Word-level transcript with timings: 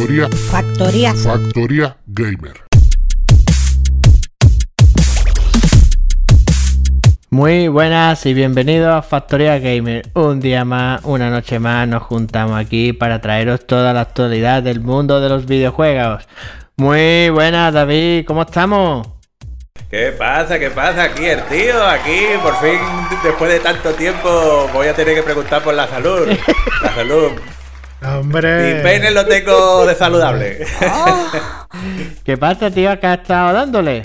Factor, 0.00 0.30
Factoría, 0.34 1.12
factoría, 1.12 1.14
Factoría 1.14 1.96
Gamer. 2.06 2.54
Muy 7.28 7.68
buenas 7.68 8.24
y 8.24 8.32
bienvenidos 8.32 8.94
a 8.94 9.02
Factoría 9.02 9.58
Gamer. 9.58 10.08
Un 10.14 10.40
día 10.40 10.64
más, 10.64 11.02
una 11.04 11.28
noche 11.28 11.58
más, 11.58 11.86
nos 11.86 12.02
juntamos 12.04 12.58
aquí 12.58 12.94
para 12.94 13.20
traeros 13.20 13.66
toda 13.66 13.92
la 13.92 14.00
actualidad 14.00 14.62
del 14.62 14.80
mundo 14.80 15.20
de 15.20 15.28
los 15.28 15.44
videojuegos. 15.44 16.26
Muy 16.78 17.28
buenas, 17.28 17.74
David, 17.74 18.24
¿cómo 18.24 18.42
estamos? 18.42 19.06
¿Qué 19.90 20.14
pasa? 20.18 20.58
¿Qué 20.58 20.70
pasa? 20.70 21.02
Aquí 21.02 21.26
el 21.26 21.42
tío, 21.42 21.86
aquí 21.86 22.22
por 22.42 22.58
fin, 22.58 22.80
después 23.22 23.52
de 23.52 23.60
tanto 23.60 23.92
tiempo, 23.92 24.66
voy 24.72 24.88
a 24.88 24.94
tener 24.94 25.14
que 25.14 25.22
preguntar 25.22 25.62
por 25.62 25.74
la 25.74 25.86
salud. 25.86 26.26
La 26.82 26.94
salud. 26.94 27.32
Mi 28.00 28.08
Hombre. 28.08 28.80
pene 28.82 29.10
lo 29.10 29.26
tengo 29.26 29.86
de 29.86 29.94
saludable. 29.94 30.66
¿Qué 32.24 32.36
pasa, 32.38 32.70
tío? 32.70 32.98
¿Qué 32.98 33.06
has 33.06 33.20
estado 33.20 33.52
dándole? 33.52 34.02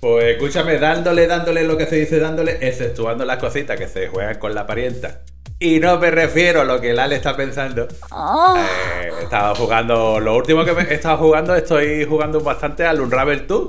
Pues 0.00 0.24
escúchame, 0.24 0.78
dándole, 0.78 1.26
dándole 1.26 1.64
lo 1.64 1.76
que 1.76 1.86
se 1.86 1.96
dice 1.96 2.18
dándole, 2.18 2.58
exceptuando 2.60 3.24
las 3.24 3.38
cositas 3.38 3.78
que 3.78 3.88
se 3.88 4.08
juegan 4.08 4.38
con 4.38 4.54
la 4.54 4.66
parienta. 4.66 5.20
Y 5.58 5.78
no 5.80 5.98
me 5.98 6.10
refiero 6.10 6.62
a 6.62 6.64
lo 6.64 6.80
que 6.80 6.90
el 6.90 6.98
Ale 6.98 7.16
está 7.16 7.36
pensando. 7.36 7.84
Eh, 7.84 9.10
estaba 9.22 9.54
jugando, 9.54 10.18
lo 10.18 10.36
último 10.36 10.64
que 10.64 10.72
me 10.72 10.82
he 10.82 10.94
estado 10.94 11.18
jugando, 11.18 11.54
estoy 11.54 12.04
jugando 12.04 12.40
bastante 12.40 12.84
al 12.84 13.00
Unravel 13.00 13.46
2. 13.46 13.68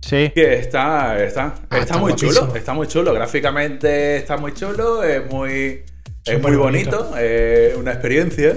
Sí. 0.00 0.30
Que 0.34 0.54
está, 0.54 1.16
está, 1.22 1.54
Ah, 1.70 1.78
está 1.78 1.78
está 1.78 1.96
muy 1.98 2.14
chulo, 2.16 2.52
está 2.56 2.72
muy 2.72 2.88
chulo. 2.88 3.14
Gráficamente 3.14 4.16
está 4.16 4.36
muy 4.36 4.52
chulo, 4.52 5.04
es 5.04 5.24
muy, 5.30 5.84
es 6.24 6.40
muy 6.42 6.56
bonito. 6.56 7.16
es 7.18 7.76
una 7.76 7.92
experiencia. 7.92 8.54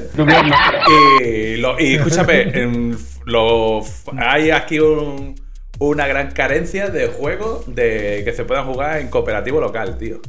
Y, 1.24 1.58
lo- 1.58 1.80
y 1.80 1.96
escúchame, 1.96 2.42
en 2.62 2.98
lo- 3.26 3.82
hay 4.18 4.52
aquí 4.52 4.80
un- 4.80 5.36
una 5.80 6.08
gran 6.08 6.32
carencia 6.32 6.88
de 6.90 7.08
juegos 7.08 7.64
de 7.74 8.22
que 8.24 8.34
se 8.34 8.46
puedan 8.46 8.66
jugar 8.66 9.00
en 9.00 9.10
cooperativo 9.10 9.60
local, 9.60 9.98
tío. 9.98 10.20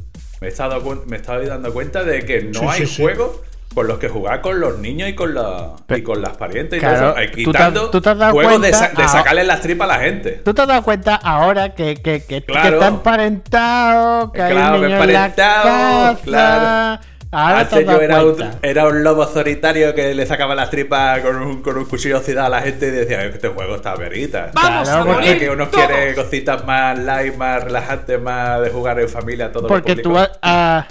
Me 0.41 0.47
he 0.47 0.49
estado, 0.51 0.81
me 1.07 1.15
he 1.15 1.19
estado 1.19 1.41
dando 1.45 1.73
cuenta 1.73 2.03
de 2.03 2.23
que 2.25 2.41
no 2.43 2.59
Sí, 2.59 2.65
hay 2.69 2.79
sí, 2.81 2.85
sí. 2.87 3.01
juegos 3.03 3.39
con 3.73 3.87
los 3.87 3.99
que 3.99 4.07
jugar 4.09 4.41
con 4.41 4.59
los 4.59 4.79
niños 4.79 5.07
y 5.09 5.13
con, 5.13 5.35
la, 5.35 5.73
y 5.95 6.01
con 6.01 6.21
las 6.21 6.35
parientes 6.37 6.79
y 6.79 6.81
todo 6.81 6.89
Claro, 6.91 7.07
eso. 7.09 7.15
Te 7.15 7.23
has- 7.23 7.31
Quitando 7.45 7.89
tú 7.91 8.01
te 8.01 8.09
has 8.09 8.17
dado 8.17 8.33
juegos 8.33 8.61
de, 8.61 8.73
sa- 8.73 8.89
de 8.89 9.07
sacarle 9.07 9.43
las 9.43 9.61
tripas 9.61 9.87
a 9.89 9.93
la 9.97 9.99
gente. 10.03 10.31
¿Tú 10.43 10.53
te 10.53 10.61
has 10.63 10.67
dado 10.67 10.81
cuenta 10.83 11.15
ahora 11.15 11.75
que, 11.75 11.95
que, 11.95 12.21
que, 12.23 12.41
que 12.41 12.43
Claro. 12.43 12.75
está 12.77 12.87
emparentado, 12.87 14.31
que 14.31 14.41
hay 14.41 14.53
un 14.57 14.81
que 14.81 14.87
niño 14.87 15.03
en 15.03 15.13
la 15.13 15.33
casa? 15.35 16.17
claro. 16.23 17.01
Ahora 17.31 17.67
te 17.67 17.75
Antes 17.79 17.93
yo 17.93 18.01
era 18.01 18.23
un, 18.23 18.35
era 18.61 18.87
un 18.87 19.03
lobo 19.03 19.25
solitario 19.27 19.93
que 19.93 20.13
le 20.13 20.25
sacaba 20.25 20.55
las 20.55 20.69
tripas 20.69 21.19
con 21.19 21.35
un, 21.35 21.61
con 21.61 21.77
un 21.77 21.85
cuchillo 21.85 22.17
oxidado 22.19 22.47
a 22.47 22.49
la 22.49 22.61
gente 22.61 22.87
y 22.87 22.91
decía, 22.91 23.25
este 23.25 23.49
juego 23.49 23.75
está 23.75 23.95
verita. 23.95 24.51
Vamos 24.53 24.87
a 24.87 24.99
Ahora 24.99 25.13
morir 25.13 25.37
que 25.39 25.49
uno 25.49 25.69
quiere 25.69 26.15
cositas 26.15 26.65
más 26.65 26.97
light, 26.97 27.35
más 27.35 27.63
relajantes, 27.63 28.21
más 28.21 28.61
de 28.61 28.69
jugar 28.69 28.99
en 28.99 29.09
familia, 29.09 29.51
todo 29.51 29.67
Porque 29.67 29.95
lo 29.95 30.01
tú 30.01 30.17
has- 30.17 30.85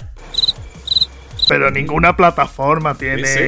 pero 1.47 1.71
ninguna 1.71 2.15
plataforma 2.17 2.95
tiene. 2.95 3.25
Sí, 3.25 3.39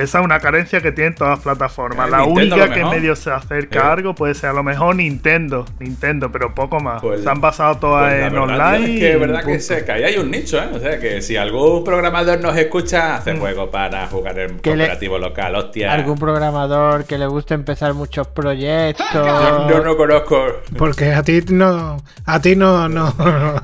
Esa 0.00 0.18
es 0.18 0.24
una 0.24 0.40
carencia 0.40 0.80
que 0.80 0.92
tienen 0.92 1.14
todas 1.14 1.36
las 1.36 1.40
plataformas. 1.40 2.08
Eh, 2.08 2.10
la 2.10 2.18
Nintendo 2.26 2.54
única 2.56 2.74
que 2.74 2.84
medio 2.84 3.16
se 3.16 3.30
acerca 3.30 3.78
Eh. 3.78 3.82
a 3.82 3.92
algo 3.92 4.14
puede 4.14 4.34
ser 4.34 4.50
a 4.50 4.52
lo 4.52 4.62
mejor 4.62 4.96
Nintendo. 4.96 5.64
Nintendo, 5.80 6.30
pero 6.32 6.54
poco 6.54 6.80
más. 6.80 7.00
Pues- 7.02 7.22
se 7.22 7.28
han 7.28 7.40
basado 7.40 7.76
todas 7.78 8.12
Pues 8.12 8.26
en 8.26 8.32
verdad, 8.32 8.74
online. 8.74 8.94
es 8.94 9.00
que 9.00 9.12
es 9.12 9.20
verdad 9.20 9.44
que, 9.44 9.60
se, 9.60 9.84
que 9.84 9.92
ahí 9.92 10.02
hay 10.04 10.16
un 10.18 10.30
nicho, 10.30 10.58
¿eh? 10.58 10.68
O 10.74 10.78
sea, 10.78 10.98
que 11.00 11.20
si 11.22 11.36
algún 11.36 11.84
programador 11.84 12.40
nos 12.40 12.56
escucha, 12.56 13.16
hace 13.16 13.36
juegos 13.36 13.68
para 13.70 14.06
jugar 14.06 14.38
en 14.38 14.48
Mm. 14.54 14.56
Le- 14.56 14.62
cooperativo 14.62 15.18
local, 15.18 15.54
hostia. 15.56 15.92
algún 15.92 16.18
programador 16.18 17.04
que 17.04 17.18
le 17.18 17.26
guste 17.26 17.54
empezar 17.54 17.94
muchos 17.94 18.26
proyectos. 18.28 19.06
Yo, 19.12 19.68
yo 19.68 19.84
no 19.84 19.96
conozco. 19.96 20.46
Porque 20.76 21.12
a 21.12 21.22
ti 21.22 21.42
no. 21.50 22.02
A 22.26 22.40
ti 22.40 22.54
no. 22.56 22.88
no 22.88 23.14
no 23.18 23.62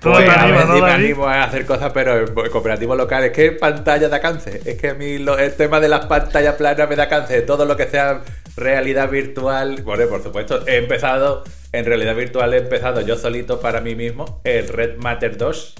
Pues 0.00 0.28
a 0.28 0.94
animo 0.94 1.26
a 1.26 1.44
hacer 1.44 1.64
cosas, 1.66 1.90
pero 1.92 2.18
en 2.18 2.26
cooperativo 2.50 2.94
local 2.94 3.07
es 3.10 3.32
que 3.32 3.52
pantalla 3.52 4.08
da 4.08 4.20
cáncer. 4.20 4.60
Es 4.64 4.80
que 4.80 4.90
a 4.90 4.94
mí 4.94 5.16
el 5.16 5.54
tema 5.56 5.80
de 5.80 5.88
las 5.88 6.06
pantallas 6.06 6.54
planas 6.56 6.88
me 6.88 6.96
da 6.96 7.08
cáncer. 7.08 7.44
Todo 7.46 7.64
lo 7.64 7.76
que 7.76 7.86
sea 7.86 8.22
realidad 8.56 9.10
virtual. 9.10 9.82
Bueno, 9.82 10.08
por 10.08 10.22
supuesto, 10.22 10.66
he 10.66 10.76
empezado 10.76 11.44
en 11.72 11.84
realidad 11.84 12.14
virtual, 12.14 12.54
he 12.54 12.58
empezado 12.58 13.00
yo 13.00 13.16
solito 13.16 13.60
para 13.60 13.80
mí 13.80 13.94
mismo 13.94 14.40
el 14.44 14.68
Red 14.68 14.96
Matter 14.98 15.36
2. 15.36 15.74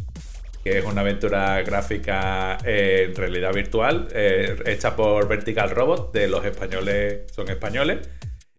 Que 0.64 0.78
es 0.78 0.84
una 0.84 1.02
aventura 1.02 1.62
gráfica 1.62 2.58
eh, 2.64 3.06
en 3.08 3.14
realidad 3.14 3.52
virtual, 3.52 4.08
eh, 4.12 4.56
hecha 4.66 4.96
por 4.96 5.28
Vertical 5.28 5.70
Robot, 5.70 6.12
de 6.12 6.26
los 6.26 6.44
españoles, 6.44 7.32
son 7.32 7.48
españoles. 7.48 8.08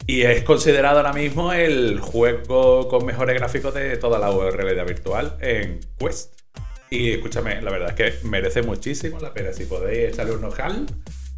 Y 0.07 0.23
es 0.23 0.43
considerado 0.43 0.97
ahora 0.97 1.13
mismo 1.13 1.53
el 1.53 1.99
juego 1.99 2.87
con 2.87 3.05
mejores 3.05 3.35
gráficos 3.35 3.73
de 3.73 3.97
toda 3.97 4.17
la 4.17 4.31
realidad 4.49 4.85
virtual 4.85 5.35
en 5.39 5.81
Quest. 5.99 6.38
Y 6.91 7.11
escúchame, 7.11 7.61
la 7.61 7.71
verdad 7.71 7.93
es 7.99 8.15
que 8.21 8.27
merece 8.27 8.61
muchísimo 8.63 9.19
la 9.19 9.31
pena. 9.33 9.53
Si 9.53 9.65
podéis 9.65 10.09
echarle 10.13 10.33
un 10.35 10.43
ojal, 10.45 10.87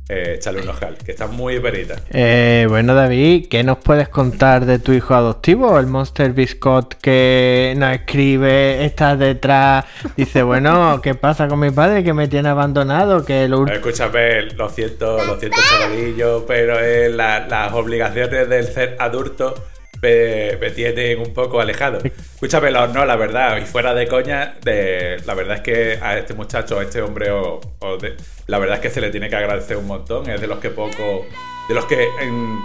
eh, 0.07 0.35
echarle 0.37 0.61
un 0.61 0.69
ojal, 0.69 0.97
que 0.97 1.11
está 1.11 1.27
muy 1.27 1.57
verita. 1.59 1.95
Eh, 2.09 2.65
bueno, 2.69 2.95
David, 2.95 3.47
¿qué 3.49 3.61
nos 3.63 3.77
puedes 3.79 4.07
contar 4.07 4.65
de 4.65 4.79
tu 4.79 4.93
hijo 4.93 5.13
adoptivo, 5.13 5.77
el 5.77 5.87
Monster 5.87 6.31
Biscot 6.31 6.95
que 7.01 7.73
nos 7.77 7.93
escribe, 7.93 8.85
está 8.85 9.17
detrás? 9.17 9.83
Dice, 10.15 10.41
bueno, 10.43 10.99
¿qué 11.03 11.15
pasa 11.15 11.49
con 11.49 11.59
mi 11.59 11.69
padre 11.71 12.01
que 12.03 12.13
me 12.13 12.29
tiene 12.29 12.47
abandonado? 12.47 13.25
Que 13.25 13.49
lo. 13.49 13.67
Escúchame, 13.67 14.43
lo 14.55 14.69
siento, 14.69 15.17
lo 15.25 15.37
siento, 15.37 15.57
chavalillo, 15.69 16.45
pero 16.47 16.79
eh, 16.79 17.09
la- 17.09 17.45
las 17.47 17.73
obligaciones 17.73 18.47
del 18.47 18.67
ser 18.67 18.95
adulto 18.99 19.53
me, 20.01 20.57
me 20.57 20.71
tienen 20.71 21.19
un 21.19 21.33
poco 21.33 21.59
alejado. 21.61 21.99
Escúchame, 22.33 22.71
no, 22.71 23.05
la 23.05 23.15
verdad, 23.15 23.57
y 23.57 23.65
fuera 23.65 23.93
de 23.93 24.07
coña, 24.07 24.55
de, 24.63 25.17
la 25.25 25.33
verdad 25.33 25.57
es 25.57 25.61
que 25.61 25.99
a 26.01 26.17
este 26.17 26.33
muchacho, 26.33 26.79
a 26.79 26.83
este 26.83 27.01
hombre, 27.01 27.31
o, 27.31 27.61
o 27.79 27.97
de- 27.97 28.15
la 28.47 28.57
verdad 28.59 28.77
es 28.77 28.81
que 28.81 28.89
se 28.89 28.99
le 29.01 29.09
tiene 29.11 29.29
que 29.29 29.35
agradecer 29.35 29.77
un 29.77 29.87
montón. 29.87 30.29
Es 30.29 30.41
de 30.41 30.47
los 30.47 30.59
que 30.59 30.69
poco. 30.69 31.25
De 31.69 31.75
los 31.75 31.85
que 31.85 32.05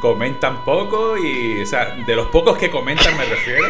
comentan 0.00 0.64
poco 0.64 1.16
y. 1.16 1.62
O 1.62 1.66
sea, 1.66 1.94
de 2.06 2.16
los 2.16 2.26
pocos 2.28 2.58
que 2.58 2.70
comentan 2.70 3.16
me 3.16 3.24
refiero. 3.24 3.62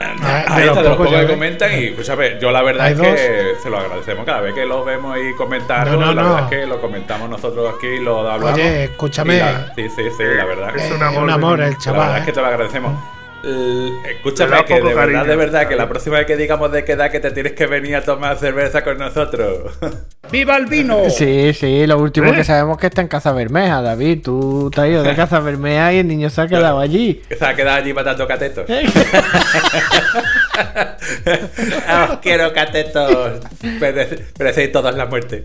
Ah, 0.00 0.44
Ahí 0.48 0.62
de 0.62 0.68
está, 0.68 0.74
los 0.74 0.76
de 0.76 0.88
los 0.90 0.96
pocos, 0.96 1.12
que 1.20 1.26
comentan 1.26 1.72
y 1.72 1.84
escúchame, 1.86 2.38
yo 2.40 2.50
la 2.52 2.62
verdad 2.62 2.90
es 2.92 3.00
que 3.00 3.54
se 3.60 3.68
lo 3.68 3.78
agradecemos 3.78 4.24
cada 4.24 4.40
vez 4.40 4.54
que 4.54 4.64
lo 4.64 4.84
vemos 4.84 5.18
y 5.18 5.34
comentamos, 5.34 5.86
No, 5.90 5.96
no, 5.98 6.14
la 6.14 6.22
no. 6.22 6.34
verdad 6.34 6.52
es 6.52 6.58
que 6.60 6.66
lo 6.66 6.80
comentamos 6.80 7.28
nosotros 7.28 7.74
aquí 7.76 7.86
y 7.88 7.98
lo 8.00 8.20
hablamos. 8.30 8.54
Oye, 8.54 8.84
escúchame. 8.84 9.38
La- 9.38 9.72
sí, 9.74 9.88
sí, 9.88 10.02
sí, 10.16 10.22
la 10.22 10.44
verdad. 10.44 10.76
Es 10.76 10.90
eh, 10.90 10.94
un 10.94 11.02
amor 11.02 11.22
un 11.24 11.30
amor 11.30 11.60
el 11.60 11.70
La 11.72 11.78
chaval. 11.78 12.00
verdad 12.00 12.18
es 12.18 12.24
que 12.24 12.30
¿eh? 12.30 12.34
te 12.34 12.40
lo 12.40 12.46
agradecemos. 12.46 12.94
Le 13.42 14.12
Escúchame, 14.12 14.64
que 14.64 14.74
de 14.74 14.80
verdad, 14.82 14.96
cariño, 14.96 15.24
de 15.24 15.36
verdad, 15.36 15.68
que 15.68 15.76
la 15.76 15.88
próxima 15.88 16.18
vez 16.18 16.26
que 16.26 16.36
digamos 16.36 16.70
de 16.72 16.84
qué 16.84 16.92
edad 16.92 17.10
que 17.10 17.20
te 17.20 17.30
tienes 17.30 17.52
que 17.52 17.66
venir 17.66 17.96
a 17.96 18.02
tomar 18.02 18.36
cerveza 18.36 18.82
con 18.82 18.98
nosotros. 18.98 19.78
¡Viva 20.30 20.56
el 20.56 20.66
vino! 20.66 21.08
Sí, 21.08 21.52
sí, 21.54 21.86
lo 21.86 21.98
último 21.98 22.32
¿Eh? 22.32 22.36
que 22.36 22.44
sabemos 22.44 22.76
es 22.76 22.80
que 22.82 22.86
está 22.88 23.00
en 23.00 23.08
Casa 23.08 23.32
Bermeja, 23.32 23.80
David. 23.80 24.22
Tú 24.22 24.70
te 24.74 24.80
has 24.82 24.88
ido 24.88 25.02
de 25.02 25.14
Casa 25.14 25.40
Bermeja 25.40 25.92
y 25.94 25.98
el 25.98 26.08
niño 26.08 26.28
se 26.30 26.40
ha 26.42 26.48
quedado 26.48 26.78
allí. 26.80 27.22
se 27.36 27.44
ha 27.44 27.54
quedado 27.54 27.78
allí 27.78 27.92
matando 27.94 28.26
catetos. 28.26 28.66
Os 32.10 32.18
quiero 32.18 32.52
catetos. 32.52 33.40
Merece- 33.62 34.24
Merecéis 34.38 34.72
todos 34.72 34.94
la 34.94 35.06
muerte. 35.06 35.44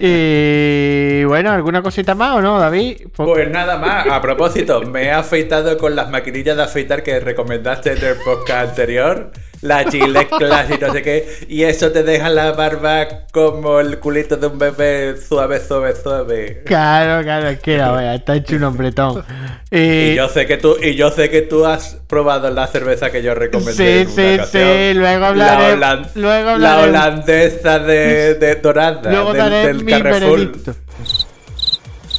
Y 0.00 1.24
bueno, 1.24 1.52
¿alguna 1.52 1.82
cosita 1.82 2.14
más 2.14 2.36
o 2.36 2.42
no, 2.42 2.58
David? 2.58 3.02
Pues 3.14 3.50
nada 3.50 3.76
más, 3.78 4.06
a 4.08 4.20
propósito, 4.20 4.80
me 4.82 5.04
he 5.04 5.10
afeitado 5.12 5.76
con 5.76 5.94
las 5.94 6.10
maquinillas 6.46 6.56
de 6.56 6.62
afeitar 6.62 7.02
que 7.02 7.20
recomendaste 7.20 7.92
en 7.92 8.04
el 8.04 8.14
podcast 8.24 8.70
anterior. 8.70 9.30
La 9.62 9.90
Gillette 9.90 10.28
Class 10.38 10.66
y 10.70 10.78
no 10.78 10.92
sé 10.92 11.02
qué. 11.02 11.26
Y 11.48 11.62
eso 11.64 11.90
te 11.90 12.02
deja 12.02 12.28
la 12.28 12.52
barba 12.52 13.08
como 13.32 13.80
el 13.80 13.98
culito 13.98 14.36
de 14.36 14.46
un 14.48 14.58
bebé 14.58 15.16
suave, 15.16 15.60
suave, 15.66 15.94
suave. 15.96 16.62
Claro, 16.66 17.22
claro, 17.24 17.48
es 17.48 17.58
que 17.60 17.78
la 17.78 17.94
wea, 17.94 18.14
está 18.14 18.36
hecho 18.36 18.56
un 18.56 18.64
hombretón. 18.64 19.24
Y, 19.70 19.78
Y 19.78 20.14
yo 20.14 20.28
sé 20.28 20.46
que 20.46 20.58
tú, 20.58 20.76
y 20.80 20.94
yo 20.94 21.10
sé 21.10 21.30
que 21.30 21.40
tú 21.42 21.64
has 21.64 21.96
probado 22.06 22.50
la 22.50 22.66
cerveza 22.66 23.10
que 23.10 23.22
yo 23.22 23.34
recomendé. 23.34 23.72
Sí, 24.06 24.22
en 24.22 24.36
una 24.36 24.44
sí, 24.44 24.50
sí, 24.52 24.94
luego 24.94 25.24
hablaré- 25.24 25.76
La, 25.78 26.06
luego 26.14 26.58
la 26.58 26.74
hablaré- 26.82 26.88
holandesa 26.90 27.78
de, 27.78 28.34
de 28.34 28.54
dorada. 28.56 29.10
luego 29.10 29.32
del, 29.32 29.38
daré 29.42 29.66
del 29.68 29.84
mi 29.84 29.92
Carrefour. 29.92 30.38
veredicto. 30.38 30.74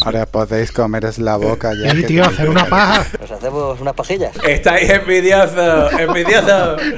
Ahora 0.05 0.25
podéis 0.25 0.71
comeros 0.71 1.17
la 1.19 1.35
boca 1.37 1.73
ya. 1.73 1.91
Sí, 1.91 2.03
tío, 2.03 2.23
hacer 2.25 2.49
una 2.49 2.65
paja. 2.65 3.05
Nos 3.19 3.31
hacemos 3.31 3.81
unas 3.81 3.93
pajillas. 3.93 4.31
Estáis 4.47 4.89
envidiosos, 4.89 5.93
envidiosos. 5.99 6.81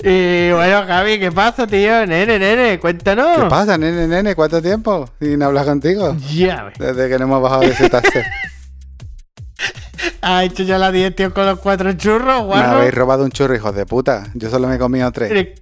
Y 0.00 0.52
bueno, 0.52 0.84
Javi, 0.86 1.18
¿qué 1.18 1.32
pasa, 1.32 1.66
tío? 1.66 2.06
Nene, 2.06 2.38
nene, 2.38 2.78
cuéntanos. 2.78 3.38
¿Qué 3.42 3.48
pasa, 3.48 3.76
nene, 3.76 4.06
nene? 4.06 4.36
¿Cuánto 4.36 4.62
tiempo 4.62 5.08
sin 5.20 5.42
hablar 5.42 5.64
contigo? 5.66 6.16
Ya, 6.32 6.62
ves. 6.64 6.74
Desde 6.78 7.08
que 7.08 7.18
no 7.18 7.24
hemos 7.24 7.42
bajado 7.42 7.62
de 7.62 7.70
ese 7.70 7.90
taxi. 7.90 8.20
¿Has 10.20 10.44
hecho 10.44 10.62
ya 10.62 10.78
la 10.78 10.92
digestión 10.92 11.32
con 11.32 11.46
los 11.46 11.58
cuatro 11.58 11.92
churros, 11.94 12.42
Me 12.42 12.46
guarro? 12.46 12.76
habéis 12.78 12.94
robado 12.94 13.24
un 13.24 13.32
churro, 13.32 13.56
hijos 13.56 13.74
de 13.74 13.86
puta. 13.86 14.28
Yo 14.34 14.50
solo 14.50 14.68
me 14.68 14.76
he 14.76 14.78
comido 14.78 15.10
tres. 15.10 15.32
Eh, 15.32 15.54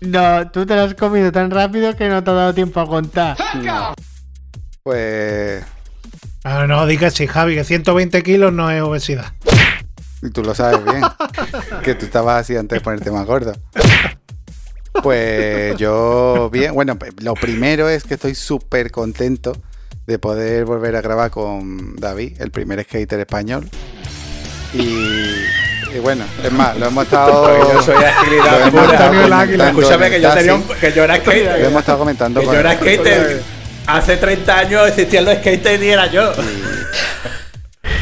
No, 0.00 0.50
tú 0.50 0.64
te 0.64 0.74
lo 0.74 0.82
has 0.84 0.94
comido 0.94 1.30
tan 1.30 1.50
rápido 1.50 1.94
que 1.94 2.08
no 2.08 2.24
te 2.24 2.30
ha 2.30 2.34
dado 2.34 2.54
tiempo 2.54 2.80
a 2.80 2.86
contar. 2.86 3.36
Pues. 4.82 5.62
Ah, 6.44 6.66
no, 6.66 6.86
digas 6.86 7.14
sí, 7.14 7.26
Javi, 7.26 7.54
que 7.54 7.64
120 7.64 8.22
kilos 8.22 8.52
no 8.52 8.70
es 8.70 8.82
obesidad. 8.82 9.32
Y 10.22 10.30
tú 10.30 10.42
lo 10.42 10.54
sabes 10.54 10.84
bien. 10.84 11.02
que 11.82 11.94
tú 11.94 12.06
estabas 12.06 12.42
así 12.42 12.56
antes 12.56 12.78
de 12.78 12.80
ponerte 12.82 13.10
más 13.10 13.26
gordo. 13.26 13.52
Pues 15.02 15.76
yo, 15.76 16.50
bien. 16.50 16.74
Bueno, 16.74 16.98
lo 17.18 17.34
primero 17.34 17.88
es 17.88 18.04
que 18.04 18.14
estoy 18.14 18.34
súper 18.34 18.90
contento 18.90 19.52
de 20.06 20.18
poder 20.18 20.64
volver 20.64 20.96
a 20.96 21.00
grabar 21.00 21.30
con 21.30 21.96
David, 21.96 22.40
el 22.40 22.50
primer 22.50 22.82
skater 22.82 23.20
español. 23.20 23.68
Y, 24.72 24.78
y 25.94 25.98
bueno, 26.02 26.24
es 26.42 26.52
más, 26.52 26.76
lo 26.78 26.86
hemos 26.86 27.04
estado. 27.04 27.72
Yo 27.74 27.82
soy 27.82 27.94
lo 27.94 28.06
agilidad 28.06 29.68
Escúchame 29.68 30.10
que 30.10 30.20
yo 30.20 30.34
tenía 30.34 30.54
un, 30.54 30.62
que 30.62 30.92
yo 30.92 31.04
era 31.04 31.16
Lo 31.16 31.22
skater. 31.22 31.64
hemos 31.64 31.80
estado 31.80 31.98
comentando 31.98 32.40
Que 32.40 32.46
con 32.46 32.54
yo 32.54 32.60
era 32.60 32.74
skater. 32.76 33.42
Hace 33.92 34.16
30 34.16 34.58
años 34.58 34.88
existían 34.88 35.24
los 35.24 35.34
skaters 35.34 35.82
y 35.82 35.88
era 35.90 36.06
yo. 36.06 36.32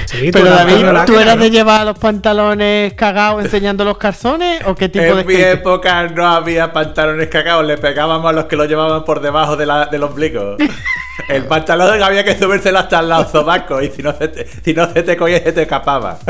Sí, 0.06 0.31
Pero 0.32 0.46
David, 0.46 0.85
el 0.85 1.05
¿tú 1.05 1.19
eras 1.19 1.38
de 1.38 1.50
llevar 1.50 1.85
los 1.85 1.99
pantalones 1.99 2.94
cagados 2.94 3.44
enseñando 3.44 3.85
los 3.85 3.99
calzones 3.99 4.62
o 4.64 4.75
qué 4.75 4.88
tipo 4.88 5.05
de 5.05 5.20
En 5.20 5.26
mi 5.26 5.35
skate? 5.35 5.52
época 5.58 6.05
no 6.08 6.26
había 6.26 6.73
pantalones 6.73 7.29
cagados, 7.29 7.67
le 7.67 7.76
pegábamos 7.76 8.29
a 8.29 8.32
los 8.32 8.44
que 8.46 8.56
lo 8.56 8.64
llevaban 8.64 9.05
por 9.05 9.20
debajo 9.20 9.56
de 9.56 9.67
la- 9.67 9.87
del 9.87 10.02
ombligo. 10.02 10.56
El 11.29 11.44
pantalón 11.44 12.02
había 12.02 12.25
que 12.25 12.38
subírselo 12.38 12.79
hasta 12.79 13.00
el 13.00 13.08
lado 13.08 13.29
sobaco 13.31 13.82
y 13.82 13.90
si 13.90 14.02
no 14.02 14.17
se 14.17 14.29
te, 14.29 14.46
si 14.46 14.73
no 14.73 14.90
se 14.93 15.02
te 15.02 15.17
cogía 15.17 15.40
se 15.43 15.52
te 15.52 15.62
escapaba. 15.62 16.19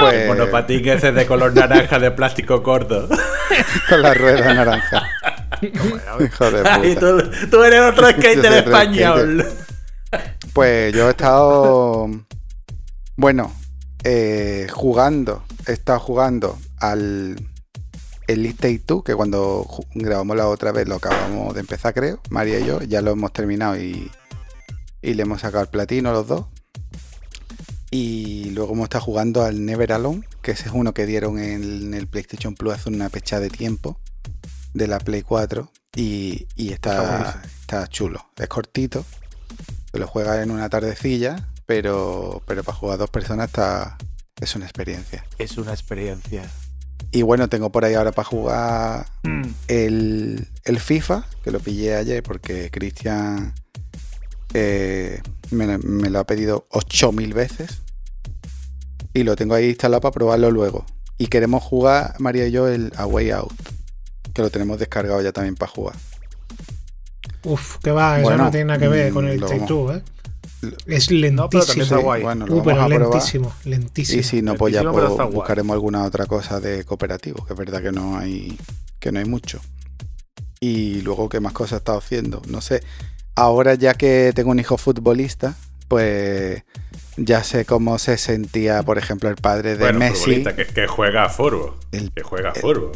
Pues, 0.00 0.26
Monopatín 0.26 0.86
ese 0.88 1.12
de 1.12 1.24
color 1.26 1.54
naranja 1.54 1.98
de 1.98 2.10
plástico 2.10 2.62
corto. 2.62 3.08
con 3.88 4.02
la 4.02 4.12
rueda 4.12 4.52
naranja. 4.52 5.02
Hijo 5.62 6.50
de 6.50 6.88
y 6.88 6.94
puta. 6.94 7.00
tú, 7.00 7.48
tú 7.50 7.62
eres 7.62 7.80
otro 7.80 8.08
skater 8.10 8.52
español. 8.52 9.46
Pues 10.52 10.94
yo 10.94 11.08
he 11.08 11.10
estado. 11.10 12.08
Bueno, 13.16 13.52
eh, 14.04 14.66
jugando. 14.72 15.42
He 15.66 15.72
estado 15.72 15.98
jugando 16.00 16.58
al 16.78 17.36
Elite 18.26 18.56
Take 18.56 18.78
Two, 18.80 19.02
que 19.02 19.14
cuando 19.14 19.66
grabamos 19.94 20.36
la 20.36 20.48
otra 20.48 20.72
vez 20.72 20.86
lo 20.88 20.96
acabamos 20.96 21.54
de 21.54 21.60
empezar, 21.60 21.94
creo. 21.94 22.20
María 22.30 22.60
y 22.60 22.66
yo. 22.66 22.80
Ya 22.82 23.02
lo 23.02 23.12
hemos 23.12 23.32
terminado 23.32 23.76
y, 23.76 24.10
y 25.02 25.14
le 25.14 25.22
hemos 25.22 25.40
sacado 25.40 25.62
el 25.64 25.70
platino 25.70 26.12
los 26.12 26.26
dos. 26.26 26.46
Y 27.90 28.50
luego 28.50 28.72
hemos 28.74 28.84
estado 28.84 29.04
jugando 29.04 29.42
al 29.44 29.64
Never 29.64 29.92
Alone, 29.92 30.22
que 30.42 30.50
ese 30.52 30.68
es 30.68 30.74
uno 30.74 30.92
que 30.92 31.06
dieron 31.06 31.38
en, 31.38 31.62
en 31.62 31.94
el 31.94 32.06
PlayStation 32.06 32.54
Plus 32.54 32.74
hace 32.74 32.88
una 32.88 33.08
pecha 33.08 33.40
de 33.40 33.48
tiempo 33.48 33.98
de 34.76 34.86
la 34.88 34.98
Play 34.98 35.22
4. 35.22 35.70
Y, 35.96 36.46
y 36.56 36.72
está, 36.72 37.42
está 37.60 37.86
chulo. 37.88 38.26
Es 38.36 38.48
cortito. 38.48 39.04
Se 39.90 39.98
lo 39.98 40.06
juega 40.06 40.42
en 40.42 40.50
una 40.50 40.68
tardecilla, 40.68 41.48
pero, 41.64 42.42
pero 42.46 42.62
para 42.62 42.76
jugar 42.76 42.94
a 42.94 42.98
dos 42.98 43.10
personas 43.10 43.46
está, 43.48 43.96
es 44.40 44.54
una 44.56 44.66
experiencia. 44.66 45.24
Es 45.38 45.56
una 45.56 45.72
experiencia. 45.72 46.44
Y 47.12 47.22
bueno, 47.22 47.48
tengo 47.48 47.70
por 47.72 47.84
ahí 47.84 47.94
ahora 47.94 48.12
para 48.12 48.28
jugar 48.28 49.06
Mm. 49.22 49.42
el, 49.68 50.48
el 50.64 50.80
FIFA, 50.80 51.24
que 51.42 51.50
lo 51.50 51.60
pillé 51.60 51.96
ayer 51.96 52.22
porque 52.22 52.70
Cristian 52.70 53.54
eh, 54.54 55.20
me, 55.50 55.78
me 55.78 56.10
lo 56.10 56.18
ha 56.20 56.24
pedido 56.26 56.66
8000 56.70 57.32
veces. 57.34 57.80
Y 59.14 59.22
lo 59.24 59.34
tengo 59.34 59.54
ahí 59.54 59.70
instalado 59.70 60.02
para 60.02 60.12
probarlo 60.12 60.50
luego. 60.50 60.84
Y 61.16 61.28
queremos 61.28 61.62
jugar, 61.62 62.14
María 62.18 62.46
y 62.46 62.50
yo, 62.52 62.68
el 62.68 62.92
A 62.96 63.06
Way 63.06 63.30
Out, 63.30 63.52
que 64.36 64.42
lo 64.42 64.50
tenemos 64.50 64.78
descargado 64.78 65.20
ya 65.22 65.32
también 65.32 65.56
para 65.56 65.72
jugar. 65.72 65.96
Uf, 67.44 67.76
que 67.78 67.90
va, 67.90 68.16
eso 68.18 68.24
Bueno, 68.28 68.44
no 68.44 68.50
tiene 68.50 68.66
nada 68.66 68.78
que 68.78 68.88
ver 68.88 69.12
con 69.12 69.26
el 69.26 69.40
Take 69.40 69.60
Two, 69.66 69.92
¿eh? 69.94 70.02
Es 70.86 71.10
No, 71.10 71.48
pero 71.48 71.64
también 71.64 71.66
lentísimo. 71.66 71.82
está 71.84 71.96
guay. 71.98 72.22
Bueno, 72.22 72.46
lo 72.46 72.54
Uh, 72.54 72.56
vamos 72.58 72.72
pero 72.72 72.82
a 72.82 72.86
probar. 72.88 73.00
lentísimo, 73.12 73.52
lentísimo. 73.64 74.20
Y 74.20 74.22
si 74.24 74.42
no, 74.42 74.54
pues 74.54 74.74
ya 74.74 74.82
Lentísimo, 74.82 75.06
pero 75.08 75.16
pues, 75.16 75.34
buscaremos 75.34 75.74
alguna 75.74 76.04
otra 76.04 76.26
cosa 76.26 76.60
de 76.60 76.84
cooperativo, 76.84 77.44
que 77.46 77.52
es 77.52 77.58
verdad 77.58 77.82
que 77.82 77.92
no 77.92 78.16
hay 78.18 78.58
que 78.98 79.12
no 79.12 79.18
hay 79.20 79.26
mucho. 79.26 79.60
Y 80.60 81.02
luego 81.02 81.28
qué 81.28 81.40
más 81.40 81.52
cosas 81.52 81.72
he 81.72 81.76
estado 81.76 81.98
haciendo, 81.98 82.42
no 82.48 82.60
sé. 82.60 82.82
Ahora 83.36 83.74
ya 83.74 83.94
que 83.94 84.32
tengo 84.34 84.50
un 84.50 84.58
hijo 84.58 84.76
futbolista, 84.78 85.54
pues 85.88 86.62
ya 87.18 87.44
sé 87.44 87.64
cómo 87.64 87.98
se 87.98 88.16
sentía, 88.18 88.82
por 88.82 88.98
ejemplo, 88.98 89.28
el 89.28 89.36
padre 89.36 89.72
de 89.76 89.84
Bueno, 89.84 89.98
Messi. 90.00 90.42
que, 90.42 90.66
que 90.66 90.86
juega 90.86 91.24
a 91.24 91.28
furbo. 91.28 91.78
El- 91.92 92.10
Que 92.12 92.22
juega 92.22 92.50
a 92.50 92.52
el- 92.52 92.60
furbo. 92.60 92.92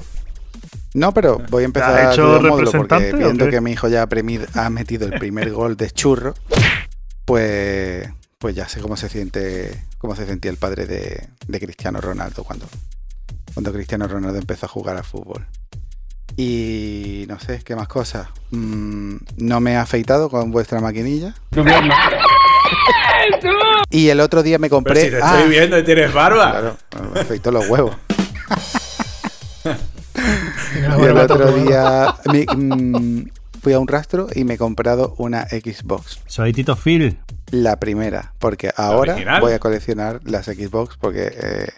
No, 0.94 1.14
pero 1.14 1.40
voy 1.50 1.62
a 1.62 1.66
empezar 1.66 1.94
¿Te 1.94 2.00
has 2.00 2.08
a 2.08 2.12
hecho 2.12 2.40
módulo 2.42 2.72
porque 2.72 3.12
viendo 3.12 3.48
que 3.48 3.60
mi 3.60 3.72
hijo 3.72 3.88
ya 3.88 4.08
ha, 4.54 4.70
metido 4.70 5.06
el 5.06 5.19
primer 5.19 5.52
gol 5.52 5.76
de 5.76 5.90
churro, 5.90 6.34
pues 7.25 8.08
pues 8.38 8.54
ya 8.54 8.69
sé 8.69 8.81
cómo 8.81 8.96
se 8.96 9.08
siente 9.08 9.84
cómo 9.98 10.16
se 10.16 10.26
sentía 10.26 10.50
el 10.50 10.56
padre 10.56 10.87
de, 10.87 11.28
de 11.46 11.60
Cristiano 11.60 12.00
Ronaldo 12.00 12.42
cuando 12.42 12.66
cuando 13.54 13.72
Cristiano 13.72 14.08
Ronaldo 14.08 14.38
empezó 14.38 14.66
a 14.66 14.69
jugar 14.69 14.96
al 14.96 15.04
fútbol. 15.04 15.46
Y 16.37 17.26
no 17.28 17.38
sé, 17.38 17.60
¿qué 17.64 17.76
más 17.76 17.88
cosas? 17.88 18.28
Mm, 18.50 19.16
no 19.38 19.60
me 19.60 19.72
he 19.72 19.76
afeitado 19.76 20.31
con 20.31 20.50
vuestra 20.50 20.81
maquinilla. 20.81 21.34
Y 23.90 24.08
el 24.08 24.20
otro 24.20 24.42
día 24.42 24.58
me 24.58 24.69
Pero 24.69 24.76
compré. 24.76 25.02
si 25.02 25.10
te 25.10 25.20
ah, 25.22 25.37
estoy 25.37 25.50
viendo 25.50 25.78
y 25.78 25.84
tienes 25.84 26.12
barba. 26.12 26.50
claro, 26.50 26.76
me 27.12 27.20
afeito 27.20 27.50
los 27.50 27.69
huevos. 27.69 27.96
Y 31.00 31.04
el 31.04 31.16
otro 31.18 31.52
día 31.52 32.14
me- 32.32 32.46
mm, 32.46 33.28
fui 33.62 33.72
a 33.72 33.78
un 33.78 33.88
rastro 33.88 34.28
y 34.34 34.44
me 34.44 34.54
he 34.54 34.58
comprado 34.58 35.14
una 35.18 35.46
Xbox. 35.48 36.20
Soy 36.26 36.52
Tito 36.52 36.76
Phil. 36.76 37.18
La 37.50 37.78
primera, 37.80 38.32
porque 38.38 38.70
ahora 38.76 39.14
original? 39.14 39.40
voy 39.40 39.52
a 39.52 39.58
coleccionar 39.58 40.20
las 40.24 40.46
Xbox 40.46 40.96
porque 41.00 41.32
eh, 41.34 41.68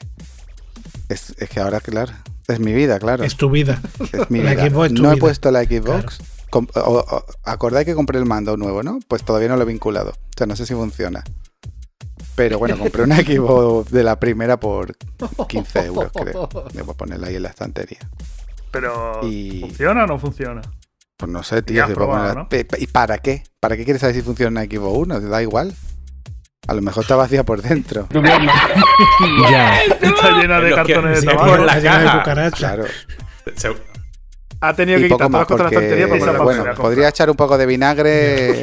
es, 1.09 1.35
es 1.39 1.49
que 1.49 1.61
ahora, 1.61 1.81
claro, 1.81 2.13
es 2.49 2.61
mi 2.61 2.73
vida, 2.75 2.99
claro. 2.99 3.25
Es 3.25 3.37
tu 3.37 3.49
vida. 3.51 3.81
Es 4.13 4.31
mi 4.31 4.43
La 4.43 4.51
vida. 4.53 4.69
Xbox 4.69 4.87
es 4.89 4.95
tu 4.95 5.03
no 5.03 5.11
he 5.11 5.15
vida. 5.15 5.21
puesto 5.21 5.51
la 5.51 5.65
Xbox. 5.65 6.19
Com- 6.51 6.69
o- 6.75 6.81
o- 7.11 7.25
acordáis 7.45 7.87
que 7.87 7.95
compré 7.95 8.19
el 8.19 8.27
mando 8.27 8.57
nuevo, 8.59 8.83
¿no? 8.83 8.99
Pues 9.09 9.25
todavía 9.25 9.49
no 9.49 9.57
lo 9.57 9.63
he 9.63 9.67
vinculado. 9.67 10.11
O 10.11 10.37
sea, 10.37 10.47
no 10.47 10.57
sé 10.57 10.67
si 10.67 10.75
funciona. 10.75 11.25
Pero 12.35 12.59
bueno, 12.59 12.79
compré 12.79 13.03
una 13.03 13.17
Xbox 13.17 13.91
de 13.91 14.03
la 14.03 14.19
primera 14.19 14.59
por 14.59 14.95
15 15.49 15.87
euros, 15.87 16.11
creo. 16.13 16.45
A 16.91 16.95
ponerla 16.95 17.27
ahí 17.29 17.37
en 17.37 17.43
la 17.43 17.51
estantería. 17.51 17.99
Pero, 18.71 19.21
Y- 19.23 19.61
¿funciona 19.61 20.05
o 20.05 20.07
no 20.07 20.19
funciona? 20.19 20.63
Pues 21.19 21.31
no 21.31 21.43
sé, 21.43 21.63
tío. 21.63 21.85
¿Y 22.79 22.87
para 22.89 23.19
qué? 23.19 23.45
¿Para 23.61 23.77
qué 23.77 23.85
quieres 23.85 24.01
saber 24.01 24.17
si 24.17 24.23
funciona 24.23 24.51
una 24.63 24.63
Xbox 24.71 24.99
1? 24.99 25.21
Te 25.21 25.27
da 25.29 25.43
igual. 25.43 25.75
A 26.69 26.75
lo 26.75 26.81
mejor 26.83 27.03
está 27.05 27.17
vacía 27.17 27.45
por 27.45 27.61
dentro. 27.63 28.09
Ya. 29.51 29.83
Está 29.85 30.31
llena 30.41 30.61
de 30.61 30.75
cartones 30.75 31.21
de 31.23 31.27
por 31.35 31.37
tabaco. 31.37 31.65
la 31.65 31.73
Está 31.77 31.81
llena 31.81 31.99
de 31.99 32.05
caja. 32.07 32.19
cucarachas. 32.19 32.59
Claro. 32.59 32.85
Se- 33.57 33.77
Ha 34.61 34.75
tenido 34.75 34.99
Y 34.99 35.03
que 35.03 35.09
quitar 35.09 35.29
todas 35.29 35.31
más 35.31 35.49
de 35.49 35.55
la 35.55 35.59
porque, 35.65 35.75
estantería 35.77 36.09
para 36.09 36.33
la 36.33 36.39
bueno, 36.43 36.75
podría 36.77 37.09
echar 37.09 37.29
un 37.31 37.37
poco 37.37 37.59
de 37.59 37.67
vinagre. 37.67 38.63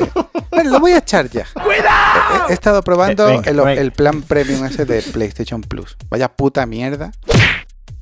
Bueno, 0.50 0.72
lo 0.72 0.80
voy 0.80 0.94
a 0.94 0.98
echar 1.00 1.30
ya. 1.30 1.46
¡Cuidado! 1.54 2.09
He, 2.48 2.52
he 2.52 2.54
estado 2.54 2.82
probando 2.84 3.28
Eh, 3.28 3.32
venga, 3.38 3.50
el, 3.52 3.58
venga. 3.58 3.74
el 3.74 3.92
plan 3.92 4.22
premium 4.22 4.66
ese 4.66 4.86
de 4.86 5.02
PlayStation 5.02 5.62
Plus. 5.62 5.98
Vaya 6.10 6.30
puta 6.30 6.66
mierda. 6.66 7.12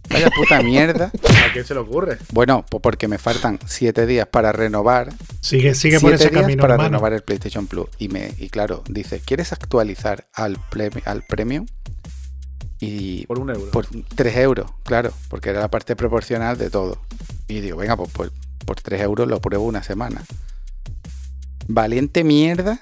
Vaya 0.09 0.29
puta 0.35 0.61
mierda. 0.63 1.05
¿A 1.49 1.51
quién 1.53 1.65
se 1.65 1.73
le 1.73 1.79
ocurre? 1.81 2.17
Bueno, 2.31 2.65
pues 2.69 2.81
porque 2.81 3.07
me 3.07 3.17
faltan 3.17 3.59
7 3.65 4.05
días 4.05 4.27
para 4.27 4.51
renovar. 4.51 5.13
Sigue, 5.41 5.75
sigue 5.75 5.99
por 5.99 6.11
siete 6.11 6.25
ese 6.25 6.31
días 6.31 6.41
camino, 6.43 6.61
para 6.61 6.73
hermano. 6.75 6.89
renovar 6.89 7.13
el 7.13 7.21
PlayStation 7.23 7.67
Plus. 7.67 7.87
Y, 7.97 8.07
me, 8.09 8.33
y 8.37 8.49
claro, 8.49 8.83
dice, 8.89 9.19
¿quieres 9.23 9.51
actualizar 9.53 10.27
al, 10.33 10.57
ple- 10.71 11.01
al 11.05 11.23
Premium? 11.23 11.65
Y 12.79 13.25
Por 13.25 13.39
un 13.39 13.49
euro. 13.49 13.71
por 13.71 13.87
3 13.87 14.37
euros, 14.37 14.71
claro, 14.83 15.11
porque 15.29 15.49
era 15.49 15.59
la 15.61 15.67
parte 15.69 15.95
proporcional 15.95 16.57
de 16.57 16.69
todo. 16.69 17.01
Y 17.47 17.59
digo, 17.61 17.77
venga, 17.77 17.95
pues, 17.97 18.09
pues 18.13 18.31
por 18.65 18.79
3 18.79 19.01
euros 19.01 19.27
lo 19.27 19.41
pruebo 19.41 19.65
una 19.65 19.81
semana. 19.83 20.21
Valiente 21.67 22.23
mierda. 22.23 22.79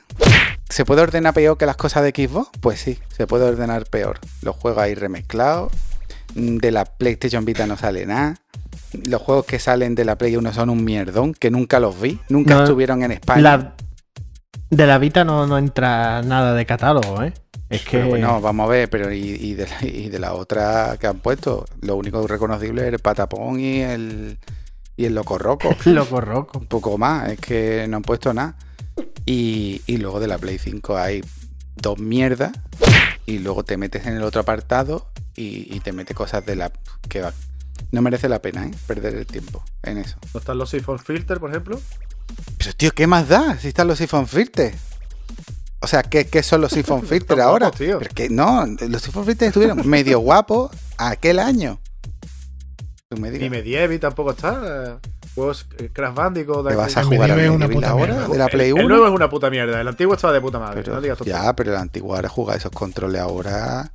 ¿Se 0.69 0.84
puede 0.86 1.01
ordenar 1.01 1.34
peor 1.34 1.57
que 1.57 1.65
las 1.65 1.75
cosas 1.77 2.03
de 2.03 2.10
Xbox? 2.10 2.50
Pues 2.60 2.79
sí, 2.79 3.00
se 3.15 3.27
puede 3.27 3.45
ordenar 3.45 3.86
peor. 3.86 4.19
Los 4.41 4.55
juegos 4.55 4.81
ahí 4.81 4.95
remezclados. 4.95 5.72
mm, 6.34 6.57
De 6.57 6.72
la 6.72 6.86
PlayStation 6.86 7.45
Vita 7.45 7.65
no 7.67 7.77
sale 7.77 8.05
nada. 8.05 8.36
Los 9.05 9.22
juegos 9.22 9.45
que 9.45 9.60
salen 9.60 9.93
de 9.95 10.05
la 10.05 10.17
Play 10.17 10.36
1 10.38 10.53
son 10.53 10.69
un 10.69 10.84
mierdón, 10.84 11.34
que 11.34 11.51
nunca 11.51 11.79
los 11.79 12.00
vi. 12.00 12.19
Nunca 12.29 12.55
No, 12.55 12.63
estuvieron 12.63 13.03
en 13.03 13.12
España. 13.12 13.41
La- 13.41 13.75
de 14.72 14.88
la 14.88 14.98
Vita 14.98 15.24
no, 15.24 15.45
no 15.45 15.57
entra 15.57 16.22
nada 16.24 16.53
de 16.53 16.65
catálogo, 16.65 17.22
¿eh? 17.24 17.34
Es 17.69 17.84
que. 17.84 17.98
Pero 17.98 18.10
bueno, 18.10 18.41
vamos 18.41 18.65
a 18.65 18.69
ver, 18.69 18.89
pero 18.89 19.12
y, 19.13 19.19
y 19.19 19.53
de 19.53 19.67
la, 19.67 19.86
y 19.88 20.10
de 20.10 20.19
la 20.19 20.34
otra 20.34 20.98
que 21.00 21.07
han 21.07 21.19
puesto, 21.19 21.65
lo 21.81 21.95
único 21.95 22.25
reconocible 22.25 22.88
es 22.88 22.93
el 22.93 23.00
patapón 23.00 23.60
y 23.60 23.81
el 23.81 24.38
y 24.98 25.05
el 25.05 25.13
locorroco. 25.15 25.69
Loco 25.86 26.22
roco. 26.22 26.60
Un 26.60 26.67
poco 26.67 26.98
más, 26.98 27.29
es 27.31 27.39
que 27.39 27.86
no 27.88 27.98
han 27.98 28.03
puesto 28.03 28.34
nada. 28.34 28.55
Y, 29.25 29.82
y 29.88 29.98
luego 29.98 30.20
de 30.20 30.27
la 30.27 30.38
Play 30.38 30.58
5 30.60 30.98
hay 30.98 31.24
dos 31.75 31.98
mierdas. 32.00 32.51
Y 33.25 33.39
luego 33.39 33.63
te 33.63 33.77
metes 33.77 34.05
en 34.05 34.15
el 34.15 34.24
otro 34.24 34.41
apartado 34.41 35.08
y, 35.36 35.74
y 35.75 35.79
te 35.79 35.91
mete 35.94 36.13
cosas 36.13 36.46
de 36.46 36.55
la 36.55 36.72
que 37.10 37.22
va. 37.22 37.34
No 37.91 38.01
merece 38.01 38.29
la 38.29 38.41
pena, 38.41 38.65
¿eh? 38.67 38.72
Perder 38.88 39.15
el 39.15 39.25
tiempo 39.25 39.63
en 39.84 39.98
eso. 39.98 40.17
¿No 40.34 40.39
están 40.39 40.58
los 40.58 40.70
Siphon 40.70 41.00
Filter, 41.00 41.39
por 41.39 41.50
ejemplo? 41.50 41.82
Pero 42.58 42.74
tío, 42.74 42.91
¿qué 42.91 43.08
más 43.08 43.27
da 43.27 43.58
si 43.58 43.67
están 43.70 43.88
los 43.88 43.98
Siphon 43.98 44.27
Filter? 44.27 44.74
O 45.82 45.88
sea, 45.88 46.03
¿qué, 46.03 46.27
qué 46.27 46.44
son 46.44 46.62
los 46.62 46.72
Siphon 46.72 47.03
Filter 47.08 47.41
ahora? 47.41 47.72
tío. 47.72 48.00
Pero 48.00 48.13
que 48.13 48.29
no, 48.29 48.65
los 48.65 49.01
Siphon 49.01 49.25
Filter 49.25 49.48
estuvieron 49.50 49.88
medio 49.88 50.20
guapos 50.20 50.72
aquel 50.98 51.39
año. 51.39 51.79
Tú 53.10 53.17
me 53.17 53.29
Ni 53.32 53.50
Medieval 53.50 54.00
tampoco 54.00 54.32
está. 54.32 55.00
Juegos 55.36 55.68
eh, 55.77 55.89
Crash 55.92 56.13
Bandicoot. 56.13 56.63
¿te 56.65 56.72
de 56.72 56.75
vas 56.77 56.96
a 56.98 57.04
jugar 57.04 57.32
a 57.32 57.51
una 57.51 57.68
puta 57.68 57.89
ahora? 57.89 58.13
mierda. 58.13 58.27
¿De 58.30 58.38
la 58.38 58.48
Play 58.48 58.70
El 58.70 58.74
1? 58.75 58.88
nuevo 58.88 59.06
es 59.08 59.12
una 59.13 59.30
puta 59.30 59.50
mierda. 59.50 59.80
El 59.82 59.88
antiguo 59.88 60.15
estaba 60.15 60.34
de 60.34 60.42
puta 60.42 60.60
madre. 60.60 60.82
Pero- 60.82 60.96
no 60.96 61.01
digas 61.01 61.18
tonterías. 61.18 61.44
ya, 61.44 61.54
pero 61.56 61.72
el 61.72 61.77
antiguo 61.77 62.15
ahora 62.15 62.30
jugar 62.30 62.58
esos 62.58 62.72
controles 62.72 63.20
ahora. 63.22 63.92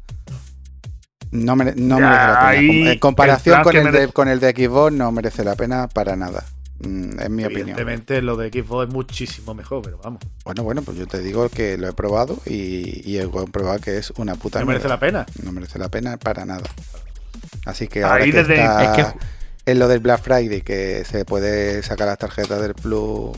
No, 1.33 1.55
mere- 1.57 1.75
no 1.77 1.99
Ya, 1.99 2.07
merece 2.09 2.27
la 2.27 2.51
pena. 2.51 2.93
En 2.93 2.99
comparación 2.99 3.59
el 3.59 3.65
con 3.65 3.77
el, 3.77 3.93
de, 3.93 4.09
con 4.09 4.29
el 4.29 4.41
de 4.41 4.51
Xbox, 4.51 4.93
no 4.93 5.13
merece 5.13 5.45
la 5.45 5.55
pena 5.55 5.89
para 5.89 6.17
nada. 6.17 6.45
Mm, 6.81 7.21
es 7.21 7.31
mi 7.31 7.45
opinión. 7.45 7.61
Evidentemente 7.69 8.21
lo 8.23 8.37
de 8.37 8.49
Xbox 8.51 8.89
es 8.89 8.93
muchísimo 8.95 9.55
mejor, 9.55 9.83
pero 9.83 9.99
vamos. 10.03 10.21
Bueno, 10.45 10.63
bueno, 10.65 10.83
pues 10.83 10.97
yo 10.99 11.07
te 11.07 11.21
digo 11.21 11.49
que 11.49 11.79
lo 11.79 11.89
he 11.89 11.93
probado 11.93 12.39
y, 12.47 13.09
y 13.09 13.19
he 13.19 13.29
comprobado 13.31 13.79
que 13.81 13.97
es 13.99 14.11
una 14.17 14.35
puta 14.35 14.61
No 14.61 14.67
merece 14.67 14.89
mierda. 14.89 14.95
la 14.97 15.01
pena. 15.01 15.27
No 15.45 15.53
merece 15.53 15.79
la 15.79 15.89
pena 15.89 16.17
para 16.17 16.45
nada. 16.45 16.69
Así 17.65 17.87
que 17.87 18.03
Ahí 18.03 18.11
ahora 18.11 18.25
que 18.25 18.33
desde- 18.33 18.55
está 18.57 18.85
es 18.97 19.07
que- 19.07 19.19
en 19.71 19.79
lo 19.79 19.89
del 19.89 20.00
Black 20.00 20.23
Friday, 20.23 20.62
que 20.62 21.05
se 21.05 21.25
puede 21.25 21.83
sacar 21.83 22.07
las 22.09 22.19
tarjetas 22.19 22.61
del 22.61 22.75
Plus 22.75 23.37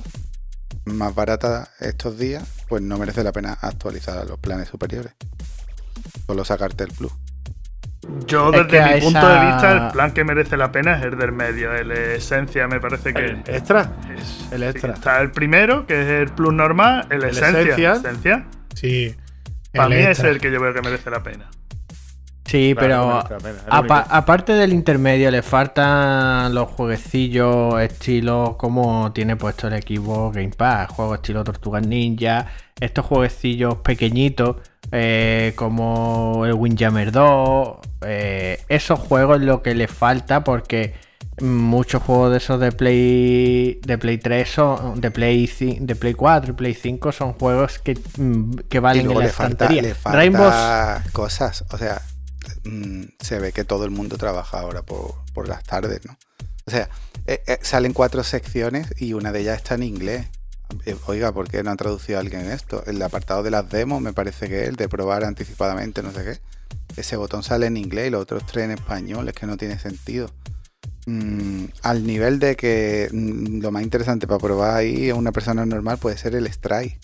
más 0.84 1.14
baratas 1.14 1.70
estos 1.80 2.18
días, 2.18 2.42
pues 2.68 2.82
no 2.82 2.98
merece 2.98 3.22
la 3.22 3.32
pena 3.32 3.52
actualizar 3.60 4.18
a 4.18 4.24
los 4.24 4.38
planes 4.38 4.68
superiores. 4.68 5.12
Solo 6.26 6.44
sacarte 6.44 6.84
el 6.84 6.92
Plus. 6.92 7.12
Yo, 8.26 8.50
Es 8.52 8.66
desde 8.66 8.68
que 8.68 8.94
mi 8.94 9.00
punto 9.00 9.28
de 9.28 9.46
vista, 9.46 9.86
el 9.86 9.92
plan 9.92 10.10
que 10.12 10.24
merece 10.24 10.56
la 10.56 10.72
pena 10.72 10.98
es 10.98 11.04
el 11.04 11.16
del 11.16 11.30
medio. 11.30 11.72
El 11.72 11.92
Esencia 11.92 12.66
me 12.66 12.80
parece 12.80 13.14
que. 13.14 13.24
El 13.26 13.36
extra. 13.46 13.92
es- 14.16 14.52
el 14.52 14.60
sí, 14.60 14.64
extra. 14.66 14.94
está 14.94 15.20
el 15.20 15.30
primero, 15.30 15.86
que 15.86 16.02
es 16.02 16.08
el 16.08 16.34
Plus 16.34 16.52
normal, 16.52 17.06
el, 17.10 17.22
El 17.22 17.30
Esencia. 17.30 17.60
Esencial. 17.60 17.96
Esencia. 17.98 18.46
Sí. 18.74 19.14
Para 19.72 19.88
mí 19.88 19.96
es 19.96 20.18
el 20.20 20.40
que 20.40 20.50
yo 20.50 20.60
veo 20.60 20.74
que 20.74 20.82
merece 20.82 21.10
la 21.10 21.22
pena. 21.22 21.48
Sí, 22.52 22.74
Claro, 22.76 23.24
pero 23.30 23.38
pena, 23.78 24.04
aparte 24.10 24.52
del 24.52 24.74
intermedio, 24.74 25.30
le 25.30 25.40
faltan 25.40 26.54
los 26.54 26.68
jueguecillos 26.68 27.80
estilo 27.80 28.56
como 28.58 29.10
tiene 29.14 29.36
puesto 29.36 29.68
el 29.68 29.72
equipo 29.72 30.30
Game 30.30 30.50
Pass, 30.50 30.90
juegos 30.90 31.16
estilo 31.16 31.44
Tortugas 31.44 31.86
Ninja, 31.86 32.48
estos 32.78 33.06
jueguecillos 33.06 33.76
pequeñitos 33.76 34.56
eh, 34.90 35.54
como 35.56 36.44
el 36.44 36.52
Windjammer 36.52 37.10
2, 37.10 37.78
eh, 38.02 38.60
esos 38.68 39.00
juegos 39.00 39.38
es 39.38 39.44
lo 39.44 39.62
que 39.62 39.74
le 39.74 39.88
falta 39.88 40.44
porque 40.44 40.94
muchos 41.40 42.02
juegos 42.02 42.32
de 42.32 42.36
esos 42.36 42.60
de 42.60 42.70
Play 42.72 43.80
de 43.82 43.96
Play 43.96 44.18
3 44.18 44.48
son 44.50 45.00
de 45.00 45.10
Play 45.10 45.50
de 45.80 45.96
Play 45.96 46.12
4 46.12 46.52
y 46.52 46.54
Play 46.54 46.74
5 46.74 47.12
son 47.12 47.32
juegos 47.32 47.78
que, 47.78 47.98
mm, 48.18 48.56
que 48.68 48.76
Y 48.76 48.80
valen 48.80 49.00
en 49.00 49.06
luego 49.06 49.20
la 49.20 49.26
le 49.28 49.32
falta, 49.32 49.70
le 49.70 49.94
falta 49.94 50.18
Rainbows 50.18 51.12
cosas. 51.12 51.64
O 51.70 51.78
sea, 51.78 52.02
mm, 52.64 53.04
se 53.20 53.38
ve 53.38 53.52
que 53.52 53.64
todo 53.64 53.84
el 53.84 53.90
mundo 53.90 54.18
trabaja 54.18 54.60
ahora 54.60 54.82
por, 54.82 55.14
por 55.32 55.48
las 55.48 55.64
tardes, 55.64 56.04
¿no? 56.04 56.16
O 56.66 56.70
sea, 56.70 56.88
eh, 57.26 57.42
eh, 57.46 57.58
salen 57.62 57.92
cuatro 57.92 58.22
secciones 58.24 58.94
y 58.98 59.14
una 59.14 59.32
de 59.32 59.40
ellas 59.40 59.56
está 59.58 59.74
en 59.74 59.82
inglés. 59.82 60.26
Eh, 60.86 60.96
Oiga, 61.06 61.32
¿por 61.32 61.48
qué 61.48 61.62
no 61.62 61.70
han 61.70 61.76
traducido 61.76 62.18
a 62.18 62.20
alguien 62.20 62.50
esto? 62.50 62.84
El 62.86 63.00
apartado 63.02 63.42
de 63.42 63.50
las 63.50 63.68
demos 63.68 64.00
me 64.00 64.12
parece 64.12 64.48
que 64.48 64.62
es 64.62 64.68
el 64.68 64.76
de 64.76 64.88
probar 64.88 65.24
anticipadamente, 65.24 66.02
no 66.02 66.12
sé 66.12 66.24
qué. 66.24 67.00
Ese 67.00 67.16
botón 67.16 67.42
sale 67.42 67.66
en 67.66 67.76
inglés 67.76 68.08
y 68.08 68.10
los 68.10 68.22
otros 68.22 68.46
tres 68.46 68.64
en 68.64 68.72
español, 68.72 69.28
es 69.28 69.34
que 69.34 69.46
no 69.46 69.56
tiene 69.56 69.78
sentido. 69.78 70.30
Mm, 71.06 71.64
al 71.82 72.06
nivel 72.06 72.38
de 72.38 72.54
que 72.54 73.08
mm, 73.12 73.60
lo 73.60 73.72
más 73.72 73.82
interesante 73.82 74.26
para 74.26 74.38
probar 74.38 74.76
ahí 74.76 75.10
a 75.10 75.14
una 75.14 75.32
persona 75.32 75.66
normal 75.66 75.98
puede 75.98 76.16
ser 76.16 76.34
el 76.34 76.46
strike. 76.46 76.98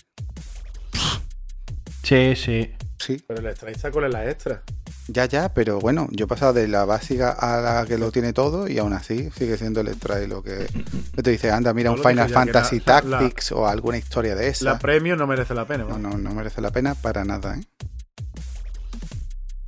Sí, 2.03 2.35
sí. 2.35 2.71
Sí, 2.97 3.23
Pero 3.27 3.39
el 3.39 3.47
extra 3.47 3.71
está 3.71 3.91
con 3.91 4.09
la 4.09 4.29
extra. 4.29 4.63
Ya, 5.11 5.25
ya, 5.25 5.49
pero 5.53 5.79
bueno, 5.79 6.07
yo 6.11 6.25
he 6.25 6.27
pasado 6.27 6.53
de 6.53 6.67
la 6.67 6.85
básica 6.85 7.31
a 7.31 7.59
la 7.61 7.85
que 7.87 7.97
lo 7.97 8.11
tiene 8.11 8.31
todo 8.31 8.67
y 8.67 8.77
aún 8.77 8.93
así 8.93 9.29
sigue 9.35 9.57
siendo 9.57 9.81
el 9.81 9.87
extra 9.87 10.21
y 10.21 10.27
lo 10.27 10.43
que, 10.43 10.67
te 11.23 11.31
dice, 11.31 11.51
anda, 11.51 11.73
mira 11.73 11.89
No, 11.89 11.95
un 11.97 12.03
Final 12.03 12.29
Fantasy 12.29 12.79
la- 12.85 13.01
la- 13.01 13.17
Tactics 13.17 13.51
o 13.53 13.67
alguna 13.67 13.97
historia 13.97 14.35
de 14.35 14.49
esa. 14.49 14.65
La 14.65 14.77
premium 14.79 15.17
no 15.17 15.25
merece 15.25 15.55
la 15.55 15.65
pena. 15.65 15.85
no, 15.85 15.97
no, 15.97 16.15
no 16.17 16.29
merece 16.35 16.61
la 16.61 16.69
pena 16.71 16.93
para 16.93 17.25
nada, 17.25 17.55
¿eh? 17.57 17.63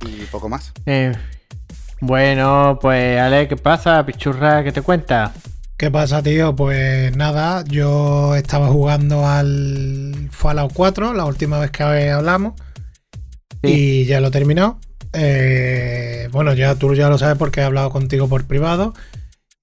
Y 0.06 0.24
poco 0.26 0.48
más. 0.48 0.72
Eh, 0.86 1.12
bueno, 2.00 2.78
pues 2.80 3.20
Ale, 3.20 3.48
¿qué 3.48 3.56
pasa? 3.56 4.04
Pichurra, 4.04 4.62
¿qué 4.64 4.72
te 4.72 4.82
cuenta? 4.82 5.32
¿Qué 5.76 5.90
pasa, 5.90 6.22
tío? 6.22 6.54
Pues 6.54 7.16
nada, 7.16 7.64
yo 7.64 8.34
estaba 8.36 8.68
jugando 8.68 9.26
al 9.26 10.28
Fallout 10.30 10.72
4 10.72 11.12
la 11.14 11.24
última 11.24 11.58
vez 11.58 11.70
que 11.72 11.82
hablamos 12.10 12.54
y 13.62 14.04
ya 14.06 14.20
lo 14.20 14.28
he 14.28 14.30
terminado. 14.30 14.78
Eh, 15.12 16.28
bueno, 16.32 16.54
ya 16.54 16.74
tú 16.74 16.94
ya 16.94 17.08
lo 17.08 17.18
sabes 17.18 17.36
porque 17.36 17.60
he 17.60 17.64
hablado 17.64 17.90
contigo 17.90 18.28
por 18.28 18.44
privado 18.46 18.94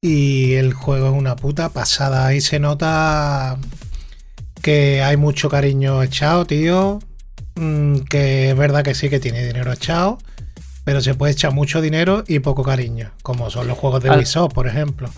y 0.02 0.54
el 0.54 0.74
juego 0.74 1.08
es 1.08 1.14
una 1.14 1.36
puta 1.36 1.70
pasada. 1.70 2.28
Ahí 2.28 2.42
se 2.42 2.60
nota 2.60 3.58
que 4.62 5.02
hay 5.02 5.18
mucho 5.18 5.50
cariño 5.50 6.04
echado, 6.04 6.46
tío. 6.46 7.00
Mm, 7.56 8.00
Que 8.10 8.52
es 8.52 8.58
verdad 8.58 8.84
que 8.84 8.96
sí 8.96 9.10
que 9.10 9.20
tiene 9.20 9.46
dinero 9.46 9.74
echado, 9.74 10.18
pero 10.84 11.02
se 11.02 11.14
puede 11.16 11.34
echar 11.34 11.52
mucho 11.54 11.82
dinero 11.82 12.24
y 12.28 12.40
poco 12.40 12.64
cariño, 12.64 13.12
como 13.24 13.50
son 13.50 13.68
los 13.68 13.78
juegos 13.78 14.04
de 14.04 14.12
Ubisoft, 14.12 14.54
por 14.54 14.68
ejemplo. 14.68 15.10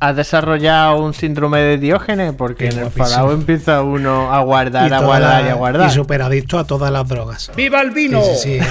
¿Has 0.00 0.14
desarrollado 0.16 0.98
un 1.02 1.12
síndrome 1.12 1.58
de 1.60 1.76
Diógenes? 1.78 2.32
Porque 2.34 2.68
Qué 2.68 2.74
en 2.74 2.82
el. 2.84 2.90
Fallout 2.90 3.32
empieza 3.32 3.82
uno 3.82 4.32
a 4.32 4.40
guardar, 4.42 4.92
a 4.94 5.00
guardar 5.00 5.42
la- 5.42 5.48
y 5.48 5.50
a 5.50 5.54
guardar. 5.54 5.88
Y 5.90 5.92
súper 5.92 6.22
adicto 6.22 6.58
a 6.58 6.64
todas 6.66 6.92
las 6.92 7.08
drogas. 7.08 7.50
¡Viva 7.56 7.80
el 7.82 7.90
vino! 7.90 8.22
Sí, 8.22 8.30
sí, 8.36 8.60
sí. 8.60 8.66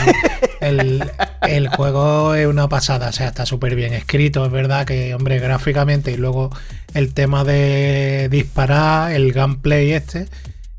El, 0.62 0.80
el- 0.80 1.12
el 1.50 1.68
juego 1.70 2.34
es 2.36 2.48
una 2.48 2.68
pasada, 2.70 3.10
o 3.10 3.12
sea, 3.12 3.28
está 3.28 3.46
súper 3.46 3.76
bien 3.76 3.94
escrito. 3.94 4.46
Es 4.46 4.52
verdad 4.52 4.86
que, 4.86 5.14
hombre, 5.14 5.40
gráficamente 5.40 6.12
y 6.12 6.18
luego 6.18 6.50
el 6.94 7.14
tema 7.14 7.44
de 7.44 8.28
disparar, 8.32 9.12
el 9.12 9.34
gameplay 9.34 9.92
este, 9.92 10.28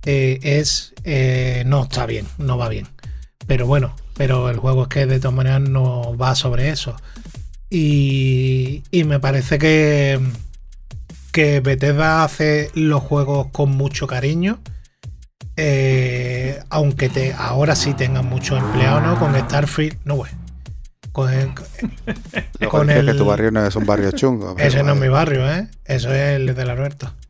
eh, 0.05 0.39
es. 0.43 0.95
eh, 1.05 1.63
no 1.67 1.83
está 1.83 2.07
bien, 2.07 2.27
no 2.39 2.57
va 2.57 2.69
bien. 2.69 2.87
Pero 3.47 3.67
bueno, 3.67 3.95
pero 4.17 4.49
el 4.51 4.57
juego 4.59 4.83
es 4.83 4.89
que 4.89 5.05
de 5.07 5.19
todas 5.19 5.35
maneras 5.35 5.61
no 5.61 6.17
va 6.17 6.35
sobre 6.37 6.71
eso. 6.71 6.97
Y, 7.75 8.83
y 8.91 9.05
me 9.05 9.19
parece 9.19 9.59
que, 9.59 10.21
que 11.33 11.61
Bethesda 11.61 12.23
hace 12.23 12.71
los 12.75 13.03
juegos 13.03 13.47
con 13.51 13.71
mucho 13.71 14.07
cariño. 14.07 14.59
Eh, 15.57 16.61
aunque 16.69 17.09
te, 17.09 17.33
ahora 17.33 17.75
sí 17.75 17.95
tengan 17.95 18.27
muchos 18.27 18.59
empleados, 18.63 19.03
¿no? 19.03 19.19
Con 19.19 19.35
Starfield, 19.39 19.97
no, 20.05 20.17
güey. 20.17 20.31
Con, 21.13 21.31
Lo 22.59 22.69
con 22.69 22.87
que 22.89 22.99
es 22.99 23.05
que 23.05 23.11
el- 23.11 23.17
tu 23.17 23.25
barrio 23.25 23.51
no 23.51 23.65
es 23.67 23.75
un 23.75 23.87
barrio 23.87 24.11
chungo. 24.13 24.55
ese 24.59 24.83
no 24.83 24.93
es 24.93 25.01
mi 25.01 25.09
barrio, 25.09 25.51
¿eh? 25.51 25.69
Eso 25.87 26.13
es 26.13 26.37
el 26.37 26.55
del 26.55 26.69
Alberto. 26.71 27.13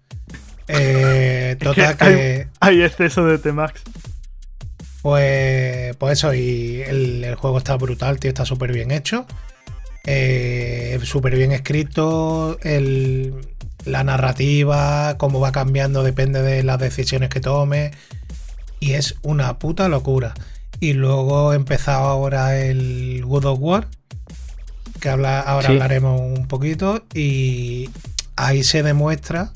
Eh, 0.69 1.51
Es 1.53 1.59
que 1.59 1.65
total 1.65 1.97
que, 1.99 2.05
hay, 2.61 2.77
hay 2.79 2.83
exceso 2.83 3.27
de 3.27 3.37
T-Max. 3.39 3.83
pues, 5.03 5.95
pues 5.97 6.13
eso, 6.19 6.33
y 6.35 6.83
el, 6.87 7.25
el 7.25 7.35
juego 7.35 7.59
está 7.59 7.77
brutal, 7.77 8.19
tío, 8.19 8.29
está 8.31 8.45
súper 8.47 8.73
bien 8.73 8.91
hecho. 8.93 9.27
Eh, 10.04 10.99
súper 11.04 11.37
bien 11.37 11.52
escrito. 11.52 12.59
el- 12.62 13.35
la 13.85 14.04
narrativa, 14.04 15.16
cómo 15.18 15.40
va 15.40 15.50
cambiando, 15.50 16.02
depende 16.04 16.40
de 16.42 16.62
las 16.62 16.78
decisiones 16.78 17.28
que 17.30 17.40
tome. 17.40 17.90
Y 18.80 18.92
es 18.92 19.16
una 19.23 19.59
puta 19.59 19.88
locura. 19.88 20.35
Y 20.80 20.92
luego 20.94 21.52
he 21.52 21.56
empezado 21.56 22.04
ahora 22.06 22.56
el 22.59 23.23
God 23.25 23.44
of 23.47 23.59
War. 23.61 23.88
Que 25.00 25.09
habla, 25.09 25.40
ahora 25.40 25.66
Sí. 25.68 25.73
hablaremos 25.75 26.21
un 26.21 26.47
poquito. 26.49 27.04
Y 27.14 27.90
ahí 28.37 28.62
se 28.64 28.82
demuestra. 28.85 29.52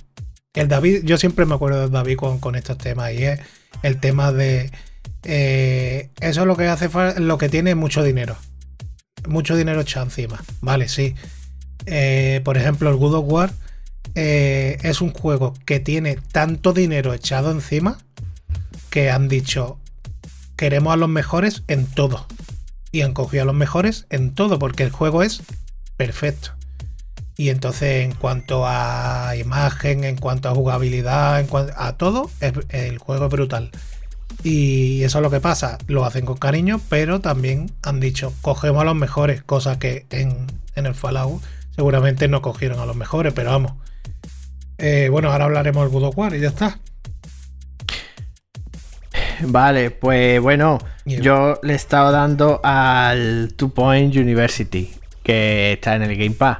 El 0.54 0.68
David, 0.68 1.02
yo 1.04 1.18
siempre 1.18 1.44
me 1.46 1.54
acuerdo 1.54 1.82
de 1.82 1.88
David 1.88 2.16
con, 2.16 2.38
con 2.40 2.56
estos 2.56 2.78
temas. 2.78 3.12
Y 3.12 3.24
es 3.24 3.40
el 3.82 4.00
tema 4.00 4.32
de. 4.32 4.70
eh, 5.24 6.10
eso 6.20 6.40
es 6.42 6.46
lo 6.46 6.56
que 6.56 6.66
hace 6.68 6.88
lo 7.20 7.38
que 7.38 7.48
tiene 7.48 7.74
mucho 7.74 8.02
dinero. 8.02 8.36
Mucho 9.26 9.56
dinero 9.56 9.80
echado 9.80 10.06
encima. 10.06 10.42
Vale, 10.60 10.88
sí. 10.88 11.14
Eh, 11.86 12.40
por 12.44 12.56
ejemplo, 12.56 12.90
el 12.90 12.96
God 12.96 13.14
of 13.14 13.24
War 13.28 13.52
eh, 14.14 14.78
es 14.82 15.00
un 15.00 15.12
juego 15.12 15.54
que 15.64 15.80
tiene 15.80 16.16
tanto 16.32 16.72
dinero 16.72 17.12
echado 17.12 17.50
encima 17.50 17.98
que 18.90 19.10
han 19.10 19.28
dicho 19.28 19.78
queremos 20.56 20.94
a 20.94 20.96
los 20.96 21.08
mejores 21.08 21.62
en 21.68 21.86
todo. 21.86 22.26
Y 22.92 23.02
han 23.02 23.12
cogido 23.12 23.42
a 23.42 23.46
los 23.46 23.54
mejores 23.54 24.06
en 24.10 24.34
todo 24.34 24.58
porque 24.58 24.82
el 24.82 24.90
juego 24.90 25.22
es 25.22 25.42
perfecto. 25.96 26.52
Y 27.36 27.50
entonces 27.50 28.04
en 28.04 28.12
cuanto 28.12 28.66
a 28.66 29.34
imagen, 29.38 30.04
en 30.04 30.16
cuanto 30.16 30.48
a 30.48 30.54
jugabilidad, 30.54 31.38
en 31.40 31.46
cuanto 31.46 31.74
a 31.76 31.98
todo, 31.98 32.30
el 32.40 32.98
juego 32.98 33.26
es 33.26 33.30
brutal. 33.30 33.70
Y 34.48 35.02
eso 35.02 35.18
es 35.18 35.22
lo 35.22 35.30
que 35.32 35.40
pasa, 35.40 35.76
lo 35.88 36.04
hacen 36.04 36.24
con 36.24 36.36
cariño, 36.36 36.80
pero 36.88 37.20
también 37.20 37.68
han 37.82 37.98
dicho, 37.98 38.32
cogemos 38.42 38.80
a 38.80 38.84
los 38.84 38.94
mejores, 38.94 39.42
cosa 39.42 39.80
que 39.80 40.06
en, 40.10 40.46
en 40.76 40.86
el 40.86 40.94
Fallout 40.94 41.42
seguramente 41.74 42.28
no 42.28 42.42
cogieron 42.42 42.78
a 42.78 42.86
los 42.86 42.94
mejores, 42.94 43.32
pero 43.32 43.50
vamos, 43.50 43.72
Eh, 44.78 45.08
bueno, 45.10 45.32
ahora 45.32 45.46
hablaremos 45.46 45.90
del 45.90 46.10
War 46.14 46.32
y 46.36 46.40
ya 46.40 46.48
está. 46.50 46.78
Vale, 49.40 49.90
pues 49.90 50.40
bueno, 50.40 50.78
yo 51.04 51.58
le 51.64 51.72
he 51.72 51.76
estado 51.76 52.12
dando 52.12 52.60
al 52.62 53.52
Two 53.56 53.70
Point 53.70 54.14
University, 54.14 54.94
que 55.24 55.72
está 55.72 55.96
en 55.96 56.02
el 56.02 56.16
Game 56.16 56.36
Pass. 56.36 56.58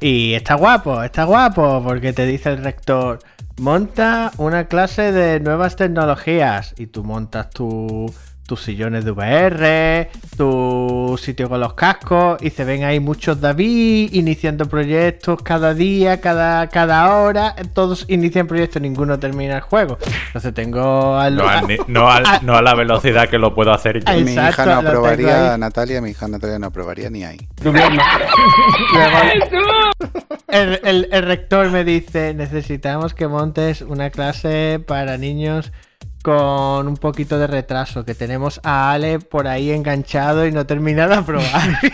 Y 0.00 0.34
está 0.34 0.54
guapo, 0.54 1.00
está 1.04 1.22
guapo, 1.22 1.80
porque 1.84 2.12
te 2.12 2.26
dice 2.26 2.48
el 2.48 2.64
rector, 2.64 3.20
monta 3.60 4.32
una 4.38 4.64
clase 4.64 5.12
de 5.12 5.38
nuevas 5.38 5.76
tecnologías 5.76 6.74
y 6.78 6.86
tú 6.86 7.04
montas 7.04 7.50
tu- 7.50 8.12
tus 8.50 8.62
sillones 8.62 9.04
de 9.04 9.12
VR, 9.12 10.10
tu 10.36 11.16
sitio 11.22 11.48
con 11.48 11.60
los 11.60 11.74
cascos 11.74 12.42
y 12.42 12.50
se 12.50 12.64
ven 12.64 12.82
ahí 12.82 12.98
muchos 12.98 13.40
David 13.40 14.12
iniciando 14.12 14.66
proyectos 14.68 15.40
cada 15.44 15.72
día, 15.72 16.20
cada, 16.20 16.66
cada 16.66 17.14
hora, 17.14 17.54
todos 17.74 18.06
inician 18.08 18.48
proyectos, 18.48 18.82
ninguno 18.82 19.20
termina 19.20 19.54
el 19.54 19.60
juego. 19.60 19.98
Entonces 20.26 20.52
tengo 20.52 21.16
al... 21.16 21.36
No, 21.36 21.48
al 21.48 21.68
ni- 21.68 21.76
no 21.86 22.10
al- 22.10 22.24
no 22.44 22.56
a 22.56 22.62
la 22.62 22.74
velocidad 22.74 23.28
que 23.28 23.38
lo 23.38 23.54
puedo 23.54 23.72
hacer 23.72 24.04
yo. 24.04 24.12
Mi 24.24 24.32
hija 24.32 24.66
no 24.66 24.72
aprobaría. 24.88 25.56
Natalia, 25.56 26.00
mi 26.02 26.10
hija 26.10 26.26
Natalia 26.26 26.58
no 26.58 26.66
aprobaría 26.66 27.08
ni 27.08 27.22
ahí. 27.22 27.38
El, 30.48 30.80
el- 30.82 31.08
el 31.12 31.22
rector 31.22 31.70
me 31.70 31.84
dice, 31.84 32.34
necesitamos 32.34 33.14
que 33.14 33.28
montes 33.28 33.82
una 33.82 34.10
clase 34.10 34.82
para 34.84 35.16
niños 35.16 35.70
con 36.22 36.86
un 36.86 36.96
poquito 36.96 37.38
de 37.38 37.46
retraso, 37.46 38.04
que 38.04 38.14
tenemos 38.14 38.60
a 38.62 38.92
Ale 38.92 39.20
por 39.20 39.48
ahí 39.48 39.70
enganchado 39.70 40.46
y 40.46 40.52
no 40.52 40.66
termina 40.66 41.08
de 41.08 41.14
aprobar. 41.14 41.78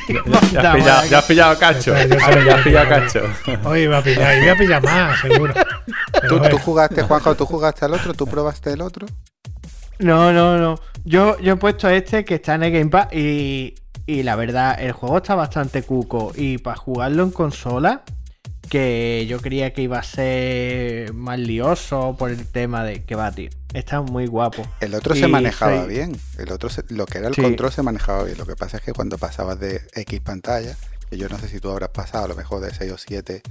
Ya 0.52 0.72
has 0.72 0.76
pillado, 0.76 1.06
ya 1.06 1.18
has 1.18 1.24
pillado 1.24 1.58
cacho. 1.58 1.94
Ya 2.46 2.56
has 2.56 2.62
pillado 2.62 2.88
cacho. 2.88 3.20
Hoy 3.64 3.86
voy 3.86 3.96
a 3.96 4.02
pillar, 4.02 4.36
y 4.36 4.40
voy 4.40 4.48
a 4.48 4.56
pillar 4.56 4.82
más, 4.82 5.20
seguro. 5.20 5.54
¿Tú, 6.28 6.40
tú 6.40 6.58
jugaste, 6.58 7.02
Juanjo, 7.02 7.34
tú 7.34 7.46
jugaste 7.46 7.84
al 7.84 7.94
otro? 7.94 8.14
¿Tú 8.14 8.26
probaste 8.26 8.72
el 8.72 8.80
otro? 8.80 9.06
No, 9.98 10.32
no, 10.32 10.58
no. 10.58 10.78
Yo, 11.04 11.38
yo 11.38 11.54
he 11.54 11.56
puesto 11.56 11.88
este 11.88 12.24
que 12.24 12.36
está 12.36 12.54
en 12.54 12.64
el 12.64 12.72
Game 12.72 12.90
Pass 12.90 13.08
y, 13.12 13.74
y 14.06 14.22
la 14.22 14.36
verdad, 14.36 14.76
el 14.80 14.92
juego 14.92 15.18
está 15.18 15.34
bastante 15.34 15.82
cuco. 15.82 16.32
Y 16.34 16.58
para 16.58 16.76
jugarlo 16.76 17.22
en 17.22 17.30
consola, 17.30 18.02
que 18.68 19.26
yo 19.28 19.40
creía 19.40 19.72
que 19.72 19.82
iba 19.82 19.98
a 19.98 20.02
ser 20.02 21.12
más 21.14 21.38
lioso 21.38 22.16
por 22.18 22.30
el 22.30 22.46
tema 22.46 22.84
de 22.84 23.04
que 23.04 23.14
va, 23.14 23.30
tío. 23.32 23.50
Está 23.74 24.00
muy 24.02 24.26
guapo. 24.26 24.66
El 24.80 24.94
otro 24.94 25.14
Y 25.14 25.20
se 25.20 25.28
manejaba 25.28 25.84
soy- 25.84 25.88
bien. 25.94 26.16
El 26.38 26.52
otro, 26.52 26.68
se- 26.70 26.84
lo 26.88 27.06
que 27.06 27.18
era 27.18 27.28
el 27.28 27.34
Sí. 27.34 27.42
control 27.42 27.72
se 27.72 27.82
manejaba 27.82 28.24
bien. 28.24 28.38
Lo 28.38 28.46
que 28.46 28.56
pasa 28.56 28.76
es 28.78 28.82
que 28.82 28.92
cuando 28.92 29.18
pasabas 29.18 29.58
de 29.60 29.80
X 29.94 30.20
pantalla, 30.20 30.76
que 31.10 31.18
yo 31.18 31.28
no 31.28 31.38
sé 31.38 31.48
si 31.48 31.60
tú 31.60 31.70
habrás 31.70 31.90
pasado 31.90 32.24
a 32.24 32.28
lo 32.28 32.34
mejor 32.36 32.60
de 32.60 32.74
6 32.74 32.92
o 32.92 32.98
7 32.98 33.42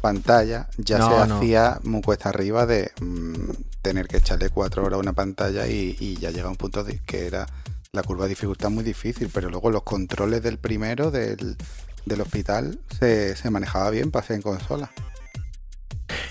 pantallas, 0.00 0.66
ya 0.78 0.98
No, 0.98 1.22
se 1.22 1.28
no. 1.28 1.36
hacía 1.36 1.78
muy 1.84 2.02
cuesta 2.02 2.28
arriba 2.28 2.66
de 2.66 2.90
mm, 3.00 3.50
tener 3.82 4.08
que 4.08 4.16
echarle 4.18 4.50
4 4.50 4.84
horas 4.84 4.96
a 4.96 5.00
una 5.00 5.12
pantalla 5.12 5.66
y, 5.66 5.96
y 6.00 6.16
ya 6.16 6.30
llega 6.30 6.48
un 6.48 6.56
punto 6.56 6.82
de 6.84 6.98
que 7.06 7.26
era 7.26 7.46
la 7.92 8.02
curva 8.02 8.24
de 8.24 8.30
dificultad 8.30 8.70
muy 8.70 8.84
difícil. 8.84 9.30
Pero 9.32 9.48
luego 9.50 9.70
los 9.70 9.82
controles 9.84 10.42
del 10.42 10.58
primero, 10.58 11.10
del, 11.10 11.56
del 12.06 12.20
hospital, 12.20 12.78
se, 12.98 13.36
se 13.36 13.50
manejaba 13.50 13.90
bien 13.90 14.10
para 14.10 14.26
ser 14.26 14.36
en 14.36 14.42
consola. 14.42 14.90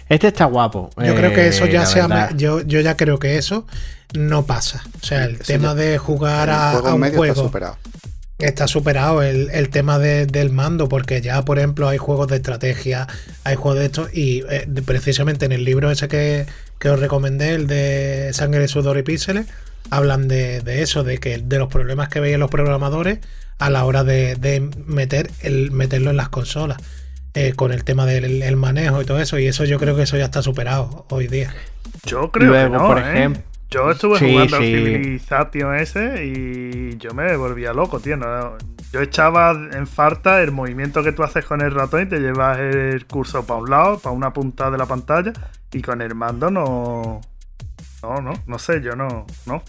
Este 0.10 0.28
está 0.28 0.46
guapo. 0.46 0.90
Yo 0.98 1.16
creo 1.16 1.34
que 1.34 1.48
eso 1.48 1.66
eh, 1.66 1.72
ya 1.72 1.82
la 1.82 1.86
se 1.86 2.02
ha, 2.02 2.08
verdad. 2.08 2.32
yo, 2.36 2.62
yo 2.62 2.82
ya 2.82 2.98
creo 2.98 3.18
que 3.18 3.38
eso 3.38 3.66
no 4.14 4.46
pasa. 4.46 4.84
O 5.02 5.06
sea, 5.06 5.24
el 5.26 5.36
Eso 5.36 5.44
tema 5.46 5.70
ya- 5.70 5.76
de 5.76 5.98
jugar 5.98 6.50
a, 6.50 6.72
juego 6.74 6.88
a 6.90 6.94
un 6.96 7.02
juego 7.02 7.26
está 7.26 7.42
superado. 7.42 7.78
está 8.40 8.68
superado 8.68 9.24
el, 9.24 9.50
el 9.52 9.70
tema 9.70 10.00
de- 10.00 10.26
del 10.26 10.50
mando, 10.50 10.90
porque 10.90 11.22
ya, 11.22 11.44
por 11.46 11.58
ejemplo, 11.60 11.88
hay 11.88 11.98
juegos 11.98 12.28
de 12.28 12.36
estrategia, 12.38 13.08
hay 13.46 13.56
juegos 13.56 13.80
de 13.80 13.86
estos, 13.86 14.14
y 14.14 14.44
eh, 14.50 14.68
precisamente 14.86 15.46
en 15.46 15.54
el 15.54 15.64
libro 15.64 15.90
ese 15.90 16.10
que, 16.10 16.46
que 16.78 16.90
os 16.90 17.00
recomendé, 17.00 17.54
el 17.56 17.68
de 17.68 18.32
Sangre, 18.34 18.68
Sudor 18.68 18.98
y 18.98 19.04
Píxeles, 19.04 19.46
hablan 19.90 20.28
de, 20.28 20.60
de 20.62 20.82
eso, 20.82 21.04
de 21.06 21.20
que 21.20 21.38
de 21.38 21.58
los 21.58 21.70
problemas 21.70 22.10
que 22.10 22.20
veían 22.20 22.42
los 22.42 22.52
programadores 22.52 23.20
a 23.62 23.70
la 23.70 23.86
hora 23.86 24.04
de, 24.04 24.36
de 24.36 24.70
meter 24.86 25.32
el, 25.42 25.72
meterlo 25.72 26.10
en 26.10 26.18
las 26.18 26.30
consolas. 26.30 26.78
eh, 27.34 27.54
con 27.56 27.72
el 27.72 27.86
tema 27.86 28.06
del 28.06 28.42
el 28.44 28.56
manejo 28.58 29.02
y 29.02 29.06
todo 29.06 29.20
eso, 29.22 29.40
y 29.40 29.48
eso 29.48 29.64
yo 29.64 29.80
creo 29.80 29.96
que 29.96 30.02
eso 30.04 30.18
ya 30.18 30.26
está 30.26 30.42
superado 30.42 31.06
hoy 31.10 31.28
día. 31.28 31.54
Yo 32.06 32.30
creo 32.32 32.50
Luego, 32.50 32.72
que 32.74 32.78
no, 32.78 32.88
por 32.88 32.98
¿eh? 33.00 33.02
ejemplo- 33.14 33.44
Yo 33.70 33.90
estuve 33.90 34.20
Sí, 34.20 34.30
jugando 34.32 34.58
al 34.58 34.64
sí. 34.64 34.74
Civilization 34.74 35.76
ese 35.76 36.26
y 36.26 36.98
yo 36.98 37.14
me 37.14 37.38
volvía 37.38 37.72
loco, 37.72 38.02
tío. 38.02 38.18
no- 38.18 38.58
Yo 38.92 39.00
echaba 39.00 39.52
en 39.72 39.88
falta 39.88 40.42
el 40.44 40.52
movimiento 40.52 41.02
que 41.04 41.14
tú 41.14 41.24
haces 41.24 41.46
con 41.46 41.62
el 41.62 41.72
ratón 41.72 42.02
y 42.02 42.06
te 42.08 42.20
llevas 42.20 42.60
el 42.60 43.06
curso 43.06 43.46
para 43.46 43.62
un 43.62 43.70
lado, 43.70 44.00
para 44.00 44.14
una 44.14 44.34
punta 44.34 44.70
de 44.70 44.78
la 44.78 44.86
pantalla, 44.86 45.32
y 45.72 45.82
con 45.82 46.02
el 46.02 46.14
mando 46.16 46.52
no. 46.52 47.22
No, 48.04 48.16
no, 48.22 48.34
no 48.48 48.60
sé, 48.60 48.82
yo 48.82 48.96
no. 48.96 49.26
No. 49.46 49.62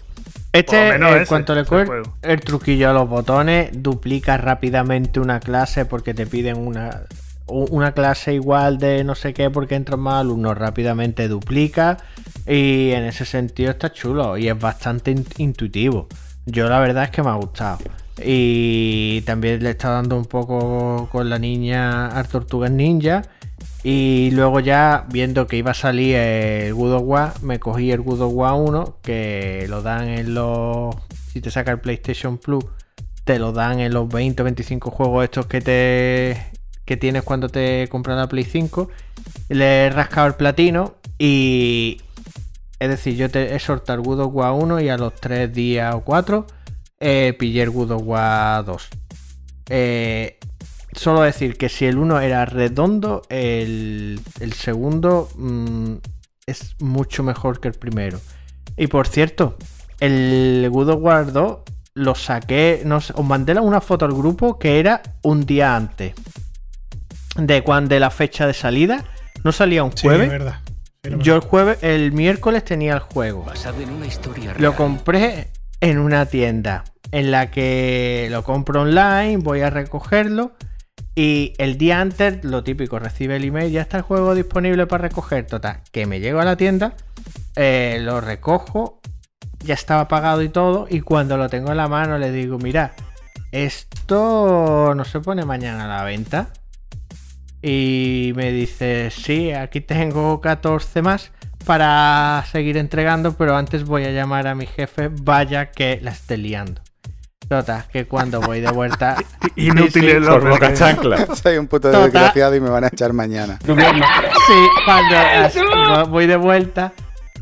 Este, 0.51 0.89
en 0.95 1.25
cuanto 1.25 1.53
le 1.55 1.63
juego. 1.65 2.03
el 2.21 2.39
truquillo 2.41 2.89
a 2.89 2.93
los 2.93 3.07
botones, 3.09 3.69
duplica 3.73 4.37
rápidamente 4.37 5.19
una 5.19 5.39
clase 5.39 5.85
porque 5.85 6.13
te 6.13 6.25
piden 6.25 6.57
una, 6.57 7.01
una 7.47 7.91
clase 7.91 8.33
igual 8.33 8.77
de 8.77 9.03
no 9.03 9.15
sé 9.15 9.33
qué 9.33 9.49
porque 9.49 9.75
entran 9.75 9.99
más 9.99 10.21
alumnos, 10.21 10.57
rápidamente 10.57 11.27
duplica 11.27 11.97
y 12.47 12.91
en 12.91 13.03
ese 13.05 13.25
sentido 13.25 13.71
está 13.71 13.91
chulo 13.91 14.37
y 14.37 14.47
es 14.47 14.59
bastante 14.59 15.11
in- 15.11 15.25
intuitivo. 15.37 16.07
Yo 16.45 16.67
la 16.69 16.79
verdad 16.79 17.05
es 17.05 17.09
que 17.11 17.21
me 17.23 17.29
ha 17.29 17.35
gustado. 17.35 17.79
Y 18.23 19.21
también 19.21 19.63
le 19.63 19.71
está 19.71 19.89
dando 19.89 20.17
un 20.17 20.25
poco 20.25 21.07
con 21.11 21.29
la 21.29 21.39
niña 21.39 22.17
a 22.17 22.23
Tortugas 22.23 22.69
Ninja. 22.71 23.23
Y 23.83 24.31
luego 24.31 24.61
ya, 24.61 25.05
viendo 25.11 25.45
que 25.45 25.57
iba 25.57 25.71
a 25.71 25.73
salir 25.75 26.15
el 26.15 26.73
War, 26.73 27.33
me 27.41 27.59
cogí 27.59 27.91
el 27.91 28.01
God 28.01 28.21
of 28.21 28.33
War 28.33 28.53
1, 28.53 28.99
que 29.01 29.65
lo 29.69 29.81
dan 29.81 30.07
en 30.07 30.33
los... 30.33 30.95
Si 31.31 31.41
te 31.41 31.51
saca 31.51 31.71
el 31.71 31.79
PlayStation 31.79 32.37
Plus, 32.37 32.63
te 33.25 33.39
lo 33.39 33.51
dan 33.51 33.79
en 33.79 33.93
los 33.93 34.07
20 34.07 34.41
o 34.41 34.45
25 34.45 34.91
juegos 34.91 35.23
estos 35.23 35.47
que 35.47 35.61
te 35.61 36.37
que 36.85 36.97
tienes 36.97 37.23
cuando 37.23 37.47
te 37.49 37.87
compras 37.89 38.17
la 38.17 38.27
Play 38.27 38.43
5. 38.43 38.89
Le 39.49 39.85
he 39.85 39.89
rascado 39.89 40.27
el 40.27 40.35
platino 40.35 40.95
y... 41.17 42.01
Es 42.79 42.89
decir, 42.89 43.15
yo 43.15 43.29
te 43.29 43.55
he 43.55 43.59
soltado 43.59 43.99
el 43.99 44.05
God 44.05 44.19
of 44.21 44.33
War 44.33 44.51
1 44.51 44.81
y 44.81 44.89
a 44.89 44.97
los 44.97 45.15
3 45.15 45.53
días 45.53 45.95
o 45.95 46.01
4 46.01 46.45
eh, 46.99 47.33
pillé 47.37 47.63
el 47.63 47.69
War 47.69 48.65
2. 48.65 48.89
Eh, 49.69 50.37
solo 50.95 51.21
decir 51.21 51.57
que 51.57 51.69
si 51.69 51.85
el 51.85 51.97
1 51.97 52.19
era 52.21 52.45
redondo, 52.45 53.21
el, 53.29 54.19
el 54.39 54.53
segundo 54.53 55.29
mm, 55.35 55.95
es 56.45 56.75
mucho 56.79 57.23
mejor 57.23 57.59
que 57.59 57.67
el 57.67 57.73
primero. 57.73 58.19
Y 58.77 58.87
por 58.87 59.07
cierto, 59.07 59.57
el 59.99 60.67
God 60.71 60.89
of 60.89 61.01
War 61.01 61.31
2 61.31 61.57
lo 61.95 62.15
saqué, 62.15 62.81
no 62.85 63.01
sé, 63.01 63.13
os 63.15 63.25
mandé 63.25 63.53
una 63.59 63.81
foto 63.81 64.05
al 64.05 64.13
grupo 64.13 64.57
que 64.57 64.79
era 64.79 65.01
un 65.21 65.45
día 65.45 65.75
antes 65.75 66.13
de 67.35 67.63
cuando 67.63 67.93
de 67.93 67.99
la 67.99 68.09
fecha 68.09 68.47
de 68.47 68.53
salida. 68.53 69.05
No 69.43 69.51
salía 69.51 69.83
un 69.83 69.91
jueves. 69.91 70.29
verdad. 70.29 70.59
Sí, 71.03 71.11
Yo 71.19 71.35
el 71.35 71.41
jueves, 71.41 71.79
el 71.81 72.13
miércoles 72.13 72.63
tenía 72.63 72.93
el 72.93 72.99
juego. 72.99 73.43
Basado 73.43 73.81
en 73.81 73.89
una 73.89 74.05
historia 74.05 74.55
Lo 74.57 74.75
compré 74.75 75.49
en 75.81 75.97
una 75.97 76.25
tienda 76.25 76.85
en 77.11 77.29
la 77.29 77.51
que 77.51 78.27
lo 78.31 78.43
compro 78.43 78.81
online, 78.81 79.37
voy 79.37 79.61
a 79.61 79.69
recogerlo 79.69 80.53
y 81.15 81.53
el 81.57 81.77
día 81.77 82.01
antes, 82.01 82.43
lo 82.43 82.63
típico, 82.63 82.97
recibe 82.97 83.35
el 83.35 83.43
email, 83.43 83.71
ya 83.71 83.81
está 83.81 83.97
el 83.97 84.03
juego 84.03 84.33
disponible 84.33 84.87
para 84.87 85.03
recoger. 85.03 85.45
Total, 85.45 85.81
que 85.91 86.05
me 86.05 86.19
llego 86.19 86.39
a 86.39 86.45
la 86.45 86.57
tienda, 86.57 86.95
eh, 87.55 87.99
lo 88.01 88.19
recojo, 88.19 88.99
ya 89.59 89.75
estaba 89.75 90.07
pagado 90.07 90.41
y 90.41 90.49
todo 90.49 90.87
y 90.89 91.01
cuando 91.01 91.37
lo 91.37 91.49
tengo 91.49 91.71
en 91.71 91.77
la 91.77 91.87
mano 91.87 92.17
le 92.17 92.31
digo, 92.31 92.57
mira, 92.57 92.93
esto 93.51 94.93
no 94.95 95.05
se 95.05 95.19
pone 95.19 95.45
mañana 95.45 95.85
a 95.85 95.97
la 95.99 96.03
venta. 96.03 96.49
Y 97.61 98.33
me 98.35 98.51
dice, 98.51 99.09
sí, 99.09 99.51
aquí 99.51 99.79
tengo 99.79 100.41
14 100.41 101.01
más 101.01 101.31
para 101.65 102.43
seguir 102.51 102.75
entregando, 102.77 103.37
pero 103.37 103.55
antes 103.55 103.85
voy 103.85 104.03
a 104.03 104.11
llamar 104.11 104.47
a 104.47 104.55
mi 104.55 104.65
jefe, 104.65 105.09
vaya 105.09 105.71
que 105.71 105.99
la 106.01 106.11
esté 106.11 106.35
liando. 106.35 106.82
Total, 107.47 107.83
que 107.91 108.05
cuando 108.07 108.41
voy 108.41 108.61
de 108.61 108.71
vuelta... 108.71 109.15
Inútiles 109.55 110.13
Sí, 110.15 110.19
los 110.19 110.29
Por 110.29 110.49
boca 110.49 110.73
chancla. 110.73 111.27
Soy 111.35 111.57
un 111.57 111.67
puto 111.67 111.91
Total. 111.91 112.03
desgraciado 112.11 112.55
y 112.55 112.59
me 112.61 112.69
van 112.69 112.85
a 112.85 112.87
echar 112.87 113.13
mañana. 113.13 113.59
Sí, 113.65 113.73
cuando 114.85 115.15
as- 115.17 116.09
voy 116.09 116.25
de 116.25 116.35
vuelta, 116.37 116.93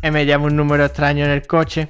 eh, 0.02 0.12
me 0.12 0.26
llama 0.26 0.46
un 0.46 0.56
número 0.56 0.86
extraño 0.86 1.24
en 1.26 1.32
el 1.32 1.46
coche. 1.48 1.90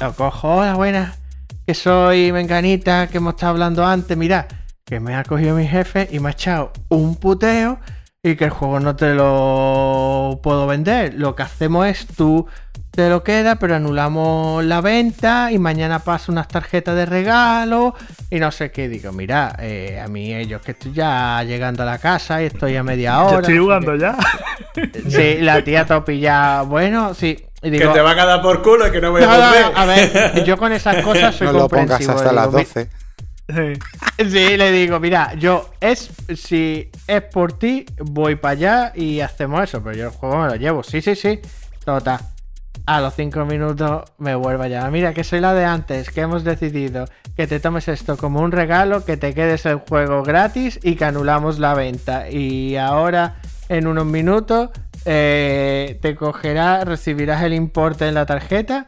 Lo 0.00 0.12
cojo, 0.14 0.56
hola, 0.56 0.74
buenas, 0.74 1.18
que 1.66 1.74
soy 1.74 2.30
Menganita, 2.32 3.08
que 3.08 3.18
hemos 3.18 3.34
estado 3.34 3.50
hablando 3.52 3.84
antes. 3.84 4.16
Mira, 4.16 4.46
que 4.84 5.00
me 5.00 5.14
ha 5.14 5.24
cogido 5.24 5.56
mi 5.56 5.66
jefe 5.66 6.08
y 6.12 6.20
me 6.20 6.28
ha 6.28 6.32
echado 6.32 6.72
un 6.88 7.16
puteo 7.16 7.78
y 8.26 8.36
que 8.36 8.44
el 8.44 8.50
juego 8.50 8.80
no 8.80 8.96
te 8.96 9.14
lo 9.14 10.40
puedo 10.42 10.66
vender. 10.66 11.14
Lo 11.14 11.34
que 11.36 11.42
hacemos 11.44 11.86
es 11.86 12.06
tú 12.06 12.46
te 12.90 13.08
lo 13.10 13.22
quedas, 13.22 13.58
pero 13.60 13.76
anulamos 13.76 14.64
la 14.64 14.80
venta 14.80 15.52
y 15.52 15.58
mañana 15.58 15.98
paso 16.00 16.32
unas 16.32 16.48
tarjetas 16.48 16.96
de 16.96 17.04
regalo 17.06 17.94
y 18.30 18.38
no 18.40 18.50
sé 18.50 18.70
qué. 18.72 18.88
Digo, 18.88 19.12
mira, 19.12 19.54
eh, 19.60 20.00
a 20.02 20.08
mí 20.08 20.34
ellos 20.34 20.62
que 20.62 20.72
estoy 20.72 20.92
ya 20.92 21.42
llegando 21.44 21.82
a 21.82 21.86
la 21.86 21.98
casa 21.98 22.42
y 22.42 22.46
estoy 22.46 22.74
a 22.76 22.82
media 22.82 23.20
hora. 23.22 23.32
Yo 23.34 23.40
estoy 23.40 23.58
jugando 23.58 23.96
ya. 23.96 24.16
Sí, 25.08 25.38
la 25.40 25.62
tía 25.64 25.86
topilla. 25.86 26.62
Bueno, 26.62 27.14
sí. 27.14 27.42
Y 27.62 27.70
digo, 27.70 27.88
que 27.92 27.98
te 27.98 28.02
va 28.02 28.10
a 28.10 28.14
quedar 28.14 28.42
por 28.42 28.60
culo 28.62 28.86
y 28.88 28.90
que 28.90 29.00
no 29.00 29.10
voy 29.10 29.22
a 29.22 29.26
no, 29.26 29.32
volver. 29.32 29.72
no, 29.72 29.78
a 29.78 29.84
ver, 29.86 30.44
yo 30.44 30.58
con 30.58 30.72
esas 30.72 31.02
cosas 31.02 31.34
soy 31.38 31.46
No 31.46 31.52
lo 31.54 31.68
pongas 31.68 32.00
hasta 32.00 32.12
digo, 32.22 32.32
las 32.32 32.46
"Mi- 32.48 32.62
12. 32.64 32.90
Sí. 33.48 34.24
Le 34.24 34.72
digo, 34.72 34.98
mira, 34.98 35.34
yo 35.34 35.70
es 35.80 36.10
si 36.34 36.90
es 37.06 37.22
por 37.22 37.52
ti, 37.52 37.86
voy 37.98 38.36
para 38.36 38.52
allá 38.52 38.92
y 38.94 39.20
hacemos 39.20 39.62
eso, 39.62 39.82
pero 39.82 39.96
yo 39.96 40.04
el 40.06 40.10
juego 40.10 40.38
me 40.38 40.48
lo 40.48 40.56
llevo. 40.56 40.82
Sí, 40.82 41.00
sí, 41.00 41.14
sí. 41.14 41.40
Total. 41.84 42.18
A 42.86 43.00
los 43.00 43.14
cinco 43.14 43.44
minutos 43.44 44.04
me 44.18 44.34
vuelvo 44.34 44.62
a 44.62 44.68
llamar. 44.68 44.90
Mira, 44.90 45.14
que 45.14 45.24
soy 45.24 45.40
la 45.40 45.54
de 45.54 45.64
antes, 45.64 46.10
que 46.10 46.20
hemos 46.20 46.44
decidido 46.44 47.06
que 47.36 47.46
te 47.46 47.60
tomes 47.60 47.88
esto 47.88 48.16
como 48.16 48.40
un 48.40 48.52
regalo, 48.52 49.04
que 49.04 49.16
te 49.16 49.34
quedes 49.34 49.66
el 49.66 49.76
juego 49.76 50.22
gratis 50.22 50.78
y 50.82 50.94
que 50.96 51.04
anulamos 51.04 51.58
la 51.58 51.74
venta. 51.74 52.30
Y 52.30 52.76
ahora, 52.76 53.36
en 53.68 53.86
unos 53.86 54.06
minutos, 54.06 54.70
eh, 55.04 55.98
te 56.00 56.16
cogerá, 56.16 56.84
recibirás 56.84 57.42
el 57.42 57.54
importe 57.54 58.08
en 58.08 58.14
la 58.14 58.26
tarjeta 58.26 58.84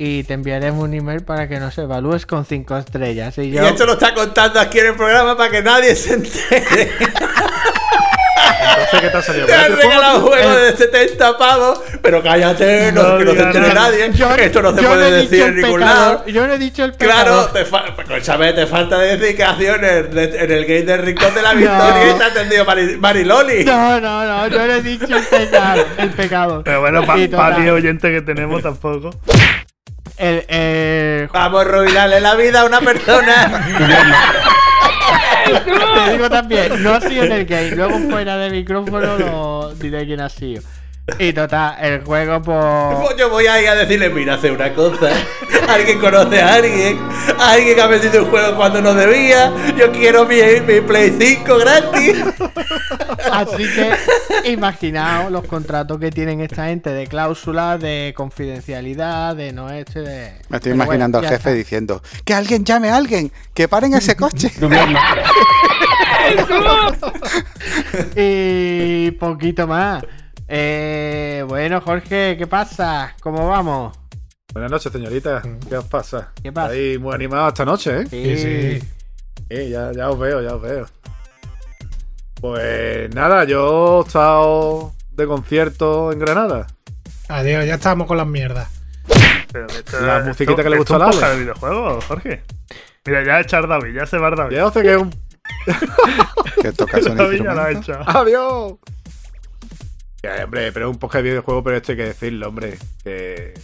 y 0.00 0.22
te 0.22 0.34
enviaremos 0.34 0.82
un 0.84 0.94
email 0.94 1.22
para 1.24 1.48
que 1.48 1.58
nos 1.58 1.76
evalúes 1.76 2.24
con 2.24 2.44
cinco 2.46 2.76
estrellas. 2.78 3.36
Y 3.38 3.42
Y 3.42 3.50
yo... 3.50 3.66
esto 3.66 3.84
lo 3.84 3.94
está 3.94 4.14
contando 4.14 4.60
aquí 4.60 4.78
en 4.78 4.86
el 4.86 4.94
programa 4.94 5.36
para 5.36 5.50
que 5.50 5.60
nadie 5.62 5.94
se 5.96 6.14
entere. 6.14 6.92
Entonces, 8.70 9.00
¿qué 9.00 9.08
te 9.10 9.16
ha 9.16 9.22
salido? 9.22 9.46
Te 9.46 9.54
han 9.54 9.58
¿Gratis 9.72 9.74
el 9.76 9.82
juego? 9.82 9.90
regalado 9.90 10.18
un 10.18 10.26
juego 10.26 10.50
de 10.56 10.76
70 10.76 11.38
pavos, 11.38 11.80
pero 12.02 12.22
cállate, 12.22 12.92
no, 12.92 13.02
No 13.02 13.18
que 13.18 13.24
no 13.24 13.30
se 13.32 13.36
digas 13.38 13.56
entere 13.56 13.74
nadie. 13.74 14.10
Yo- 14.12 14.34
Esto 14.36 14.62
no 14.62 14.74
se 14.76 14.82
puede 14.82 15.10
no 15.10 15.16
decir 15.16 15.42
en 15.42 15.56
ningún 15.56 15.80
lado. 15.80 16.24
Yo 16.26 16.46
no 16.46 16.52
he 16.54 16.58
dicho 16.58 16.84
el 16.84 16.92
Claro, 16.92 17.48
pecado. 17.48 17.48
te, 17.48 17.64
fa 17.64 18.54
te 18.54 18.66
falta 18.66 18.98
decir 19.00 19.36
que 19.36 19.44
acciones 19.44 20.14
de- 20.14 20.44
en 20.44 20.50
el 20.52 20.64
game 20.64 20.82
del 20.82 21.02
Rincón 21.02 21.34
de 21.34 21.42
la 21.42 21.54
Victoria 21.54 22.04
No. 22.04 22.10
y 22.14 22.18
te 22.18 22.24
ha 22.24 22.26
atendido 22.28 22.64
Mari- 22.64 22.96
Mariloli. 22.98 23.64
No, 23.64 24.00
no, 24.00 24.24
no, 24.24 24.46
yo 24.46 24.66
no 24.66 24.72
he 24.74 24.82
dicho 24.82 25.16
el 25.16 25.24
pecado. 25.24 25.84
El 25.98 26.10
pecado. 26.10 26.62
Pero 26.64 26.80
bueno, 26.80 27.02
Y 27.02 27.06
para 27.28 27.50
total, 27.50 27.62
el 27.64 27.70
oyente 27.70 28.10
que 28.12 28.22
tenemos 28.22 28.62
tampoco. 28.62 29.10
El, 30.18 30.44
el- 30.48 31.28
Vamos 31.32 31.58
a 31.58 31.68
arruinarle 31.68 32.20
la 32.20 32.34
vida 32.34 32.60
a 32.62 32.64
una 32.66 32.80
persona. 32.80 33.66
te 36.06 36.12
digo 36.12 36.28
también, 36.30 36.82
no 36.82 36.94
ha 36.94 37.00
sido 37.00 37.24
en 37.24 37.32
el 37.32 37.46
game. 37.46 37.70
Luego 37.70 37.98
fuera 38.10 38.36
de 38.36 38.50
micrófono 38.50 39.16
lo 39.18 39.74
diré 39.74 40.04
quién 40.06 40.20
ha 40.20 40.28
sido. 40.28 40.62
Y 41.18 41.32
total, 41.32 41.76
el 41.80 42.04
juego 42.04 42.42
por. 42.42 43.02
Pues 43.02 43.16
Yo 43.16 43.30
voy 43.30 43.46
a 43.46 43.60
ir 43.62 43.68
a 43.68 43.74
decirle, 43.74 44.10
mira, 44.10 44.34
hace 44.34 44.50
una 44.50 44.72
cosa. 44.74 45.10
Alguien 45.68 45.98
conoce 46.00 46.40
a 46.40 46.54
alguien. 46.54 46.98
Alguien 47.38 47.74
que 47.74 47.80
ha 47.80 47.86
vendido 47.86 48.24
un 48.24 48.30
juego 48.30 48.56
cuando 48.56 48.80
no 48.80 48.94
debía. 48.94 49.52
Yo 49.76 49.90
quiero 49.92 50.26
mi, 50.26 50.36
mi 50.66 50.80
Play 50.80 51.16
5 51.18 51.58
gratis. 51.58 52.24
Así 53.32 53.64
que 53.74 54.50
imaginaos 54.50 55.32
los 55.32 55.46
contratos 55.46 55.98
que 55.98 56.10
tienen 56.10 56.40
esta 56.40 56.66
gente 56.66 56.90
de 56.90 57.06
cláusulas, 57.06 57.80
de 57.80 58.12
confidencialidad, 58.16 59.34
de 59.34 59.52
no 59.52 59.70
este, 59.70 60.00
de. 60.00 60.32
Me 60.48 60.58
estoy 60.58 60.60
Pero 60.60 60.64
bueno, 60.76 60.84
imaginando 60.84 61.18
al 61.18 61.24
jefe 61.24 61.36
está. 61.36 61.52
diciendo 61.52 62.02
que 62.24 62.34
alguien 62.34 62.64
llame 62.64 62.90
a 62.90 62.96
alguien, 62.96 63.32
que 63.54 63.68
paren 63.68 63.94
ese 63.94 64.16
coche. 64.16 64.52
Y 68.16 69.10
poquito 69.12 69.66
más. 69.66 70.02
Eh, 70.48 71.44
bueno, 71.46 71.80
Jorge, 71.80 72.36
¿qué 72.38 72.46
pasa? 72.46 73.14
¿Cómo 73.20 73.48
vamos? 73.48 73.96
Buenas 74.52 74.70
noches, 74.70 74.90
señorita. 74.90 75.42
¿Qué 75.68 75.76
os 75.76 75.84
pasa? 75.84 76.32
¿Qué 76.42 76.50
pasa? 76.52 76.72
Estáis 76.72 76.98
muy 77.00 77.14
animados 77.14 77.48
esta 77.48 77.64
noche, 77.64 78.00
¿eh? 78.00 78.06
Sí, 78.08 78.36
Sí, 78.36 78.80
sí. 78.80 78.88
Sí, 79.50 79.68
ya, 79.70 79.92
ya 79.92 80.10
os 80.10 80.18
veo, 80.18 80.40
ya 80.42 80.54
os 80.54 80.62
veo. 80.62 80.86
Pues 82.40 83.14
nada, 83.14 83.44
yo 83.44 84.00
he 84.02 84.06
estado 84.06 84.92
de 85.12 85.26
concierto 85.26 86.12
en 86.12 86.18
Granada. 86.18 86.66
Adiós, 87.28 87.66
ya 87.66 87.74
estamos 87.74 88.06
con 88.06 88.16
las 88.16 88.26
mierdas. 88.26 88.68
Pero 89.52 89.66
esto- 89.66 90.00
La 90.00 90.16
esto- 90.18 90.28
musiquita 90.28 90.62
que 90.62 90.70
le 90.70 90.78
gusta 90.78 90.98
podcast 90.98 91.22
Ale. 91.22 91.32
de 91.34 91.40
videojuegos, 91.40 92.04
Jorge. 92.04 92.42
Mira, 93.06 93.24
ya 93.24 93.40
echar 93.40 93.66
David, 93.68 93.94
ya 93.94 94.06
se 94.06 94.18
va 94.18 94.30
David. 94.30 94.56
Ya 94.56 94.70
sé 94.70 94.82
que 94.82 94.92
es 94.92 94.96
un. 94.98 95.10
que 96.62 96.72
tocas 96.72 97.04
un 97.06 97.16
David 97.16 97.42
ya 97.42 97.54
lo 97.54 97.62
ha 97.62 97.72
instrumento. 97.72 98.10
hecho. 98.10 98.18
¡Adiós! 98.18 98.72
Ya, 100.22 100.44
hombre, 100.44 100.72
pero 100.72 100.88
es 100.88 100.94
un 100.94 100.98
podcast 100.98 101.22
de 101.22 101.30
videojuego, 101.30 101.62
pero 101.62 101.76
esto 101.76 101.92
hay 101.92 101.98
que 101.98 102.04
decirlo, 102.04 102.48
hombre. 102.48 102.78
Que 103.04 103.54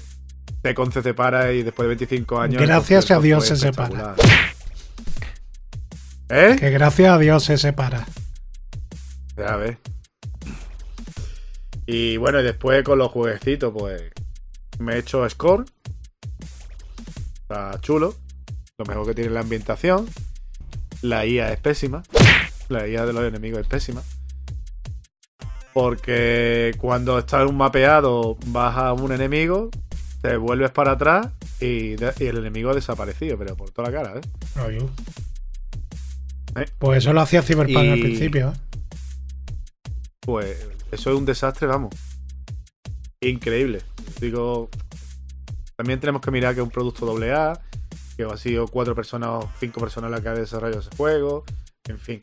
Tecon 0.62 0.93
se 0.93 1.03
separa 1.03 1.53
y 1.53 1.62
después 1.62 1.85
de 1.85 1.88
25 1.88 2.40
años. 2.40 2.62
Gracias 2.62 3.11
a 3.11 3.19
Dios 3.19 3.47
se 3.47 3.57
separa. 3.57 4.14
¿Eh? 6.29 6.57
Que 6.59 6.71
gracias 6.71 7.12
a 7.12 7.19
Dios 7.19 7.45
se 7.45 7.59
separa. 7.59 8.07
Ya 9.37 9.57
ves. 9.57 9.77
Y 11.87 12.17
bueno, 12.17 12.40
y 12.40 12.45
después 12.45 12.83
con 12.83 12.99
los 12.99 13.11
jueguecitos, 13.11 13.73
pues 13.77 14.03
me 14.79 14.95
he 14.95 14.99
hecho 14.99 15.29
score. 15.29 15.64
Está 17.43 17.79
chulo. 17.81 18.17
Lo 18.79 18.85
mejor 18.87 19.07
que 19.07 19.14
tiene 19.14 19.31
la 19.31 19.40
ambientación. 19.40 20.09
La 21.03 21.27
IA 21.27 21.53
es 21.53 21.61
pésima. 21.61 22.03
La 22.69 22.88
IA 22.88 23.05
de 23.05 23.12
los 23.12 23.25
enemigos 23.25 23.61
es 23.61 23.67
pésima. 23.67 24.03
Porque 25.75 26.73
cuando 26.79 27.19
estás 27.19 27.43
en 27.43 27.49
un 27.49 27.57
mapeado, 27.57 28.37
vas 28.47 28.77
a 28.77 28.93
un 28.93 29.13
enemigo, 29.13 29.71
te 30.23 30.37
vuelves 30.37 30.71
para 30.71 30.93
atrás 30.93 31.29
y, 31.61 31.97
de- 31.97 32.15
y 32.21 32.27
el 32.27 32.39
enemigo 32.39 32.71
ha 32.71 32.75
desaparecido, 32.75 33.37
pero 33.37 33.57
por 33.57 33.71
toda 33.73 33.91
la 33.91 34.03
cara, 34.03 34.19
¿eh? 34.21 34.61
Oye. 34.65 34.79
Eh. 36.57 36.67
Pues 36.79 36.99
eso 36.99 37.13
lo 37.13 37.21
hacía 37.21 37.43
Cyberpunk 37.43 37.77
al 37.89 38.01
principio. 38.01 38.51
¿eh? 38.51 38.53
Pues 40.21 40.69
eso 40.93 41.11
es 41.11 41.17
un 41.19 41.25
desastre, 41.27 41.67
vamos. 41.67 41.93
Increíble. 43.21 43.83
Digo, 44.21 44.69
también 45.77 45.99
tenemos 45.99 46.23
que 46.23 46.31
mirar 46.31 46.55
que 46.55 46.61
es 46.61 46.65
un 46.65 46.71
producto 46.71 47.13
AA, 47.21 47.61
que 48.17 48.23
ha 48.23 48.37
sido 48.37 48.69
cuatro 48.69 48.95
personas 48.95 49.29
o 49.31 49.51
cinco 49.59 49.81
personas 49.81 50.11
las 50.13 50.21
que 50.21 50.29
han 50.29 50.37
desarrollado 50.37 50.81
ese 50.83 50.97
juego. 50.97 51.45
En 51.89 51.99
fin. 51.99 52.21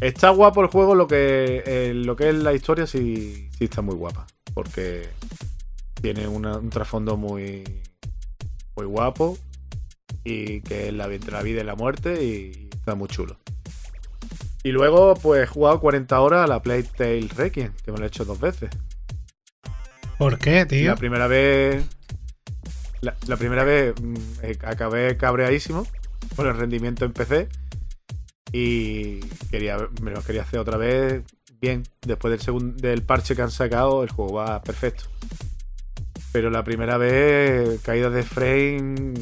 Está 0.00 0.30
guapo 0.30 0.62
el 0.62 0.68
juego, 0.68 0.94
lo 0.94 1.06
que, 1.08 1.62
eh, 1.66 1.92
lo 1.94 2.14
que 2.16 2.28
es 2.28 2.34
la 2.36 2.52
historia 2.52 2.86
sí, 2.86 3.48
sí 3.58 3.64
está 3.64 3.82
muy 3.82 3.94
guapa. 3.96 4.26
Porque 4.54 5.08
tiene 6.00 6.28
una- 6.28 6.58
un 6.58 6.70
trasfondo 6.70 7.16
muy, 7.16 7.64
muy 8.76 8.86
guapo. 8.86 9.36
Y 10.24 10.60
que 10.62 10.88
es 10.88 10.94
la, 10.94 11.06
entre 11.12 11.32
la 11.32 11.42
vida 11.42 11.60
y 11.60 11.64
la 11.64 11.74
muerte. 11.74 12.22
Y 12.24 12.68
está 12.74 12.94
muy 12.94 13.08
chulo. 13.08 13.38
Y 14.62 14.70
luego, 14.70 15.14
pues 15.14 15.44
he 15.44 15.46
jugado 15.46 15.80
40 15.80 16.20
horas 16.20 16.44
a 16.44 16.46
la 16.46 16.62
Playtale 16.62 17.28
Requiem, 17.36 17.72
que 17.84 17.92
me 17.92 17.98
lo 17.98 18.04
he 18.04 18.08
hecho 18.08 18.24
dos 18.24 18.38
veces. 18.40 18.70
¿Por 20.18 20.38
qué, 20.38 20.66
tío? 20.66 20.90
La 20.90 20.96
primera 20.96 21.26
vez. 21.28 21.84
La, 23.00 23.14
la 23.28 23.36
primera 23.36 23.62
vez 23.62 23.94
mm, 24.00 24.14
eh, 24.42 24.58
acabé 24.64 25.16
cabreadísimo 25.16 25.86
por 26.34 26.46
el 26.48 26.56
rendimiento 26.56 27.04
en 27.04 27.12
PC. 27.12 27.48
Y 28.52 29.20
quería, 29.50 29.76
me 30.02 30.10
lo 30.10 30.22
quería 30.22 30.42
hacer 30.42 30.58
otra 30.60 30.76
vez 30.76 31.22
bien. 31.60 31.82
Después 32.02 32.30
del, 32.32 32.40
segun- 32.40 32.76
del 32.76 33.02
parche 33.02 33.34
que 33.36 33.42
han 33.42 33.50
sacado, 33.50 34.02
el 34.02 34.10
juego 34.10 34.34
va 34.34 34.62
perfecto. 34.62 35.04
Pero 36.32 36.50
la 36.50 36.64
primera 36.64 36.96
vez, 36.98 37.80
caída 37.82 38.10
de 38.10 38.22
frame. 38.22 39.14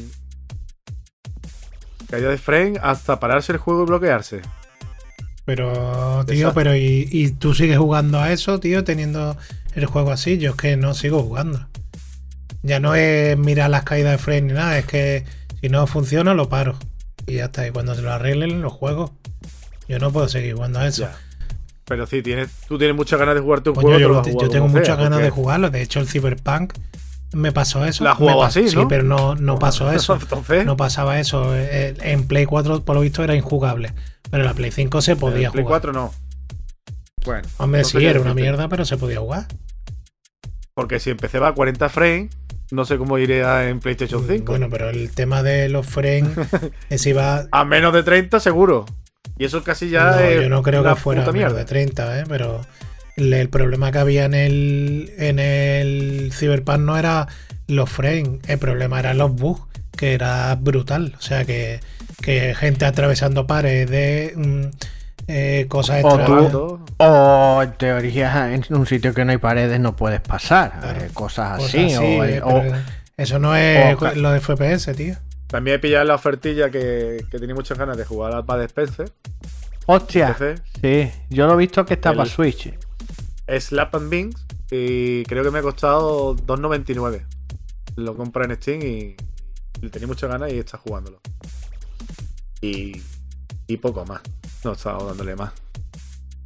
Caída 2.08 2.30
de 2.30 2.38
frame 2.38 2.78
hasta 2.82 3.18
pararse 3.18 3.52
el 3.52 3.58
juego 3.58 3.82
y 3.82 3.86
bloquearse. 3.86 4.42
Pero, 5.44 6.24
tío, 6.26 6.52
pero 6.54 6.74
y, 6.74 7.08
y 7.10 7.30
tú 7.30 7.54
sigues 7.54 7.78
jugando 7.78 8.20
a 8.20 8.32
eso, 8.32 8.58
tío, 8.58 8.82
teniendo 8.84 9.36
el 9.74 9.86
juego 9.86 10.10
así. 10.10 10.38
Yo 10.38 10.50
es 10.50 10.56
que 10.56 10.76
no 10.76 10.94
sigo 10.94 11.22
jugando. 11.22 11.66
Ya 12.62 12.80
no 12.80 12.94
es 12.96 13.38
mirar 13.38 13.70
las 13.70 13.84
caídas 13.84 14.12
de 14.12 14.18
frame 14.18 14.40
ni 14.42 14.52
nada, 14.54 14.78
es 14.78 14.86
que 14.86 15.24
si 15.60 15.68
no 15.68 15.86
funciona 15.86 16.34
lo 16.34 16.48
paro. 16.48 16.76
Y 17.26 17.34
ya 17.36 17.46
está. 17.46 17.66
Y 17.66 17.70
cuando 17.70 17.94
se 17.94 18.02
lo 18.02 18.12
arreglen 18.12 18.62
los 18.62 18.72
juegos, 18.72 19.10
yo 19.88 19.98
no 19.98 20.12
puedo 20.12 20.28
seguir 20.28 20.54
jugando 20.54 20.78
a 20.80 20.86
eso. 20.86 21.02
Ya. 21.02 21.16
Pero 21.86 22.06
sí, 22.06 22.22
tienes, 22.22 22.50
tú 22.68 22.78
tienes 22.78 22.96
muchas 22.96 23.18
ganas 23.18 23.34
de 23.36 23.40
jugarte 23.40 23.70
un 23.70 23.76
Coño, 23.76 23.88
juego. 23.88 24.00
yo, 24.24 24.40
lo 24.42 24.48
tengo 24.48 24.68
muchas 24.68 24.86
sea, 24.86 24.96
ganas 24.96 25.20
de 25.20 25.30
jugarlo. 25.30 25.70
De 25.70 25.82
hecho, 25.82 26.00
el 26.00 26.08
Cyberpunk 26.08 26.72
me 27.32 27.52
pasó 27.52 27.84
eso. 27.84 28.02
La 28.02 28.16
pa- 28.16 28.46
así, 28.46 28.68
Sí, 28.68 28.76
¿no? 28.76 28.88
pero 28.88 29.02
no, 29.04 29.34
no 29.36 29.58
pasó 29.58 29.92
eso. 29.92 30.14
Entonces, 30.20 30.64
No 30.66 30.76
pasaba 30.76 31.20
eso. 31.20 31.54
Eh, 31.54 31.94
En 32.00 32.26
Play 32.26 32.44
4, 32.46 32.84
por 32.84 32.96
lo 32.96 33.02
visto, 33.02 33.22
era 33.22 33.34
injugable. 33.36 33.92
Pero 34.30 34.42
en 34.42 34.48
la 34.48 34.54
Play 34.54 34.72
5 34.72 35.00
se 35.02 35.14
podía 35.16 35.46
en 35.46 35.52
Play 35.52 35.64
jugar. 35.64 35.80
4 35.82 35.92
no. 35.92 36.12
Bueno. 37.24 37.48
Hombre, 37.58 37.84
sí, 37.84 38.04
era 38.04 38.20
una 38.20 38.34
mierda, 38.34 38.68
pero 38.68 38.84
se 38.84 38.96
podía 38.96 39.20
jugar. 39.20 39.46
Porque 40.74 40.98
si 41.00 41.10
empecé 41.10 41.38
a 41.38 41.52
40 41.52 41.88
frames, 41.88 42.30
no 42.70 42.84
sé 42.84 42.98
cómo 42.98 43.18
iré 43.18 43.44
a- 43.44 43.68
en 43.68 43.80
PlayStation 43.80 44.24
5. 44.26 44.44
Bueno, 44.52 44.68
pero 44.70 44.90
el 44.90 45.10
tema 45.12 45.42
de 45.42 45.68
los 45.68 45.86
frames 45.86 46.30
es 46.90 47.02
si 47.02 47.12
va. 47.12 47.46
A 47.50 47.64
menos 47.64 47.92
de 47.92 48.02
30 48.02 48.40
seguro. 48.40 48.86
Y 49.38 49.44
eso 49.44 49.62
casi 49.62 49.90
ya 49.90 50.12
no, 50.12 50.18
es 50.18 50.42
yo 50.42 50.48
no 50.48 50.62
creo 50.62 50.82
que 50.82 50.94
fuera 50.96 51.22
puta 51.22 51.32
menos 51.32 51.54
de 51.56 51.64
30, 51.64 52.20
¿eh? 52.20 52.24
Pero 52.28 52.62
el 53.16 53.48
problema 53.48 53.92
que 53.92 53.98
había 53.98 54.24
en 54.24 54.34
el, 54.34 55.12
en 55.18 55.38
el 55.38 56.30
Cyberpunk 56.32 56.78
no 56.80 56.96
era 56.98 57.26
los 57.66 57.88
frames, 57.90 58.40
el 58.46 58.58
problema 58.58 58.98
eran 59.00 59.18
los 59.18 59.32
bugs, 59.34 59.62
que 59.96 60.14
era 60.14 60.54
brutal. 60.54 61.14
O 61.18 61.20
sea, 61.22 61.44
que, 61.44 61.80
que 62.22 62.54
gente 62.54 62.84
atravesando 62.86 63.46
paredes, 63.46 64.32
mm, 64.36 64.62
eh, 65.28 65.66
cosas 65.68 66.02
tú- 66.50 66.80
O 66.98 67.60
en 67.62 67.72
teoría 67.74 68.54
en 68.54 68.64
un 68.70 68.86
sitio 68.86 69.12
que 69.12 69.24
no 69.24 69.32
hay 69.32 69.38
paredes 69.38 69.78
no 69.80 69.94
puedes 69.96 70.20
pasar. 70.20 70.80
Claro. 70.80 71.00
eh, 71.00 71.10
cosas 71.12 71.58
Cosas 71.58 71.74
así. 71.74 71.96
o, 71.96 72.24
eh, 72.24 72.40
o- 72.42 72.62
eso 73.16 73.38
no 73.38 73.54
es 73.56 74.00
o- 74.00 74.14
lo 74.14 74.30
de 74.32 74.40
FPS, 74.40 74.94
tío. 74.94 75.14
También 75.46 75.76
he 75.76 75.78
pillado 75.78 76.04
la 76.04 76.14
ofertilla 76.14 76.70
que, 76.70 77.24
que 77.30 77.38
tenía 77.38 77.54
muchas 77.54 77.78
ganas 77.78 77.96
de 77.96 78.04
jugar 78.04 78.34
al 78.34 78.42
Bad 78.42 78.62
Spencer. 78.64 79.12
Hostia. 79.86 80.34
PC. 80.36 80.62
Sí, 80.82 81.12
yo 81.30 81.46
lo 81.46 81.54
he 81.54 81.56
visto 81.56 81.84
que 81.86 81.94
está 81.94 82.10
El- 82.10 82.16
para 82.16 82.28
Switch. 82.30 82.74
Slap 83.60 83.94
and 83.94 84.10
Beans. 84.10 84.46
Y 84.70 85.22
creo 85.24 85.44
que 85.44 85.50
me 85.52 85.60
ha 85.60 85.62
costado 85.62 86.34
2.99. 86.34 87.24
Lo 87.94 88.16
compré 88.16 88.46
en 88.46 88.56
Steam 88.56 88.82
y, 88.82 89.16
y 89.80 89.88
tenía 89.90 90.08
muchas 90.08 90.28
ganas 90.28 90.52
y 90.52 90.58
está 90.58 90.78
jugándolo. 90.78 91.20
Y, 92.60 93.00
y 93.68 93.76
poco 93.76 94.04
más. 94.04 94.20
No 94.64 94.70
he 94.72 94.74
estado 94.74 95.06
dándole 95.06 95.36
más. 95.36 95.52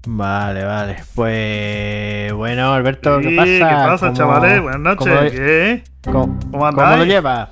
Vale, 0.07 0.65
vale. 0.65 0.97
Pues 1.15 2.33
bueno, 2.33 2.73
Alberto, 2.73 3.19
¿qué 3.21 3.29
Sí, 3.31 3.37
pasa? 3.37 3.49
¿Qué 3.69 3.75
pasa, 3.89 4.07
¿Cómo- 4.07 4.17
chavales? 4.19 4.63
Buenas 4.63 4.97
cómo- 4.97 5.15
noches. 5.15 5.33
¿Qué? 5.33 5.85
¿Cómo, 6.05 6.39
¿Cómo 6.51 6.73
cómo 6.73 6.97
lo 6.97 7.05
llevas? 7.05 7.51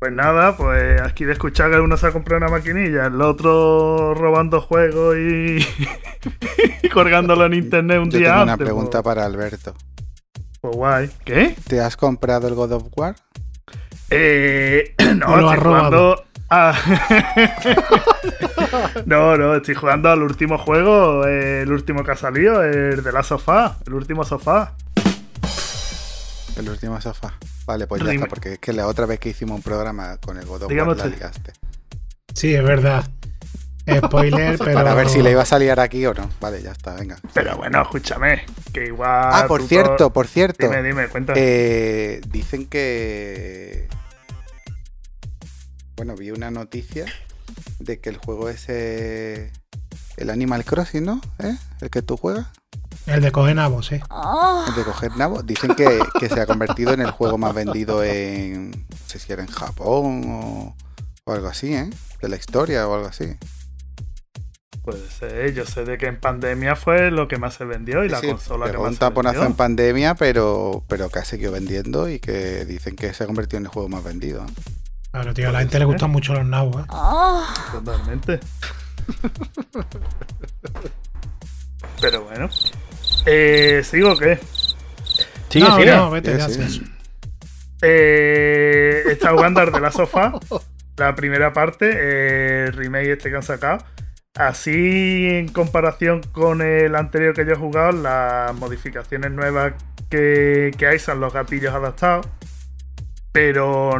Pues 0.00 0.12
nada, 0.12 0.56
pues 0.56 1.00
aquí 1.00 1.24
de 1.24 1.32
escuchar 1.32 1.70
que 1.70 1.78
uno 1.80 1.96
se 1.96 2.08
ha 2.08 2.12
comprado 2.12 2.44
una 2.44 2.50
maquinilla, 2.50 3.06
el 3.06 3.22
otro 3.22 4.12
robando 4.14 4.60
juegos 4.60 5.16
y, 5.16 5.64
y 6.82 6.88
colgándolo 6.92 7.46
en 7.46 7.54
internet 7.54 7.98
un 8.02 8.10
Yo 8.10 8.18
día 8.18 8.28
tengo 8.30 8.42
una 8.42 8.52
antes. 8.52 8.64
pregunta 8.66 9.02
pues, 9.02 9.14
para 9.14 9.24
Alberto. 9.26 9.74
pues 10.60 10.76
guay. 10.76 11.10
¿Qué? 11.24 11.54
¿Te 11.68 11.80
has 11.80 11.96
comprado 11.96 12.48
el 12.48 12.54
God 12.54 12.72
of 12.72 12.84
War? 12.96 13.14
Eh, 14.10 14.94
no, 15.16 15.26
¿O 15.26 15.36
lo 15.36 15.48
has 15.48 15.56
estoy 15.58 15.72
jugando 15.72 16.24
a... 16.54 16.74
no, 19.06 19.36
no, 19.36 19.54
estoy 19.54 19.74
jugando 19.74 20.10
al 20.10 20.22
último 20.22 20.58
juego, 20.58 21.26
el 21.26 21.70
último 21.72 22.04
que 22.04 22.12
ha 22.12 22.16
salido, 22.16 22.62
el 22.62 23.02
de 23.02 23.12
la 23.12 23.22
sofá, 23.22 23.76
el 23.86 23.94
último 23.94 24.24
sofá. 24.24 24.74
El 26.56 26.68
último 26.68 27.00
sofá. 27.00 27.34
Vale, 27.66 27.86
pues 27.86 28.02
ya 28.02 28.12
está, 28.12 28.26
porque 28.26 28.54
es 28.54 28.58
que 28.58 28.72
la 28.72 28.86
otra 28.86 29.06
vez 29.06 29.18
que 29.18 29.30
hicimos 29.30 29.56
un 29.56 29.62
programa 29.62 30.18
con 30.18 30.36
el 30.38 30.46
God 30.46 30.64
of 30.64 30.68
Dígame 30.68 30.90
War 30.90 30.98
la 30.98 31.06
ligaste. 31.06 31.52
Sí, 32.34 32.54
es 32.54 32.62
verdad. 32.62 33.04
Spoiler, 33.86 34.58
pero. 34.64 34.74
Para 34.74 34.94
ver 34.94 35.08
si 35.08 35.22
le 35.22 35.30
iba 35.30 35.42
a 35.42 35.46
salir 35.46 35.78
aquí 35.78 36.04
o 36.06 36.14
no. 36.14 36.28
Vale, 36.40 36.62
ya 36.62 36.72
está, 36.72 36.94
venga. 36.94 37.16
Pero 37.32 37.56
bueno, 37.56 37.82
escúchame, 37.82 38.44
que 38.72 38.86
igual... 38.86 39.30
Ah, 39.32 39.44
por 39.46 39.62
cierto, 39.62 40.12
por 40.12 40.26
cierto. 40.26 40.66
Dime, 40.66 40.82
dime, 40.82 41.08
cuéntame. 41.08 41.38
Eh, 41.40 42.20
dicen 42.28 42.66
que. 42.66 43.88
Bueno, 45.96 46.16
vi 46.16 46.30
una 46.30 46.50
noticia 46.50 47.06
de 47.78 48.00
que 48.00 48.10
el 48.10 48.16
juego 48.16 48.48
ese. 48.48 49.52
El 50.16 50.30
Animal 50.30 50.64
Crossing, 50.64 51.04
¿no? 51.04 51.20
¿Eh? 51.38 51.56
El 51.80 51.90
que 51.90 52.02
tú 52.02 52.16
juegas. 52.16 52.46
El 53.06 53.20
de 53.20 53.32
coger 53.32 53.56
nabos, 53.56 53.86
sí. 53.86 53.96
El 53.96 54.74
de 54.74 54.84
coger 54.84 55.16
nabo. 55.16 55.42
Dicen 55.42 55.74
que, 55.74 56.00
que 56.18 56.28
se 56.28 56.40
ha 56.40 56.46
convertido 56.46 56.92
en 56.92 57.00
el 57.00 57.10
juego 57.10 57.36
más 57.38 57.54
vendido 57.54 58.02
en. 58.02 58.70
No 58.70 58.76
sé 59.06 59.18
si 59.18 59.32
era 59.32 59.42
en 59.42 59.48
Japón 59.48 60.24
o, 60.26 60.76
o 61.24 61.32
algo 61.32 61.48
así, 61.48 61.74
¿eh? 61.74 61.90
De 62.22 62.28
la 62.28 62.36
historia 62.36 62.88
o 62.88 62.94
algo 62.94 63.06
así. 63.06 63.36
Puede 64.82 65.08
ser, 65.10 65.54
yo 65.54 65.64
sé 65.64 65.84
de 65.84 65.96
que 65.96 66.06
en 66.06 66.20
pandemia 66.20 66.76
fue 66.76 67.10
lo 67.10 67.26
que 67.26 67.38
más 67.38 67.54
se 67.54 67.64
vendió 67.64 68.04
y 68.04 68.08
la 68.10 68.22
consola 68.22 68.70
que 68.70 68.78
más 68.78 68.90
un 68.90 68.98
se 68.98 68.98
taponazo 68.98 69.46
en 69.46 69.54
vendió. 69.54 69.56
pandemia, 69.56 70.14
pero, 70.14 70.84
pero 70.88 71.08
que 71.08 71.20
ha 71.20 71.24
seguido 71.24 71.52
vendiendo 71.52 72.08
y 72.10 72.20
que 72.20 72.64
dicen 72.66 72.94
que 72.96 73.14
se 73.14 73.24
ha 73.24 73.26
convertido 73.26 73.58
en 73.58 73.64
el 73.64 73.70
juego 73.70 73.88
más 73.88 74.04
vendido. 74.04 74.44
Claro, 75.14 75.32
tío, 75.32 75.48
a 75.48 75.52
la 75.52 75.60
gente 75.60 75.78
le 75.78 75.84
gustan 75.84 76.10
mucho 76.10 76.34
los 76.34 76.44
nabos, 76.44 76.82
¿eh? 76.82 76.86
Totalmente. 77.70 78.40
Pero 82.00 82.24
bueno. 82.24 82.48
Eh, 83.24 83.82
¿Sigo 83.84 84.14
o 84.14 84.16
qué? 84.16 84.40
Sigue, 85.50 85.68
no, 85.68 85.76
sigue. 85.76 85.94
no, 85.94 86.10
vete 86.10 86.36
ya. 86.36 86.48
sí. 86.48 86.82
Eh, 87.82 89.04
está 89.06 89.30
jugando 89.30 89.60
al 89.60 89.70
de 89.70 89.78
la 89.78 89.92
sofá. 89.92 90.32
La 90.96 91.14
primera 91.14 91.52
parte, 91.52 92.64
el 92.64 92.72
remake 92.72 93.12
este 93.12 93.30
que 93.30 93.36
han 93.36 93.44
sacado. 93.44 93.84
Así, 94.36 95.28
en 95.28 95.46
comparación 95.46 96.22
con 96.32 96.60
el 96.60 96.96
anterior 96.96 97.34
que 97.34 97.46
yo 97.46 97.52
he 97.52 97.56
jugado, 97.56 97.92
las 97.92 98.52
modificaciones 98.54 99.30
nuevas 99.30 99.74
que, 100.10 100.72
que 100.76 100.88
hay 100.88 100.98
son 100.98 101.20
los 101.20 101.32
gatillos 101.32 101.72
adaptados. 101.72 102.26
Pero 103.34 103.90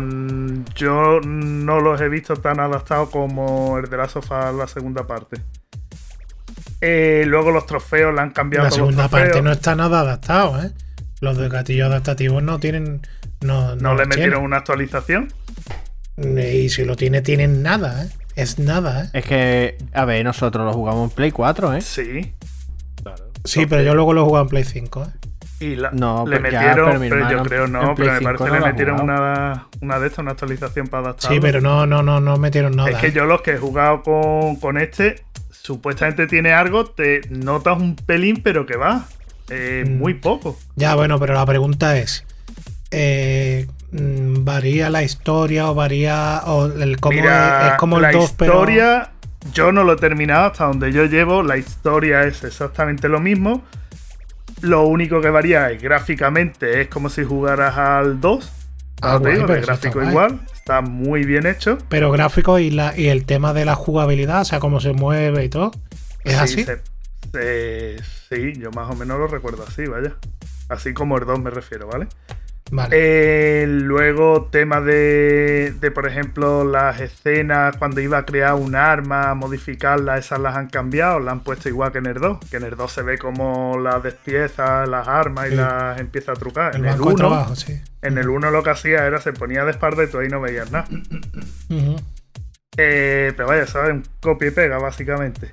yo 0.76 1.20
no 1.20 1.80
los 1.80 2.00
he 2.00 2.08
visto 2.08 2.36
tan 2.36 2.60
adaptados 2.60 3.10
como 3.10 3.78
el 3.78 3.90
de 3.90 3.96
la 3.96 4.08
sofá 4.08 4.52
la 4.52 4.68
segunda 4.68 5.08
parte. 5.08 5.38
Eh, 6.80 7.24
luego 7.26 7.50
los 7.50 7.66
trofeos 7.66 8.14
le 8.14 8.20
han 8.20 8.30
cambiado 8.30 8.66
La 8.66 8.70
segunda 8.70 9.08
parte 9.08 9.42
no 9.42 9.50
está 9.50 9.74
nada 9.74 10.02
adaptado, 10.02 10.62
¿eh? 10.62 10.70
Los 11.20 11.36
de 11.36 11.48
gatillos 11.48 11.88
adaptativos 11.88 12.44
no 12.44 12.60
tienen. 12.60 13.00
No, 13.40 13.74
no 13.74 13.96
le 13.96 14.06
metieron 14.06 14.34
tienen. 14.34 14.44
una 14.44 14.58
actualización. 14.58 15.32
Y 16.16 16.68
si 16.68 16.84
lo 16.84 16.94
tiene, 16.94 17.20
tienen 17.20 17.60
nada, 17.60 18.04
¿eh? 18.04 18.10
Es 18.36 18.60
nada, 18.60 19.06
¿eh? 19.06 19.10
Es 19.14 19.24
que, 19.24 19.78
a 19.94 20.04
ver, 20.04 20.24
nosotros 20.24 20.64
lo 20.64 20.72
jugamos 20.72 21.10
en 21.10 21.16
Play 21.16 21.32
4, 21.32 21.74
¿eh? 21.74 21.80
Sí. 21.80 22.34
Claro. 23.02 23.32
Sí, 23.42 23.66
pero 23.66 23.82
yo 23.82 23.96
luego 23.96 24.12
lo 24.12 24.22
he 24.22 24.24
jugado 24.26 24.44
en 24.44 24.48
Play 24.50 24.62
5, 24.62 25.02
¿eh? 25.02 25.23
Y 25.60 25.76
la- 25.76 25.90
No, 25.92 26.26
le 26.26 26.36
ya, 26.36 26.42
metieron, 26.42 26.86
pero 26.88 27.00
mi 27.00 27.08
pero, 27.08 27.30
yo 27.30 27.42
creo 27.44 27.66
no, 27.68 27.94
pero 27.94 28.12
me 28.12 28.18
5 28.18 28.24
parece 28.24 28.44
que 28.44 28.50
no 28.50 28.58
le 28.66 28.72
metieron 28.72 29.00
una, 29.00 29.66
una 29.80 29.98
de 30.00 30.06
estas, 30.08 30.18
una 30.20 30.32
actualización 30.32 30.86
para 30.88 31.04
adaptar. 31.04 31.32
Sí, 31.32 31.38
pero 31.40 31.60
no, 31.60 31.86
no, 31.86 32.02
no, 32.02 32.20
no 32.20 32.36
metieron 32.38 32.74
nada. 32.76 32.90
Es 32.90 32.96
que 32.98 33.06
¿eh? 33.08 33.12
yo 33.12 33.24
los 33.24 33.40
que 33.42 33.52
he 33.52 33.58
jugado 33.58 34.02
con, 34.02 34.56
con 34.56 34.78
este, 34.78 35.24
supuestamente 35.50 36.26
tiene 36.26 36.52
algo, 36.52 36.86
te 36.86 37.20
notas 37.30 37.78
un 37.80 37.94
pelín, 37.96 38.40
pero 38.42 38.66
que 38.66 38.76
va. 38.76 39.04
eh, 39.48 39.84
Mm. 39.86 39.98
Muy 39.98 40.14
poco. 40.14 40.58
Ya, 40.76 40.94
bueno, 40.96 41.18
pero 41.20 41.34
la 41.34 41.46
pregunta 41.46 41.96
es: 41.98 42.26
eh, 42.90 43.66
mm, 43.92 44.44
¿varía 44.44 44.90
la 44.90 45.02
historia 45.02 45.70
o 45.70 45.74
varía. 45.74 46.42
o 46.46 46.66
el 46.66 46.98
cómo 47.00 47.14
Mira, 47.16 47.66
es, 47.68 47.72
es 47.72 47.78
como 47.78 47.96
el 47.96 48.02
la 48.02 48.12
2, 48.12 48.32
pero. 48.36 48.52
historia, 48.54 49.10
yo 49.52 49.72
no 49.72 49.84
lo 49.84 49.92
he 49.94 49.96
terminado 49.96 50.46
hasta 50.46 50.64
donde 50.66 50.92
yo 50.92 51.04
llevo. 51.04 51.42
La 51.42 51.56
historia 51.56 52.22
es 52.24 52.42
exactamente 52.44 53.08
lo 53.08 53.20
mismo. 53.20 53.62
Lo 54.64 54.86
único 54.86 55.20
que 55.20 55.30
varía 55.30 55.70
es 55.70 55.82
gráficamente, 55.82 56.80
es 56.80 56.88
como 56.88 57.08
si 57.10 57.24
jugaras 57.24 57.76
al 57.76 58.20
2. 58.20 58.52
Ah, 59.02 59.14
te 59.14 59.18
guay, 59.18 59.34
digo, 59.36 59.46
el 59.52 59.58
está 59.60 59.66
gráfico 59.72 59.98
guay. 59.98 60.08
igual, 60.08 60.40
está 60.54 60.80
muy 60.80 61.24
bien 61.24 61.46
hecho. 61.46 61.78
Pero 61.88 62.10
gráfico 62.10 62.58
y, 62.58 62.70
la, 62.70 62.96
y 62.98 63.08
el 63.08 63.26
tema 63.26 63.52
de 63.52 63.64
la 63.64 63.74
jugabilidad, 63.74 64.40
o 64.42 64.44
sea, 64.44 64.60
cómo 64.60 64.80
se 64.80 64.92
mueve 64.92 65.44
y 65.44 65.48
todo. 65.48 65.72
¿Es 66.24 66.32
Sí, 66.32 66.38
así? 66.38 66.64
se- 66.64 66.80
se- 67.32 68.02
sí, 68.30 68.52
yo 68.58 68.70
más 68.70 68.90
o 68.90 68.94
menos 68.96 69.18
lo 69.18 69.26
recuerdo 69.26 69.64
así, 69.68 69.84
vaya. 69.86 70.14
Así 70.68 70.94
como 70.94 71.18
el 71.18 71.26
2 71.26 71.38
me 71.40 71.50
refiero, 71.50 71.88
¿vale? 71.88 72.06
Vale. 72.70 72.96
Eh, 72.98 73.66
luego, 73.68 74.48
tema 74.50 74.80
de, 74.80 75.74
de, 75.78 75.90
por 75.90 76.06
ejemplo, 76.08 76.64
las 76.64 77.00
escenas, 77.00 77.76
cuando 77.76 78.00
iba 78.00 78.18
a 78.18 78.24
crear 78.24 78.54
un 78.54 78.74
arma, 78.74 79.34
modificarla, 79.34 80.16
esas 80.18 80.40
las 80.40 80.56
han 80.56 80.68
cambiado, 80.68 81.20
las 81.20 81.32
han 81.32 81.40
puesto 81.40 81.68
igual 81.68 81.92
que 81.92 81.98
en 81.98 82.06
el 82.06 82.14
2. 82.18 82.38
Que 82.50 82.56
en 82.56 82.64
el 82.64 82.74
2 82.74 82.90
se 82.90 83.02
ve 83.02 83.18
como 83.18 83.78
las 83.78 84.02
despieza 84.02 84.86
las 84.86 85.06
armas 85.06 85.46
y 85.48 85.50
Sí. 85.50 85.56
las 85.56 86.00
empieza 86.00 86.32
a 86.32 86.34
trucar. 86.36 86.74
el 86.74 86.80
en 86.80 86.86
el 86.86 86.90
banco 86.92 87.04
de 87.10 87.14
1, 87.14 87.16
trabajo, 87.28 87.54
sí. 87.54 87.80
en 88.02 88.18
el 88.18 88.28
1 88.28 88.50
lo 88.50 88.62
que 88.62 88.70
hacía 88.70 89.04
era 89.06 89.20
se 89.20 89.32
ponía 89.34 89.64
de 89.64 89.70
espalda 89.70 90.02
y 90.02 90.06
tú 90.08 90.18
ahí 90.18 90.28
no 90.28 90.40
veías 90.40 90.72
nada. 90.72 90.86
Eh, 92.76 93.32
pero 93.36 93.48
vaya, 93.48 93.66
¿sabes? 93.66 93.90
Un 93.92 94.04
copia 94.20 94.48
y 94.48 94.50
pega, 94.50 94.78
básicamente. 94.78 95.52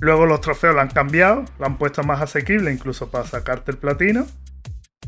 Luego 0.00 0.26
los 0.26 0.40
trofeos 0.40 0.74
lo 0.74 0.80
han 0.80 0.88
cambiado, 0.88 1.44
lo 1.60 1.66
han 1.66 1.78
puesto 1.78 2.02
más 2.02 2.20
asequible, 2.20 2.72
incluso 2.72 3.10
para 3.10 3.24
sacarte 3.24 3.70
el 3.70 3.76
platino. 3.76 4.26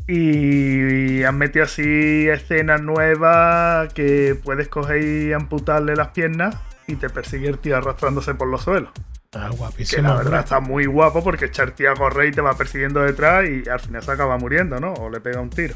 Y, 0.07 1.23
han 1.23 1.37
metido 1.37 1.65
así 1.65 2.27
escenas 2.29 2.81
nuevas 2.81 3.91
que 3.93 4.35
puedes 4.43 4.67
coger 4.67 5.01
y 5.01 5.33
amputarle 5.33 5.95
las 5.95 6.09
piernas 6.09 6.55
y 6.87 6.95
te 6.95 7.09
persigue 7.09 7.47
el 7.49 7.57
tío 7.57 7.77
arrastrándose 7.77 8.35
por 8.35 8.47
los 8.47 8.61
suelos. 8.61 8.91
Ah, 9.33 9.49
Que 9.51 9.55
guapísimo. 9.57 10.03
la 10.03 10.11
hombre. 10.11 10.25
verdad 10.25 10.39
está 10.43 10.59
muy 10.59 10.85
guapo 10.85 11.23
porque 11.23 11.45
echar 11.45 11.71
tío 11.71 11.91
a 11.91 11.95
correr 11.95 12.29
y 12.29 12.31
te 12.31 12.41
va 12.41 12.55
persiguiendo 12.55 13.01
detrás 13.01 13.45
y 13.49 13.67
al 13.67 13.79
final 13.79 14.03
se 14.03 14.11
acaba 14.11 14.37
muriendo, 14.37 14.79
¿no? 14.79 14.93
O 14.93 15.09
le 15.09 15.19
pega 15.19 15.41
un 15.41 15.49
tiro. 15.49 15.75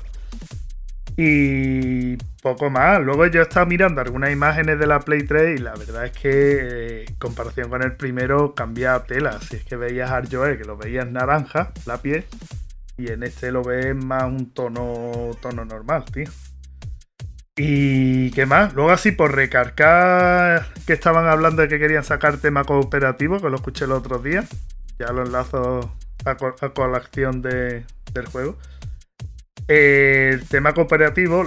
Y 1.18 2.16
poco 2.42 2.70
más. 2.70 3.02
Luego 3.02 3.26
yo 3.28 3.42
he 3.42 3.44
estado 3.44 3.66
mirando 3.66 4.00
algunas 4.00 4.32
imágenes 4.32 4.80
de 4.80 4.88
la 4.88 5.00
Play 5.02 5.24
3 5.24 5.60
y 5.60 5.62
la 5.62 5.74
verdad 5.76 6.06
es 6.06 6.12
que 6.12 6.30
eh, 6.32 7.06
en 7.10 7.16
comparación 7.16 7.70
con 7.70 7.82
el 7.84 7.94
primero 7.98 8.54
cambia 8.56 9.00
tela. 9.04 9.40
Si 9.42 9.58
es 9.58 9.66
que 9.66 9.76
veías 9.76 10.12
a 10.12 10.22
Joe 10.30 10.58
que 10.58 10.64
lo 10.64 10.78
veías 10.78 11.08
naranja, 11.12 11.72
la 11.86 11.98
piel, 11.98 12.26
y 13.00 13.08
en 13.08 13.24
este 13.24 13.52
lo 13.52 13.64
ves 13.64 13.96
más 13.96 14.24
un 14.24 14.52
tono, 14.54 15.32
tono 15.42 15.66
normal, 15.66 16.06
tío. 16.06 16.30
¿Y 17.56 18.32
qué 18.32 18.46
más? 18.46 18.74
Luego 18.74 18.92
así 18.92 19.12
por 19.12 19.36
recargar 19.36 20.68
que 20.86 20.94
estaban 20.94 21.28
hablando 21.28 21.62
de 21.62 21.68
que 21.68 21.80
querían 21.80 22.04
sacar 22.04 22.38
tema 22.38 22.64
cooperativo, 22.64 23.40
que 23.40 23.50
lo 23.50 23.56
escuché 23.58 23.86
el 23.86 23.92
otro 23.92 24.20
día. 24.20 24.46
Ya 24.98 25.12
lo 25.12 25.26
enlazo 25.26 25.94
a, 26.26 26.36
co- 26.36 26.56
a 26.62 26.74
de- 27.42 27.86
del 28.14 28.26
juego. 28.28 28.58
Eh, 29.68 30.32
el 30.34 30.48
tema 30.48 30.74
cooperativo, 30.74 31.44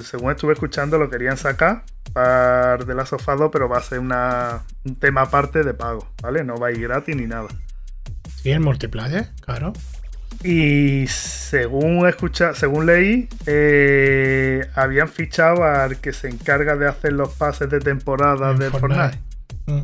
según 0.00 0.30
estuve 0.30 0.52
escuchando, 0.54 0.96
lo 0.98 1.10
querían 1.10 1.36
sacar 1.36 1.82
para 2.12 2.76
de 2.78 2.94
la 2.94 3.04
sofado, 3.04 3.50
pero 3.50 3.68
va 3.68 3.78
a 3.78 3.82
ser 3.82 3.98
una, 3.98 4.62
un 4.84 4.96
tema 4.96 5.22
aparte 5.22 5.62
de 5.64 5.74
pago, 5.74 6.08
¿vale? 6.22 6.44
No 6.44 6.56
va 6.56 6.68
a 6.68 6.70
ir 6.72 6.80
gratis 6.80 7.14
ni 7.16 7.26
nada. 7.26 7.48
Sí, 8.42 8.50
el 8.52 8.60
multiplayer, 8.60 9.28
claro. 9.40 9.72
Y 10.44 11.06
según 11.08 12.06
escucha, 12.08 12.54
según 12.54 12.86
leí, 12.86 13.28
eh, 13.46 14.64
habían 14.74 15.08
fichado 15.08 15.64
al 15.64 15.96
que 15.98 16.12
se 16.12 16.28
encarga 16.28 16.76
de 16.76 16.86
hacer 16.88 17.12
los 17.12 17.30
pases 17.30 17.68
de 17.70 17.80
temporada 17.80 18.52
En 18.52 18.58
de 18.58 18.70
Fortnite. 18.70 19.18
Mm. 19.66 19.78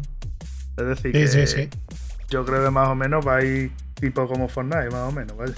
Es 0.76 0.86
decir, 0.86 1.12
Sí, 1.12 1.12
que 1.12 1.46
sí, 1.46 1.46
sí. 1.46 1.68
yo 2.30 2.44
creo 2.44 2.62
que 2.64 2.70
más 2.70 2.88
o 2.88 2.94
menos 2.94 3.26
va 3.26 3.36
a 3.36 3.44
ir 3.44 3.72
tipo 3.94 4.26
como 4.28 4.48
Fortnite, 4.48 4.90
más 4.90 5.08
o 5.08 5.12
menos, 5.12 5.36
¿vale? 5.36 5.52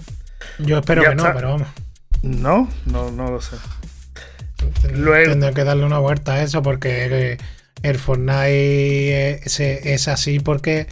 Yo 0.59 0.79
espero 0.79 1.03
que 1.03 1.15
no, 1.15 1.25
pero 1.35 1.51
vamos. 1.53 1.69
No, 2.23 2.69
no, 2.87 3.11
no 3.11 3.31
lo 3.31 3.41
sé. 3.41 3.57
Luego- 4.95 5.33
Tendré 5.33 5.53
que 5.53 5.65
darle 5.65 5.85
una 5.85 5.99
vuelta 5.99 6.35
a 6.35 6.43
eso 6.43 6.63
porque 6.63 7.33
eh, 7.33 7.39
el 7.83 7.99
Fortnite 7.99 9.47
es, 9.47 9.61
es 9.61 10.09
así 10.09 10.41
porque 10.41 10.87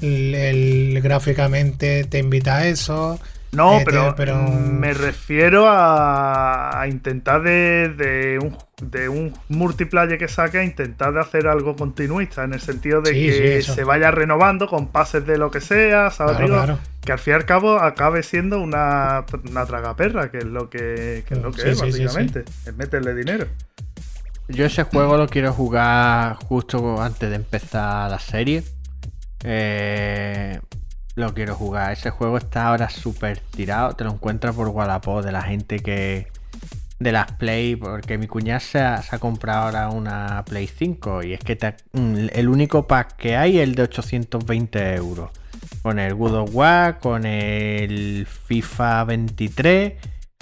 el, 0.00 0.34
el- 0.34 1.00
gráficamente 1.02 2.04
te 2.04 2.18
invita 2.18 2.56
a 2.58 2.66
eso. 2.66 3.20
No, 3.52 3.80
Eh, 3.80 3.82
pero, 3.84 4.02
tío, 4.04 4.14
pero- 4.16 4.42
me 4.48 4.94
refiero 4.94 5.66
a, 5.68 6.80
a 6.80 6.86
intentar 6.86 7.42
de, 7.42 7.88
de 7.96 8.38
un, 8.38 8.56
de 8.80 9.08
un 9.08 9.32
multiplayer 9.48 10.18
que 10.18 10.28
saque, 10.28 10.58
a 10.58 10.64
intentar 10.64 11.12
de 11.12 11.20
hacer 11.20 11.48
algo 11.48 11.74
continuista, 11.74 12.44
en 12.44 12.52
el 12.54 12.60
sentido 12.60 13.00
de 13.02 13.10
Sí, 13.12 13.26
que 13.26 13.62
sí, 13.62 13.72
se 13.72 13.82
vaya 13.84 14.12
renovando 14.12 14.68
con 14.68 14.86
pases 14.88 15.26
de 15.26 15.36
lo 15.36 15.50
que 15.50 15.60
sea, 15.60 16.10
¿sabes? 16.12 16.36
Claro, 16.36 16.54
claro. 16.54 16.78
Que 17.04 17.12
al 17.12 17.18
fin 17.18 17.32
y 17.32 17.36
al 17.36 17.44
cabo 17.44 17.80
acabe 17.80 18.22
siendo 18.22 18.60
una, 18.60 19.24
una 19.50 19.66
tragaperra, 19.66 20.30
que 20.30 20.38
es 20.38 20.44
lo 20.44 20.70
que, 20.70 21.24
que 21.26 21.34
es, 21.34 21.40
lo 21.42 21.50
que 21.50 21.62
Sí, 21.62 21.68
es, 21.70 21.78
sí, 21.80 21.92
sí, 21.92 22.04
básicamente. 22.04 22.44
Es 22.66 22.76
meterle 22.76 23.14
dinero. 23.14 23.46
Yo 24.48 24.64
ese 24.66 24.82
juego 24.84 25.16
lo 25.16 25.28
quiero 25.28 25.52
jugar 25.52 26.34
justo 26.36 27.00
antes 27.02 27.30
de 27.30 27.36
empezar 27.36 28.10
la 28.10 28.18
serie. 28.20 28.62
Eh, 29.44 30.60
lo 31.20 31.32
quiero 31.34 31.54
jugar. 31.54 31.92
Ese 31.92 32.10
juego 32.10 32.38
está 32.38 32.66
ahora 32.68 32.88
súper 32.90 33.38
tirado. 33.38 33.94
Te 33.94 34.04
lo 34.04 34.10
encuentras 34.12 34.54
por 34.54 34.68
Wallapop 34.68 35.22
de 35.24 35.32
la 35.32 35.42
gente 35.42 35.78
que. 35.78 36.26
De 36.98 37.12
las 37.12 37.30
Play. 37.32 37.76
Porque 37.76 38.18
mi 38.18 38.26
cuñada 38.26 38.60
se 38.60 38.80
ha, 38.80 39.02
comprado 39.20 39.64
ahora 39.66 39.88
una 39.90 40.44
Play 40.46 40.66
5. 40.66 41.22
Y 41.22 41.32
es 41.34 41.40
que 41.40 41.56
mm, 41.92 42.28
el 42.32 42.48
único 42.48 42.86
pack 42.86 43.16
que 43.16 43.36
hay 43.36 43.58
es 43.58 43.64
el 43.64 43.74
de 43.74 43.82
820 43.84 44.94
euros. 44.94 45.30
Con 45.82 45.98
el 45.98 46.14
Good 46.14 46.34
of 46.34 46.50
War, 46.54 46.98
con 46.98 47.24
el 47.24 48.26
FIFA 48.26 49.04
23 49.04 49.92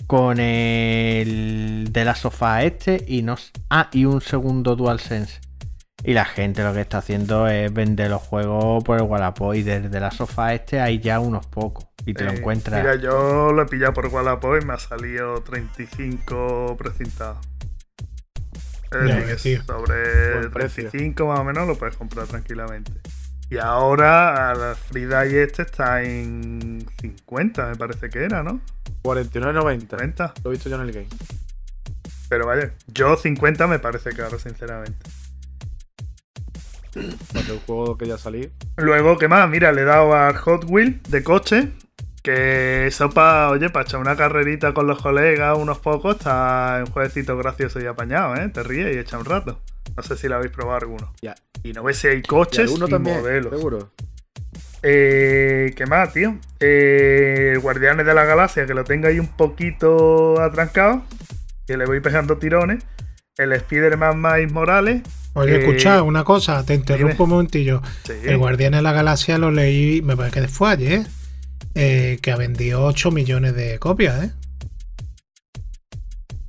con 0.07 0.41
el 0.41 1.89
de 1.93 2.05
la 2.05 2.15
sofá 2.15 2.63
este 2.63 3.05
y 3.07 3.21
no 3.23 3.35
s- 3.35 3.51
ah 3.69 3.91
y 3.93 4.07
un 4.07 4.23
segundo 4.23 4.75
DualSense 4.75 5.41
y 6.05 6.13
la 6.15 6.25
gente 6.25 6.63
lo 6.63 6.73
que 6.73 6.81
está 6.81 6.99
haciendo 6.99 7.49
es 7.49 7.73
vender 7.73 8.11
los 8.11 8.23
juegos 8.23 8.85
por 8.85 8.97
el 8.99 9.03
Wallapop 9.05 9.55
y 9.55 9.63
desde 9.63 10.01
la 10.01 10.11
sofá 10.11 10.55
este 10.55 10.81
hay 10.81 11.01
ya 11.01 11.21
unos 11.21 11.47
pocos 11.47 11.87
y 12.07 12.15
te 12.15 12.25
lo 12.25 12.31
Eh, 12.31 12.37
encuentras 12.39 12.83
Mira, 12.83 12.95
yo 12.97 13.53
lo 13.53 13.63
he 13.63 13.67
pillado 13.67 13.93
por 13.95 14.07
Wallapop 14.07 14.61
y 14.63 14.65
me 14.65 14.75
ha 14.75 14.79
salido 14.79 15.43
35 15.43 16.77
precintado. 16.79 17.41
Es 18.91 18.91
Ya 19.03 19.21
decir, 19.21 19.27
ves, 19.27 19.43
que 19.43 19.51
tío. 19.57 19.63
sobre 19.67 19.97
Buen 20.31 20.51
precio. 20.51 20.91
35 20.91 21.27
más 21.27 21.41
o 21.41 21.45
menos 21.45 21.67
lo 21.67 21.77
puedes 21.77 21.97
comprar 21.97 22.27
tranquilamente. 22.27 22.93
Y 23.51 23.59
ahora 23.59 24.51
a 24.51 24.55
la 24.55 24.75
Frida 24.75 25.27
y 25.27 25.37
este 25.37 25.63
está 25.63 26.03
en 26.03 26.87
50, 27.01 27.67
me 27.67 27.77
parece 27.77 28.11
que 28.11 28.25
era, 28.25 28.43
¿no? 28.43 28.61
49.90. 29.03 29.81
50. 29.81 30.35
Lo 30.45 30.51
he 30.51 30.55
visto 30.55 30.69
yo 30.69 30.77
en 30.77 30.83
el 30.83 30.93
game. 30.93 31.09
Pero 32.29 32.47
vaya, 32.47 32.73
yo 32.89 33.17
50 33.17 33.67
me 33.67 33.79
parece 33.79 34.13
caro, 34.15 34.39
sinceramente. 34.39 34.99
Un 36.99 37.59
juego 37.67 37.97
que 37.97 38.07
ya 38.07 38.19
salí. 38.19 38.51
Luego, 38.77 39.19
¿qué 39.19 39.29
más? 39.29 39.49
Mira, 39.49 39.73
le 39.73 39.83
he 39.83 39.85
dado 39.85 40.15
al 40.15 40.37
Hot 40.37 40.65
Wheel 40.69 41.01
de 41.09 41.23
coche. 41.23 41.69
Que 42.23 42.89
eso 42.89 43.11
para, 43.11 43.51
oye, 43.51 43.71
para 43.71 43.85
echar 43.87 44.01
una 44.01 44.17
carrerita 44.17 44.75
con 44.75 44.87
los 44.87 45.01
colegas, 45.01 45.57
unos 45.57 45.79
pocos, 45.79 46.17
está 46.17 46.83
un 46.85 46.91
jueguecito 46.93 47.37
gracioso 47.39 47.81
y 47.81 47.87
apañado, 47.87 48.35
¿eh? 48.35 48.49
Te 48.49 48.63
ríes 48.63 48.95
y 48.95 48.99
echa 48.99 49.19
un 49.19 49.25
rato. 49.25 49.61
No 49.97 50.03
sé 50.03 50.17
si 50.17 50.29
lo 50.29 50.35
habéis 50.35 50.53
probado 50.53 50.79
alguno. 50.79 51.15
Ya. 51.23 51.35
Y 51.63 51.73
no 51.73 51.83
ves 51.85 51.99
si 51.99 52.09
hay 52.09 52.23
coches 52.23 52.71
y 52.71 52.91
también, 52.91 53.21
modelos. 53.21 53.55
seguro. 53.55 53.93
Eh, 54.83 55.73
¿Qué 55.77 55.87
más, 55.87 56.13
tío? 56.13 56.39
Eh, 56.61 57.53
el 57.55 57.61
Guardianes 57.61 58.05
de 58.05 58.15
la 58.15 58.25
Galaxia, 58.25 58.67
que 58.67 58.75
lo 58.75 58.85
tengo 58.85 59.07
ahí 59.07 59.19
un 59.19 59.29
poquito 59.29 60.41
atrancado. 60.41 61.03
Que 61.67 61.77
le 61.77 61.87
voy 61.87 62.01
pegando 62.01 62.39
tirones. 62.39 62.85
El 63.39 63.53
Spider-Man 63.53 64.21
Miles 64.21 64.53
Morales. 64.53 65.03
Oye, 65.35 65.55
Eh, 65.55 65.59
escucha 65.61 66.03
una 66.03 66.25
cosa, 66.25 66.65
te 66.67 66.75
interrumpo 66.75 67.13
dime. 67.15 67.25
un 67.25 67.31
momentillo. 67.31 67.83
Sí. 68.05 68.13
El 68.25 68.39
Guardián 68.39 68.73
de 68.73 68.83
la 68.83 68.93
Galaxia 68.93 69.39
lo 69.39 69.53
leí, 69.53 70.03
me 70.03 70.17
parece 70.17 70.41
que 70.43 70.49
fue 70.49 70.71
ayer, 70.73 71.07
eh, 71.77 72.19
que 72.21 72.33
ha 72.33 72.37
vendido 72.37 72.85
8 72.85 73.13
millones 73.13 73.55
de 73.55 73.79
copias, 73.79 74.25
¿eh? 74.25 74.33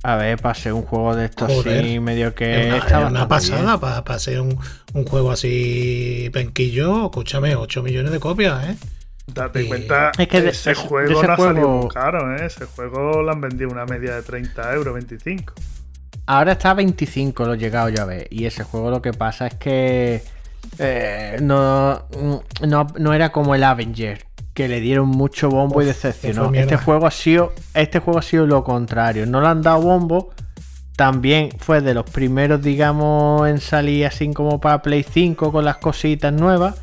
a 0.02 0.16
ver 0.16 0.38
pasé 0.40 0.72
un 0.72 0.80
juego 0.80 1.14
de 1.14 1.26
estos 1.26 1.52
Joder. 1.52 1.84
así 1.84 2.00
medio 2.00 2.34
que 2.34 2.58
Es 2.62 2.66
una, 2.68 2.76
está 2.78 3.02
es 3.04 3.10
una 3.10 3.26
bastante 3.26 3.56
bien. 3.56 3.66
pasada 3.66 4.02
para 4.02 4.18
ser 4.18 4.40
un, 4.40 4.58
un 4.94 5.04
juego 5.04 5.30
así 5.30 6.30
penquillo. 6.32 7.04
Escúchame, 7.04 7.54
8 7.54 7.82
millones 7.82 8.10
de 8.10 8.18
copias, 8.18 8.66
¿eh? 8.70 8.76
Date 9.26 9.62
Y- 9.62 9.68
cuenta, 9.68 10.10
Es 10.18 10.26
que 10.26 10.40
de- 10.40 10.48
ese 10.48 10.70
de- 10.70 10.74
juego 10.74 11.06
de 11.06 11.14
ese 11.14 11.26
no 11.26 11.32
ha 11.34 11.36
salido 11.36 11.66
juego- 11.66 11.80
muy 11.82 11.88
caro, 11.90 12.34
¿eh? 12.34 12.46
Ese 12.46 12.64
juego 12.64 13.22
lo 13.22 13.30
han 13.30 13.42
vendido 13.42 13.68
una 13.70 13.84
media 13.84 14.14
de 14.16 14.22
30 14.22 14.72
euros, 14.74 14.94
25. 14.94 15.52
Ahora 16.26 16.52
está 16.52 16.70
a 16.70 16.74
25, 16.74 17.44
lo 17.44 17.54
he 17.54 17.58
llegado 17.58 17.88
yo 17.88 18.02
a 18.02 18.06
ver. 18.06 18.28
Y 18.30 18.44
ese 18.44 18.62
juego 18.62 18.90
lo 18.90 19.02
que 19.02 19.12
pasa 19.12 19.48
es 19.48 19.54
que 19.54 20.22
eh, 20.78 21.38
no, 21.42 22.02
no, 22.66 22.86
no 22.98 23.14
era 23.14 23.32
como 23.32 23.54
el 23.54 23.64
Avenger, 23.64 24.24
que 24.54 24.68
le 24.68 24.80
dieron 24.80 25.08
mucho 25.08 25.48
bombo 25.48 25.82
y 25.82 25.86
decepcionó. 25.86 26.52
Este 26.54 26.76
juego 26.76 27.06
ha 27.06 27.10
sido, 27.10 27.52
este 27.74 27.98
juego 27.98 28.18
ha 28.18 28.22
sido 28.22 28.46
lo 28.46 28.62
contrario. 28.64 29.26
No 29.26 29.40
le 29.40 29.48
han 29.48 29.62
dado 29.62 29.82
bombo. 29.82 30.30
También 30.96 31.50
fue 31.58 31.80
de 31.80 31.94
los 31.94 32.04
primeros, 32.04 32.62
digamos, 32.62 33.48
en 33.48 33.58
salir 33.58 34.04
así 34.06 34.32
como 34.34 34.60
para 34.60 34.82
Play 34.82 35.02
5 35.02 35.50
con 35.50 35.64
las 35.64 35.78
cositas 35.78 36.32
nuevas. 36.32 36.76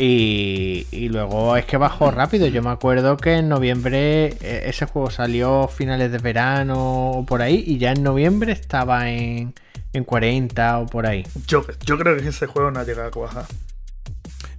Y, 0.00 0.86
y 0.92 1.08
luego 1.08 1.56
es 1.56 1.64
que 1.64 1.76
bajó 1.76 2.10
rápido. 2.12 2.46
Yo 2.46 2.62
me 2.62 2.70
acuerdo 2.70 3.16
que 3.16 3.34
en 3.34 3.48
noviembre 3.48 4.26
eh, 4.40 4.62
ese 4.66 4.86
juego 4.86 5.10
salió 5.10 5.66
finales 5.68 6.12
de 6.12 6.18
verano 6.18 7.10
o 7.10 7.26
por 7.26 7.42
ahí. 7.42 7.64
Y 7.66 7.78
ya 7.78 7.90
en 7.92 8.04
noviembre 8.04 8.52
estaba 8.52 9.10
en, 9.10 9.54
en 9.92 10.04
40 10.04 10.78
o 10.78 10.86
por 10.86 11.06
ahí. 11.06 11.26
Yo, 11.48 11.64
yo 11.84 11.98
creo 11.98 12.16
que 12.16 12.28
ese 12.28 12.46
juego 12.46 12.70
no 12.70 12.78
ha 12.80 12.84
llegado 12.84 13.08
a 13.08 13.10
cuajar. 13.10 13.44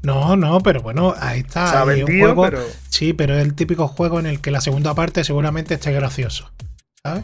No, 0.02 0.36
no, 0.36 0.60
pero 0.60 0.82
bueno, 0.82 1.14
ahí 1.20 1.40
está. 1.40 1.72
Se 1.72 1.78
ha 1.78 1.84
vendido, 1.86 2.28
juego- 2.36 2.44
pero 2.44 2.62
Sí, 2.90 3.14
pero 3.14 3.36
es 3.38 3.44
el 3.44 3.54
típico 3.54 3.88
juego 3.88 4.20
en 4.20 4.26
el 4.26 4.42
que 4.42 4.52
la 4.52 4.62
segunda 4.62 4.94
parte 4.94 5.24
seguramente 5.24 5.74
esté 5.76 5.92
gracioso. 5.94 6.52
¿Sabes? 7.02 7.24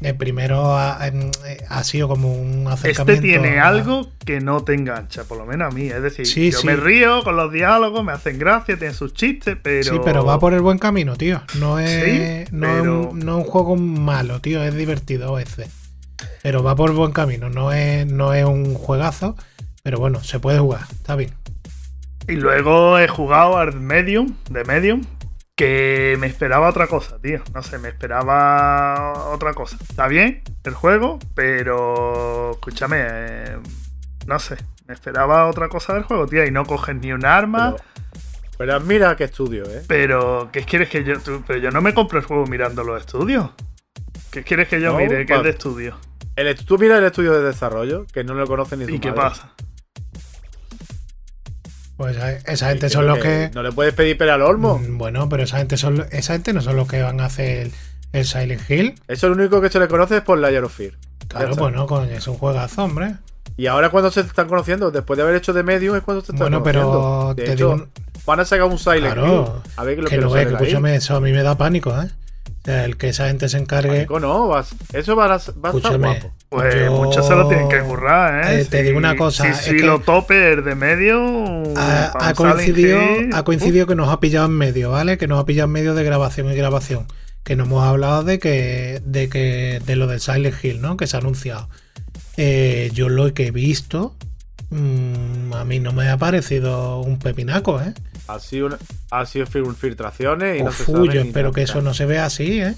El 0.00 0.16
primero 0.16 0.76
ha, 0.76 1.06
em, 1.08 1.30
eh, 1.44 1.64
ha 1.68 1.82
sido 1.82 2.06
como 2.06 2.32
un 2.32 2.60
este 2.72 2.90
acercamiento. 2.90 3.22
tiene 3.22 3.58
a- 3.58 3.66
algo 3.66 4.10
que 4.24 4.40
no 4.40 4.62
te 4.62 4.74
engancha, 4.74 5.24
por 5.24 5.38
lo 5.38 5.44
menos 5.46 5.72
a 5.72 5.74
mí. 5.74 5.86
Es 5.88 6.00
decir, 6.02 6.24
Sí, 6.26 6.52
yo 6.52 6.58
sí. 6.58 6.66
me 6.66 6.76
río 6.76 7.24
con 7.24 7.36
los 7.36 7.50
diálogos, 7.52 8.04
me 8.04 8.12
hacen 8.12 8.38
gracia, 8.38 8.76
tienen 8.78 8.94
sus 8.94 9.12
chistes, 9.12 9.56
pero. 9.60 9.82
Sí, 9.94 10.00
pero 10.04 10.24
va 10.24 10.38
por 10.38 10.54
el 10.54 10.60
buen 10.60 10.78
camino, 10.78 11.16
tío. 11.16 11.42
No 11.58 11.80
es, 11.80 11.90
Sí, 12.46 12.48
no, 12.52 12.76
es 12.76 12.82
un, 12.82 13.18
no 13.18 13.38
es 13.40 13.44
un 13.44 13.50
juego 13.50 13.74
malo, 13.76 14.40
tío. 14.40 14.62
Es 14.62 14.74
divertido 14.74 15.34
a 15.34 15.38
veces. 15.38 15.68
Pero 16.42 16.62
va 16.62 16.76
por 16.76 16.92
buen 16.92 17.10
camino. 17.12 17.50
No 17.50 17.72
es, 17.72 18.06
no 18.06 18.32
es 18.34 18.44
un 18.44 18.74
juegazo. 18.74 19.36
Pero 19.82 19.98
bueno, 19.98 20.22
se 20.22 20.38
puede 20.38 20.58
jugar. 20.60 20.82
Está 20.92 21.16
bien. 21.16 21.30
Y 22.28 22.32
luego 22.32 22.98
he 22.98 23.08
jugado 23.08 23.56
al 23.56 23.80
Medium, 23.80 24.34
de 24.50 24.62
Medium, 24.64 25.02
que 25.58 26.16
me 26.20 26.28
esperaba 26.28 26.68
otra 26.68 26.86
cosa, 26.86 27.18
tío. 27.20 27.42
No 27.52 27.64
sé, 27.64 27.78
me 27.78 27.88
esperaba 27.88 29.30
otra 29.32 29.54
cosa. 29.54 29.76
Está 29.80 30.06
bien 30.06 30.42
el 30.62 30.72
juego, 30.74 31.18
pero 31.34 32.52
escúchame, 32.52 32.98
eh, 33.00 33.56
no 34.28 34.38
sé, 34.38 34.56
me 34.86 34.94
esperaba 34.94 35.46
otra 35.48 35.68
cosa 35.68 35.94
del 35.94 36.04
juego, 36.04 36.28
tío. 36.28 36.46
Y 36.46 36.52
no 36.52 36.64
coges 36.64 36.94
ni 36.94 37.12
un 37.12 37.24
arma. 37.26 37.74
Pero, 37.74 37.84
pero 38.56 38.80
mira 38.80 39.16
qué 39.16 39.24
estudio, 39.24 39.64
¿eh? 39.64 39.82
Pero, 39.88 40.48
¿qué 40.52 40.62
quieres 40.62 40.88
que 40.90 41.02
yo.? 41.02 41.18
tú- 41.18 41.42
pero 41.44 41.58
yo 41.58 41.72
no 41.72 41.80
me 41.80 41.92
compro 41.92 42.20
el 42.20 42.24
juego 42.24 42.46
mirando 42.46 42.84
los 42.84 43.00
estudios. 43.00 43.50
¿Qué 44.30 44.44
quieres 44.44 44.68
que 44.68 44.80
yo 44.80 44.92
No, 44.92 44.98
mire 44.98 45.26
que 45.26 45.34
es 45.34 45.42
de 45.42 45.50
estudio? 45.50 45.96
El, 46.36 46.54
tú 46.64 46.78
mira 46.78 46.98
el 46.98 47.04
estudio 47.04 47.32
de 47.32 47.42
desarrollo, 47.42 48.06
que 48.12 48.22
no 48.22 48.34
lo 48.34 48.46
conoce 48.46 48.76
ni 48.76 48.84
su 48.84 48.92
¿Y 48.92 49.00
qué 49.00 49.08
madre. 49.10 49.22
pasa? 49.22 49.54
Pues 51.98 52.16
esa, 52.46 52.68
gente 52.70 52.88
son 52.88 53.06
lo 53.06 53.16
los 53.16 53.22
que. 53.24 53.50
No 53.54 53.62
le 53.62 53.72
puedes 53.72 53.92
pedir 53.92 54.16
pera 54.16 54.34
al 54.34 54.42
olmo. 54.42 54.78
Mm, 54.78 54.96
Bueno, 54.96 55.28
pero 55.28 55.42
esa 55.42 55.58
gente 55.58 55.76
son 55.76 56.06
esa 56.12 56.32
gente 56.32 56.52
no 56.54 56.62
son 56.62 56.76
los 56.76 56.88
que 56.88 57.02
van 57.02 57.20
a 57.20 57.26
hacer 57.26 57.58
el, 57.66 57.72
el 58.12 58.24
Silent 58.24 58.70
Hill. 58.70 58.94
Eso 59.08 59.28
lo 59.28 59.34
único 59.34 59.60
que 59.60 59.68
se 59.68 59.78
le 59.80 59.88
conoce 59.88 60.16
es 60.18 60.22
por 60.22 60.38
Layer 60.38 60.64
of 60.64 60.74
Fear. 60.74 60.92
Claro, 61.26 61.50
está. 61.50 61.60
bueno, 61.60 61.86
coño, 61.86 62.10
es 62.12 62.26
un 62.26 62.36
juegazo, 62.38 62.84
hombre. 62.84 63.16
Y 63.56 63.66
ahora 63.66 63.90
cuando 63.90 64.10
se 64.12 64.20
están 64.20 64.46
conociendo, 64.48 64.90
después 64.92 65.16
de 65.16 65.24
haber 65.24 65.34
hecho 65.34 65.52
de 65.52 65.64
medio, 65.64 65.96
es 65.96 66.02
cuando 66.04 66.20
se 66.20 66.30
están 66.32 66.38
Bueno, 66.38 66.62
conociendo. 66.62 66.92
pero 66.92 67.34
De 67.34 67.42
te 67.44 67.52
hecho, 67.54 67.74
digo, 67.74 67.88
van 68.24 68.40
a 68.40 68.44
sacar 68.44 68.66
un 68.66 68.78
Silent 68.78 69.14
Claro. 69.14 69.26
Hill. 69.64 69.72
A 69.76 69.84
ver 69.84 69.94
qué 69.96 69.98
es 70.00 70.04
lo 70.04 70.08
Que 70.10 70.16
que 70.16 70.22
no 70.22 70.30
ve, 70.30 70.46
que 70.46 70.52
escúchame, 70.54 70.94
eso 70.94 71.16
a 71.16 71.20
mí 71.20 71.32
me 71.32 71.42
da 71.42 71.58
pánico, 71.58 71.90
¿eh? 72.00 72.06
O 72.08 72.64
sea, 72.64 72.84
el 72.84 72.96
que 72.96 73.08
esa 73.08 73.26
gente 73.26 73.48
se 73.48 73.58
encargue. 73.58 73.88
Pánico 73.90 74.20
no, 74.20 74.46
vas- 74.46 74.74
eso 74.92 75.16
va 75.16 75.24
a, 75.24 75.28
va 75.28 75.34
a 75.70 75.76
estar 75.76 75.98
guapo. 75.98 76.32
Pues 76.50 76.74
Yo- 76.74 76.92
muchos 76.92 77.26
se 77.26 77.34
lo 77.34 77.46
tienen 77.46 77.68
que 77.68 77.80
currar, 77.80 78.50
¿eh? 78.52 78.60
Eh, 78.60 78.64
te 78.64 78.82
digo 78.82 78.96
una 78.96 79.16
cosa, 79.16 79.44
Si, 79.44 79.50
es 79.50 79.56
si 79.58 79.76
que- 79.76 79.82
lo 79.86 79.98
tope 80.00 80.52
el 80.52 80.64
de 80.64 80.74
medio. 80.74 81.62
ha, 81.76 82.32
coincidido, 82.34 82.98
Hill, 83.02 83.30
ha 83.34 83.42
coincidido 83.44 83.86
que 83.86 83.94
nos 83.94 84.08
ha 84.08 84.18
pillado 84.18 84.46
en 84.46 84.52
medio, 84.52 84.90
¿vale? 84.90 85.18
Que 85.18 85.26
nos 85.28 85.38
ha 85.40 85.44
pillado 85.44 85.66
en 85.66 85.72
medio 85.72 85.94
de 85.94 86.04
grabación 86.04 86.50
y 86.50 86.54
grabación. 86.56 87.06
Que 87.44 87.54
no 87.54 87.64
hemos 87.64 87.84
hablado 87.84 88.24
de 88.24 88.38
que, 88.38 89.02
de 89.04 89.28
que, 89.28 89.80
de 89.84 89.96
lo 89.96 90.06
del 90.06 90.20
Silent 90.20 90.54
Hill, 90.64 90.80
¿no? 90.80 90.96
Que 90.96 91.06
se 91.06 91.16
ha 91.16 91.20
anunciado. 91.20 91.68
Eh, 92.38 92.90
yo 92.94 93.08
lo 93.10 93.32
que 93.34 93.48
he 93.48 93.50
visto, 93.50 94.14
mm, 94.70 95.52
a 95.54 95.64
mí 95.64 95.80
no 95.80 95.92
me 95.92 96.08
ha 96.08 96.16
parecido 96.16 97.00
un 97.00 97.18
pepinaco, 97.18 97.80
¿eh? 97.80 97.92
Ha 98.26 98.38
sido, 98.40 98.66
una- 98.66 98.78
ha 99.10 99.26
sido 99.26 99.46
filtraciones 99.46 100.60
y 100.60 100.62
no 100.62 100.72
se 100.72 100.82
Uf, 100.82 100.98
sabe 100.98 101.14
yo 101.14 101.20
espero 101.20 101.48
nada. 101.48 101.54
que 101.54 101.62
eso 101.62 101.80
no 101.82 101.94
se 101.94 102.06
vea 102.06 102.24
así, 102.26 102.60
¿eh? 102.60 102.74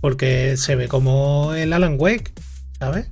Porque 0.00 0.56
se 0.56 0.76
ve 0.76 0.88
como 0.88 1.54
el 1.54 1.72
Alan 1.72 1.96
Wake, 1.98 2.32
¿sabes? 2.80 3.06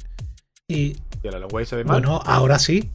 Y 0.67 0.97
Y 1.23 1.29
el 1.29 1.35
Alan 1.37 1.49
Wake 1.53 1.67
se 1.67 1.77
ve 1.77 1.85
mal. 1.85 2.01
bueno, 2.01 2.21
ahora 2.25 2.59
sí. 2.59 2.91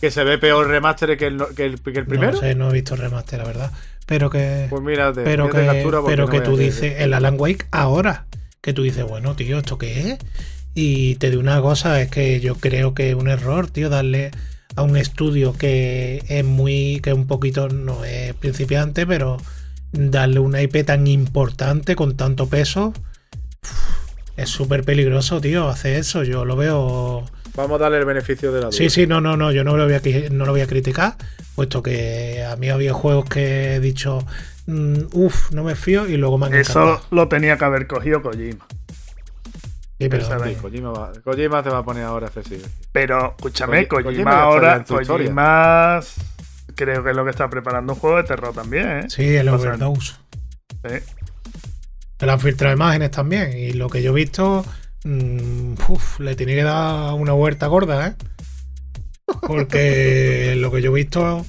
Que 0.00 0.10
se 0.10 0.24
ve 0.24 0.38
peor 0.38 0.66
remaster 0.68 1.18
que 1.18 1.26
el, 1.26 1.42
que 1.54 1.66
el, 1.66 1.80
que 1.80 1.98
el 1.98 2.06
primero. 2.06 2.32
No 2.32 2.38
sé, 2.38 2.54
no 2.54 2.70
he 2.70 2.72
visto 2.72 2.96
remaster, 2.96 3.40
la 3.40 3.44
verdad. 3.44 3.72
Pero 4.06 4.30
que. 4.30 4.66
Pues 4.70 4.82
mírate, 4.82 5.22
pero 5.22 5.46
mírate 5.48 5.82
que, 5.82 5.90
pero 6.06 6.24
no 6.24 6.30
que 6.30 6.40
tú 6.40 6.56
dices, 6.56 6.94
el 7.00 7.12
Alan 7.14 7.36
Wake 7.38 7.66
ahora, 7.70 8.26
que 8.60 8.72
tú 8.72 8.82
dices, 8.82 9.04
bueno, 9.04 9.36
tío, 9.36 9.58
¿esto 9.58 9.78
qué 9.78 10.12
es? 10.12 10.18
Y 10.74 11.16
te 11.16 11.30
digo 11.30 11.42
una 11.42 11.60
cosa, 11.60 12.00
es 12.00 12.10
que 12.10 12.40
yo 12.40 12.54
creo 12.54 12.94
que 12.94 13.10
es 13.10 13.14
un 13.14 13.28
error, 13.28 13.68
tío, 13.68 13.90
darle 13.90 14.30
a 14.74 14.82
un 14.82 14.96
estudio 14.96 15.52
que 15.52 16.24
es 16.28 16.44
muy, 16.44 17.00
que 17.02 17.12
un 17.12 17.26
poquito, 17.26 17.68
no 17.68 18.04
es 18.04 18.34
principiante, 18.34 19.06
pero 19.06 19.36
darle 19.92 20.40
una 20.40 20.62
IP 20.62 20.84
tan 20.84 21.06
importante 21.06 21.94
con 21.94 22.16
tanto 22.16 22.48
peso, 22.48 22.94
es 24.36 24.48
súper 24.48 24.84
peligroso, 24.84 25.40
tío, 25.40 25.68
hacer 25.68 25.96
eso, 25.96 26.22
yo 26.24 26.44
lo 26.44 26.56
veo... 26.56 27.24
Vamos 27.54 27.76
a 27.80 27.82
darle 27.84 27.98
el 27.98 28.04
beneficio 28.06 28.50
de 28.52 28.60
la 28.60 28.66
duda. 28.66 28.76
Sí, 28.76 28.88
sí, 28.88 29.06
no, 29.06 29.20
no, 29.20 29.36
no, 29.36 29.52
yo 29.52 29.62
no 29.64 29.76
lo 29.76 29.84
voy 29.84 29.94
a, 29.94 30.00
no 30.30 30.46
lo 30.46 30.52
voy 30.52 30.62
a 30.62 30.66
criticar, 30.66 31.16
puesto 31.54 31.82
que 31.82 32.42
a 32.44 32.56
mí 32.56 32.70
había 32.70 32.94
juegos 32.94 33.26
que 33.26 33.74
he 33.74 33.80
dicho, 33.80 34.26
uff, 35.12 35.50
no 35.52 35.62
me 35.64 35.74
fío 35.74 36.06
y 36.08 36.16
luego 36.16 36.38
me 36.38 36.46
han 36.46 36.54
Eso 36.54 36.80
encantado. 36.82 37.06
lo 37.10 37.28
tenía 37.28 37.58
que 37.58 37.64
haber 37.66 37.86
cogido 37.86 38.22
Kojima. 38.22 38.66
Sí, 40.00 40.08
pero- 40.08 40.24
Sí, 40.44 40.54
Kojima, 40.60 40.90
va- 40.90 41.12
Kojima 41.22 41.62
te 41.62 41.68
va 41.70 41.78
a 41.78 41.84
poner 41.84 42.04
ahora 42.04 42.26
excesivo. 42.28 42.66
Pero 42.90 43.34
escúchame, 43.36 43.86
Koji- 43.86 44.02
Kojima, 44.02 44.10
Kojima 44.10 44.42
ahora. 44.42 44.84
Kojima 44.84 46.00
creo 46.74 47.04
que 47.04 47.10
es 47.10 47.16
lo 47.16 47.24
que 47.24 47.30
está 47.30 47.50
preparando 47.50 47.92
un 47.92 47.98
juego 47.98 48.16
de 48.16 48.24
terror 48.24 48.54
también, 48.54 48.88
¿eh? 48.88 49.04
sí, 49.10 49.36
el 49.36 49.48
Overdose. 49.50 50.14
sí. 50.88 50.96
Que 52.22 52.26
le 52.26 52.32
han 52.32 52.38
filtrado 52.38 52.72
imágenes 52.72 53.10
también. 53.10 53.58
Y 53.58 53.72
lo 53.72 53.88
que 53.90 54.00
yo 54.00 54.12
he 54.12 54.14
visto, 54.14 54.64
mm, 55.02 55.72
uf, 55.88 56.20
le 56.20 56.36
tiene 56.36 56.54
que 56.54 56.62
dar 56.62 57.14
una 57.14 57.32
vuelta 57.32 57.66
gorda, 57.66 58.06
¿eh? 58.06 58.14
Porque 59.40 60.54
lo 60.56 60.70
que 60.70 60.82
yo 60.82 60.90
he 60.92 60.94
visto 60.94 61.44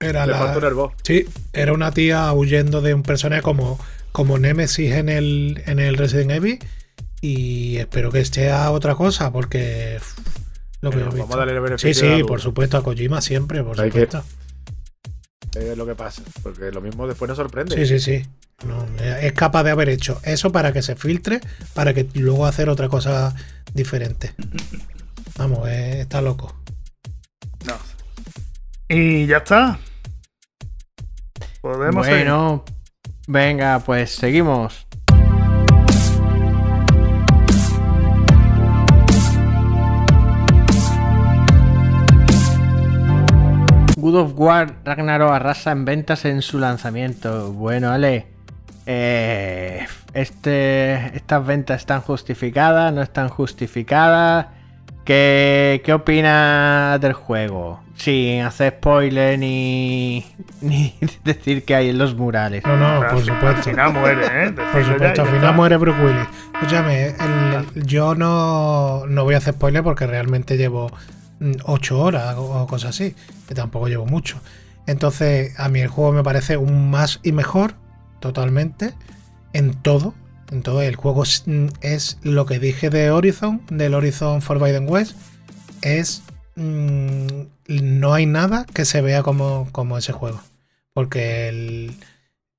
era 0.00 0.26
Le 0.26 0.32
la. 0.32 0.90
Sí, 1.04 1.26
era 1.52 1.72
una 1.72 1.92
tía 1.92 2.32
huyendo 2.32 2.80
de 2.80 2.92
un 2.94 3.04
personaje 3.04 3.42
como, 3.42 3.78
como 4.10 4.36
Nemesis 4.38 4.92
en 4.94 5.08
el, 5.08 5.62
en 5.66 5.78
el 5.78 5.96
Resident 5.96 6.32
Evil. 6.32 6.58
Y 7.20 7.76
espero 7.76 8.10
que 8.10 8.18
esté 8.20 8.50
a 8.50 8.70
otra 8.72 8.96
cosa, 8.96 9.32
porque 9.32 9.98
uf, 10.00 10.18
lo 10.80 10.90
que 10.90 10.96
Pero 10.96 11.10
yo 11.12 11.16
he 11.16 11.20
vamos 11.20 11.26
visto. 11.28 11.34
a 11.34 11.38
darle 11.38 11.52
el 11.52 11.58
Sí, 11.58 11.62
beneficio 11.86 12.10
la 12.10 12.16
sí, 12.16 12.22
por 12.24 12.40
supuesto, 12.40 12.76
a 12.78 12.82
Kojima 12.82 13.20
siempre, 13.22 13.62
por 13.62 13.80
Hay 13.80 13.90
que- 13.90 14.00
supuesto. 14.06 14.24
Es 15.54 15.76
lo 15.76 15.86
que 15.86 15.94
pasa. 15.94 16.22
Porque 16.42 16.70
lo 16.70 16.80
mismo 16.80 17.06
después 17.06 17.28
nos 17.28 17.36
sorprende. 17.36 17.76
Sí, 17.76 17.86
sí, 17.86 18.00
sí. 18.00 18.26
No, 18.66 18.86
es 19.02 19.32
capaz 19.32 19.64
de 19.64 19.70
haber 19.70 19.88
hecho 19.88 20.20
eso 20.24 20.52
para 20.52 20.72
que 20.72 20.82
se 20.82 20.96
filtre, 20.96 21.40
para 21.74 21.92
que 21.92 22.08
luego 22.14 22.46
hacer 22.46 22.68
otra 22.68 22.88
cosa 22.88 23.34
diferente. 23.74 24.32
Vamos, 25.38 25.68
eh, 25.68 26.00
está 26.00 26.22
loco. 26.22 26.54
No. 27.66 27.74
Y 28.88 29.26
ya 29.26 29.38
está. 29.38 29.78
Podemos 31.60 32.06
seguir. 32.06 32.20
Bueno, 32.20 32.64
venga, 33.26 33.80
pues 33.80 34.14
seguimos. 34.14 34.83
God 44.04 44.16
of 44.16 44.32
War 44.36 44.66
Ragnarok 44.84 45.30
arrasa 45.32 45.72
en 45.72 45.86
ventas 45.86 46.26
en 46.26 46.42
su 46.42 46.58
lanzamiento. 46.58 47.52
Bueno, 47.52 47.90
Ale. 47.90 48.26
eh, 48.84 49.86
este, 50.12 51.16
estas 51.16 51.46
ventas 51.46 51.80
están 51.80 52.02
justificadas, 52.02 52.92
no 52.92 53.00
están 53.00 53.30
justificadas. 53.30 54.48
¿Qué, 55.06 55.80
qué 55.86 55.92
opinas 55.94 57.00
del 57.00 57.14
juego? 57.14 57.80
Sin 57.94 58.42
hacer 58.42 58.74
spoiler 58.78 59.38
ni, 59.38 60.24
ni 60.60 60.94
decir 61.24 61.64
que 61.64 61.74
hay 61.74 61.88
en 61.88 61.96
los 61.96 62.14
murales. 62.14 62.62
No, 62.66 62.76
no, 62.76 63.00
por 63.08 63.20
supuesto. 63.24 63.46
Al 63.56 63.62
final 63.62 63.92
muere, 63.94 64.26
¿eh? 64.26 64.52
Por 64.52 64.66
Decirlo 64.66 64.92
supuesto, 64.94 65.22
al 65.22 65.28
final 65.28 65.54
muere 65.54 65.76
Bruce 65.78 66.00
Willis. 66.02 66.28
Escúchame, 66.52 67.06
el- 67.06 67.84
yo 67.86 68.14
no, 68.14 69.06
no 69.06 69.24
voy 69.24 69.34
a 69.34 69.38
hacer 69.38 69.54
spoiler 69.54 69.82
porque 69.82 70.06
realmente 70.06 70.56
llevo 70.58 70.90
8 71.64 71.98
horas 71.98 72.36
o, 72.38 72.66
cosas 72.66 72.90
así, 72.90 73.14
que 73.48 73.54
tampoco 73.54 73.88
llevo 73.88 74.06
mucho. 74.06 74.40
Entonces, 74.86 75.58
a 75.58 75.68
mí 75.68 75.80
el 75.80 75.88
juego 75.88 76.12
me 76.12 76.22
parece 76.22 76.56
un 76.56 76.90
más 76.90 77.20
y 77.22 77.32
mejor, 77.32 77.74
totalmente, 78.20 78.94
en 79.52 79.74
todo. 79.74 80.14
En 80.52 80.62
todo, 80.62 80.82
el 80.82 80.96
juego 80.96 81.22
es, 81.22 81.44
mm, 81.46 81.66
es 81.80 82.18
lo 82.22 82.46
que 82.46 82.58
dije 82.58 82.90
de 82.90 83.10
Horizon, 83.10 83.62
del 83.70 83.94
Horizon 83.94 84.42
Forbidden 84.42 84.88
West, 84.88 85.16
es... 85.82 86.22
mm, 86.56 87.26
no 87.66 88.12
hay 88.12 88.26
nada 88.26 88.66
que 88.72 88.84
se 88.84 89.00
vea 89.00 89.22
como, 89.22 89.68
como 89.72 89.96
ese 89.96 90.12
juego. 90.12 90.40
Porque 90.92 91.48
el, 91.48 91.96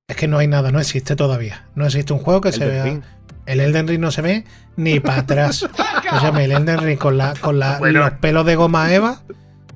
es 0.08 0.16
que 0.16 0.28
no 0.28 0.38
hay 0.38 0.48
nada, 0.48 0.72
no 0.72 0.80
existe 0.80 1.16
todavía. 1.16 1.66
No 1.76 1.86
existe 1.86 2.14
un 2.14 2.20
juego 2.20 2.42
que 2.42 2.52
se 2.52 2.66
vea. 2.66 3.02
El 3.46 3.60
Elden 3.60 3.88
Ring 3.88 4.00
no 4.02 4.12
se 4.12 4.22
ve 4.22 4.43
ni 4.76 5.00
para 5.00 5.20
atrás. 5.22 5.64
o 5.64 6.20
sea, 6.20 6.30
el 6.43 6.52
Elden 6.52 6.80
Ring 6.80 6.98
con, 6.98 7.18
la, 7.18 7.34
con 7.39 7.60
la- 7.60 7.78
Bueno. 7.80 8.00
los 8.00 8.12
pelos 8.14 8.46
de 8.46 8.56
goma 8.56 8.93
Eva. 8.93 9.22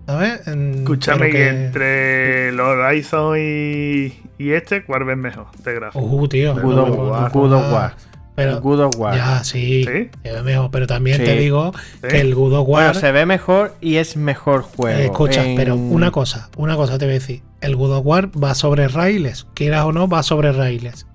¿Sabes? 0.08 0.48
Escúchame, 0.48 1.30
que- 1.30 1.50
entre 1.50 2.52
los 2.54 2.68
Horizon 2.68 3.38
y, 3.38 4.20
y 4.40 4.52
este, 4.54 4.84
¿cuál 4.84 5.04
ves 5.04 5.18
mejor? 5.18 5.46
De 5.64 5.74
gráfico. 5.76 6.04
Uh, 6.04 6.28
tío. 6.28 6.56
No 6.56 6.84
of 6.84 7.72
War. 7.72 7.94
Pero, 8.36 8.52
El 8.54 8.60
God 8.62 8.80
of 8.86 8.96
War. 8.98 9.16
ya, 9.16 9.44
sí. 9.44 9.84
¿Sí? 9.84 10.10
se 10.24 10.32
ve 10.32 10.42
mejor, 10.44 10.72
pero 10.72 10.88
también 10.88 11.18
Sí. 11.18 11.26
te 11.26 11.36
digo 11.36 11.74
¿Sí? 12.02 12.08
que 12.08 12.22
el 12.22 12.34
God 12.34 12.54
of 12.54 12.68
Bueno, 12.68 12.88
War. 12.88 12.96
se 12.96 13.12
ve 13.12 13.26
mejor 13.28 13.76
y 13.82 13.98
es 13.98 14.16
mejor 14.18 14.62
juego. 14.64 14.98
Eh, 14.98 15.06
escucha, 15.06 15.46
En- 15.46 15.56
pero 15.58 15.76
una 15.76 16.10
cosa, 16.10 16.50
una 16.58 16.76
cosa 16.76 16.98
te 16.98 17.06
voy 17.06 17.12
a 17.16 17.20
decir. 17.20 17.44
El 17.62 17.76
God 17.76 17.98
of 17.98 18.06
War 18.06 18.30
va 18.42 18.56
sobre 18.56 18.88
raíles, 18.88 19.46
quieras 19.54 19.84
o 19.86 19.92
no, 19.92 20.08
va 20.08 20.24
sobre 20.24 20.52
raíles. 20.54 21.06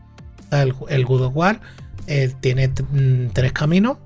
El, 0.53 0.75
el 0.89 1.05
of 1.07 1.35
War 1.35 1.61
eh, 2.07 2.33
tiene 2.41 2.69
mm, 2.69 3.29
tres 3.33 3.53
caminos. 3.53 3.99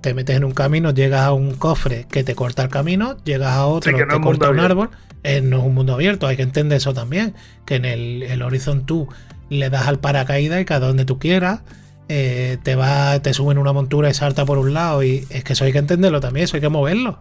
Te 0.00 0.14
metes 0.14 0.36
en 0.36 0.44
un 0.44 0.52
camino, 0.52 0.92
llegas 0.92 1.22
a 1.22 1.32
un 1.32 1.54
cofre 1.54 2.06
que 2.10 2.22
te 2.24 2.34
corta 2.34 2.62
el 2.62 2.68
camino, 2.68 3.16
llegas 3.24 3.52
a 3.52 3.66
otro 3.66 3.92
Sí, 3.92 3.98
que 3.98 4.06
no 4.06 4.14
te 4.14 4.20
corta 4.20 4.50
un 4.50 4.60
árbol. 4.60 4.90
Eh, 5.24 5.40
no 5.40 5.58
es 5.58 5.64
un 5.64 5.74
mundo 5.74 5.94
abierto, 5.94 6.26
hay 6.28 6.36
que 6.36 6.42
entender 6.42 6.76
eso 6.78 6.94
también. 6.94 7.34
Que 7.64 7.76
en 7.76 7.84
el, 7.84 8.22
el 8.22 8.42
Horizon 8.42 8.86
tú 8.86 9.08
le 9.50 9.70
das 9.70 9.86
al 9.88 9.98
paracaídas 9.98 10.60
y 10.60 10.64
cada 10.64 10.86
donde 10.88 11.04
tú 11.04 11.18
quieras. 11.18 11.62
eh, 12.08 12.58
te 12.62 12.76
va, 12.76 13.20
te 13.20 13.34
suben 13.34 13.58
una 13.58 13.72
montura 13.72 14.08
y 14.10 14.14
salta 14.14 14.44
por 14.44 14.58
un 14.58 14.74
lado. 14.74 15.02
Y 15.02 15.26
es 15.30 15.44
que 15.44 15.54
eso 15.54 15.64
hay 15.64 15.72
que 15.72 15.78
entenderlo 15.78 16.20
también, 16.20 16.44
eso 16.44 16.56
hay 16.56 16.60
que 16.60 16.68
moverlo. 16.68 17.18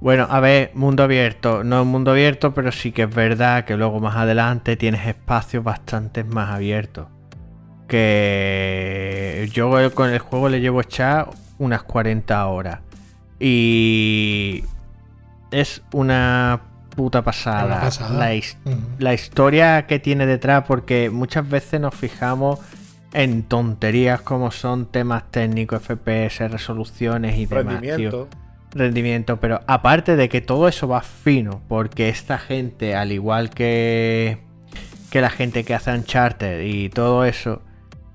Bueno, 0.00 0.26
a 0.30 0.40
ver, 0.40 0.70
mundo 0.74 1.02
abierto. 1.02 1.64
No 1.64 1.80
es 1.80 1.86
mundo 1.86 2.12
abierto, 2.12 2.54
pero 2.54 2.70
sí 2.72 2.92
que 2.92 3.02
es 3.02 3.14
verdad 3.14 3.64
que 3.64 3.76
luego 3.76 4.00
más 4.00 4.16
adelante 4.16 4.76
tienes 4.76 5.06
espacios 5.06 5.64
bastante 5.64 6.24
más 6.24 6.50
abiertos. 6.50 7.08
Que 7.88 9.48
yo 9.52 9.70
con 9.94 10.10
el 10.10 10.18
juego 10.18 10.48
le 10.48 10.60
llevo 10.60 10.80
echar 10.80 11.28
unas 11.58 11.82
40 11.82 12.46
horas. 12.46 12.80
Y 13.40 14.64
es 15.50 15.82
una 15.92 16.60
puta 16.94 17.22
pasada. 17.22 17.64
Una 17.66 17.80
pasada. 17.80 18.18
La, 18.18 18.34
his- 18.34 18.56
Ujú. 18.64 18.76
la 18.98 19.14
historia 19.14 19.86
que 19.86 19.98
tiene 19.98 20.26
detrás, 20.26 20.64
porque 20.66 21.10
muchas 21.10 21.48
veces 21.48 21.80
nos 21.80 21.94
fijamos 21.94 22.58
en 23.12 23.42
tonterías 23.44 24.20
como 24.20 24.50
son 24.50 24.86
temas 24.86 25.24
técnicos, 25.30 25.82
FPS, 25.82 26.48
resoluciones 26.48 27.38
y 27.38 27.46
demás. 27.46 27.80
tío 27.80 27.86
Rendimiento. 27.86 28.28
rendimiento, 28.72 29.36
pero 29.40 29.60
aparte 29.66 30.14
de 30.16 30.28
que 30.28 30.40
todo 30.42 30.68
eso 30.68 30.88
va 30.88 31.00
fino, 31.00 31.62
porque 31.68 32.08
esta 32.10 32.36
gente, 32.38 32.94
al 32.94 33.12
igual 33.12 33.48
que, 33.50 34.38
que 35.10 35.20
la 35.22 35.30
gente 35.30 35.64
que 35.64 35.74
hace 35.74 35.90
Uncharted 35.92 36.60
y 36.66 36.90
todo 36.90 37.24
eso, 37.24 37.62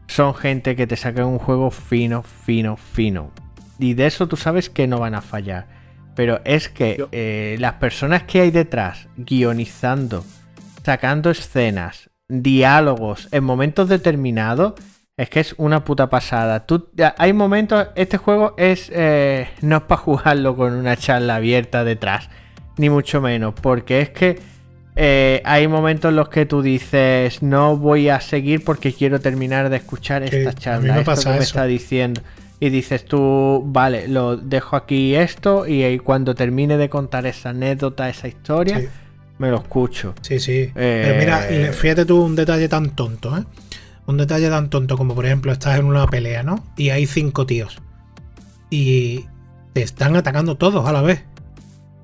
son 0.08 0.36
gente 0.36 0.76
que 0.76 0.88
te 0.88 0.95
sacan 0.95 1.26
un 1.26 1.39
juego 1.39 1.72
fino, 1.72 2.24
fino, 2.24 2.78
fino. 2.78 3.32
Y 3.80 3.93
de 3.93 4.08
eso 4.08 4.28
tú 4.28 4.38
sabes 4.38 4.70
que 4.70 4.88
no 4.88 4.99
van 4.99 5.16
a 5.16 5.22
fallar. 5.22 5.68
Pero 6.16 6.41
es 6.45 6.70
que 6.70 7.06
eh, 7.12 7.58
las 7.60 7.74
personas 7.74 8.24
que 8.24 8.41
hay 8.41 8.51
detrás 8.51 9.08
guionizando 9.18 10.24
sacando 10.84 11.30
escenas, 11.30 12.10
diálogos 12.28 13.30
en 13.32 13.43
momentos 13.43 13.89
determinados, 13.89 14.74
es 15.18 15.30
que 15.30 15.39
es 15.39 15.56
una 15.58 15.84
puta 15.84 16.10
pasada. 16.10 16.66
Tú, 16.66 16.89
hay 17.18 17.34
momentos, 17.34 17.88
este 17.95 18.18
juego 18.18 18.56
es 18.58 18.91
eh, 18.93 19.49
no 19.62 19.78
es 19.78 19.84
para 19.84 20.01
jugarlo 20.01 20.56
con 20.56 20.74
una 20.74 20.97
charla 20.97 21.36
abierta 21.36 21.84
detrás, 21.84 22.30
ni 22.78 22.89
mucho 22.89 23.22
menos, 23.22 23.54
porque 23.54 24.01
es 24.01 24.10
que 24.10 24.39
eh, 24.95 25.41
hay 25.45 25.67
momentos 25.67 26.09
en 26.09 26.15
los 26.15 26.29
que 26.29 26.45
tú 26.45 26.61
dices 26.61 27.41
no 27.41 27.77
voy 27.77 28.09
a 28.09 28.21
seguir 28.21 28.63
porque 28.63 28.93
quiero 28.93 29.19
terminar 29.19 29.69
de 29.69 29.77
escuchar 29.77 30.23
esta 30.23 30.53
charla, 30.53 30.99
esto 30.99 31.15
que 31.23 31.29
me 31.29 31.43
está 31.43 31.65
diciendo. 31.65 32.21
Y 32.59 32.69
dices 32.69 33.03
tú, 33.03 33.61
vale, 33.65 34.07
lo 34.07 34.37
dejo 34.37 34.75
aquí 34.77 35.15
esto 35.15 35.67
y 35.67 35.99
cuando 35.99 36.33
termine 36.33 36.77
de 36.77 36.87
contar 36.89 37.25
esa 37.25 37.49
anécdota, 37.49 38.07
esa 38.07 38.27
historia, 38.29 38.79
Sí. 38.79 38.87
me 39.37 39.49
lo 39.49 39.57
escucho. 39.57 40.13
Sí, 40.21 40.39
sí. 40.39 40.71
Eh, 40.75 41.03
Pero 41.05 41.19
mira, 41.19 41.49
le- 41.49 41.73
fíjate 41.73 42.05
tú 42.05 42.23
un 42.23 42.35
detalle 42.35 42.69
tan 42.69 42.91
tonto, 42.91 43.37
¿eh? 43.37 43.43
Un 44.05 44.17
detalle 44.17 44.49
tan 44.49 44.69
tonto 44.69 44.97
como, 44.97 45.13
por 45.15 45.25
ejemplo, 45.25 45.51
estás 45.51 45.77
en 45.79 45.85
una 45.85 46.07
pelea, 46.07 46.43
¿no? 46.43 46.63
Y 46.77 46.89
hay 46.91 47.05
cinco 47.05 47.45
tíos. 47.45 47.79
Y 48.69 49.25
te 49.73 49.81
están 49.81 50.15
atacando 50.15 50.55
todos 50.55 50.87
a 50.87 50.93
la 50.93 51.01
vez. 51.01 51.23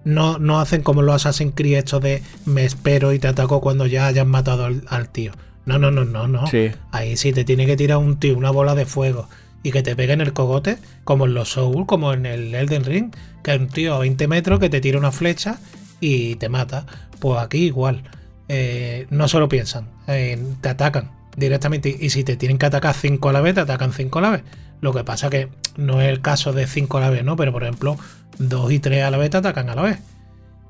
No, 0.06 0.40
no 0.40 0.60
hacen 0.60 0.82
como 0.82 1.02
los 1.02 1.16
Assassin's 1.16 1.54
Creed 1.56 1.78
esto 1.78 2.00
de 2.00 2.24
me 2.46 2.66
espero 2.66 3.14
y 3.14 3.20
te 3.20 3.28
ataco 3.28 3.62
cuando 3.62 3.86
ya 3.86 4.08
hayan 4.08 4.28
matado 4.28 4.66
al, 4.66 4.84
al 4.88 5.10
tío. 5.10 5.32
No, 5.66 5.78
no, 5.78 5.92
no, 5.92 6.06
no, 6.06 6.28
no. 6.28 6.48
Sí. 6.48 6.72
Ahí 6.92 7.18
sí 7.18 7.34
te 7.34 7.44
tiene 7.44 7.66
que 7.66 7.78
tirar 7.78 7.98
un 7.98 8.20
tío, 8.20 8.38
una 8.38 8.50
bola 8.52 8.76
de 8.76 8.86
fuego 8.86 9.28
y 9.62 9.72
que 9.72 9.84
te 9.84 9.96
pegue 9.96 10.14
en 10.14 10.22
el 10.22 10.34
cogote, 10.34 10.78
como 11.04 11.26
en 11.26 11.34
los 11.34 11.50
Soul, 11.50 11.86
como 11.86 12.14
en 12.14 12.26
el 12.26 12.56
Elden 12.56 12.86
Ring, 12.86 13.12
que 13.44 13.52
hay 13.52 13.60
un 13.60 13.68
tío 13.68 13.96
a 13.96 14.00
20 14.00 14.28
metros 14.28 14.60
que 14.60 14.70
te 14.70 14.82
tira 14.82 14.98
una 14.98 15.12
flecha 15.12 15.60
y 16.00 16.36
te 16.36 16.50
mata. 16.50 16.86
Pues 17.20 17.40
aquí 17.40 17.66
igual. 17.66 18.04
Eh, 18.48 19.06
no 19.12 19.28
solo 19.28 19.48
piensan, 19.48 19.88
eh, 20.08 20.42
te 20.62 20.70
atacan 20.70 21.12
directamente. 21.36 21.96
Y 22.00 22.10
si 22.10 22.24
te 22.24 22.36
tienen 22.36 22.58
que 22.58 22.66
atacar 22.66 22.96
5 22.96 23.30
a 23.30 23.34
la 23.34 23.42
vez, 23.42 23.56
te 23.56 23.62
atacan 23.62 23.94
5 23.94 24.20
a 24.20 24.22
la 24.22 24.30
vez. 24.32 24.44
Lo 24.82 24.94
que 24.94 25.04
pasa 25.04 25.30
que 25.30 25.50
no 25.78 26.02
es 26.02 26.10
el 26.10 26.22
caso 26.22 26.54
de 26.54 26.68
5 26.68 26.98
a 26.98 27.02
la 27.02 27.10
vez, 27.10 27.24
¿no? 27.24 27.36
Pero 27.36 27.52
por 27.52 27.64
ejemplo, 27.64 27.98
2 28.40 28.72
y 28.72 28.80
3 28.80 29.04
a 29.04 29.12
la 29.12 29.18
vez 29.18 29.30
te 29.30 29.38
atacan 29.38 29.70
a 29.70 29.76
la 29.76 29.82
vez. 29.82 30.00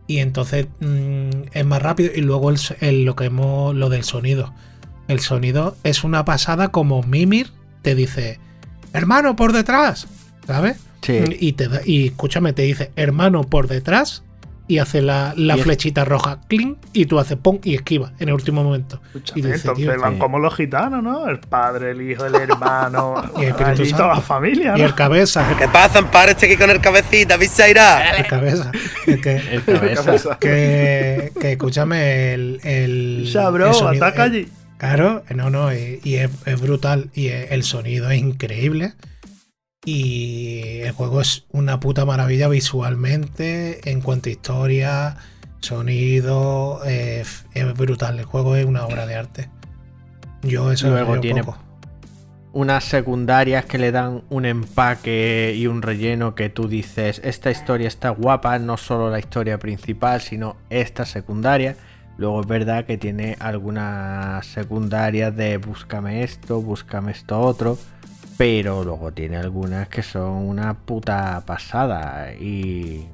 Y 0.08 0.20
entonces 0.20 0.68
mm, 0.80 1.30
es 1.54 1.66
más 1.66 1.82
rápido. 1.82 2.12
Y 2.16 2.22
luego 2.22 2.52
el, 2.80 3.06
lo 3.06 3.16
que 3.16 3.26
hemos. 3.26 3.76
lo 3.76 3.90
del 3.90 4.04
sonido. 4.04 4.54
El 5.08 5.20
sonido 5.20 5.76
es 5.84 6.04
una 6.04 6.26
pasada 6.26 6.70
como 6.70 7.04
Mimir 7.04 7.52
te 7.82 7.96
dice, 7.96 8.40
hermano, 8.94 9.36
por 9.36 9.54
detrás, 9.54 10.08
¿sabes? 10.46 10.78
Sí. 11.02 11.18
Y, 11.40 11.54
te 11.54 11.70
y 11.86 12.08
escúchame, 12.08 12.54
te 12.54 12.64
dice, 12.64 12.92
hermano, 12.96 13.44
por 13.44 13.68
detrás, 13.68 14.24
y 14.70 14.78
hace 14.78 15.02
la, 15.02 15.34
la 15.36 15.58
Y 15.58 15.60
es- 15.60 15.66
flechita 15.66 16.06
roja, 16.06 16.40
cling, 16.48 16.78
y 16.94 17.06
tú 17.08 17.20
haces 17.20 17.38
pum 17.38 17.60
y 17.64 17.76
esquiva 17.76 18.14
en 18.20 18.30
el 18.30 18.36
último 18.36 18.64
momento. 18.64 19.02
Escúchame, 19.08 19.40
Y 19.40 19.44
dice, 19.44 19.56
entonces 19.58 19.86
tío, 19.86 20.00
van 20.02 20.18
como 20.18 20.40
los 20.40 20.56
gitanos, 20.56 21.04
¿no? 21.04 21.28
El 21.28 21.40
padre, 21.40 21.92
el 21.92 22.02
hijo, 22.02 22.26
el 22.26 22.36
hermano. 22.36 23.16
Y 23.38 23.42
el 23.44 23.50
Espíritu 23.50 23.84
Santo. 23.86 23.98
toda 24.04 24.16
la 24.16 24.22
familia, 24.22 24.76
Y 24.78 24.82
el 24.82 24.96
cabeza, 24.96 25.46
¿Qué 25.60 25.68
pasa, 25.68 26.10
Párate 26.10 26.46
aquí 26.46 26.56
con 26.56 26.70
el 26.70 26.80
cabecita, 26.80 27.36
Viseira? 27.36 28.16
el 28.18 28.28
cabeza. 28.28 28.72
Es 29.06 29.20
que, 29.20 29.36
El 29.52 29.64
cabeza. 29.66 30.38
que, 30.40 31.32
que 31.42 31.52
escúchame, 31.54 32.34
el. 32.34 32.60
el 32.64 33.26
Ya, 33.26 33.50
bro, 33.50 33.68
el 33.68 33.74
sonido- 33.74 34.06
ataca 34.06 34.26
el- 34.26 34.32
allí. 34.32 34.48
Claro, 34.78 35.24
no, 35.36 35.50
no, 35.50 35.74
y, 35.74 36.00
y 36.06 36.16
es, 36.16 36.30
es 36.46 36.62
brutal. 36.62 37.10
Y 37.14 37.28
el 37.28 37.64
sonido 37.64 38.10
es 38.12 38.20
increíble. 38.20 38.94
Y 39.86 40.80
el 40.82 40.92
juego 40.92 41.22
es 41.22 41.46
una 41.52 41.80
puta 41.80 42.06
maravilla 42.06 42.48
visualmente, 42.48 43.90
en 43.90 44.02
cuanto 44.02 44.30
a 44.30 44.32
historia, 44.32 45.18
sonido, 45.62 46.82
eh, 46.86 47.24
es 47.54 47.74
brutal. 47.76 48.20
El 48.20 48.26
juego 48.26 48.56
es 48.56 48.66
una 48.66 48.86
obra 48.86 49.06
de 49.06 49.16
arte. 49.16 49.50
Yo 50.44 50.72
eso 50.72 50.90
Luego 50.90 51.20
tiene 51.20 51.44
poco. 51.44 51.60
unas 52.52 52.84
secundarias 52.84 53.66
que 53.66 53.78
le 53.78 53.92
dan 53.92 54.24
un 54.30 54.46
empaque 54.46 55.54
y 55.56 55.68
un 55.68 55.82
relleno 55.82 56.36
que 56.36 56.50
tú 56.50 56.68
dices, 56.68 57.22
esta 57.24 57.52
historia 57.52 57.88
está 57.88 58.10
guapa, 58.10 58.58
no 58.60 58.78
solo 58.78 59.10
la 59.10 59.20
historia 59.20 59.60
principal, 59.60 60.22
sino 60.22 60.58
esta 60.70 61.06
secundaria. 61.06 61.76
Luego 62.18 62.42
es 62.42 62.48
verdad 62.48 62.86
que 62.86 62.98
tiene 62.98 63.38
algunas 63.40 64.46
secundarias 64.46 65.36
de 65.36 65.58
búscame 65.58 66.24
esto, 66.24 66.62
búscame 66.62 67.12
esto 67.12 67.40
otro, 67.40 67.78
pero 68.40 68.86
luego 68.86 69.12
tiene 69.12 69.36
algunas 69.36 69.90
que 69.90 70.02
son 70.02 70.32
una 70.48 70.74
puta 70.74 71.44
pasada 71.46 72.32
y, 72.34 73.06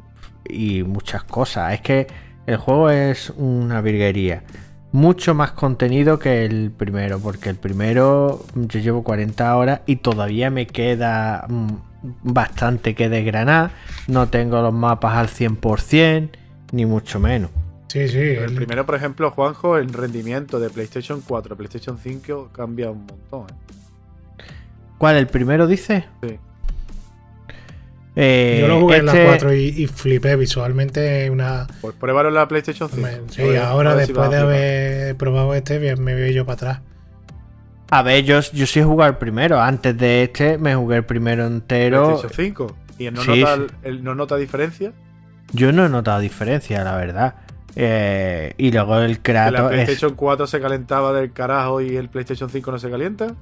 y 0.47 0.83
muchas 0.83 1.23
cosas. 1.23 1.73
Es 1.73 1.81
que 1.81 2.05
el 2.45 2.57
juego 2.57 2.91
es 2.91 3.31
una 3.31 3.81
virguería 3.81 4.43
mucho 4.91 5.33
más 5.33 5.53
contenido 5.53 6.19
que 6.19 6.45
el 6.45 6.69
primero, 6.69 7.17
porque 7.19 7.49
el 7.49 7.55
primero 7.55 8.45
yo 8.53 8.79
llevo 8.79 9.03
40 9.03 9.57
horas 9.57 9.81
y 9.87 9.95
todavía 9.95 10.51
me 10.51 10.67
queda 10.67 11.47
mm, 11.49 11.69
bastante 12.21 12.93
que 12.93 13.09
desgranar. 13.09 13.71
No 14.07 14.29
tengo 14.29 14.61
los 14.61 14.75
mapas 14.75 15.15
al 15.17 15.27
100%, 15.29 16.29
ni 16.71 16.85
mucho 16.85 17.19
menos. 17.19 17.49
Sí, 17.87 18.07
sí. 18.09 18.19
El 18.19 18.43
el- 18.43 18.53
primero, 18.53 18.85
por 18.85 18.93
ejemplo, 18.93 19.31
Juanjo, 19.31 19.77
el 19.77 19.91
rendimiento 19.91 20.59
de 20.59 20.69
PlayStation 20.69 21.21
4 21.27 21.55
a 21.55 21.57
PlayStation 21.57 21.97
5 21.97 22.49
cambia 22.53 22.91
un 22.91 23.07
montón. 23.07 23.47
¿eh? 23.49 23.64
¿Cuál? 24.97 25.17
¿El 25.17 25.27
primero 25.27 25.67
dice? 25.67 26.05
Sí. 26.23 26.37
Eh, 28.17 28.59
yo 28.61 28.67
lo 28.69 28.79
jugué 28.79 28.97
en 28.97 29.07
la 29.07 29.11
este- 29.11 29.25
4 29.25 29.53
y, 29.53 29.63
y 29.75 29.87
flipé 29.87 30.35
visualmente 30.37 31.29
una. 31.29 31.67
Pues 31.81 31.95
pruébalo 31.95 32.29
en 32.29 32.35
la 32.35 32.47
PlayStation 32.47 32.89
5. 32.89 33.01
me- 33.05 33.29
Sí, 33.33 33.41
ver- 33.43 33.57
ahora 33.61 33.93
ver 33.93 34.07
después 34.07 34.29
de 34.29 34.37
haber 34.37 35.15
probado 35.17 35.53
este, 35.53 35.79
bien, 35.79 36.01
me 36.01 36.13
veo 36.15 36.31
yo 36.31 36.45
para 36.45 36.53
atrás. 36.55 36.79
A 37.89 38.01
ver, 38.03 38.23
yo, 38.23 38.39
yo 38.53 38.65
sí 38.65 38.81
jugué 38.81 39.05
el 39.07 39.17
primero. 39.17 39.59
Antes 39.61 39.97
de 39.97 40.23
este 40.23 40.57
me 40.57 40.75
jugué 40.75 40.97
el 40.97 41.05
primero 41.05 41.45
entero. 41.45 42.05
PlayStation 42.19 42.33
5. 42.67 42.75
¿Y 42.97 43.11
no, 43.11 43.21
Sí, 43.21 43.41
nota, 43.41 43.55
sí. 43.57 43.63
el- 43.83 44.03
no 44.03 44.15
nota 44.15 44.37
diferencia? 44.37 44.93
Yo 45.51 45.73
no 45.73 45.85
he 45.85 45.89
notado 45.89 46.21
diferencia, 46.21 46.83
la 46.85 46.95
verdad. 46.95 47.35
Eh, 47.75 48.53
y 48.57 48.71
luego 48.71 48.97
el 48.99 49.19
¿Que 49.19 49.33
la 49.33 49.49
Kratos 49.49 49.71
es... 49.73 49.83
PlayStation 49.83 50.15
4 50.15 50.47
se 50.47 50.61
calentaba 50.61 51.11
del 51.11 51.33
carajo 51.33 51.81
y 51.81 51.97
el 51.97 52.07
PlayStation 52.07 52.49
5 52.49 52.71
no 52.71 52.79
se 52.79 52.89
calienta? 52.89 53.35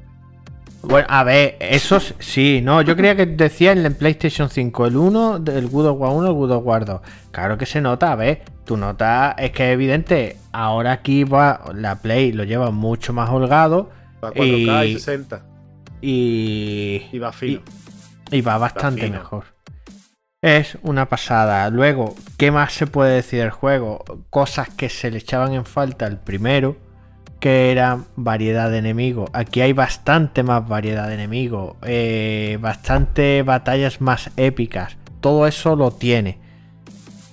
Bueno, 0.84 1.08
a 1.10 1.24
ver, 1.24 1.56
eso 1.62 1.96
s- 1.98 2.14
sí, 2.20 2.60
no, 2.62 2.82
yo 2.82 2.96
creía 2.98 3.16
que 3.16 3.26
decía 3.26 3.72
en 3.72 3.86
el 3.86 3.96
PlayStation 3.96 4.50
5 4.50 4.86
el 4.86 4.98
1, 4.98 5.38
el 5.48 5.68
God 5.70 5.88
of 5.88 6.00
War 6.00 6.12
1, 6.14 6.28
el 6.28 6.34
God 6.34 6.52
of 6.52 6.66
War 6.66 6.86
2. 6.86 7.02
Claro 7.32 7.58
que 7.58 7.66
se 7.66 7.80
nota, 7.80 8.12
a 8.12 8.16
ver, 8.16 8.42
tu 8.66 8.76
nota 8.76 9.34
es 9.38 9.52
que 9.52 9.70
es 9.70 9.74
evidente, 9.74 10.38
ahora 10.52 10.92
aquí 10.92 11.24
va, 11.24 11.62
la 11.74 11.96
Play 12.02 12.34
lo 12.34 12.44
lleva 12.44 12.70
mucho 12.72 13.14
más 13.14 13.30
holgado 13.30 13.90
A 14.22 14.32
4K 14.32 14.86
y, 14.86 14.90
Y- 14.90 14.94
60. 14.96 15.46
y, 16.02 17.02
Y 17.14 17.20
va 17.20 17.32
fino. 17.32 17.62
y 18.32 18.42
va 18.42 18.58
bastante 18.58 19.10
mejor. 19.10 19.46
Es 20.42 20.78
una 20.82 21.08
pasada. 21.08 21.70
Luego, 21.70 22.16
¿qué 22.38 22.52
más 22.52 22.74
se 22.74 22.86
puede 22.88 23.16
decir 23.16 23.40
del 23.40 23.52
juego? 23.52 24.04
Cosas 24.30 24.68
que 24.70 24.90
se 24.90 25.10
le 25.10 25.20
echaban 25.20 25.54
en 25.54 25.64
falta 25.64 26.06
al 26.06 26.20
primero, 26.20 26.76
que 27.44 27.72
era 27.72 28.00
variedad 28.16 28.72
de 28.72 28.78
enemigos. 28.78 29.30
Aquí 29.34 29.60
hay 29.60 29.74
bastante 29.74 30.44
más 30.44 30.66
variedad 30.66 31.10
de 31.10 31.16
enemigos, 31.16 31.76
eh, 31.82 32.58
bastante 32.62 33.44
batallas 33.44 34.00
más 34.00 34.32
épicas. 34.38 34.96
Todo 35.20 35.46
eso 35.46 35.76
lo 35.76 35.92
tiene. 35.92 36.38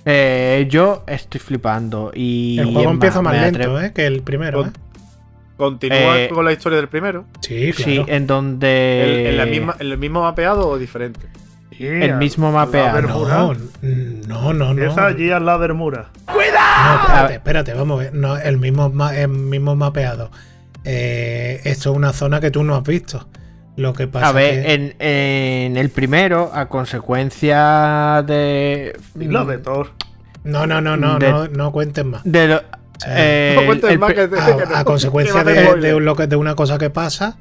Eh, 0.03 0.67
yo 0.69 1.05
estoy 1.07 1.39
flipando 1.39 2.11
y 2.13 2.59
el 2.59 2.73
juego 2.73 2.91
empieza 2.91 3.21
más 3.21 3.39
lento, 3.39 3.79
¿eh? 3.81 3.93
Que 3.93 4.05
el 4.05 4.21
primero, 4.21 4.65
¿eh? 4.65 4.71
¿Continúa 5.55 6.19
Eh, 6.19 6.27
con 6.27 6.43
la 6.43 6.51
historia 6.51 6.75
del 6.79 6.89
primero? 6.89 7.23
Sí, 7.39 7.71
Sí, 7.71 7.83
claro. 7.83 8.05
en 8.09 8.27
donde 8.27 9.03
¿El, 9.21 9.27
en, 9.27 9.37
la 9.37 9.45
misma, 9.45 9.75
¿En 9.79 9.91
el 9.91 9.97
mismo 9.97 10.23
mapeado 10.23 10.67
o 10.67 10.77
diferente? 10.77 11.21
El 11.79 12.15
mismo 12.17 12.51
mapeado. 12.51 13.01
No, 13.01 13.53
no, 14.27 14.53
no, 14.53 14.73
no. 14.73 15.01
Allí 15.01 15.31
al 15.31 15.45
lado 15.45 15.59
del 15.59 15.73
Mura. 15.73 16.09
No, 16.27 16.41
espérate, 17.01 17.33
espérate, 17.35 17.73
vamos 17.73 17.99
a 17.99 18.03
ver. 18.03 18.13
No, 18.13 18.37
el 18.37 18.57
mismo, 18.57 18.91
el 19.11 19.27
mismo 19.29 19.75
mapeado. 19.75 20.31
Eh, 20.83 21.61
esto 21.63 21.91
es 21.91 21.95
una 21.97 22.13
zona 22.13 22.39
que 22.39 22.51
tú 22.51 22.63
no 22.63 22.75
has 22.75 22.83
visto. 22.83 23.27
Lo 23.77 23.93
que 23.93 24.07
pasa 24.07 24.27
A 24.27 24.31
ver, 24.33 24.63
que... 24.65 24.73
en, 24.73 24.95
en 24.99 25.77
el 25.77 25.89
primero, 25.89 26.51
a 26.53 26.67
consecuencia 26.67 28.23
de. 28.27 28.97
Y 29.19 29.25
lo 29.25 29.45
de 29.45 29.57
Thor. 29.59 29.91
No, 30.43 30.65
no, 30.67 30.81
no, 30.81 30.97
no, 30.97 31.19
de- 31.19 31.29
no, 31.31 31.47
no 31.47 31.71
cuentes 31.71 32.03
más. 32.03 32.21
de 32.23 32.47
lo- 32.47 32.61
eh, 33.07 33.53
no 33.55 33.65
cuentes 33.65 33.89
el 33.91 33.99
más 33.99 34.13
que 34.13 34.27
te- 34.27 34.39
A, 34.39 34.57
que 34.57 34.65
no- 34.65 34.75
a 34.75 34.83
consecuencia 34.85 35.43
de, 35.43 35.75
de 35.75 35.99
lo 35.99 36.15
que, 36.15 36.27
de 36.27 36.35
una 36.35 36.55
cosa 36.55 36.77
que 36.77 36.89
pasa, 36.89 37.37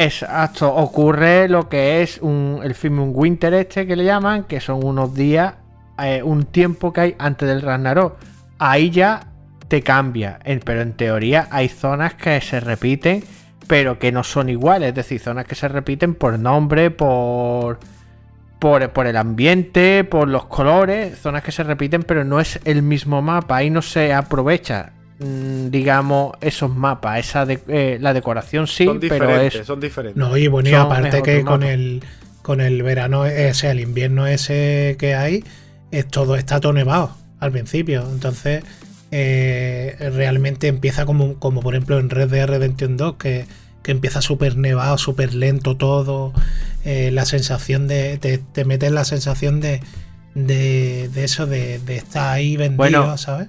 Exacto, 0.00 0.72
ocurre 0.72 1.48
lo 1.48 1.68
que 1.68 2.02
es 2.02 2.18
un, 2.22 2.60
el 2.62 2.76
film 2.76 3.00
un 3.00 3.10
Winter 3.12 3.52
este 3.54 3.84
que 3.84 3.96
le 3.96 4.04
llaman, 4.04 4.44
que 4.44 4.60
son 4.60 4.84
unos 4.84 5.12
días, 5.12 5.54
eh, 6.00 6.22
un 6.22 6.44
tiempo 6.44 6.92
que 6.92 7.00
hay 7.00 7.16
antes 7.18 7.48
del 7.48 7.62
Ragnarok. 7.62 8.16
Ahí 8.60 8.90
ya 8.90 9.26
te 9.66 9.82
cambia, 9.82 10.38
pero 10.64 10.82
en 10.82 10.92
teoría 10.92 11.48
hay 11.50 11.68
zonas 11.68 12.14
que 12.14 12.40
se 12.40 12.60
repiten, 12.60 13.24
pero 13.66 13.98
que 13.98 14.12
no 14.12 14.22
son 14.22 14.48
iguales, 14.48 14.90
es 14.90 14.94
decir, 14.94 15.18
zonas 15.18 15.46
que 15.46 15.56
se 15.56 15.66
repiten 15.66 16.14
por 16.14 16.38
nombre, 16.38 16.92
por, 16.92 17.80
por, 18.60 18.88
por 18.90 19.08
el 19.08 19.16
ambiente, 19.16 20.04
por 20.04 20.28
los 20.28 20.44
colores, 20.44 21.18
zonas 21.18 21.42
que 21.42 21.50
se 21.50 21.64
repiten, 21.64 22.04
pero 22.04 22.22
no 22.22 22.38
es 22.38 22.60
el 22.64 22.82
mismo 22.82 23.20
mapa, 23.20 23.56
ahí 23.56 23.68
no 23.68 23.82
se 23.82 24.12
aprovecha 24.14 24.92
digamos, 25.20 26.32
esos 26.40 26.74
mapas, 26.74 27.18
esa 27.20 27.44
de- 27.46 27.60
eh, 27.68 27.98
la 28.00 28.12
decoración 28.14 28.66
sí, 28.66 28.84
son 28.84 29.00
pero 29.00 29.40
es 29.40 29.66
son 29.66 29.80
diferentes. 29.80 30.16
No, 30.16 30.36
y 30.36 30.46
bueno, 30.48 30.68
y 30.68 30.72
Son 30.72 30.82
aparte 30.82 31.22
que 31.22 31.44
con 31.44 31.62
el, 31.62 32.02
con 32.42 32.60
el 32.60 32.82
verano, 32.82 33.26
ese, 33.26 33.50
o 33.50 33.54
sea, 33.54 33.70
el 33.72 33.80
invierno 33.80 34.26
ese 34.26 34.96
que 34.98 35.14
hay, 35.14 35.44
es 35.90 36.06
todo 36.06 36.36
está 36.36 36.60
todo 36.60 36.72
nevado 36.72 37.16
al 37.40 37.50
principio. 37.52 38.06
Entonces, 38.10 38.62
eh, 39.10 39.96
realmente 40.14 40.68
empieza 40.68 41.04
como, 41.06 41.34
como 41.38 41.60
por 41.62 41.74
ejemplo 41.74 41.98
en 41.98 42.10
Red 42.10 42.30
Dead 42.30 42.46
Redemption 42.46 42.96
2, 42.96 43.16
que, 43.16 43.46
que 43.82 43.90
empieza 43.92 44.20
súper 44.22 44.56
nevado, 44.56 44.98
súper 44.98 45.34
lento 45.34 45.76
todo. 45.76 46.32
eh, 46.84 47.10
la 47.12 47.24
sensación 47.24 47.88
de. 47.88 48.18
Te, 48.18 48.38
te 48.38 48.64
metes 48.64 48.92
la 48.92 49.04
sensación 49.04 49.60
de. 49.60 49.80
De, 50.34 51.08
de 51.12 51.24
eso, 51.24 51.46
de, 51.46 51.80
de 51.80 51.96
estar 51.96 52.32
ahí 52.32 52.56
vendido, 52.56 52.76
Bueno, 52.76 53.18
¿sabes? 53.18 53.48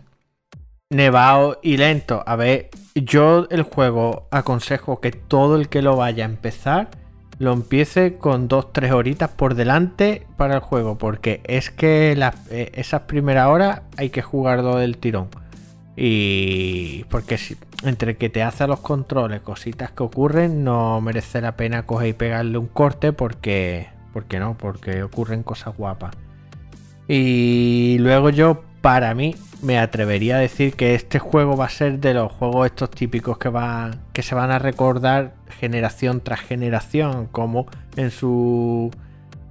Nevado 0.89 1.59
y 1.61 1.77
lento. 1.77 2.23
A 2.25 2.35
ver, 2.35 2.69
yo 2.95 3.47
el 3.51 3.61
juego 3.63 4.27
aconsejo 4.31 4.99
que 4.99 5.11
todo 5.11 5.55
el 5.55 5.69
que 5.69 5.81
lo 5.81 5.95
vaya 5.95 6.25
a 6.25 6.29
empezar 6.29 6.89
lo 7.37 7.53
empiece 7.53 8.15
con 8.15 8.47
dos, 8.49 8.73
tres 8.73 8.91
horitas 8.91 9.29
por 9.29 9.53
delante 9.55 10.25
para 10.35 10.55
el 10.55 10.59
juego, 10.59 10.97
porque 10.97 11.41
es 11.45 11.69
que 11.69 12.15
las- 12.17 12.35
eh, 12.51 12.71
esas 12.75 13.01
primeras 13.01 13.47
horas 13.47 13.81
hay 13.97 14.09
que 14.09 14.21
jugarlo 14.21 14.75
del 14.77 14.97
tirón. 14.97 15.29
Y 15.95 17.05
porque 17.09 17.37
si, 17.37 17.55
entre 17.83 18.17
que 18.17 18.29
te 18.29 18.41
hace 18.43 18.65
los 18.67 18.79
controles, 18.79 19.41
cositas 19.41 19.91
que 19.91 20.03
ocurren, 20.03 20.63
no 20.63 20.99
merece 21.01 21.39
la 21.39 21.55
pena 21.55 21.83
coger 21.85 22.09
y 22.09 22.13
pegarle 22.13 22.57
un 22.57 22.67
corte 22.67 23.13
porque, 23.13 23.87
porque 24.11 24.39
no, 24.39 24.57
porque 24.57 25.03
ocurren 25.03 25.43
cosas 25.43 25.77
guapas. 25.77 26.15
Y 27.07 27.97
luego 27.99 28.29
yo, 28.29 28.63
para 28.81 29.13
mí, 29.13 29.35
me 29.61 29.77
atrevería 29.77 30.37
a 30.37 30.39
decir 30.39 30.73
que 30.73 30.95
este 30.95 31.19
juego 31.19 31.57
va 31.57 31.65
a 31.65 31.69
ser 31.69 31.99
de 31.99 32.13
los 32.13 32.31
juegos 32.31 32.67
estos 32.67 32.89
típicos 32.91 33.37
que 33.37 33.51
que 34.13 34.23
se 34.23 34.35
van 34.35 34.51
a 34.51 34.59
recordar 34.59 35.33
generación 35.59 36.21
tras 36.21 36.39
generación, 36.39 37.27
como 37.31 37.67
en 37.95 38.11
su 38.11 38.91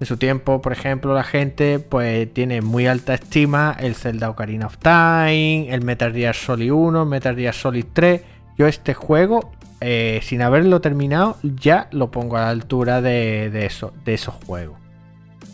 en 0.00 0.06
su 0.06 0.16
tiempo, 0.16 0.62
por 0.62 0.72
ejemplo, 0.72 1.12
la 1.12 1.24
gente 1.24 1.80
pues 1.80 2.32
tiene 2.32 2.60
muy 2.60 2.86
alta 2.86 3.14
estima 3.14 3.76
el 3.80 3.96
Zelda 3.96 4.30
Ocarina 4.30 4.66
of 4.66 4.78
Time, 4.78 5.72
el 5.72 5.82
Metal 5.82 6.12
Gear 6.12 6.36
Solid 6.36 6.72
1, 6.72 7.02
el 7.02 7.08
Metal 7.08 7.34
Gear 7.34 7.54
Solid 7.54 7.84
3. 7.92 8.22
Yo 8.56 8.68
este 8.68 8.94
juego, 8.94 9.50
eh, 9.80 10.20
sin 10.22 10.42
haberlo 10.42 10.80
terminado, 10.80 11.36
ya 11.42 11.88
lo 11.90 12.12
pongo 12.12 12.36
a 12.36 12.42
la 12.42 12.50
altura 12.50 13.02
de, 13.02 13.50
de, 13.50 13.66
eso, 13.66 13.92
de 14.04 14.14
esos 14.14 14.34
juegos. 14.46 14.78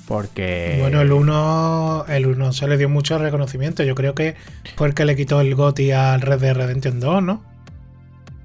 Porque... 0.06 0.76
Bueno, 0.80 1.00
el 1.00 1.12
1 1.12 2.06
el 2.08 2.26
uno 2.26 2.52
se 2.52 2.68
le 2.68 2.76
dio 2.76 2.88
mucho 2.88 3.18
reconocimiento. 3.18 3.82
Yo 3.82 3.94
creo 3.94 4.14
que 4.14 4.34
fue 4.76 4.88
el 4.88 4.94
que 4.94 5.04
le 5.04 5.16
quitó 5.16 5.40
el 5.40 5.54
GOTY 5.54 5.92
al 5.92 6.20
Red 6.20 6.40
Dead 6.40 6.54
Redemption 6.54 7.00
2, 7.00 7.22
¿no? 7.22 7.42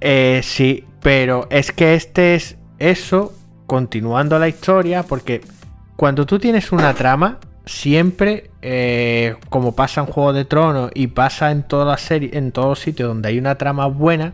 Eh, 0.02 0.42
sí, 0.44 0.86
pero 1.02 1.48
es 1.50 1.72
que 1.72 1.96
este 1.96 2.36
es 2.36 2.58
eso, 2.78 3.34
continuando 3.66 4.40
la 4.40 4.48
historia, 4.48 5.04
porque 5.04 5.42
cuando 5.96 6.26
tú 6.26 6.40
tienes 6.40 6.72
una 6.72 6.94
trama, 6.94 7.40
siempre, 7.66 8.50
eh, 8.62 9.36
como 9.50 9.76
pasa 9.76 10.02
en 10.02 10.08
Juego 10.08 10.34
de 10.34 10.46
Tronos 10.46 10.92
y 10.96 11.08
pasa 11.08 11.52
en 11.52 11.64
toda 11.64 11.86
la 11.86 11.98
serie, 11.98 12.32
en 12.34 12.52
todos 12.52 12.80
sitios 12.80 13.10
donde 13.10 13.30
hay 13.30 13.38
una 13.38 13.56
trama 13.56 13.88
buena, 13.88 14.34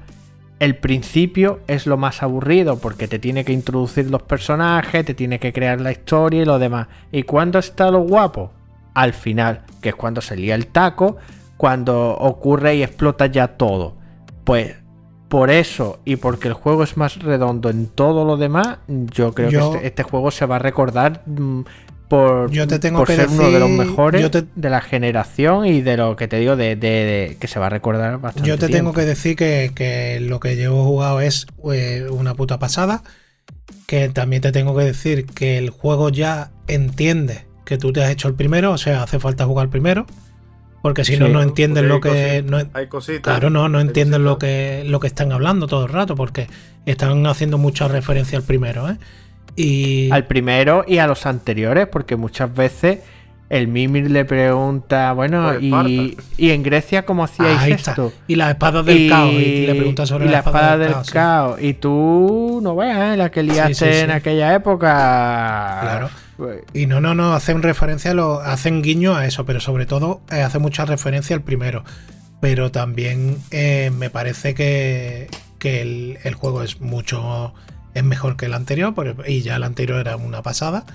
el 0.59 0.77
principio 0.77 1.59
es 1.67 1.85
lo 1.85 1.97
más 1.97 2.23
aburrido, 2.23 2.77
porque 2.79 3.07
te 3.07 3.19
tiene 3.19 3.43
que 3.43 3.51
introducir 3.53 4.09
los 4.09 4.23
personajes, 4.23 5.05
te 5.05 5.13
tiene 5.13 5.39
que 5.39 5.51
crear 5.51 5.81
la 5.81 5.91
historia 5.91 6.41
y 6.41 6.45
lo 6.45 6.59
demás. 6.59 6.87
¿Y 7.11 7.23
cuándo 7.23 7.59
está 7.59 7.91
lo 7.91 7.99
guapo? 7.99 8.51
Al 8.93 9.13
final, 9.13 9.63
que 9.81 9.89
es 9.89 9.95
cuando 9.95 10.21
se 10.21 10.37
lía 10.37 10.55
el 10.55 10.67
taco, 10.67 11.17
cuando 11.57 12.11
ocurre 12.17 12.75
y 12.75 12.83
explota 12.83 13.25
ya 13.25 13.49
todo. 13.49 13.95
Pues 14.45 14.75
por 15.27 15.49
eso 15.49 15.99
y 16.05 16.15
porque 16.17 16.47
el 16.47 16.53
juego 16.53 16.83
es 16.83 16.95
más 16.95 17.19
redondo 17.19 17.69
en 17.69 17.87
todo 17.87 18.23
lo 18.23 18.37
demás, 18.37 18.77
yo 18.87 19.33
creo 19.33 19.49
Yo- 19.49 19.71
que 19.71 19.75
este, 19.77 19.87
este 19.87 20.03
juego 20.03 20.31
se 20.31 20.45
va 20.45 20.55
a 20.57 20.59
recordar 20.59 21.23
mm, 21.25 21.61
por, 22.07 22.51
Yo 22.51 22.67
te 22.67 22.79
tengo 22.79 22.99
por 22.99 23.07
que 23.07 23.15
ser 23.15 23.27
uno 23.29 23.49
de 23.51 23.59
los 23.59 23.69
decir- 23.69 23.85
mejores 23.87 24.21
yo 24.21 24.31
te- 24.31 24.45
de 24.55 24.69
la 24.69 24.81
generación 24.81 25.65
y 25.65 25.81
de 25.81 25.97
lo 25.97 26.15
que 26.15 26.27
te 26.27 26.37
digo 26.39 26.55
de, 26.55 26.75
de- 26.75 26.87
de- 27.29 27.37
que 27.39 27.47
se 27.47 27.59
va 27.59 27.67
a 27.67 27.69
recordar 27.69 28.19
bastante. 28.19 28.47
Yo 28.47 28.57
te 28.57 28.69
tengo 28.69 28.93
que 28.93 29.01
decir 29.01 29.35
que, 29.35 29.71
que 29.73 30.19
lo 30.21 30.39
que 30.39 30.55
llevo 30.55 30.83
jugado 30.85 31.21
es 31.21 31.47
eh, 31.73 32.05
una 32.09 32.33
puta 32.35 32.59
pasada. 32.59 33.03
Que 33.87 34.09
también 34.09 34.41
te 34.41 34.51
tengo 34.51 34.75
que 34.75 34.83
decir 34.83 35.25
que 35.25 35.57
el 35.57 35.69
juego 35.69 36.09
ya 36.09 36.51
entiende 36.67 37.45
que 37.65 37.77
tú 37.77 37.93
te 37.93 38.03
has 38.03 38.09
hecho 38.11 38.27
el 38.27 38.33
primero, 38.35 38.71
o 38.71 38.77
sea, 38.77 39.03
hace 39.03 39.19
falta 39.19 39.45
jugar 39.45 39.69
primero. 39.69 40.05
Porque 40.81 41.03
si 41.03 41.17
no, 41.17 41.25
Sí. 41.27 41.33
no 41.33 41.41
entienden 41.41 41.87
lo 41.87 41.99
que. 41.99 42.09
cositas- 42.09 42.43
no- 42.45 42.69
hay 42.73 42.87
cositas. 42.87 43.21
Claro, 43.23 43.49
no, 43.49 43.69
no 43.69 43.79
entienden 43.79 44.23
lo 44.23 44.37
que, 44.37 44.83
lo 44.85 44.99
que 44.99 45.07
están 45.07 45.31
hablando 45.31 45.65
todo 45.67 45.85
el 45.85 45.91
rato, 45.91 46.15
porque 46.15 46.47
están 46.85 47.25
haciendo 47.25 47.57
mucha 47.57 47.87
referencia 47.87 48.37
al 48.37 48.43
primero, 48.43 48.87
¿eh? 48.89 48.97
Y. 49.55 50.09
Al 50.11 50.25
primero 50.27 50.83
y 50.87 50.97
a 50.97 51.07
los 51.07 51.25
anteriores, 51.25 51.87
porque 51.87 52.15
muchas 52.15 52.53
veces 52.53 52.99
el 53.49 53.67
Mimir 53.67 54.09
le 54.09 54.25
pregunta, 54.25 55.13
bueno, 55.13 55.53
Por 55.69 55.87
y, 55.87 56.17
en 56.37 56.63
Grecia 56.63 57.05
cómo 57.05 57.23
hacíais 57.23 57.61
está. 57.67 57.91
esto? 57.91 58.13
Y 58.27 58.35
las 58.35 58.49
espadas 58.51 58.85
del 58.85 59.07
caos. 59.07 59.33
Y 59.33 59.67
le 59.67 59.75
pregunta 59.75 60.05
sobre 60.05 60.25
y 60.25 60.29
la 60.29 60.39
espada 60.39 60.77
del 60.77 60.95
caos, 61.11 61.59
sí. 61.59 61.67
Y 61.67 61.73
tú 61.75 62.59
no 62.63 62.75
veas 62.75 63.13
¿eh? 63.13 63.17
la 63.17 63.29
que 63.29 63.43
liaste 63.43 63.73
sí, 63.73 63.85
sí. 63.93 63.99
en 63.99 64.11
aquella 64.11 64.55
época. 64.55 65.79
Claro. 65.81 66.09
Pues, 66.37 66.63
Y 66.73 66.87
no, 66.87 66.99
no, 66.99 67.13
no, 67.13 67.33
hacen 67.33 67.61
referencia, 67.61 68.11
a 68.11 68.13
lo, 68.13 68.39
hacen 68.39 68.81
guiño 68.81 69.15
a 69.15 69.25
eso, 69.25 69.45
pero 69.45 69.59
sobre 69.59 69.85
todo 69.85 70.21
eh, 70.31 70.41
hace 70.41 70.57
mucha 70.59 70.85
referencia 70.85 71.35
al 71.35 71.43
primero. 71.43 71.83
Pero 72.41 72.71
también 72.71 73.37
eh, 73.51 73.91
me 73.95 74.09
parece 74.09 74.55
que, 74.55 75.29
que 75.59 75.81
el, 75.81 76.17
el 76.23 76.33
juego 76.33 76.63
es 76.63 76.81
mucho, 76.81 77.53
es 77.95 78.03
mejor 78.03 78.37
que 78.37 78.45
el 78.45 78.53
anterior, 78.53 78.93
y 79.27 79.41
ya 79.41 79.55
el 79.55 79.63
anterior 79.63 79.99
era 79.99 80.15
una 80.17 80.43
pasada. 80.43 80.85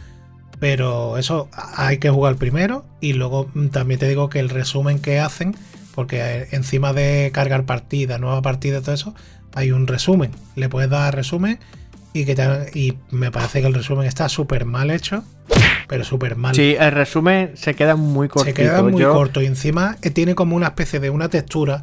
Pero 0.58 1.16
eso, 1.16 1.48
hay 1.76 1.98
que 1.98 2.10
jugar 2.10 2.36
primero 2.36 2.84
y 3.00 3.14
luego 3.14 3.48
mm, 3.54 3.68
también 3.68 3.98
te 3.98 4.06
digo 4.08 4.28
que 4.28 4.40
el 4.40 4.50
resumen 4.50 4.98
que 5.00 5.18
hacen, 5.18 5.56
porque 5.94 6.20
eh, 6.20 6.48
encima 6.52 6.92
de 6.92 7.30
cargar 7.32 7.64
partida, 7.64 8.18
nueva 8.18 8.42
partida 8.42 8.80
todo 8.82 8.94
eso, 8.94 9.14
hay 9.54 9.72
un 9.72 9.86
resumen. 9.86 10.30
Le 10.56 10.68
puedes 10.68 10.90
dar 10.90 11.14
resumen 11.16 11.58
y 12.12 12.26
que 12.26 12.34
te- 12.34 12.70
y 12.78 12.98
me 13.10 13.30
parece 13.30 13.62
que 13.62 13.68
el 13.68 13.74
resumen 13.74 14.06
está 14.06 14.28
súper 14.28 14.66
mal 14.66 14.90
hecho, 14.90 15.24
pero 15.88 16.04
súper 16.04 16.36
mal. 16.36 16.54
Sí, 16.54 16.76
el 16.78 16.92
resumen 16.92 17.52
se 17.54 17.74
queda 17.74 17.96
muy 17.96 18.28
cortito. 18.28 18.54
Se 18.56 18.62
queda 18.62 18.82
muy 18.82 19.00
Yo- 19.00 19.14
corto 19.14 19.40
y 19.40 19.46
encima 19.46 19.96
eh, 20.02 20.10
tiene 20.10 20.34
como 20.34 20.56
una 20.56 20.66
especie 20.68 21.00
de 21.00 21.08
una 21.08 21.30
textura 21.30 21.82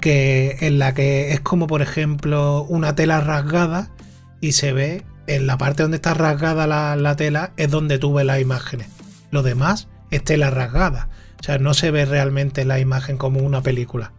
que 0.00 0.56
en 0.60 0.78
la 0.80 0.94
que 0.94 1.30
es 1.32 1.40
como 1.40 1.68
por 1.68 1.80
ejemplo 1.80 2.64
una 2.68 2.94
tela 2.96 3.20
rasgada 3.20 3.88
y 4.40 4.52
se 4.52 4.72
ve 4.72 5.02
en 5.26 5.46
la 5.46 5.58
parte 5.58 5.82
donde 5.82 5.96
está 5.96 6.14
rasgada 6.14 6.66
la, 6.66 6.96
la 6.96 7.16
tela 7.16 7.52
es 7.56 7.70
donde 7.70 7.98
tú 7.98 8.14
ves 8.14 8.26
las 8.26 8.40
imágenes. 8.40 8.88
Lo 9.30 9.42
demás 9.42 9.88
es 10.10 10.22
tela 10.22 10.50
rasgada. 10.50 11.08
O 11.40 11.42
sea, 11.42 11.58
no 11.58 11.74
se 11.74 11.90
ve 11.90 12.04
realmente 12.04 12.64
la 12.64 12.78
imagen 12.80 13.16
como 13.16 13.40
una 13.40 13.62
película. 13.62 14.12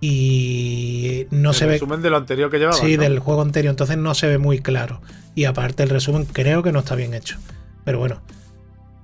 Y 0.00 1.26
no 1.30 1.50
El 1.50 1.56
se 1.56 1.66
ve... 1.66 1.72
resumen 1.74 2.02
de 2.02 2.10
lo 2.10 2.16
anterior 2.16 2.50
que 2.50 2.58
llevaba. 2.58 2.76
Sí, 2.76 2.96
¿no? 2.96 3.02
del 3.02 3.18
juego 3.18 3.42
anterior, 3.42 3.70
entonces 3.70 3.96
no 3.96 4.14
se 4.14 4.28
ve 4.28 4.38
muy 4.38 4.60
claro. 4.60 5.00
Y 5.34 5.44
aparte 5.44 5.82
el 5.82 5.90
resumen 5.90 6.26
creo 6.26 6.62
que 6.62 6.72
no 6.72 6.80
está 6.80 6.94
bien 6.94 7.14
hecho. 7.14 7.38
Pero 7.84 7.98
bueno, 7.98 8.20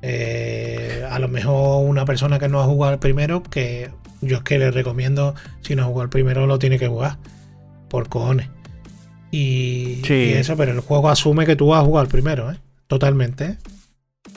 eh, 0.02 1.06
a 1.10 1.18
lo 1.18 1.28
mejor 1.28 1.88
una 1.88 2.04
persona 2.04 2.38
que 2.38 2.48
no 2.48 2.60
ha 2.60 2.64
jugado 2.64 2.92
el 2.92 2.98
primero, 2.98 3.42
que 3.42 3.90
yo 4.20 4.38
es 4.38 4.42
que 4.42 4.58
le 4.58 4.70
recomiendo, 4.70 5.34
si 5.62 5.74
no 5.74 5.82
ha 5.82 5.86
jugado 5.86 6.04
el 6.04 6.10
primero, 6.10 6.46
lo 6.46 6.58
tiene 6.58 6.78
que 6.78 6.88
jugar. 6.88 7.18
Por 7.88 8.08
cojones. 8.08 8.48
Y, 9.32 10.02
Sí. 10.04 10.12
y 10.14 10.32
eso, 10.34 10.56
pero 10.56 10.70
el 10.72 10.80
juego 10.80 11.08
asume 11.08 11.44
que 11.46 11.56
tú 11.56 11.68
vas 11.68 11.82
a 11.82 11.84
jugar 11.84 12.06
primero, 12.06 12.52
¿eh? 12.52 12.58
Totalmente. 12.86 13.44
¿eh? 13.46 13.56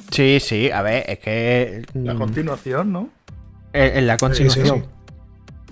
Sí, 0.09 0.39
sí, 0.39 0.71
a 0.71 0.81
ver, 0.81 1.03
es 1.07 1.19
que. 1.19 1.83
La 1.93 2.13
mm, 2.13 2.17
continuación, 2.17 2.91
¿no? 2.93 3.09
En, 3.73 3.97
en 3.97 4.07
la 4.07 4.13
Sí, 4.13 4.19
continuación. 4.19 4.65
sí, 4.65 4.73
sí. 4.83 4.89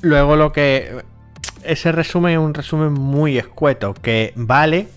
Luego 0.02 0.36
lo 0.36 0.52
que. 0.52 1.02
Ese 1.64 1.94
resumen 1.94 2.34
es 2.34 2.40
un 2.40 2.54
resumen 2.54 2.92
muy 2.94 3.38
escueto. 3.38 3.94
Que 3.94 4.34
vale 4.36 4.88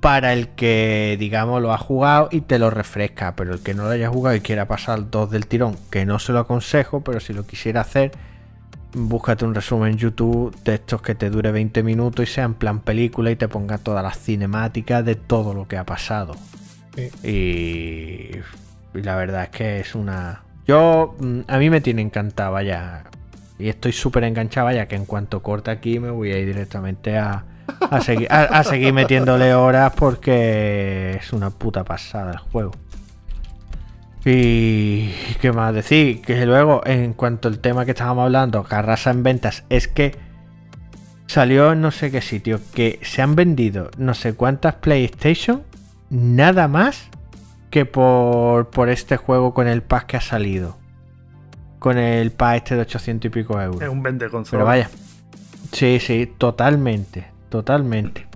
para 0.00 0.34
el 0.34 0.48
que, 0.48 1.16
digamos, 1.18 1.62
lo 1.62 1.72
ha 1.72 1.78
jugado 1.78 2.28
y 2.30 2.42
te 2.42 2.58
lo 2.58 2.68
refresca. 2.68 3.34
Pero 3.34 3.54
el 3.54 3.60
que 3.60 3.72
no 3.72 3.84
lo 3.84 3.90
haya 3.90 4.10
jugado 4.10 4.36
y 4.36 4.40
quiera 4.40 4.68
pasar 4.68 5.10
dos 5.10 5.30
del 5.30 5.46
tirón, 5.46 5.76
que 5.90 6.04
no 6.04 6.18
se 6.18 6.32
lo 6.32 6.40
aconsejo, 6.40 7.00
pero 7.00 7.20
si 7.20 7.32
lo 7.32 7.46
quisiera 7.46 7.80
hacer, 7.80 8.12
búscate 8.92 9.44
un 9.44 9.54
resumen 9.54 9.92
en 9.92 9.98
YouTube 9.98 10.54
de 10.64 10.74
estos 10.74 11.02
que 11.02 11.14
te 11.14 11.30
dure 11.30 11.52
20 11.52 11.82
minutos 11.82 12.28
y 12.28 12.32
sea 12.32 12.44
en 12.44 12.54
plan 12.54 12.80
película 12.80 13.30
y 13.30 13.36
te 13.36 13.48
ponga 13.48 13.78
todas 13.78 14.02
las 14.02 14.18
cinemáticas 14.18 15.04
de 15.04 15.14
todo 15.14 15.54
lo 15.54 15.68
que 15.68 15.76
ha 15.76 15.84
pasado. 15.84 16.34
Sí. 16.94 17.10
Y, 17.26 18.98
y 18.98 19.02
la 19.02 19.16
verdad 19.16 19.44
es 19.44 19.50
que 19.50 19.80
es 19.80 19.94
una. 19.94 20.42
Yo, 20.66 21.14
mm, 21.18 21.40
a 21.46 21.58
mí 21.58 21.70
me 21.70 21.80
tiene 21.80 22.02
encantado, 22.02 22.52
vaya. 22.52 23.04
Y 23.58 23.68
estoy 23.68 23.92
súper 23.92 24.24
enganchado, 24.24 24.66
vaya, 24.66 24.88
que 24.88 24.96
en 24.96 25.04
cuanto 25.04 25.42
corte 25.42 25.70
aquí 25.70 25.98
me 25.98 26.10
voy 26.10 26.32
a 26.32 26.38
ir 26.38 26.46
directamente 26.46 27.18
a, 27.18 27.44
a, 27.90 28.00
seguir, 28.00 28.26
a, 28.32 28.44
a 28.44 28.64
seguir 28.64 28.92
metiéndole 28.92 29.54
horas 29.54 29.92
porque 29.94 31.18
es 31.20 31.32
una 31.32 31.50
puta 31.50 31.84
pasada 31.84 32.32
el 32.32 32.38
juego. 32.38 32.72
Y 34.24 35.10
qué 35.40 35.52
más 35.52 35.74
decir, 35.74 36.20
que 36.20 36.44
luego, 36.44 36.82
en 36.84 37.14
cuanto 37.14 37.48
al 37.48 37.58
tema 37.58 37.84
que 37.84 37.92
estábamos 37.92 38.24
hablando, 38.24 38.64
que 38.64 38.74
arrasa 38.74 39.10
en 39.10 39.22
ventas, 39.22 39.64
es 39.70 39.88
que 39.88 40.14
salió 41.26 41.72
en 41.72 41.80
no 41.80 41.90
sé 41.90 42.10
qué 42.10 42.20
sitio 42.20 42.60
que 42.74 42.98
se 43.02 43.22
han 43.22 43.36
vendido 43.36 43.92
no 43.98 44.14
sé 44.14 44.34
cuántas 44.34 44.74
PlayStation 44.74 45.62
nada 46.10 46.66
más 46.66 47.08
que 47.70 47.86
por, 47.86 48.70
por 48.70 48.88
este 48.88 49.16
juego 49.16 49.54
con 49.54 49.68
el 49.68 49.82
pack 49.82 50.06
que 50.06 50.16
ha 50.16 50.20
salido. 50.20 50.76
Con 51.78 51.96
el 51.98 52.32
pack 52.32 52.56
este 52.56 52.74
de 52.74 52.80
800 52.82 53.26
y 53.26 53.28
pico 53.30 53.60
euros. 53.60 53.80
Es 53.80 53.88
un 53.88 54.02
vende 54.02 54.28
consola. 54.28 54.58
Pero 54.58 54.66
vaya. 54.66 54.90
Sí, 55.72 55.98
sí, 56.00 56.30
totalmente. 56.36 57.28
Totalmente. 57.48 58.26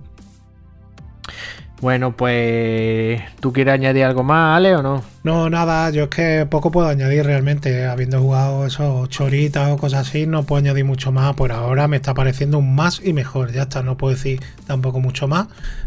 Bueno, 1.85 2.17
pues. 2.17 3.21
¿Tú 3.41 3.53
quieres 3.53 3.75
añadir 3.75 4.05
algo 4.05 4.23
más, 4.23 4.57
Ale, 4.57 4.75
o 4.75 4.81
no? 4.81 5.03
No, 5.21 5.51
nada, 5.51 5.91
yo 5.91 6.05
es 6.05 6.09
que 6.09 6.47
poco 6.49 6.71
puedo 6.71 6.87
añadir 6.87 7.23
realmente. 7.23 7.85
Habiendo 7.85 8.19
jugado 8.19 8.65
esos 8.65 9.07
choritas 9.09 9.69
o 9.69 9.77
cosas 9.77 10.07
así, 10.07 10.25
no 10.25 10.47
puedo 10.47 10.63
añadir 10.63 10.83
mucho 10.83 11.11
más. 11.11 11.35
Por 11.35 11.51
ahora 11.51 11.87
me 11.87 11.97
está 11.97 12.15
pareciendo 12.15 12.57
un 12.57 12.73
más 12.73 13.01
y 13.03 13.13
mejor. 13.13 13.51
Ya 13.51 13.61
está, 13.61 13.83
no 13.83 13.97
puedo 13.97 14.15
decir 14.15 14.41
tampoco 14.65 14.99
mucho 14.99 15.27
más. 15.27 15.45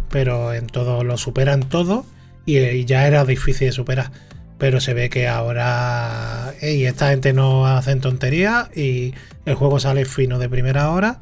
Pero 0.09 0.55
en 0.55 0.69
todo 0.69 1.03
lo 1.03 1.17
superan 1.17 1.65
todo. 1.65 2.07
Y, 2.47 2.85
ya 2.85 3.09
era 3.09 3.25
difícil 3.25 3.67
de 3.67 3.73
superar. 3.73 4.13
Pero 4.57 4.81
se 4.81 4.95
ve 4.95 5.11
que 5.11 5.27
ahora. 5.27 6.55
Y 6.63 6.85
esta 6.85 7.09
gente 7.09 7.33
no 7.33 7.67
hacen 7.67 8.01
tonterías. 8.01 8.71
Y 8.77 9.15
el 9.47 9.57
juego 9.57 9.81
sale 9.81 10.05
fino 10.05 10.39
de 10.39 10.49
primera 10.49 10.93
hora. 10.93 11.19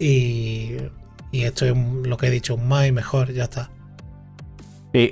Y. 0.00 0.72
Esto 1.30 1.64
es 1.64 1.76
lo 1.76 2.16
que 2.16 2.26
he 2.26 2.30
dicho, 2.30 2.56
un 2.56 2.66
más 2.66 2.88
y 2.88 2.92
mejor, 2.92 3.32
ya 3.32 3.44
está. 3.44 3.70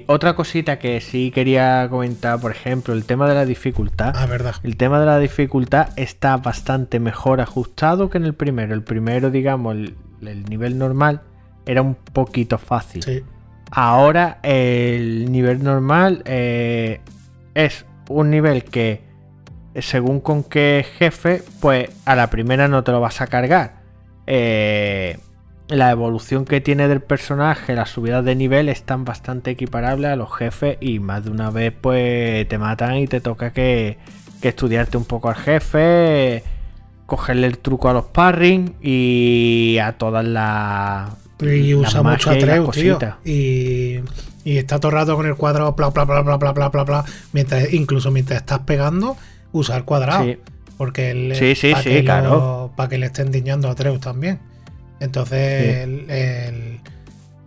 Otra 0.07 0.35
cosita 0.35 0.79
que 0.79 1.01
sí 1.01 1.31
quería 1.31 1.87
comentar, 1.91 2.41
por 2.41 2.51
ejemplo, 2.51 2.95
el 2.95 3.05
tema 3.05 3.29
de 3.29 3.35
la 3.35 3.45
dificultad. 3.45 4.15
Ah, 4.17 4.27
verdad. 4.27 4.55
El 4.63 4.77
tema 4.77 5.01
de 5.01 5.07
la 5.07 5.19
dificultad 5.19 5.89
está 5.97 6.37
bastante 6.37 7.01
mejor 7.01 7.41
ajustado 7.41 8.11
que 8.11 8.19
en 8.19 8.25
el 8.25 8.35
primero. 8.35 8.75
El 8.75 8.83
primero, 8.83 9.31
digamos, 9.31 9.75
el, 9.75 9.97
el 10.23 10.45
nivel 10.45 10.79
normal 10.79 11.23
era 11.67 11.83
un 11.83 11.95
poquito 11.95 12.59
fácil. 12.59 13.03
Sí. 13.03 13.23
Ahora 13.71 14.39
el 14.43 15.33
nivel 15.33 15.63
normal 15.65 16.23
eh, 16.27 17.01
es 17.55 17.85
un 18.09 18.31
nivel 18.31 18.65
que 18.65 19.03
según 19.81 20.21
con 20.21 20.45
qué 20.45 20.87
jefe, 20.99 21.43
pues 21.61 21.91
a 22.05 22.15
la 22.15 22.31
primera 22.31 22.69
no 22.69 22.85
te 22.85 22.93
lo 22.93 23.01
vas 23.01 23.21
a 23.21 23.27
cargar. 23.27 23.83
Eh, 24.27 25.19
la 25.69 25.91
evolución 25.91 26.45
que 26.45 26.61
tiene 26.61 26.89
del 26.89 27.01
personaje, 27.01 27.75
las 27.75 27.91
subidas 27.91 28.25
de 28.25 28.35
nivel 28.35 28.69
están 28.69 29.05
bastante 29.05 29.51
equiparables 29.51 30.11
a 30.11 30.17
los 30.17 30.35
jefes 30.35 30.77
y 30.81 30.99
más 30.99 31.25
de 31.25 31.31
una 31.31 31.51
vez 31.51 31.73
pues 31.81 32.47
te 32.49 32.59
matan 32.59 32.97
y 32.99 33.07
te 33.07 33.21
toca 33.21 33.53
que, 33.53 33.97
que 34.43 34.49
estudiarte 34.49 34.97
un 34.99 35.07
poco 35.07 35.31
al 35.31 35.37
jefe, 35.37 36.45
cogerle 37.07 37.47
el 37.47 37.59
truco 37.59 37.89
a 37.89 37.95
los 37.95 38.05
parring 38.07 38.75
y 38.83 39.79
a 39.83 39.93
todas 39.93 40.25
las... 40.25 41.11
Y 41.41 41.75
las 41.75 41.91
usa 41.91 42.03
mucho 42.03 42.31
Atreus, 42.31 42.71
tío. 42.71 42.99
Y, 43.25 44.01
y 44.45 44.57
está 44.59 44.79
todo 44.79 44.91
el 44.91 44.99
rato 44.99 45.17
con 45.17 45.27
el 45.27 45.35
cuadrado, 45.35 45.73
bla, 45.73 45.89
bla, 45.89 46.05
bla, 46.05 46.23
bla, 46.23 46.37
bla, 46.37 46.53
bla, 46.53 46.69
bla, 46.69 46.85
bla. 46.85 47.05
Mientras, 47.33 47.73
incluso 47.73 48.11
mientras 48.11 48.41
estás 48.41 48.61
pegando, 48.61 49.17
usa 49.53 49.77
el 49.77 49.85
cuadrado. 49.85 50.25
Sí. 50.25 50.39
Porque 50.77 51.11
él, 51.11 51.35
Sí, 51.37 51.55
sí, 51.55 51.73
para 51.73 51.83
sí, 51.83 52.03
claro. 52.03 52.73
para 52.77 52.89
que 52.89 52.99
le 52.99 53.07
estén 53.07 53.31
diñando 53.31 53.69
a 53.69 53.73
Atreus 53.73 54.01
también. 54.01 54.39
Entonces, 55.01 55.63
Sí. 55.63 55.81
el, 55.81 56.11
el- 56.11 56.81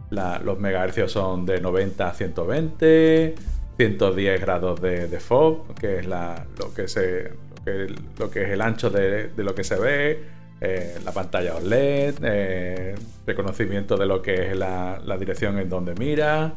los 0.10 0.60
megahercios 0.60 1.12
son 1.12 1.45
de 1.45 1.62
90 1.62 2.07
a 2.07 2.14
120, 2.14 3.36
110 3.78 4.41
grados 4.41 4.82
de, 4.82 5.20
FOV, 5.20 5.76
que 5.76 5.99
es 5.99 6.07
lo, 6.07 6.74
que 6.74 6.84
es 6.84 8.49
el 8.49 8.62
ancho 8.62 8.89
de, 8.89 9.32
lo 9.38 9.53
que 9.53 9.64
se 9.64 9.76
ve, 9.78 10.24
eh, 10.62 10.97
la 11.05 11.12
pantalla 11.12 11.55
OLED, 11.55 12.16
eh, 12.24 12.95
reconocimiento 13.26 13.95
de 13.97 14.05
lo 14.05 14.22
que 14.22 14.49
es 14.49 14.57
la, 14.57 14.99
dirección 15.20 15.60
en 15.60 15.70
donde 15.70 15.93
mira, 15.95 16.53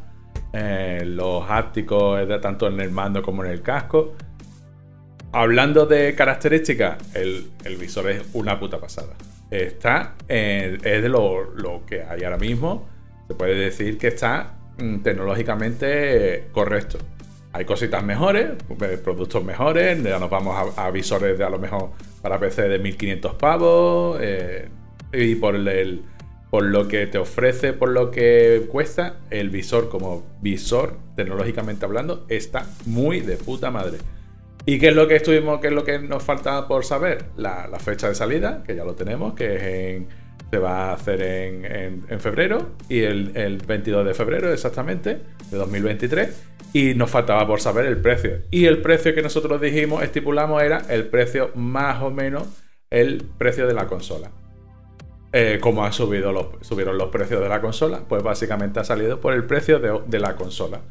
eh, 0.53 1.03
los 1.07 1.49
hápticos 1.49 2.27
tanto 2.41 2.69
en 2.69 2.81
el 2.81 2.91
mando 2.91 3.23
como 3.23 3.45
en 3.45 3.51
el 3.51 3.63
casco. 3.63 4.15
Hablando 5.33 5.87
de 5.87 6.15
características, 6.15 6.99
el, 7.15 7.51
visor 7.79 8.11
es 8.11 8.23
una 8.33 8.59
puta 8.59 8.81
pasada. 8.81 9.15
Está, 9.51 10.15
es 10.29 10.83
de 10.83 11.09
lo 11.09 11.83
que 11.87 12.03
hay 12.03 12.25
ahora 12.25 12.39
mismo. 12.39 12.92
Se 13.33 13.37
puede 13.39 13.55
decir 13.55 13.97
que 13.97 14.09
está 14.09 14.59
mm, 14.77 14.99
tecnológicamente 14.99 16.49
correcto. 16.53 16.99
Hay 17.55 17.65
cositas 17.65 18.05
mejores, 18.05 18.51
eh, 18.83 19.01
productos 19.03 19.43
mejores. 19.43 20.03
Ya 20.03 20.19
nos 20.19 20.29
vamos 20.29 20.77
a, 20.77 20.91
visores 20.91 21.39
de 21.39 21.43
a 21.43 21.49
lo 21.49 21.59
mejor 21.59 21.93
para 22.21 22.39
PC 22.39 22.69
de 22.69 22.79
1500 22.79 23.35
pavos. 23.37 24.19
eh, 24.21 24.69
y 25.15 25.35
por 25.37 25.57
el, 25.57 26.03
por 26.51 26.65
lo 26.65 26.87
que 26.89 27.07
te 27.07 27.17
ofrece, 27.17 27.73
por 27.73 27.89
lo 27.89 28.11
que 28.11 28.67
cuesta, 28.71 29.21
el 29.31 29.49
visor 29.49 29.89
como 29.89 30.23
visor, 30.43 30.99
tecnológicamente 31.17 31.87
hablando, 31.87 32.27
está 32.29 32.67
muy 32.85 33.21
de 33.21 33.39
puta 33.39 33.71
madre. 33.71 33.97
¿Y 34.67 34.79
qué 34.79 34.89
es 34.89 34.95
lo 34.95 35.09
que 35.09 35.17
estuvimos, 35.17 35.59
qué 35.63 35.69
es 35.69 35.73
lo 35.73 35.85
que 35.85 35.99
nos 36.01 36.23
falta 36.23 36.69
por 36.69 36.85
saber? 36.85 37.25
La, 37.37 37.67
la 37.67 37.79
fecha 37.79 38.11
de 38.11 38.15
salida, 38.15 38.63
que 38.63 38.77
ya 38.77 38.85
lo 38.85 38.95
tenemos, 38.95 39.33
que 39.33 39.57
es 39.57 39.63
en, 39.63 40.22
se 40.53 40.59
va 40.59 40.91
a 40.91 40.93
hacer 40.93 41.23
en, 41.23 41.65
en- 41.65 42.05
en 42.11 42.21
febrero, 42.21 42.73
y 42.91 43.01
el, 43.05 43.33
el 43.37 43.57
22 43.57 44.05
de 44.05 44.13
febrero 44.13 44.53
exactamente, 44.53 45.21
de 45.51 45.57
2023. 45.57 46.49
Y 46.75 46.95
nos 46.95 47.11
faltaba 47.11 47.47
por 47.47 47.61
saber 47.61 47.87
el 47.87 47.97
precio. 47.99 48.41
Y 48.51 48.67
el 48.67 48.83
precio 48.83 49.15
que 49.15 49.23
nosotros 49.23 49.61
dijimos, 49.63 50.03
estipulamos, 50.03 50.63
era 50.63 50.79
el 50.91 51.07
precio 51.07 51.51
más 51.55 52.03
o 52.03 52.11
menos 52.11 52.47
el 52.91 53.25
precio 53.39 53.67
de 53.67 53.73
la 53.75 53.87
consola. 53.87 54.31
Eh, 55.33 55.59
como 55.63 55.85
han 55.87 55.95
subido 55.95 56.33
los, 56.33 56.47
subieron 56.61 56.99
los 56.99 57.09
precios 57.09 57.41
de 57.41 57.49
la 57.49 57.63
consola, 57.63 58.01
pues 58.07 58.23
básicamente 58.23 58.79
ha 58.81 58.85
salido 58.85 59.21
por 59.21 59.33
el 59.33 59.45
precio 59.45 59.79
de, 59.81 60.01
de 60.07 60.19
la 60.21 60.37
consola. 60.37 60.83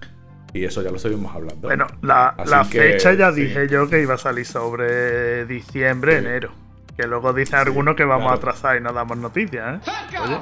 Y 0.53 0.66
eso 0.66 0.82
ya 0.82 0.89
lo 0.89 0.97
estuvimos 0.97 1.34
hablando. 1.36 1.68
Bueno, 1.68 1.86
la, 2.01 2.36
la 2.47 2.68
que, 2.70 2.80
fecha 2.80 3.14
ya 3.14 3.32
sí. 3.32 3.43
dije 3.43 3.68
yo 3.68 3.88
que 3.88 4.01
iba 4.01 4.16
a 4.16 4.18
salir 4.18 4.45
sobre 4.47 5.45
diciembre, 5.45 6.14
Sí. 6.20 6.26
enero. 6.26 6.51
Que 7.01 7.07
luego 7.07 7.33
dicen 7.33 7.55
algunos 7.59 7.95
que 7.95 8.03
vamos 8.03 8.27
claro. 8.27 8.35
a 8.35 8.37
atrasar 8.37 8.77
y 8.77 8.81
no 8.81 8.93
damos 8.93 9.17
noticias, 9.17 9.81
¿eh? 9.87 9.91
Oye, 10.23 10.37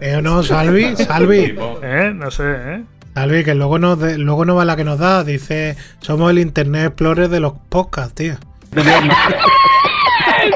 ¿Eh 0.00 0.16
o 0.16 0.22
no, 0.22 0.42
Salvi? 0.44 0.94
Salvi. 0.96 1.56
¿eh? 1.82 2.12
No 2.14 2.30
sé, 2.30 2.44
¿eh? 2.56 2.84
Salvi, 3.14 3.42
que 3.44 3.54
luego 3.54 3.78
no, 3.78 3.96
de- 3.96 4.16
luego 4.18 4.44
no 4.44 4.54
va 4.54 4.64
la 4.64 4.76
que 4.76 4.84
nos 4.84 4.98
da. 4.98 5.24
Dice, 5.24 5.76
somos 6.00 6.30
el 6.30 6.38
Internet 6.38 6.86
Explorer 6.86 7.28
de 7.28 7.40
los 7.40 7.52
podcasts, 7.68 8.14
tío. 8.14 8.34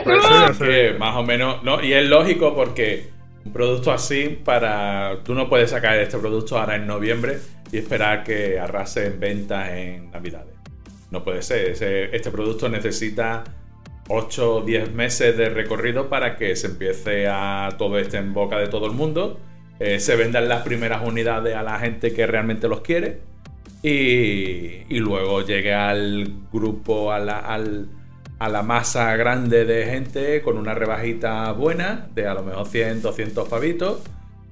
Pues 0.04 0.22
sí, 0.22 0.28
no 0.46 0.54
sé. 0.54 0.64
que 0.64 0.96
más 0.98 1.16
o 1.16 1.22
menos. 1.22 1.62
No, 1.62 1.82
y 1.82 1.92
es 1.92 2.06
lógico 2.08 2.54
porque 2.54 3.10
un 3.44 3.52
producto 3.52 3.92
así, 3.92 4.38
para. 4.44 5.16
Tú 5.24 5.34
no 5.34 5.48
puedes 5.48 5.70
sacar 5.70 5.98
este 5.98 6.18
producto 6.18 6.58
ahora 6.58 6.76
en 6.76 6.86
noviembre 6.86 7.38
y 7.72 7.78
esperar 7.78 8.22
que 8.24 8.58
arrase 8.60 9.06
en 9.06 9.20
ventas 9.20 9.68
en 9.70 10.10
Navidades. 10.10 10.54
No 11.10 11.24
puede 11.24 11.42
ser. 11.42 11.70
Ese- 11.70 12.14
este 12.14 12.30
producto 12.30 12.68
necesita 12.68 13.44
8 14.08 14.56
o 14.56 14.62
10 14.62 14.92
meses 14.94 15.36
de 15.36 15.48
recorrido 15.50 16.08
para 16.08 16.36
que 16.36 16.56
se 16.56 16.68
empiece 16.68 17.26
a 17.28 17.70
todo 17.78 17.98
esto 17.98 18.16
en 18.18 18.32
boca 18.34 18.58
de 18.58 18.68
todo 18.68 18.86
el 18.86 18.92
mundo. 18.92 19.40
eh, 19.80 20.00
se 20.00 20.16
vendan 20.16 20.48
las 20.48 20.62
primeras 20.62 21.06
unidades 21.06 21.54
a 21.56 21.62
la 21.62 21.78
gente 21.78 22.12
que 22.12 22.26
realmente 22.26 22.68
los 22.68 22.80
quiere. 22.80 23.20
Y, 23.82 24.86
y 24.88 24.98
luego 25.00 25.42
llegue 25.46 25.72
al 25.74 26.26
grupo, 26.52 27.12
a 27.12 27.18
la, 27.20 27.38
al- 27.38 27.88
a 28.38 28.48
la 28.48 28.62
masa 28.62 29.16
grande 29.16 29.64
de 29.64 29.84
gente 29.86 30.42
con 30.42 30.58
una 30.58 30.74
rebajita 30.74 31.50
buena 31.52 32.08
de 32.14 32.26
a 32.26 32.34
lo 32.34 32.42
mejor 32.44 32.66
100, 32.66 33.02
200 33.02 33.48
pavitos. 33.48 34.02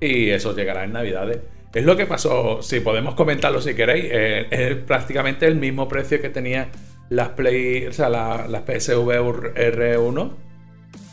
Y 0.01 0.31
eso 0.31 0.55
llegará 0.55 0.85
en 0.85 0.93
Navidades. 0.93 1.41
Es 1.75 1.85
lo 1.85 1.97
que 1.97 2.07
pasó, 2.07 2.63
si 2.63 2.81
podemos 2.81 3.15
comentarlo 3.15 3.61
si 3.61 3.75
queréis, 3.75 4.05
eh, 4.11 4.47
es 4.51 4.77
prácticamente 4.77 5.47
el 5.47 5.57
mismo 5.57 5.89
precio 5.89 6.21
que 6.21 6.31
tenía 6.31 6.71
las 7.09 7.31
Play, 7.31 7.87
o 7.87 7.93
sea, 7.93 8.09
la- 8.09 8.47
las 8.49 8.63
PSV 8.63 9.11
R1, 9.55 10.31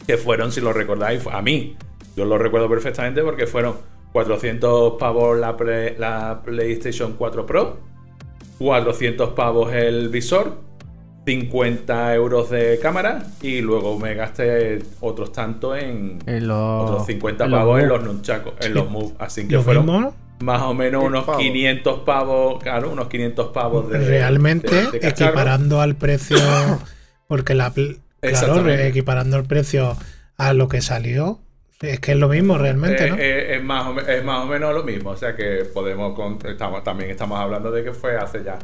que 0.08 0.18
fueron, 0.18 0.52
si 0.52 0.60
lo 0.62 0.74
recordáis, 0.74 1.26
a 1.32 1.41
mí, 1.41 1.76
yo 2.16 2.26
lo 2.26 2.38
recuerdo 2.38 2.70
perfectamente 2.70 3.22
porque 3.22 3.48
fueron 3.48 3.76
400 4.12 4.94
pavos 5.00 5.38
la, 5.39 5.56
Play- 5.58 5.96
la 5.98 6.41
PlayStation 6.44 7.14
4 7.18 7.46
Pro, 7.46 7.78
400 8.60 9.30
pavos 9.30 9.74
el 9.74 10.10
visor, 10.10 10.58
50 11.26 12.14
euros 12.16 12.50
de 12.50 12.80
cámara 12.82 13.24
y 13.41 13.62
luego 13.62 13.98
me 13.98 14.14
gasté 14.14 14.80
otros 15.00 15.32
tantos 15.32 15.78
en 15.82 16.20
En 16.26 16.48
los- 16.48 16.89
otros 16.89 17.06
50 17.06 17.46
en 17.46 17.52
los 17.52 17.60
pavos 17.60 17.80
en 17.82 17.88
Move. 17.88 17.98
los 17.98 18.06
nunchakos, 18.08 18.54
en 18.60 18.74
los 18.74 18.89
Move. 18.91 19.14
Así 19.20 19.48
que 19.48 19.54
Lo 19.56 19.62
fueron 19.64 19.86
mismo. 19.86 20.14
Más 20.44 20.62
o 20.62 20.74
menos 20.74 21.02
100 21.02 21.12
unos 21.12 21.26
pavos. 21.26 21.41
500 21.41 22.00
pavos, 22.02 22.64
claro, 22.64 22.91
unos 22.91 23.08
500 23.08 23.48
pavos 23.52 23.89
de. 23.89 23.98
realmente 24.00 24.70
de- 24.91 25.00
de 25.00 25.08
equiparando 25.08 25.82
al 25.82 25.96
precio 25.96 26.38
porque 27.28 27.54
la 27.56 27.72
claro 28.22 28.70
equiparando 28.70 29.38
el 29.38 29.46
precio 29.46 29.98
a 30.38 30.54
lo 30.54 30.68
que 30.68 30.82
salió 30.82 31.39
es 31.82 32.00
que 32.00 32.14
es 32.14 32.18
lo 32.18 32.30
mismo 32.30 32.58
realmente 32.58 33.06
Eh, 33.06 33.10
no 33.10 33.16
eh, 33.18 33.56
es, 33.58 33.64
más 33.64 33.88
o, 33.88 34.00
es 34.00 34.24
más 34.24 34.44
o 34.46 34.48
menos 34.48 34.74
lo 34.74 34.84
mismo. 34.84 35.10
O 35.10 35.18
sea 35.18 35.36
que 35.36 35.66
podemos. 35.74 36.16
con- 36.16 36.39
estamos, 36.46 36.84
también 36.84 37.10
estamos 37.12 37.38
hablando 37.39 37.72
de 37.72 37.84
que 37.84 37.91
fue 37.91 38.16
hace 38.18 38.44
ya 38.44 38.58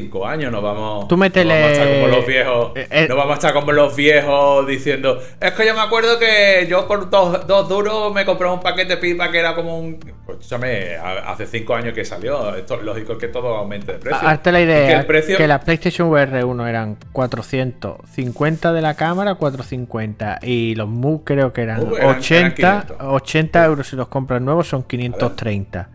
cinco 0.00 0.26
años. 0.26 0.50
No 0.52 0.60
vamos. 0.60 1.06
Tú 1.08 1.16
métele- 1.16 1.44
No 1.44 1.54
vamos 1.54 1.68
a 1.68 1.72
estar 1.72 1.88
como 1.94 2.08
los 2.16 2.26
viejos. 2.26 2.72
Eh, 2.76 2.86
eh. 2.90 3.06
No 3.08 3.16
vamos 3.16 3.30
a 3.32 3.34
estar 3.34 3.52
como 3.52 3.72
los 3.72 3.96
viejos 3.96 4.66
diciendo. 4.66 5.18
Es 5.40 5.52
que 5.52 5.66
yo 5.66 5.74
me 5.74 5.80
acuerdo 5.80 6.18
que 6.18 6.66
yo 6.68 6.86
por 6.88 7.08
dos, 7.10 7.46
dos 7.46 7.68
duros 7.68 8.12
me 8.12 8.24
compré 8.24 8.48
un 8.48 8.60
paquete 8.60 8.94
de 8.94 8.96
pipa 8.96 9.30
que 9.30 9.38
era 9.38 9.54
como 9.54 9.78
un. 9.78 9.98
Pues, 10.26 10.38
escúchame, 10.38 10.96
ha- 10.96 11.30
hace 11.32 11.46
cinco 11.46 11.74
años 11.74 11.94
que 11.94 12.04
salió. 12.04 12.54
Esto 12.56 12.74
es 12.74 12.82
lógico 12.82 13.16
que 13.18 13.28
todo 13.28 13.54
aumente 13.56 13.92
de 13.92 13.98
precio. 13.98 14.26
Hazte 14.28 14.50
la 14.52 14.60
idea 14.60 14.86
que 14.86 14.92
el 14.94 15.06
precio. 15.06 15.36
que 15.36 15.46
la 15.46 15.60
PlayStation 15.60 16.08
VR1 16.10 16.66
eran 16.68 16.96
450 17.12 18.72
de 18.72 18.82
la 18.82 18.94
cámara, 18.94 19.34
450 19.36 20.38
y 20.42 20.74
los 20.74 20.88
Move 20.88 21.20
creo 21.24 21.52
que 21.52 21.62
eran, 21.62 21.80
Move 21.80 21.98
eran- 21.98 22.16
80, 22.18 22.66
eran 22.68 22.82
500. 22.82 22.96
80 23.12 23.64
euros 23.64 23.86
si 23.88 23.96
los 23.96 24.08
compras 24.08 24.40
nuevos 24.40 24.68
son 24.68 24.82
530. 24.82 25.88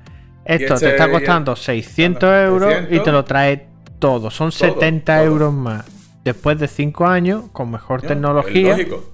Esto 0.46 0.74
este- 0.74 0.86
te 0.88 0.92
está 0.94 1.08
y 1.08 1.12
costando 1.12 1.52
el- 1.52 1.58
600 1.58 2.20
claro, 2.30 2.48
euros 2.48 2.72
y 2.72 2.76
600. 2.76 3.04
te 3.06 3.12
lo 3.12 3.24
trae 3.26 3.68
todo, 4.00 4.32
son 4.32 4.50
Todo, 4.52 4.60
70 4.60 5.16
todo. 5.18 5.26
euros 5.26 5.54
más. 5.54 5.86
Después 6.24 6.58
de 6.60 6.68
5 6.68 7.06
años, 7.08 7.46
con 7.52 7.72
mejor 7.72 8.02
No, 8.04 8.08
tecnología, 8.10 8.72
Es 8.72 8.78
lógico. 8.78 9.10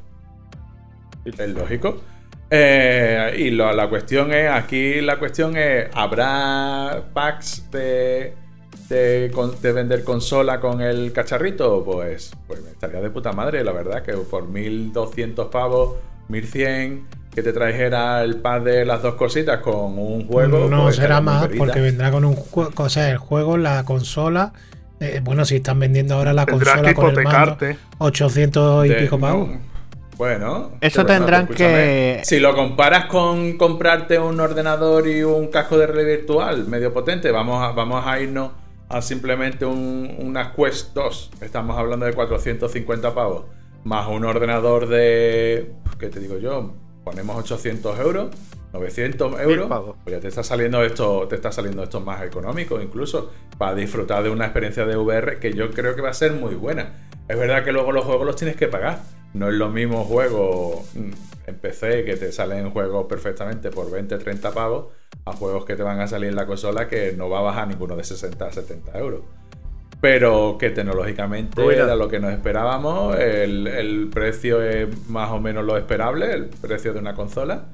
Es 1.26 1.50
lógico. 1.50 1.98
Eh, 2.50 3.36
y 3.40 3.50
lo- 3.52 3.72
la 3.74 3.90
cuestión 3.90 4.32
es, 4.32 4.50
aquí 4.50 5.02
la 5.02 5.18
cuestión 5.18 5.58
es, 5.58 5.90
¿habrá 5.94 7.04
packs 7.14 7.70
de, 7.72 8.36
de, 8.90 9.32
con- 9.34 9.60
de 9.62 9.72
vender 9.72 10.04
consola 10.04 10.60
con 10.60 10.82
el 10.82 11.12
cacharrito? 11.12 11.84
Pues, 11.84 12.32
pues 12.48 12.62
me 12.64 12.70
estaría 12.70 13.02
de 13.02 13.10
puta 13.10 13.32
madre, 13.32 13.64
la 13.64 13.72
verdad, 13.72 14.04
que 14.04 14.14
por 14.14 14.48
1200 14.48 15.48
pavos, 15.48 15.96
1100, 16.28 17.08
que 17.34 17.42
te 17.42 17.52
trajera 17.52 18.24
el 18.24 18.38
pack 18.38 18.64
de 18.64 18.86
las 18.86 19.02
dos 19.02 19.16
cositas 19.16 19.60
con 19.60 19.98
un 19.98 20.28
juego. 20.28 20.70
no 20.70 20.84
pues, 20.84 20.96
será 20.96 21.20
más 21.22 21.50
porque 21.58 21.82
vendrá 21.82 22.10
con 22.12 22.24
un 22.26 22.36
juego 22.36 22.72
o 22.78 22.90
sea 22.90 23.10
el 23.12 23.18
juego 23.18 23.58
la 23.58 23.84
consola 23.84 24.54
eh, 25.00 25.22
bueno 25.24 25.46
si 25.46 25.58
están 25.58 25.80
vendiendo 25.80 26.16
ahora 26.16 26.34
la 26.34 26.46
Tendrás 26.46 26.70
consola 26.76 26.90
que 26.90 26.96
con 26.96 27.10
el 27.10 27.24
mando 27.24 27.30
hipotecarte. 27.30 27.78
800 27.98 28.86
y 28.86 28.90
De- 28.90 28.96
pico 28.96 29.20
pavos 29.20 29.50
no, 29.50 29.60
Bueno. 30.18 30.72
Eso 30.82 31.06
tendrán 31.06 31.48
que- 31.48 32.22
Si 32.24 32.40
lo 32.40 32.56
comparas 32.56 33.06
con 33.08 33.58
comprarte 33.58 34.18
un 34.18 34.40
ordenador 34.40 35.08
y 35.08 35.24
un 35.24 35.48
casco 35.48 35.78
de 35.78 35.88
realidad 35.88 36.18
virtual 36.18 36.68
medio 36.68 36.94
potente, 36.94 37.32
vamos 37.32 37.62
a, 37.62 37.72
vamos 37.74 38.06
a 38.08 38.20
irnos 38.22 38.52
a 38.88 39.02
simplemente 39.02 39.66
un, 39.66 40.16
una 40.20 40.54
Quest 40.54 40.94
2. 40.94 41.32
Estamos 41.42 41.78
hablando 41.78 42.06
de 42.06 42.14
450 42.14 43.14
pavos. 43.14 43.46
Más 43.84 44.08
un 44.08 44.24
ordenador 44.26 44.88
de. 44.88 45.72
¿Qué 46.00 46.08
te 46.08 46.20
digo 46.20 46.38
yo? 46.38 46.74
Ponemos 47.04 47.36
800 47.38 48.00
euros. 48.00 48.28
900 48.76 49.40
euros, 49.42 49.96
pues 50.04 50.16
ya 50.16 50.20
te 50.20 50.28
está 50.28 50.44
saliendo 50.44 50.84
esto, 50.84 51.28
te 51.28 51.36
está 51.36 51.52
saliendo 51.52 51.84
esto 51.84 52.02
más 52.02 52.22
económico, 52.24 52.82
incluso 52.82 53.32
para 53.58 53.74
disfrutar 53.74 54.24
de 54.24 54.30
una 54.30 54.46
experiencia 54.46 54.86
de 54.86 54.98
VR 54.98 55.40
que 55.40 55.54
yo 55.54 55.72
creo 55.72 55.96
que 55.96 56.02
va 56.02 56.10
a 56.10 56.14
ser 56.14 56.34
muy 56.34 56.56
buena. 56.56 57.08
Es 57.28 57.38
verdad 57.40 57.64
que 57.64 57.72
luego 57.72 57.92
los 57.92 58.06
juegos 58.06 58.26
los 58.26 58.36
tienes 58.36 58.56
que 58.56 58.68
pagar. 58.68 59.00
No 59.34 59.50
es 59.50 59.56
lo 59.56 59.70
mismo 59.70 60.04
juego 60.04 60.84
mm, 60.94 61.12
en 61.48 61.56
PC 61.56 62.06
que 62.06 62.16
te 62.16 62.32
salen 62.32 62.70
juegos 62.72 63.08
perfectamente 63.08 63.70
por 63.70 63.90
20, 63.90 64.18
30 64.18 64.52
pavos 64.52 64.88
a 65.26 65.34
juegos 65.34 65.66
que 65.66 65.76
te 65.76 65.84
van 65.84 66.00
a 66.00 66.08
salir 66.08 66.30
en 66.30 66.36
la 66.36 66.46
consola 66.46 66.88
que 66.88 67.14
no 67.14 67.30
va 67.30 67.40
a 67.40 67.44
bajar 67.44 67.68
ninguno 67.68 67.96
de 67.96 68.04
60 68.04 68.46
a 68.46 68.52
70 68.52 68.98
euros. 69.00 69.22
Pero 70.02 70.58
que 70.60 70.70
tecnológicamente 70.70 71.66
era 71.66 71.96
lo 71.96 72.10
que 72.10 72.20
nos 72.20 72.32
esperábamos. 72.32 73.16
El, 73.18 73.66
el 73.68 74.10
precio 74.14 74.62
es 74.62 75.10
más 75.10 75.32
o 75.32 75.40
menos 75.40 75.66
lo 75.66 75.78
esperable, 75.78 76.32
el 76.34 76.46
precio 76.46 76.94
de 76.94 77.00
una 77.00 77.16
consola. 77.16 77.66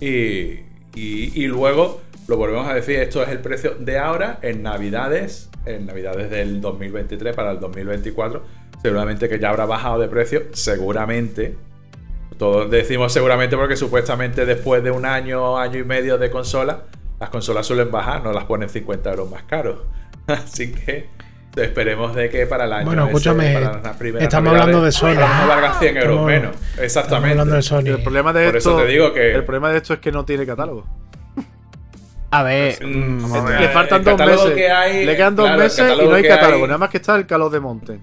Y, 0.00 0.60
y- 0.94 1.46
luego 1.46 2.00
lo 2.28 2.36
volvemos 2.36 2.68
a 2.68 2.74
decir, 2.74 2.96
esto 2.96 3.22
es 3.22 3.28
el 3.28 3.38
precio 3.40 3.74
de 3.78 3.98
ahora 3.98 4.38
en 4.42 4.62
Navidades, 4.62 5.50
en 5.64 5.86
Navidades 5.86 6.30
del 6.30 6.60
2023 6.60 7.34
para 7.34 7.52
el 7.52 7.60
2024. 7.60 8.42
Seguramente 8.82 9.28
que 9.28 9.38
ya 9.38 9.50
habrá 9.50 9.66
bajado 9.66 9.98
de 10.00 10.08
precio, 10.08 10.42
seguramente. 10.52 11.56
Todos 12.38 12.70
decimos 12.70 13.12
seguramente 13.12 13.56
porque 13.56 13.76
supuestamente 13.76 14.44
después 14.44 14.82
de 14.82 14.90
un 14.90 15.06
año, 15.06 15.56
año 15.58 15.78
y 15.78 15.84
medio 15.84 16.18
de 16.18 16.30
consola, 16.30 16.82
las 17.18 17.30
consolas 17.30 17.66
suelen 17.66 17.90
bajar, 17.90 18.22
no 18.22 18.32
las 18.32 18.44
ponen 18.44 18.68
50 18.68 19.10
euros 19.10 19.30
más 19.30 19.44
caros. 19.44 19.78
Así 20.26 20.72
que 20.72 21.08
esperemos 21.56 22.14
de 22.14 22.28
que 22.28 22.46
para 22.46 22.64
el 22.64 22.72
año 22.72 22.86
Bueno, 22.86 23.02
ese, 23.04 23.10
escúchame, 23.12 23.54
para 23.54 23.80
las 23.80 23.96
primeras 23.96 24.22
estamos 24.24 24.52
hablando 24.52 24.82
de 24.82 24.92
Sony, 24.92 25.08
a 25.10 25.14
¿no? 25.42 25.48
valgan 25.48 25.78
100 25.78 25.96
euros 25.96 26.10
Estamos- 26.10 26.26
menos. 26.26 26.50
Estamos 26.56 26.82
Exactamente. 26.84 27.30
hablando 27.30 27.54
de 27.54 27.62
Sony. 27.62 27.86
El 27.86 28.02
problema 28.02 28.32
de 28.32 28.46
Por 28.46 28.56
eso 28.56 28.70
esto. 28.72 28.82
te 28.82 28.88
digo 28.92 29.12
que- 29.14 29.32
El 29.34 29.44
problema 29.44 29.70
de 29.70 29.76
esto 29.78 29.94
es 29.94 30.00
que 30.00 30.12
no 30.12 30.24
tiene 30.24 30.44
catálogo. 30.46 30.84
a 32.30 32.42
ver, 32.42 32.84
Mm, 32.84 33.22
vamos 33.22 33.38
a 33.38 33.44
ver. 33.44 33.60
Le 33.60 33.68
faltan 33.68 34.04
dos 34.04 34.18
meses. 34.18 34.50
que 34.52 34.70
hay- 34.70 35.06
Le 35.06 35.16
quedan 35.16 35.36
dos 35.36 35.46
claro, 35.46 35.62
meses 35.62 35.78
y 35.78 36.04
no 36.06 36.14
hay 36.14 36.22
catálogo. 36.22 36.62
hay- 36.64 36.68
Nada 36.68 36.78
más 36.78 36.90
que 36.90 36.96
está 36.98 37.16
el 37.16 37.26
Call 37.26 37.60
Mountain. 37.60 38.00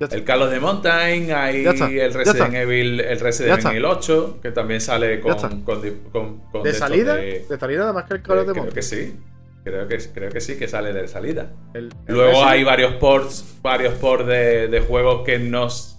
Ya 0.00 0.06
está. 0.06 0.16
El 0.16 0.24
Carlos 0.24 0.50
de 0.50 0.58
Mountain, 0.60 1.32
hay 1.32 1.64
el 1.64 2.12
Resident. 2.12 2.54
Evil, 2.54 3.00
el 3.00 3.20
Resident. 3.20 3.64
Evil 3.64 3.84
8, 3.84 4.38
que 4.42 4.50
también 4.50 4.80
sale 4.80 5.20
con, 5.20 5.32
está. 5.32 5.48
con, 5.64 5.80
di- 5.82 5.92
con- 6.12 6.38
con 6.50 6.62
¿De 6.64 6.72
salida? 6.74 7.14
de- 7.14 7.46
¿De 7.48 7.58
salida 7.58 7.80
nada 7.80 7.92
más 7.92 8.04
que 8.04 8.14
el 8.14 8.22
Call 8.22 8.38
of 8.38 8.42
eh, 8.42 8.46
the 8.46 8.52
creo 8.52 8.64
Mountain? 8.64 8.74
que 8.74 8.82
sí. 8.82 9.16
Creo 9.64 9.88
que, 9.88 9.98
creo 10.12 10.30
que 10.30 10.40
sí, 10.42 10.56
que 10.58 10.68
sale 10.68 10.92
de 10.92 11.08
salida. 11.08 11.50
El- 11.72 11.84
el 12.06 12.14
Luego 12.14 12.32
Resident- 12.32 12.48
hay 12.48 12.64
varios 12.64 12.92
ports, 12.94 13.56
varios 13.62 13.94
ports 13.94 14.26
de, 14.26 14.68
de 14.68 14.80
juegos 14.80 15.22
que 15.24 15.38
nos, 15.38 15.98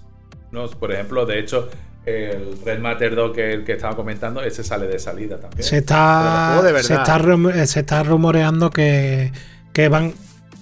nos, 0.51 0.75
por 0.75 0.91
ejemplo, 0.91 1.25
de 1.25 1.39
hecho, 1.39 1.69
el 2.05 2.59
Red 2.63 2.79
Matter 2.79 3.15
2 3.15 3.31
que, 3.35 3.63
que 3.65 3.71
estaba 3.73 3.95
comentando, 3.95 4.43
ese 4.43 4.63
sale 4.63 4.85
de 4.87 4.99
salida 4.99 5.39
también. 5.39 5.63
Se 5.63 5.77
está, 5.77 6.61
de 6.63 6.83
se 6.83 6.93
está, 6.93 7.17
rum- 7.17 7.49
eh, 7.49 7.65
se 7.65 7.79
está 7.79 8.03
rumoreando 8.03 8.69
que, 8.69 9.31
que 9.73 9.89
van 9.89 10.13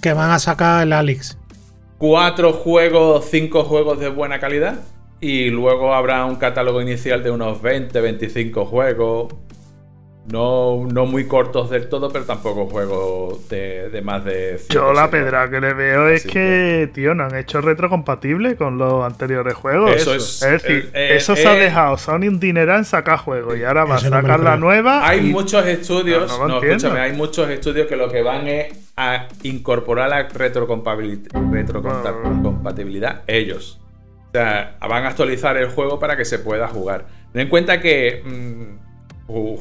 que 0.01 0.13
van 0.13 0.31
a 0.31 0.39
sacar 0.39 0.83
el 0.83 0.93
Alex. 0.93 1.37
Cuatro 1.97 2.53
juegos, 2.53 3.25
cinco 3.29 3.63
juegos 3.63 3.99
de 3.99 4.09
buena 4.09 4.39
calidad. 4.39 4.79
Y 5.21 5.49
luego 5.49 5.93
habrá 5.93 6.25
un 6.25 6.35
catálogo 6.35 6.81
inicial 6.81 7.23
de 7.23 7.31
unos 7.31 7.61
20, 7.61 8.01
25 8.01 8.65
juegos. 8.65 9.33
No, 10.25 10.85
no 10.89 11.05
muy 11.05 11.27
cortos 11.27 11.69
del 11.69 11.89
todo, 11.89 12.09
pero 12.09 12.23
tampoco 12.23 12.67
juegos 12.67 13.49
de, 13.49 13.89
de 13.89 14.01
más 14.01 14.23
de. 14.23 14.57
Yo 14.69 14.93
la 14.93 15.09
pedra 15.09 15.49
que 15.49 15.59
le 15.59 15.73
veo 15.73 16.07
es 16.07 16.25
que, 16.25 16.89
tío, 16.93 17.13
no 17.13 17.25
han 17.25 17.35
hecho 17.35 17.59
retrocompatible 17.59 18.55
con 18.55 18.77
los 18.77 19.03
anteriores 19.05 19.53
juegos. 19.53 19.91
Eso 19.93 20.15
es, 20.15 20.41
es- 20.41 20.63
decir, 20.63 20.91
eh, 20.93 21.11
eh, 21.11 21.15
eso 21.17 21.35
se 21.35 21.45
ha 21.45 21.57
eh, 21.57 21.63
dejado 21.65 21.97
Sony 21.97 22.29
un 22.29 22.39
dineral 22.39 22.79
en 22.79 22.85
sacar 22.85 23.17
juegos 23.17 23.57
y 23.57 23.65
ahora 23.65 23.83
va 23.83 23.97
a 23.97 24.01
no 24.01 24.09
sacar 24.09 24.39
la 24.39 24.55
nueva. 24.55 25.05
Hay 25.05 25.27
y- 25.27 25.31
muchos 25.33 25.65
estudios, 25.67 26.39
No, 26.39 26.63
escúchame, 26.63 27.01
hay 27.01 27.11
muchos 27.13 27.49
estudios 27.49 27.87
que 27.87 27.97
lo 27.97 28.09
que 28.09 28.21
van 28.21 28.47
es 28.47 28.73
a 28.95 29.27
incorporar 29.41 30.09
la 30.09 30.29
retrocompatibilidad, 30.29 31.31
retrocompatibilidad 31.51 33.23
ellos. 33.27 33.79
O 34.29 34.31
sea, 34.31 34.77
van 34.79 35.03
a 35.03 35.09
actualizar 35.09 35.57
el 35.57 35.67
juego 35.69 35.99
para 35.99 36.15
que 36.15 36.25
se 36.25 36.39
pueda 36.39 36.67
jugar. 36.67 37.07
Ten 37.33 37.41
en 37.41 37.49
cuenta 37.49 37.79
que 37.81 38.21
mm, 38.25 38.82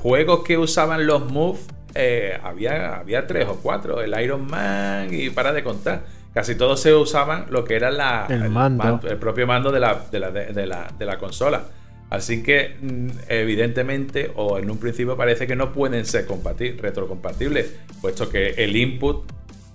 juegos 0.00 0.42
que 0.44 0.58
usaban 0.58 1.06
los 1.06 1.30
Move 1.30 1.58
eh, 1.94 2.38
había, 2.42 2.96
había 2.96 3.26
tres 3.26 3.46
o 3.48 3.56
cuatro, 3.62 4.00
el 4.00 4.18
Iron 4.22 4.46
Man 4.46 5.08
y 5.12 5.30
para 5.30 5.52
de 5.52 5.62
contar, 5.62 6.04
casi 6.32 6.54
todos 6.54 6.80
se 6.80 6.94
usaban 6.94 7.46
lo 7.50 7.64
que 7.64 7.74
era 7.76 7.90
la, 7.90 8.26
El 8.30 8.48
mando. 8.48 9.08
el 9.08 9.18
propio 9.18 9.46
mando 9.46 9.70
de 9.70 9.80
la, 9.80 10.02
de 10.10 10.18
la, 10.20 10.30
de- 10.30 10.66
la- 10.66 10.88
de 10.98 11.04
la 11.06 11.18
consola. 11.18 11.64
Así 12.08 12.42
que, 12.42 12.76
mm, 12.80 13.08
evidentemente, 13.28 14.30
o 14.36 14.58
en 14.58 14.70
un 14.70 14.78
principio 14.78 15.16
parece 15.16 15.46
que 15.46 15.56
no 15.56 15.72
pueden 15.72 16.04
ser 16.06 16.26
compati- 16.26 16.76
retrocompatibles, 16.78 17.74
puesto 18.00 18.28
que 18.28 18.50
el 18.50 18.74
input 18.76 19.24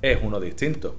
es 0.01 0.17
uno 0.21 0.39
distinto. 0.39 0.97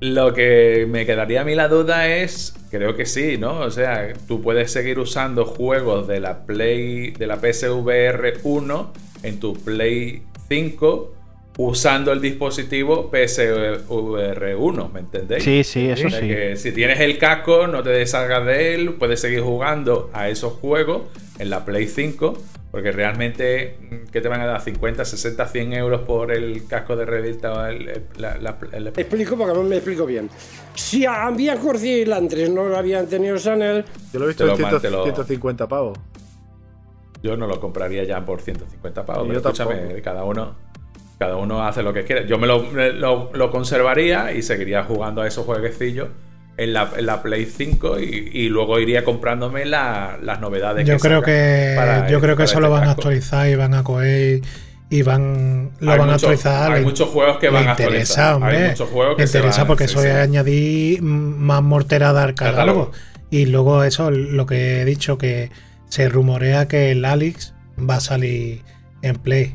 Lo 0.00 0.32
que 0.32 0.86
me 0.88 1.04
quedaría 1.06 1.40
a 1.40 1.44
mí 1.44 1.54
la 1.56 1.68
duda 1.68 2.08
es, 2.08 2.54
creo 2.70 2.94
que 2.96 3.04
sí, 3.04 3.36
¿no? 3.36 3.60
O 3.60 3.70
sea, 3.70 4.12
tú 4.28 4.40
puedes 4.42 4.70
seguir 4.70 4.98
usando 4.98 5.44
juegos 5.44 6.06
de 6.06 6.20
la 6.20 6.46
Play, 6.46 7.10
de 7.10 7.26
la 7.26 7.36
PSVR 7.36 8.34
1 8.44 8.92
en 9.24 9.40
tu 9.40 9.54
Play 9.54 10.22
5 10.48 11.14
usando 11.58 12.12
el 12.12 12.20
dispositivo 12.20 13.10
PSVR 13.10 14.54
1, 14.56 14.90
¿me 14.94 15.00
entendéis? 15.00 15.42
Sí, 15.42 15.64
sí, 15.64 15.88
eso 15.88 16.06
O 16.06 16.10
sea 16.10 16.20
sí. 16.20 16.28
que 16.28 16.56
si 16.56 16.70
tienes 16.70 17.00
el 17.00 17.18
casco, 17.18 17.66
no 17.66 17.82
te 17.82 17.90
deshagas 17.90 18.46
de 18.46 18.76
él, 18.76 18.94
puedes 18.94 19.20
seguir 19.20 19.40
jugando 19.40 20.08
a 20.12 20.28
esos 20.28 20.52
juegos 20.52 21.02
en 21.38 21.50
la 21.50 21.64
Play 21.64 21.86
5, 21.86 22.36
porque 22.70 22.92
realmente, 22.92 23.78
mm, 23.80 24.10
¿qué 24.10 24.20
te 24.20 24.28
van 24.28 24.40
a 24.40 24.46
dar? 24.46 24.60
¿50, 24.60 25.04
60, 25.04 25.46
100 25.46 25.72
euros 25.72 26.02
por 26.02 26.32
el 26.32 26.66
casco 26.66 26.96
de 26.96 27.04
o 27.04 27.66
el, 27.66 27.88
el- 27.88 28.02
la- 28.18 28.36
la- 28.38 28.58
el- 28.72 28.88
Explico 28.88 29.36
porque 29.36 29.54
no 29.54 29.62
me 29.62 29.76
explico 29.76 30.04
bien. 30.06 30.28
Si 30.74 31.06
había 31.06 31.56
Corci 31.58 31.88
y 31.88 32.04
Landres 32.04 32.50
no 32.50 32.64
lo 32.64 32.76
habían 32.76 33.06
tenido 33.06 33.38
Sanel, 33.38 33.84
Yo 34.12 34.18
lo 34.18 34.24
he 34.26 34.28
visto 34.28 34.44
en 34.44 34.50
lo 34.50 34.58
man- 34.58 34.80
te 34.80 34.90
lo- 34.90 35.02
150 35.04 35.66
pavos. 35.68 35.98
Yo 37.22 37.36
no 37.36 37.46
lo 37.46 37.60
compraría 37.60 38.04
ya 38.04 38.24
por 38.24 38.40
150 38.40 39.04
pavos. 39.04 39.22
Pero 39.26 39.32
yo 39.34 39.38
escúchame, 39.40 39.74
tampoco. 39.76 40.02
cada 40.04 40.24
uno, 40.24 40.54
cada 41.18 41.36
uno 41.36 41.66
hace 41.66 41.82
lo 41.82 41.92
que 41.92 42.04
quiere. 42.04 42.26
Yo 42.28 42.38
me 42.38 42.46
lo, 42.46 42.62
me 42.62 42.92
lo- 42.92 43.30
lo 43.32 43.50
conservaría 43.50 44.32
y 44.32 44.42
seguiría 44.42 44.84
jugando 44.84 45.22
a 45.22 45.26
esos 45.26 45.44
jueguecillos 45.44 46.08
en 46.58 46.72
la, 46.74 46.90
en 46.96 47.06
la 47.06 47.22
Play 47.22 47.46
5 47.46 48.00
y, 48.00 48.30
y 48.32 48.48
luego 48.50 48.78
iría 48.80 49.04
comprándome 49.04 49.64
la- 49.64 50.18
las 50.22 50.40
novedades. 50.40 50.86
Yo 50.86 50.96
que 50.96 51.00
creo 51.00 51.22
que 51.22 51.72
para- 51.76 52.08
yo 52.08 52.20
creo 52.20 52.36
que 52.36 52.42
eso 52.42 52.54
este 52.54 52.62
lo 52.62 52.70
van 52.70 52.88
a 52.88 52.90
actualizar 52.90 53.48
y 53.48 53.54
van 53.54 53.72
a 53.74 53.82
coger 53.84 54.40
y 54.90 55.02
van 55.02 55.70
lo 55.80 55.92
Hay 55.92 55.98
van 55.98 56.10
a 56.10 56.14
actualizar. 56.14 56.72
hay 56.72 56.80
Le- 56.80 56.84
muchos 56.86 57.08
juegos 57.10 57.38
que 57.38 57.48
van 57.48 57.68
a 57.68 57.72
actualizar. 57.72 58.28
Hay 58.28 58.34
hombre. 58.34 58.68
muchos 58.70 58.88
juegos 58.90 59.16
que 59.16 59.22
interesa 59.22 59.58
van- 59.58 59.66
porque 59.68 59.86
sí, 59.88 59.94
eso 59.94 60.02
sí. 60.02 60.08
añadir 60.08 61.02
más 61.02 61.62
morterada 61.62 62.24
al 62.24 62.34
catálogo. 62.34 62.90
Catálogo. 62.90 62.92
Y 63.30 63.46
luego 63.46 63.84
eso, 63.84 64.10
lo 64.10 64.46
que 64.46 64.80
he 64.80 64.84
dicho, 64.84 65.16
que 65.18 65.50
se 65.88 66.08
rumorea 66.08 66.66
que 66.68 66.90
el 66.90 67.04
Alex 67.04 67.54
va 67.78 67.96
a 67.96 68.00
salir 68.00 68.62
en 69.02 69.16
Play. 69.16 69.52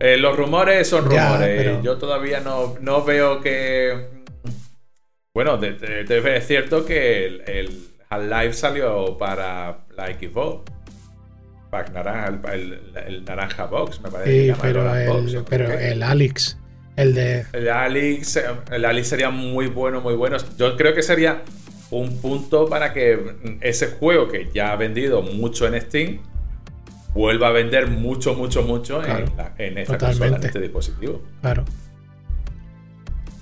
Eh, 0.00 0.16
los 0.16 0.36
rumores 0.36 0.88
son 0.88 1.08
Ya, 1.10 1.28
rumores. 1.28 1.62
pero- 1.62 1.82
Yo 1.82 1.96
todavía 1.98 2.40
no, 2.40 2.74
no 2.80 3.04
veo 3.04 3.40
que. 3.42 4.18
Bueno, 5.32 5.56
de- 5.58 5.74
de- 5.74 6.02
de- 6.04 6.36
es 6.36 6.46
cierto 6.46 6.84
que 6.84 7.24
el, 7.26 7.42
el 7.46 7.78
Half-Life 8.08 8.52
salió 8.54 9.16
para 9.16 9.78
la 9.96 10.06
Xbox. 10.08 10.70
Pack 11.70 11.92
naranja, 11.92 12.52
el, 12.52 12.72
el- 12.72 12.96
el 13.06 13.24
naranja 13.24 13.66
box, 13.66 14.00
me 14.00 14.10
parece. 14.10 14.28
que 14.30 14.40
Sí, 14.40 14.46
llama, 14.48 14.58
pero 14.62 14.82
Box, 14.84 15.30
el, 15.32 15.36
¿o 15.36 15.44
pero 15.44 15.70
el 15.70 16.02
Alex, 16.02 16.58
el 16.96 17.14
de 17.14 17.44
El 17.52 17.68
Alex, 17.68 18.40
el 18.72 18.84
Alex 18.84 19.06
sería 19.06 19.30
muy 19.30 19.68
bueno, 19.68 20.00
muy 20.00 20.14
bueno. 20.14 20.36
Yo 20.58 20.76
creo 20.76 20.94
que 20.96 21.02
sería 21.02 21.42
un 21.92 22.20
punto 22.20 22.66
para 22.68 22.92
que 22.92 23.20
ese 23.60 23.86
juego 23.86 24.26
que 24.26 24.50
ya 24.52 24.72
ha 24.72 24.76
vendido 24.76 25.22
mucho 25.22 25.64
en 25.68 25.80
Steam 25.80 26.18
vuelva 27.14 27.48
a 27.48 27.52
vender 27.52 27.86
mucho, 27.86 28.34
mucho, 28.34 28.62
mucho 28.64 29.00
Claro, 29.00 29.26
en, 29.26 29.36
la- 29.36 29.54
en 29.58 29.78
esta 29.78 29.92
consola, 29.96 30.08
en 30.08 30.18
totalmente. 30.18 30.46
este 30.48 30.60
dispositivo. 30.60 31.22
claro. 31.40 31.64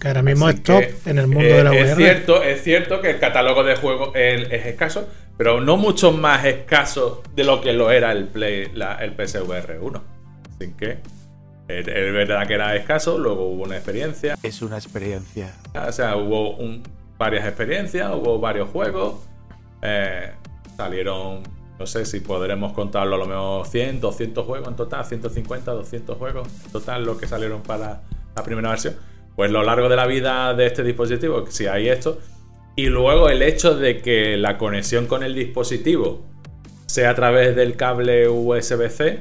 Que 0.01 0.09
ahora 0.09 0.23
mismo 0.23 0.47
Así 0.47 0.59
es 0.59 0.63
top 0.63 0.81
que, 0.81 1.11
en 1.11 1.19
el 1.19 1.27
mundo 1.27 1.45
eh, 1.49 1.53
de 1.55 1.65
la 1.65 1.71
VR. 1.71 1.91
Es 1.91 1.97
cierto, 1.97 2.43
es 2.43 2.63
cierto 2.63 3.01
que 3.01 3.11
el 3.11 3.19
catálogo 3.19 3.65
de 3.65 3.77
juegos 3.77 4.11
es, 4.15 4.51
es 4.51 4.67
escaso, 4.67 5.09
pero 5.37 5.61
no 5.61 5.77
mucho 5.77 6.13
más 6.13 6.45
escaso 6.45 7.23
de 7.35 7.45
lo 7.45 7.61
que 7.61 7.73
lo 7.73 7.91
era 7.91 8.13
el 8.13 8.27
Play, 8.29 8.71
la- 8.75 8.97
el 8.97 9.13
PSVR 9.15 9.79
1. 9.81 10.05
Así 10.55 10.73
que 10.79 10.99
es, 11.69 11.85
verdad 11.87 12.47
que 12.47 12.55
era 12.55 12.75
escaso, 12.77 13.19
luego 13.19 13.47
hubo 13.51 13.65
una 13.65 13.77
experiencia, 13.77 14.37
Es 14.43 14.63
una 14.63 14.77
experiencia. 14.79 15.53
o 15.87 15.93
sea, 15.93 16.17
hubo 16.17 16.57
un- 16.57 16.83
varias 17.19 17.45
experiencias, 17.47 18.09
hubo 18.15 18.39
varios 18.39 18.69
juegos, 18.71 19.17
eh, 19.83 20.31
salieron, 20.77 21.43
no 21.79 21.87
sé 21.87 22.05
si 22.07 22.21
podremos 22.21 22.73
contarlo 22.73 23.17
a 23.17 23.19
lo 23.19 23.27
mejor 23.27 23.67
100, 23.67 24.01
200 24.01 24.47
juegos 24.47 24.69
en 24.69 24.77
total, 24.77 25.05
150, 25.05 25.73
200 25.73 26.17
juegos 26.17 26.49
en 26.67 26.71
total, 26.73 27.05
lo 27.05 27.19
que 27.19 27.27
salieron 27.27 27.63
para 27.63 28.03
la 28.37 28.43
primera 28.45 28.71
versión. 28.71 28.95
Pues 29.39 29.53
lo 29.53 29.63
largo 29.63 29.89
de 29.89 29.95
la 29.95 30.09
vida 30.09 30.53
de 30.53 30.67
este 30.67 30.83
dispositivo, 30.83 31.47
si 31.49 31.69
hay 31.69 31.89
esto, 31.89 32.19
y 32.75 32.87
luego 32.87 33.29
el 33.29 33.41
hecho 33.43 33.77
de 33.77 34.03
que 34.03 34.37
la 34.37 34.59
conexión 34.59 35.07
con 35.07 35.23
el 35.23 35.33
dispositivo 35.33 36.25
sea 36.87 37.11
a 37.11 37.15
través 37.15 37.55
del 37.55 37.77
cable 37.77 38.29
USB-C, 38.29 39.21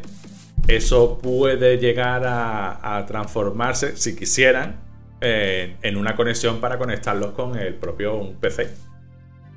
eso 0.67 1.19
puede 1.21 1.77
llegar 1.77 2.23
a, 2.25 3.05
transformarse, 3.07 3.95
si 3.95 4.15
quisieran, 4.15 4.77
en, 5.21 5.97
una 5.97 6.15
conexión 6.15 6.61
para 6.61 6.79
conectarlos 6.79 7.33
con 7.33 7.55
el 7.55 7.75
propio 7.75 8.33
PC. 8.39 8.69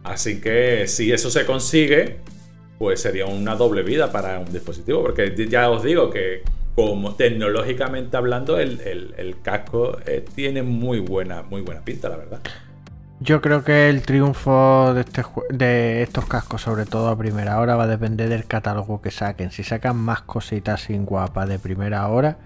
Así 0.04 0.42
que 0.42 0.86
si 0.88 1.10
eso 1.10 1.30
se 1.30 1.46
consigue, 1.46 2.18
pues 2.78 3.00
sería 3.00 3.24
una 3.24 3.54
doble 3.54 3.82
vida 3.82 4.12
para 4.12 4.38
un 4.38 4.52
dispositivo, 4.52 5.00
porque 5.00 5.34
ya 5.48 5.70
os 5.70 5.82
digo 5.82 6.10
que 6.10 6.42
como 6.74 7.14
tecnológicamente 7.16 8.16
hablando, 8.16 8.58
el, 8.58 8.80
el- 8.82 9.14
el 9.18 9.40
casco 9.42 9.98
eh, 10.06 10.24
tiene 10.34 10.62
muy 10.62 11.00
buena, 11.00 11.42
muy 11.42 11.62
buena 11.62 11.82
pinta, 11.84 12.08
la 12.08 12.16
verdad. 12.16 12.40
Yo 13.20 13.40
creo 13.42 13.62
que 13.64 13.88
el 13.90 14.02
triunfo 14.02 14.94
de, 14.94 15.02
este 15.02 15.22
de 15.50 16.02
estos 16.02 16.24
cascos, 16.26 16.62
sobre 16.62 16.86
todo 16.86 17.08
a 17.08 17.18
primera 17.18 17.60
hora, 17.60 17.76
va 17.76 17.84
a 17.84 17.86
depender 17.86 18.28
del 18.30 18.46
catálogo 18.46 19.02
que 19.02 19.10
saquen. 19.10 19.50
Si 19.50 19.62
sacan 19.62 19.96
más 19.98 20.22
cositas 20.22 20.82
sin 20.82 21.04
guapas 21.04 21.46
de 21.48 21.58
primera 21.58 22.08
hora, 22.08 22.38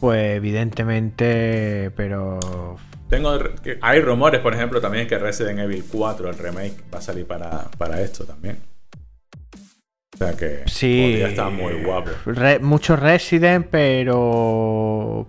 pues 0.00 0.36
evidentemente, 0.36 1.90
pero 1.96 2.76
Tengo, 3.08 3.38
hay 3.82 4.00
rumores, 4.00 4.40
por 4.40 4.54
ejemplo, 4.54 4.80
también 4.80 5.06
que 5.08 5.18
Resident 5.18 5.58
Evil 5.60 5.84
4, 5.90 6.28
el 6.30 6.38
remake, 6.38 6.84
va 6.92 6.98
a 6.98 7.02
salir 7.02 7.26
para, 7.26 7.70
para 7.78 8.00
esto 8.00 8.24
también. 8.24 8.58
O 10.16 10.18
sea 10.18 10.32
que 10.34 10.62
sí. 10.66 11.02
podría 11.10 11.28
estar 11.28 11.50
muy 11.52 11.84
guapo. 11.84 12.10
Re- 12.24 12.58
mucho 12.58 12.96
Resident, 12.96 13.66
pero 13.70 15.28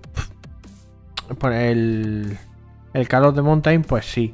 por 1.39 1.51
el 1.51 2.37
el 2.93 3.07
Call 3.07 3.25
of 3.25 3.35
the 3.35 3.41
Mountain, 3.41 3.83
pues 3.83 4.05
sí, 4.05 4.33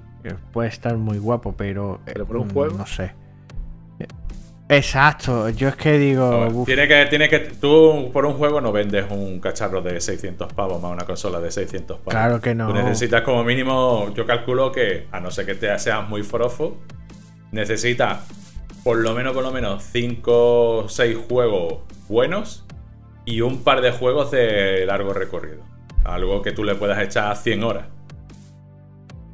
puede 0.52 0.70
estar 0.70 0.96
muy 0.96 1.18
guapo, 1.18 1.54
pero, 1.58 1.96
eh, 2.06 2.12
Pero 2.14 2.26
por 2.28 2.38
un 2.38 2.50
juego. 2.50 2.78
no 2.78 2.86
sé. 2.86 3.12
Exacto, 4.70 5.50
yo 5.50 5.68
es 5.68 5.76
que 5.76 6.00
digo, 6.00 6.64
tiene 6.66 6.88
que, 6.88 7.06
tiene 7.08 7.30
que, 7.30 7.40
tú 7.40 8.10
por 8.14 8.26
un 8.26 8.34
juego 8.36 8.62
no 8.62 8.72
vendes 8.72 9.06
un 9.12 9.40
cacharro 9.40 9.82
de 9.82 10.00
600 10.00 10.54
pavos 10.54 10.82
más 10.82 10.92
una 10.92 11.06
consola 11.06 11.40
de 11.42 11.52
600 11.52 11.98
pavos. 11.98 12.12
claro 12.14 12.40
que 12.42 12.56
no. 12.56 12.68
Tú 12.70 12.74
necesitas 12.74 13.22
como 13.24 13.44
mínimo, 13.44 14.12
yo 14.16 14.26
calculo 14.26 14.72
que, 14.72 15.08
a 15.12 15.20
no 15.20 15.30
ser 15.32 15.46
que 15.46 15.56
te 15.56 15.78
seas 15.80 16.08
muy 16.08 16.24
forofo, 16.24 16.78
necesitas 17.52 18.20
por 18.84 18.98
lo 18.98 19.14
menos, 19.14 19.34
por 19.34 19.44
lo 19.44 19.52
menos 19.52 19.84
5 19.84 20.78
o 20.78 20.90
6 20.90 21.18
juegos 21.30 21.80
buenos 22.08 22.66
y 23.26 23.42
un 23.42 23.64
par 23.64 23.82
de 23.82 23.92
juegos 23.92 24.32
de 24.32 24.86
largo 24.86 25.14
recorrido. 25.14 25.64
Algo 26.04 26.42
que 26.42 26.52
tú 26.52 26.64
le 26.64 26.76
puedas 26.76 27.02
echar 27.02 27.36
100 27.36 27.64
horas. 27.64 27.86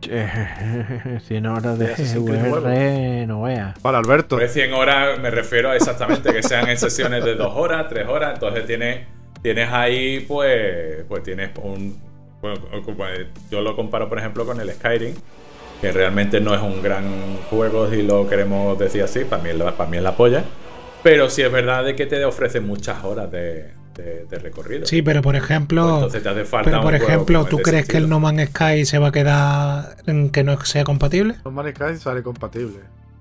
100 1.27 1.45
horas 1.45 1.77
de 1.77 2.19
VR, 2.19 3.27
no 3.27 3.41
veas. 3.41 3.77
Para 3.79 3.97
Alberto. 3.97 4.37
Por 4.37 4.47
100 4.47 4.73
horas 4.73 5.19
me 5.19 5.29
refiero 5.29 5.69
a 5.69 5.75
exactamente 5.75 6.31
que 6.31 6.41
sean 6.41 6.69
en 6.69 6.77
sesiones 6.77 7.23
de 7.25 7.35
2 7.35 7.53
horas, 7.55 7.87
3 7.89 8.07
horas. 8.07 8.33
Entonces 8.35 8.65
tienes, 8.65 9.07
tienes 9.41 9.69
ahí, 9.71 10.21
pues, 10.21 11.03
pues 11.07 11.23
tienes 11.23 11.51
un. 11.61 11.99
bueno, 12.41 12.61
eh, 13.09 13.27
yo 13.51 13.61
lo 13.61 13.75
comparo, 13.75 14.07
por 14.07 14.19
ejemplo, 14.19 14.45
con 14.45 14.59
el 14.61 14.71
Skyrim, 14.71 15.15
que 15.81 15.91
realmente 15.91 16.41
no 16.41 16.53
es 16.53 16.61
un 16.61 16.81
gran 16.81 17.05
juego, 17.49 17.89
si 17.89 18.01
lo 18.03 18.27
queremos 18.27 18.77
decir 18.77 19.03
así. 19.03 19.23
Para 19.23 19.41
mí, 19.43 19.49
es 19.49 19.55
la- 19.57 19.71
para 19.75 19.89
mí 19.89 19.97
es 19.97 20.03
la 20.03 20.15
polla. 20.15 20.43
Pero 21.03 21.29
sí 21.29 21.41
es 21.41 21.51
verdad 21.51 21.83
de 21.85 21.95
que 21.95 22.05
te 22.05 22.23
ofrece 22.25 22.59
muchas 22.59 23.03
horas 23.05 23.31
de, 23.31 23.71
de- 23.95 24.25
de 24.29 24.39
recorrido. 24.39 24.85
Sí, 24.85 25.01
pero 25.01 25.21
por 25.21 25.35
ejemplo, 25.37 25.83
Pues 25.83 25.95
entonces 25.95 26.23
te 26.23 26.29
hace 26.29 26.45
falta 26.45 26.69
pero 26.69 26.81
por 26.81 26.93
ejemplo, 26.95 27.45
¿tú 27.45 27.57
crees 27.59 27.87
que 27.87 27.97
el. 27.97 28.09
No 28.09 28.19
Man's 28.19 28.49
Sky 28.49 28.85
se 28.85 28.97
va 28.99 29.07
a 29.07 29.11
quedar 29.13 29.95
en 30.07 30.29
que 30.29 30.43
no 30.43 30.59
sea 30.65 30.83
compatible? 30.83 31.35
No 31.45 31.51
Man's 31.51 31.73
Sky 31.75 31.95
sale 31.97 32.21
compatible. 32.23 32.79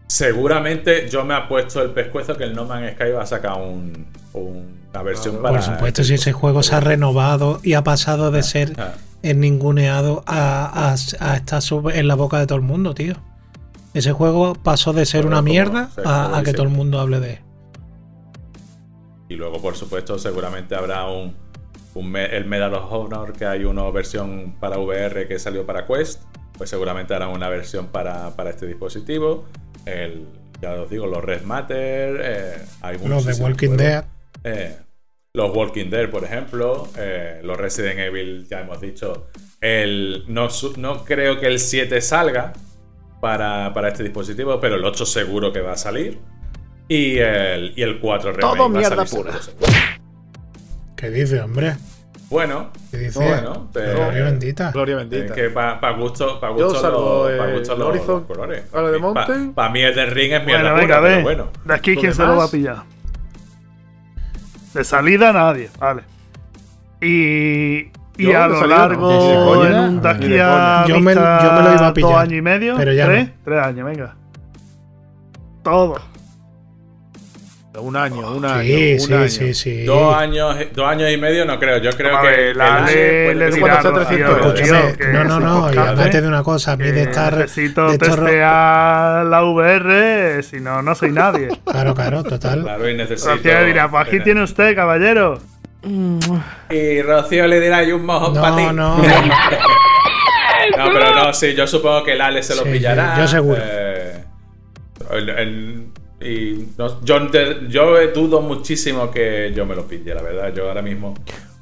Seguramente 0.09 1.09
yo 1.09 1.25
me 1.25 1.35
apuesto 1.35 1.81
el 1.83 1.91
pescuezo 1.91 2.37
que 2.37 2.45
el 2.45 2.55
No 2.55 2.65
Man's 2.65 2.95
Sky 2.95 3.11
va 3.13 3.23
a 3.23 3.27
sacar 3.27 3.53
un- 3.59 4.07
un- 4.33 4.79
una 4.93 5.03
versión 5.03 5.37
Claro. 5.37 5.55
para. 5.55 5.65
Por 5.65 5.75
supuesto, 5.75 6.03
si 6.03 6.15
ese 6.15 6.33
juego 6.33 6.63
se 6.65 6.75
ha 6.75 6.81
renovado 6.81 7.61
y 7.63 7.75
ha 7.75 7.85
pasado 7.85 8.31
de 8.33 8.43
ser 8.43 8.73
Ah. 8.79 8.95
Ninguneado 9.23 10.23
a, 10.27 10.91
a, 10.91 10.93
a 10.93 11.37
estar 11.37 11.63
en 11.95 12.09
la 12.09 12.15
boca 12.15 12.39
de 12.39 12.47
todo 12.47 12.57
el 12.59 12.65
mundo, 12.65 12.95
tío. 12.95 13.15
Ese 13.95 14.13
juego 14.13 14.55
pasó 14.55 14.93
de 14.93 15.07
ser 15.07 15.23
Bueno, 15.23 15.29
una 15.29 15.37
como 15.39 15.51
mierda 15.53 15.91
a, 16.05 16.43
que 16.45 16.53
todo 16.53 16.65
el 16.65 16.69
mundo 16.73 17.01
hable 17.01 17.21
de 17.21 17.33
él. 17.35 17.39
Y 19.29 19.35
luego, 19.37 19.61
por 19.61 19.77
supuesto, 19.77 20.19
seguramente 20.19 20.75
habrá 20.75 21.07
un, 21.07 21.37
un 21.95 22.17
el 22.17 22.45
Medal 22.47 22.75
of 22.75 22.93
Honor, 22.93 23.33
que 23.33 23.47
hay 23.47 23.65
una 23.65 23.89
versión 23.91 24.57
para 24.61 24.79
VR 24.79 25.27
que 25.29 25.39
salió 25.39 25.67
para 25.67 25.87
Quest. 25.87 26.23
pues 26.57 26.71
seguramente 26.71 27.15
harán 27.15 27.31
una 27.31 27.49
versión 27.49 27.89
para, 27.89 28.35
para 28.37 28.51
este 28.51 28.67
dispositivo. 28.67 29.45
El, 29.85 30.27
ya 30.61 30.75
os 30.75 30.91
digo, 30.91 31.07
los 31.07 31.25
Red 31.25 31.43
Matter, 31.43 32.21
eh, 32.23 32.67
hay 32.81 32.99
Los 33.03 33.25
de 33.25 33.35
Walking 33.35 33.77
juegos. 33.77 33.77
Dead. 33.77 34.05
Eh, 34.45 34.79
los 35.39 35.55
Walking 35.57 35.89
Dead, 35.89 36.11
por 36.11 36.25
ejemplo, 36.25 36.89
eh, 36.99 37.41
los 37.45 37.57
Resident 37.57 37.99
Evil, 38.01 38.47
ya 38.51 38.61
hemos 38.61 38.81
dicho. 38.81 39.29
El, 39.61 40.25
no, 40.29 40.49
no 40.77 41.05
creo 41.05 41.39
que 41.41 41.47
el 41.47 41.59
7 41.61 42.01
salga 42.01 42.53
para, 43.21 43.73
para 43.73 43.89
este 43.89 44.03
dispositivo, 44.03 44.61
pero 44.61 44.75
el 44.75 44.85
8 44.85 45.07
seguro 45.07 45.53
que 45.53 45.61
va 45.61 45.73
a 45.73 45.77
salir. 45.77 46.19
Y 46.89 47.19
el, 47.19 47.73
y 47.77 47.83
el 47.83 48.01
4 48.01 48.33
remake 48.33 48.41
Todo 48.41 48.59
va 48.59 48.65
a 48.65 48.81
mierda 48.81 49.07
salir 49.07 49.25
pura. 49.25 49.41
seguro. 49.41 49.67
¿Qué 50.97 51.11
dice, 51.11 51.41
hombre? 51.41 51.77
Bueno, 52.31 52.71
¿Qué 52.91 52.97
dice? 52.99 53.19
bueno, 53.21 53.71
te- 53.73 53.93
Gloria 53.95 54.25
bendita. 54.25 54.71
Gloria 54.73 55.01
es 55.01 55.09
bendita. 55.09 55.35
que 55.35 55.51
para 55.51 55.93
gusto, 55.93 56.41
pa 56.41 56.49
gusto, 56.51 56.73
los, 56.73 57.39
pa 57.39 57.49
eh, 57.49 57.53
gusto 57.59 57.77
los- 57.77 57.89
Horizon, 57.89 58.15
los 58.19 58.27
colores. 58.27 58.65
de 58.73 59.53
Para 59.55 59.69
mí 59.71 59.81
el 59.83 59.95
de 59.95 60.07
Ring 60.07 60.33
es 60.33 60.45
mierda 60.45 60.73
Bueno, 60.73 60.77
venga, 60.77 60.97
pura, 60.99 61.01
ve. 61.01 61.09
pero 61.15 61.23
bueno. 61.23 61.51
De 61.65 61.75
aquí, 61.75 61.95
¿quién 61.97 62.13
se 62.13 62.23
lo 62.27 62.37
va 62.37 62.45
a 62.45 62.51
pillar? 62.51 62.83
De 64.75 64.85
salida, 64.85 65.33
nadie. 65.33 65.71
Vale. 65.79 66.03
Y. 67.01 67.91
Y 68.21 68.33
a 68.33 68.49
lo 68.49 68.67
largo, 68.67 69.09
no. 69.55 69.65
En 69.65 69.75
un 69.79 70.03
de 70.03 70.09
aquí 70.09 70.39
a. 70.39 70.85
Yo 70.89 70.99
me- 71.01 71.15
yo 71.15 71.21
me 71.53 71.63
lo 71.63 71.75
iba 71.75 71.87
a 71.89 71.95
pillar, 71.95 72.11
dos 72.11 72.19
años 72.21 72.33
y 72.39 72.43
medio, 72.43 72.75
pero 72.77 72.93
ya 72.93 73.07
tres, 73.07 73.29
no. 73.29 73.33
tres 73.45 73.65
años, 73.65 73.87
venga. 73.87 74.17
Todo. 75.63 76.01
Un 77.81 77.97
año, 77.97 78.33
un 78.33 78.45
año. 78.45 78.63
Sí, 78.63 78.93
un 78.95 79.01
sí, 79.01 79.13
año. 79.15 79.29
sí, 79.29 79.55
sí. 79.55 79.85
Dos 79.85 80.15
años, 80.17 80.57
dos 80.75 80.87
años 80.87 81.11
y 81.11 81.17
medio 81.17 81.45
no 81.45 81.59
creo. 81.59 81.79
Yo 81.79 81.91
creo 81.93 82.21
que 82.21 82.55
la 82.55 82.85
puede 82.85 83.35
le 83.35 83.45
ser 83.53 83.55
dirá 83.55 83.81
cuando 83.81 84.01
Rocío, 84.01 84.17
sea 84.19 84.27
300 84.27 84.35
tío, 84.35 84.37
euros. 84.49 84.61
Escúchame, 84.61 84.97
que 84.97 85.07
no, 85.13 85.25
no, 85.25 85.41
no, 85.41 85.59
y 85.59 85.63
podcast, 85.63 85.79
además 85.89 86.07
¿eh? 86.07 86.11
te 86.11 86.17
digo 86.19 86.29
una 86.29 86.43
cosa, 86.43 86.73
a 86.73 86.77
mí 86.77 86.91
de 86.91 87.03
estar... 87.03 87.37
necesito 87.37 87.91
de 87.91 87.99
testear 87.99 89.27
la 89.27 89.43
VR, 89.45 90.43
si 90.43 90.61
no, 90.61 90.83
no 90.83 90.95
soy 90.95 91.13
nadie. 91.13 91.49
Claro, 91.65 91.95
claro, 91.95 92.23
total. 92.25 92.63
Claro, 92.63 92.89
y 92.89 92.95
necesito. 92.97 93.31
Rocío 93.35 93.65
dirá, 93.65 93.91
pues 93.91 94.07
aquí 94.07 94.21
tiene 94.21 94.43
usted, 94.43 94.75
caballero. 94.75 95.41
Y 96.71 97.03
Rocío 97.03 97.47
le 97.47 97.61
dirá, 97.61 97.79
hay 97.79 97.93
un 97.93 98.05
mojón 98.05 98.35
para 98.35 98.57
ti. 98.57 98.63
No, 98.65 98.73
no. 98.73 99.03
No, 100.77 100.85
pero 100.93 101.15
no, 101.15 101.33
sí, 101.33 101.55
yo 101.55 101.67
supongo 101.67 102.05
que 102.05 102.13
el 102.13 102.21
Ale 102.21 102.43
se 102.43 102.55
lo 102.55 102.63
Sí, 102.65 102.71
pillará. 102.73 103.17
yo 103.19 103.27
seguro. 103.27 103.61
Eh, 103.63 104.25
el- 105.13 105.29
el- 105.31 105.87
y 106.21 106.69
no- 106.77 107.01
yo, 107.03 107.29
yo 107.69 108.09
dudo 108.13 108.41
muchísimo 108.41 109.11
que 109.11 109.53
yo 109.55 109.67
me 109.67 109.75
lo 109.77 109.87
pille, 109.87 110.15
la 110.15 110.23
verdad. 110.23 110.53
Yo 110.55 110.69
ahora 110.69 110.83
mismo. 110.83 111.15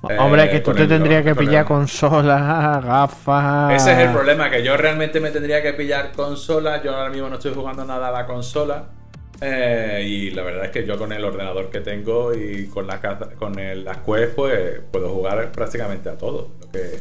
eh, 0.09 0.17
Hombre, 0.19 0.49
que 0.51 0.61
tú 0.61 0.73
te 0.73 0.87
tendrías 0.87 1.23
que 1.25 1.35
pillar 1.35 1.65
consola, 1.65 2.81
gafas. 2.85 3.75
Ese 3.75 3.93
es 3.93 3.99
el 3.99 4.13
problema, 4.13 4.51
que 4.51 4.63
yo 4.63 4.77
realmente 4.77 5.21
me 5.21 5.31
tendría 5.31 5.63
que 5.63 5.73
pillar 5.73 6.13
consola. 6.13 6.83
Yo 6.83 6.95
ahora 6.95 7.11
mismo 7.11 7.29
no 7.29 7.37
estoy 7.37 7.53
jugando 7.55 7.85
nada 7.85 8.09
a 8.09 8.13
la 8.13 8.27
consola. 8.27 8.89
Eh, 9.41 10.03
y 10.07 10.31
la 10.31 10.43
verdad 10.43 10.65
es 10.65 10.71
que 10.71 10.87
yo 10.87 10.97
con 10.97 11.13
el 11.13 11.23
ordenador 11.23 11.69
que 11.69 11.81
tengo 11.81 12.33
y 12.35 12.69
con, 12.69 12.87
la, 12.87 12.99
con 13.39 13.59
el, 13.59 13.85
las 13.85 13.99
Quest, 13.99 14.35
pues 14.35 14.81
puedo 14.91 15.11
jugar 15.11 15.53
prácticamente 15.53 16.09
a 16.09 16.17
todo. 16.17 16.53
Lo 16.61 16.71
que, 16.71 16.99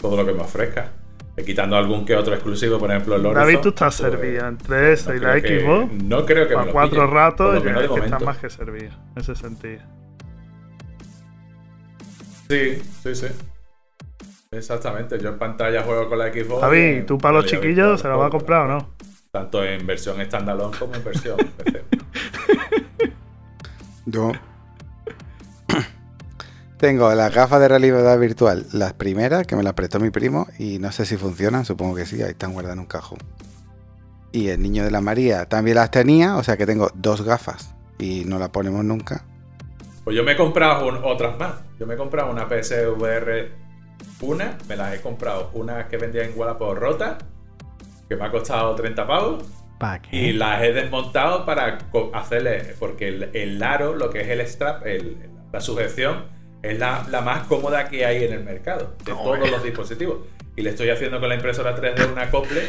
todo 0.00 0.16
lo 0.16 0.24
que 0.24 0.32
me 0.32 0.42
ofrezca. 0.42 0.92
Eh, 1.36 1.44
quitando 1.44 1.76
algún 1.76 2.04
que 2.04 2.14
otro 2.14 2.34
exclusivo, 2.34 2.78
por 2.78 2.90
ejemplo 2.90 3.16
el 3.16 3.24
Horizon. 3.24 3.40
David, 3.42 3.58
tú 3.62 3.68
estás 3.70 3.98
pues, 4.00 4.12
servido 4.12 4.46
entre 4.48 4.92
eso 4.92 5.10
no 5.10 5.16
y 5.16 5.20
la 5.20 5.40
creo 5.40 5.42
que- 5.42 5.60
Xbox. 5.60 6.04
No 6.04 6.26
creo 6.26 6.44
que 6.44 6.50
me 6.50 6.54
Para 6.56 6.66
lo 6.66 6.72
cuatro 6.72 7.06
ratos, 7.06 7.52
de 7.64 7.70
es 7.70 7.90
que 7.90 8.00
estás 8.00 8.22
más 8.22 8.38
que 8.38 8.50
servido. 8.50 8.92
En 9.14 9.22
ese 9.22 9.34
sentido. 9.34 9.80
Sí, 12.50 12.82
sí, 13.02 13.14
sí. 13.14 13.26
Exactamente, 14.50 15.18
yo 15.18 15.30
en 15.30 15.38
pantalla 15.38 15.82
juego 15.82 16.10
con 16.10 16.18
la 16.18 16.30
Xbox. 16.30 16.58
y 16.58 16.60
Javi, 16.60 17.04
¿tú 17.06 17.16
para 17.16 17.36
los 17.36 17.46
chiquillos 17.46 18.00
se 18.00 18.08
lo 18.08 18.18
va 18.18 18.26
a 18.26 18.30
comprar 18.30 18.66
o 18.66 18.68
no? 18.68 18.90
Tanto 19.30 19.64
en 19.64 19.86
versión 19.86 20.22
standalone 20.22 20.76
como 20.76 20.94
en 20.94 21.02
versión 21.02 21.38
PC. 21.64 21.82
Yo 24.04 24.32
tengo 26.82 27.14
las 27.14 27.32
gafas 27.32 27.60
de 27.60 27.68
realidad 27.68 28.18
virtual, 28.18 28.66
las 28.72 28.92
primeras, 28.94 29.46
que 29.46 29.54
me 29.54 29.62
las 29.62 29.74
prestó 29.74 30.00
mi 30.00 30.10
primo, 30.10 30.48
y 30.58 30.80
no 30.80 30.90
sé 30.90 31.06
si 31.06 31.16
funcionan, 31.16 31.64
supongo 31.64 31.94
que 31.94 32.04
sí, 32.06 32.20
ahí 32.22 32.30
están 32.30 32.52
guardadas 32.52 32.74
en 32.74 32.80
un 32.80 32.86
cajón. 32.86 33.18
Y 34.32 34.48
el 34.48 34.60
niño 34.60 34.82
de 34.82 34.90
la 34.90 35.00
María 35.00 35.44
también 35.46 35.76
las 35.76 35.92
tenía, 35.92 36.36
o 36.36 36.42
sea 36.42 36.56
que 36.56 36.66
tengo 36.66 36.90
dos 36.94 37.22
gafas 37.22 37.72
y 38.00 38.24
no 38.26 38.40
las 38.40 38.48
ponemos 38.48 38.84
nunca. 38.84 39.24
Pues 40.02 40.16
yo 40.16 40.24
me 40.24 40.32
he 40.32 40.36
comprado 40.36 40.88
un- 40.88 40.98
otras 41.04 41.38
más. 41.38 41.54
Yo 41.78 41.86
me 41.86 41.94
he 41.94 41.96
comprado 41.96 42.32
una 42.32 42.48
PSVR 42.48 43.52
una, 44.20 44.58
me 44.68 44.74
las 44.76 44.92
he 44.94 45.00
comprado 45.00 45.50
una 45.54 45.86
que 45.86 45.96
vendía 45.98 46.24
en 46.24 46.32
Wallapop 46.36 46.76
rota, 46.76 47.18
que 48.08 48.16
me 48.16 48.24
ha 48.24 48.30
costado 48.32 48.74
30 48.74 49.06
pavos, 49.06 49.44
¿Para 49.78 50.02
qué? 50.02 50.16
y 50.16 50.32
las 50.32 50.62
he 50.64 50.72
desmontado 50.72 51.46
para 51.46 51.78
hacerle, 52.14 52.74
porque 52.80 53.06
el, 53.08 53.30
el 53.34 53.62
aro, 53.62 53.94
lo 53.94 54.10
que 54.10 54.22
es 54.22 54.28
el 54.28 54.40
strap, 54.48 54.84
el- 54.84 55.28
la 55.52 55.60
sujeción, 55.60 56.24
es 56.62 56.78
la, 56.78 57.04
la 57.10 57.20
más 57.20 57.46
cómoda 57.46 57.88
que 57.88 58.04
hay 58.06 58.24
en 58.24 58.32
el 58.32 58.44
mercado, 58.44 58.94
de 59.04 59.12
todos 59.12 59.50
los 59.50 59.62
dispositivos. 59.64 60.18
Y 60.56 60.62
le 60.62 60.70
estoy 60.70 60.88
haciendo 60.90 61.18
con 61.20 61.28
la 61.28 61.34
impresora 61.34 61.76
3D 61.76 62.12
un 62.12 62.18
acople. 62.18 62.62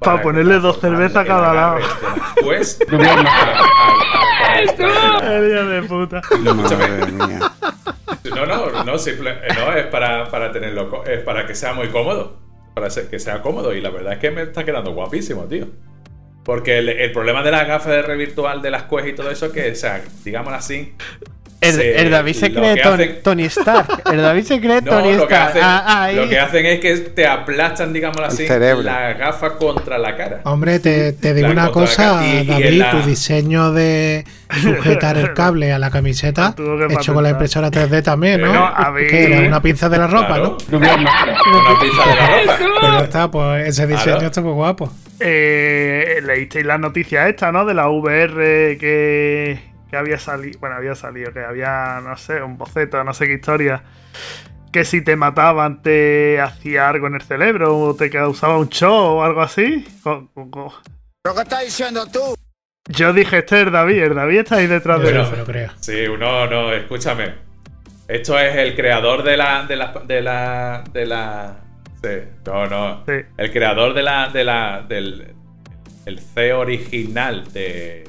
Pa' 0.00 0.22
ponerle 0.22 0.60
dos 0.60 0.80
cervezas 0.80 1.16
a 1.16 1.24
cada 1.26 1.52
lado. 1.54 1.76
a- 1.78 2.34
El 5.36 5.48
día 5.48 5.64
de 5.64 5.82
puta. 5.82 6.20
No, 8.34 8.46
no, 8.46 8.84
no, 8.84 8.98
simple- 8.98 9.38
no 9.56 9.72
es 9.72 9.86
para, 9.86 10.28
para 10.30 10.52
tenerlo, 10.52 11.04
es 11.04 11.20
para 11.20 11.46
que 11.46 11.54
sea 11.54 11.72
muy 11.72 11.88
cómodo. 11.88 12.38
Para 12.74 12.90
ser- 12.90 13.08
que 13.08 13.18
sea 13.18 13.42
cómodo. 13.42 13.74
Y 13.74 13.80
la 13.80 13.90
verdad 13.90 14.14
es 14.14 14.18
que 14.20 14.30
me 14.30 14.42
está 14.42 14.64
quedando 14.64 14.92
guapísimo, 14.92 15.44
tío. 15.44 15.66
Porque 16.44 16.78
el, 16.78 16.88
el 16.88 17.12
problema 17.12 17.42
de 17.42 17.50
las 17.50 17.66
gafas 17.66 17.88
de 17.92 18.02
red 18.02 18.16
virtual 18.16 18.62
de 18.62 18.70
las 18.70 18.84
Quest 18.84 19.08
y 19.08 19.12
todo 19.14 19.30
eso, 19.30 19.52
que, 19.52 19.72
o 19.72 19.74
sea, 19.74 20.02
digámoslo 20.24 20.56
así. 20.58 20.94
El, 21.60 21.72
se- 21.74 22.00
el 22.00 22.10
David 22.12 22.34
se 22.34 22.52
cree 22.52 22.76
Tony, 22.80 23.02
hacen- 23.02 23.22
Tony 23.24 23.44
Stark. 23.46 24.02
El 24.12 24.22
David 24.22 24.44
se 24.44 24.60
cree 24.60 24.80
No, 24.82 24.90
Tony 24.92 25.12
lo 25.14 25.26
que, 25.26 25.34
Stark. 25.34 25.48
hacen, 25.50 25.62
Ah, 25.64 26.04
ahí. 26.04 26.14
lo 26.16 26.28
que 26.28 26.38
hacen 26.38 26.66
es 26.66 26.78
que 26.80 26.96
te 26.96 27.26
aplastan, 27.26 27.92
digámoslo 27.92 28.26
El 28.26 28.30
así, 28.30 28.46
cerebro. 28.46 28.82
las 28.84 29.18
gafas 29.18 29.52
contra 29.54 29.98
la 29.98 30.16
cara. 30.16 30.40
Hombre, 30.44 30.78
te, 30.78 31.12
te 31.14 31.34
digo 31.34 31.48
La 31.48 31.52
una 31.54 31.68
cosa, 31.72 32.24
y- 32.24 32.46
David, 32.46 32.78
la- 32.78 32.90
tu 32.92 33.02
diseño 33.02 33.72
de 33.72 34.24
sujetar 34.62 35.18
el 35.18 35.34
cable 35.34 35.72
a 35.72 35.78
la 35.80 35.90
camiseta 35.90 36.54
hecho 36.90 37.12
con 37.12 37.24
la 37.24 37.30
impresora 37.30 37.70
3D 37.72 38.02
también, 38.04 38.40
¿no? 38.40 38.52
Pero, 38.94 39.08
que 39.08 39.24
era 39.24 39.48
una 39.48 39.60
pinza 39.60 39.88
de 39.88 39.98
la 39.98 40.06
ropa, 40.06 40.26
Claro. 40.36 40.58
¿no? 40.70 40.76
Una 40.78 40.94
pizza 41.80 42.08
de 42.08 42.14
la 42.14 42.26
ropa. 42.26 42.58
Pues 42.80 42.92
ya 42.92 43.04
está, 43.04 43.30
pues 43.30 43.68
ese 43.68 43.86
diseño 43.88 44.04
Claro. 44.14 44.26
está 44.26 44.40
muy 44.40 44.52
guapo. 44.52 44.92
Eh, 45.18 46.20
leísteis 46.24 46.64
las 46.64 46.78
noticias 46.78 47.28
esta, 47.28 47.50
¿no? 47.50 47.64
De 47.64 47.74
la 47.74 47.88
VR 47.88 48.76
que, 48.78 49.58
que 49.90 49.96
había 49.96 50.18
salido. 50.18 50.58
Bueno, 50.60 50.76
había 50.76 50.94
salido, 50.94 51.32
que 51.32 51.40
había, 51.40 52.00
no 52.02 52.16
sé, 52.16 52.42
un 52.42 52.56
boceto, 52.58 53.02
no 53.04 53.12
sé 53.14 53.26
qué 53.26 53.34
historia. 53.34 53.82
Que 54.72 54.84
si 54.84 55.02
te 55.02 55.16
mataban 55.16 55.80
te 55.82 56.40
hacía 56.40 56.88
algo 56.88 57.06
en 57.06 57.14
el 57.14 57.22
cerebro 57.22 57.78
o 57.78 57.94
te 57.96 58.10
causaba 58.10 58.58
un 58.58 58.68
show 58.68 59.16
o 59.18 59.22
algo 59.24 59.40
así. 59.40 59.86
Co- 60.02 60.28
¿Pero 61.22 61.34
qué 61.34 61.42
estás 61.42 61.64
diciendo 61.64 62.06
tú? 62.06 62.34
Yo 62.90 63.12
dije, 63.12 63.38
este 63.38 63.62
es 63.62 63.72
David, 63.72 64.02
el 64.02 64.14
David 64.14 64.38
está 64.40 64.56
ahí 64.56 64.66
detrás 64.66 64.98
de 65.00 65.04
Bueno. 65.12 65.30
no 65.36 65.44
creo. 65.44 65.70
Sí, 65.80 66.04
no, 66.18 66.46
no, 66.46 66.72
escúchame. 66.72 67.34
Esto 68.08 68.38
es 68.38 68.56
el 68.56 68.74
creador 68.74 69.22
de 69.22 69.36
la. 69.36 69.64
de 69.66 69.76
la. 69.76 69.92
de 70.06 70.22
la. 70.22 70.84
de 70.92 71.06
la. 71.06 71.56
Sí, 72.02 72.08
no, 72.46 72.66
no. 72.66 73.04
Sí. 73.06 73.12
El 73.36 73.52
creador 73.52 73.92
de 73.94 74.02
la. 74.02 74.28
de 74.28 74.44
la. 74.44 74.82
del. 74.88 75.34
el 76.06 76.18
CEO 76.20 76.60
original 76.60 77.52
de. 77.52 78.04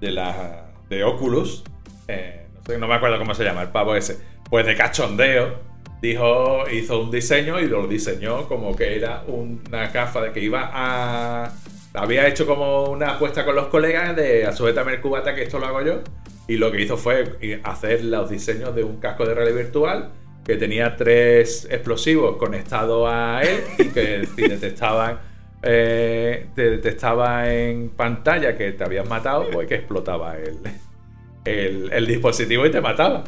de 0.00 0.10
la. 0.10 0.67
De 0.88 1.04
Oculus. 1.04 1.64
eh, 2.08 2.46
no 2.54 2.62
sé, 2.64 2.78
no 2.78 2.88
me 2.88 2.94
acuerdo 2.94 3.18
cómo 3.18 3.34
se 3.34 3.44
llama, 3.44 3.62
el 3.62 3.68
pavo 3.68 3.94
ese. 3.94 4.18
Pues 4.48 4.66
de 4.66 4.76
cachondeo. 4.76 5.68
Dijo, 6.00 6.62
hizo 6.70 7.00
un 7.00 7.10
diseño 7.10 7.58
y 7.58 7.66
lo 7.66 7.88
diseñó 7.88 8.46
como 8.46 8.76
que 8.76 8.96
era 8.96 9.24
una 9.26 9.88
gafa 9.88 10.20
de 10.22 10.32
que 10.32 10.40
iba 10.40 10.70
a. 10.72 11.52
Había 11.94 12.28
hecho 12.28 12.46
como 12.46 12.84
una 12.84 13.12
apuesta 13.12 13.44
con 13.44 13.56
los 13.56 13.66
colegas 13.66 14.14
de 14.14 14.46
a 14.46 14.52
sujétame 14.52 14.92
el 14.92 15.00
cubata 15.00 15.34
que 15.34 15.42
esto 15.42 15.58
lo 15.58 15.66
hago 15.66 15.82
yo. 15.82 16.00
Y 16.46 16.56
lo 16.56 16.70
que 16.70 16.80
hizo 16.80 16.96
fue 16.96 17.60
hacer 17.64 18.04
los 18.04 18.30
diseños 18.30 18.74
de 18.74 18.84
un 18.84 19.00
casco 19.00 19.26
de 19.26 19.34
realidad 19.34 19.56
virtual 19.56 20.12
que 20.48 20.56
tenía 20.56 20.96
tres 20.96 21.68
explosivos 21.70 22.36
conectados 22.38 23.06
a 23.06 23.42
él 23.42 23.60
y 23.78 23.88
que 23.88 24.26
si 24.34 24.42
detectaban, 24.48 25.18
eh, 25.62 26.46
te 26.54 26.70
detectaba 26.70 27.52
en 27.52 27.90
pantalla 27.90 28.56
que 28.56 28.72
te 28.72 28.84
habían 28.84 29.08
matado, 29.08 29.48
pues 29.50 29.66
que 29.66 29.76
explotaba 29.76 30.36
el, 30.36 31.90
el, 31.92 32.06
dispositivo 32.06 32.66
y 32.66 32.70
te 32.70 32.80
mataba. 32.80 33.24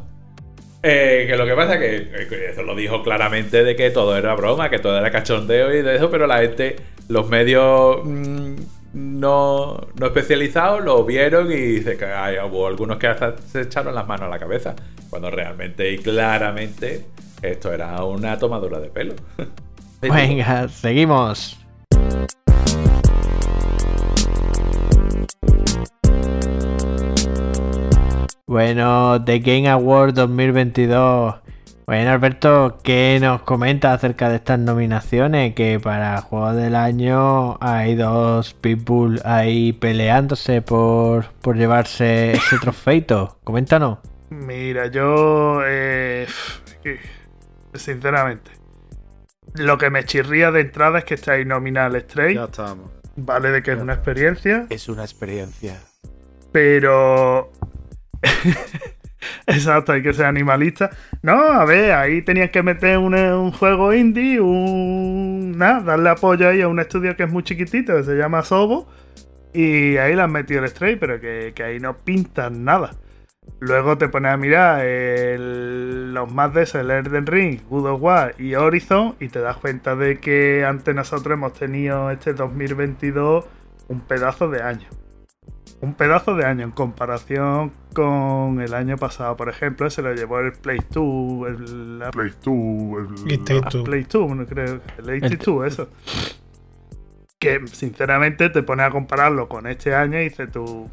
Eh, 0.82 1.26
que 1.28 1.36
lo 1.36 1.44
que 1.44 1.54
pasa 1.54 1.78
que, 1.78 2.26
que 2.28 2.50
eso 2.50 2.62
lo 2.62 2.74
dijo 2.74 3.02
claramente 3.02 3.64
de 3.64 3.76
que 3.76 3.90
todo 3.90 4.16
era 4.16 4.34
broma, 4.34 4.70
que 4.70 4.78
todo 4.78 4.96
era 4.96 5.10
cachondeo 5.10 5.74
y 5.74 5.82
de 5.82 5.96
eso, 5.96 6.10
pero 6.10 6.26
la 6.26 6.38
gente, 6.38 6.76
los 7.08 7.28
medios 7.28 8.00
mm, 8.04 8.54
no, 8.94 9.88
no 9.94 10.06
especializados 10.06 10.82
lo 10.82 11.04
vieron 11.04 11.52
y 11.52 11.80
hubo 11.80 12.66
algunos 12.66 12.96
que 12.96 13.08
hasta 13.08 13.36
se 13.38 13.62
echaron 13.62 13.94
las 13.94 14.06
manos 14.06 14.26
a 14.26 14.28
la 14.28 14.38
cabeza, 14.38 14.74
cuando 15.10 15.30
realmente 15.30 15.90
y 15.92 15.98
claramente 15.98 17.04
esto 17.42 17.72
era 17.72 18.02
una 18.04 18.38
tomadura 18.38 18.80
de 18.80 18.88
pelo. 18.88 19.14
Venga, 20.00 20.68
seguimos. 20.68 21.59
Bueno, 28.46 29.22
The 29.24 29.38
Game 29.38 29.68
Award 29.68 30.14
2022. 30.14 31.36
Bueno, 31.86 32.10
Alberto, 32.10 32.78
¿qué 32.82 33.18
nos 33.20 33.42
comenta 33.42 33.92
acerca 33.92 34.28
de 34.28 34.36
estas 34.36 34.58
nominaciones? 34.58 35.54
Que 35.54 35.80
para 35.80 36.20
Juego 36.20 36.52
del 36.54 36.74
Año 36.74 37.58
hay 37.60 37.94
dos 37.94 38.54
people 38.54 39.20
ahí 39.24 39.72
peleándose 39.72 40.62
por, 40.62 41.26
por 41.40 41.56
llevarse 41.56 42.32
ese 42.32 42.58
trofeito. 42.60 43.38
Coméntanos. 43.44 43.98
Mira, 44.30 44.88
yo. 44.88 45.62
eh, 45.66 46.26
sinceramente. 47.74 48.59
Lo 49.54 49.78
que 49.78 49.90
me 49.90 50.04
chirría 50.04 50.50
de 50.50 50.60
entrada 50.60 51.00
es 51.00 51.04
que 51.04 51.14
está 51.14 51.32
ahí 51.32 51.44
nominal 51.44 52.00
Stray. 52.00 52.34
Ya 52.34 52.44
estamos. 52.44 52.90
Vale, 53.16 53.50
de 53.50 53.62
que 53.62 53.72
es 53.72 53.78
una 53.78 53.94
experiencia. 53.94 54.66
Es 54.70 54.88
una 54.88 55.02
experiencia. 55.02 55.76
Pero. 56.52 57.52
Exacto, 59.46 59.92
hay 59.92 60.02
que 60.02 60.12
ser 60.12 60.26
animalista. 60.26 60.90
No, 61.22 61.34
a 61.34 61.64
ver, 61.64 61.92
ahí 61.92 62.22
tenían 62.22 62.48
que 62.48 62.62
meter 62.62 62.98
un, 62.98 63.14
un 63.14 63.52
juego 63.52 63.92
indie, 63.92 64.40
un. 64.40 65.58
Nada, 65.58 65.80
darle 65.80 66.10
apoyo 66.10 66.48
ahí 66.48 66.62
a 66.62 66.68
un 66.68 66.80
estudio 66.80 67.16
que 67.16 67.24
es 67.24 67.30
muy 67.30 67.42
chiquitito, 67.42 67.96
que 67.96 68.04
se 68.04 68.16
llama 68.16 68.42
Sobo. 68.42 68.88
Y 69.52 69.96
ahí 69.96 70.14
le 70.14 70.22
han 70.22 70.32
metido 70.32 70.62
el 70.62 70.68
Stray, 70.68 70.96
pero 70.96 71.20
que, 71.20 71.52
que 71.54 71.62
ahí 71.62 71.80
no 71.80 71.96
pintan 71.96 72.64
nada. 72.64 72.92
Luego 73.60 73.98
te 73.98 74.08
pones 74.08 74.32
a 74.32 74.36
mirar 74.38 74.84
el- 74.84 76.14
los 76.14 76.32
más 76.32 76.52
de 76.54 76.62
esos, 76.62 76.80
el 76.80 76.90
Elden 76.90 77.26
Ring, 77.26 77.60
God 77.68 77.86
of 77.90 78.02
War 78.02 78.34
y 78.38 78.54
Horizon, 78.54 79.16
y 79.20 79.28
te 79.28 79.40
das 79.40 79.58
cuenta 79.58 79.94
de 79.96 80.18
que 80.18 80.64
ante 80.64 80.94
nosotros 80.94 81.34
hemos 81.36 81.52
tenido 81.52 82.10
este 82.10 82.32
2022 82.32 83.44
un 83.88 84.00
pedazo 84.00 84.48
de 84.48 84.62
año. 84.62 84.88
Un 85.82 85.94
pedazo 85.94 86.34
de 86.36 86.44
año 86.44 86.64
en 86.64 86.70
comparación 86.72 87.72
con 87.94 88.60
el 88.60 88.74
año 88.74 88.96
pasado. 88.96 89.36
Por 89.36 89.48
ejemplo, 89.48 89.88
se 89.90 90.02
lo 90.02 90.12
llevó 90.14 90.38
el 90.40 90.52
Play 90.52 90.78
2, 90.90 91.48
el 91.48 91.98
la 91.98 92.10
Play 92.10 92.32
2, 92.42 92.54
el-. 92.98 93.82
Play 93.84 94.06
2, 94.10 94.26
bueno, 94.26 94.46
creo, 94.46 94.80
el 94.98 95.10
82, 95.22 95.66
eso. 95.66 95.88
Que 97.38 97.60
sinceramente 97.66 98.50
te 98.50 98.62
pones 98.62 98.86
a 98.86 98.90
compararlo 98.90 99.48
con 99.48 99.66
este 99.66 99.94
año 99.94 100.18
y 100.20 100.24
dices 100.24 100.52
tú, 100.52 100.90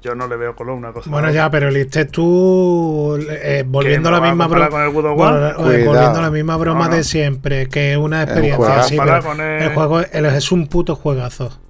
yo 0.00 0.14
no 0.14 0.26
le 0.28 0.36
veo 0.36 0.54
color 0.56 0.76
una 0.76 0.92
cosa. 0.92 1.10
Bueno, 1.10 1.30
ya, 1.30 1.50
pero 1.50 1.70
Listes 1.70 2.10
tú, 2.10 3.18
eh, 3.30 3.64
volviendo 3.66 4.08
a 4.08 4.12
la 4.12 4.20
misma 4.20 4.46
broma. 4.46 4.84
el 4.84 4.92
vol- 4.92 5.50
eh, 5.52 5.84
volviendo 5.84 6.18
a 6.18 6.22
la 6.22 6.30
misma 6.30 6.56
broma 6.56 6.84
No, 6.84 6.90
no. 6.90 6.96
de 6.96 7.04
siempre, 7.04 7.68
que 7.68 7.92
es 7.92 7.98
una 7.98 8.18
un 8.18 8.22
experiencia. 8.22 8.56
juegazo. 8.56 8.88
sí, 8.88 8.96
Comparar 8.96 9.20
pero 9.22 9.34
con 9.34 9.40
el- 9.44 9.62
el 9.62 9.74
juego 9.74 10.00
el- 10.00 10.26
es 10.26 10.52
un 10.52 10.66
puto 10.68 10.96
juegazo. 10.96 11.60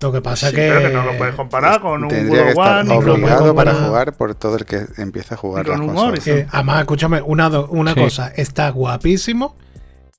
Lo 0.00 0.12
que 0.12 0.20
pasa 0.20 0.50
Sí, 0.50 0.56
que. 0.56 0.68
pero 0.68 0.80
que 0.88 0.94
no 0.94 1.04
lo 1.04 1.16
puedes 1.16 1.34
comparar 1.34 1.80
con 1.80 2.02
un 2.04 2.10
Tendría 2.10 2.48
que 2.48 2.52
War 2.52 2.80
estar 2.80 2.84
ni 2.84 2.94
con, 2.96 3.06
lo 3.06 3.14
obligado 3.14 3.54
para 3.54 3.74
jugar 3.74 4.12
por 4.12 4.34
todo 4.34 4.56
el 4.56 4.66
que 4.66 4.82
empieza 4.98 5.34
a 5.34 5.38
jugar 5.38 5.64
con. 5.66 5.96
Eh, 6.26 6.46
además, 6.50 6.80
escúchame, 6.80 7.22
una, 7.22 7.48
una 7.48 7.94
Sí. 7.94 8.00
cosa, 8.00 8.28
está 8.36 8.68
guapísimo 8.68 9.56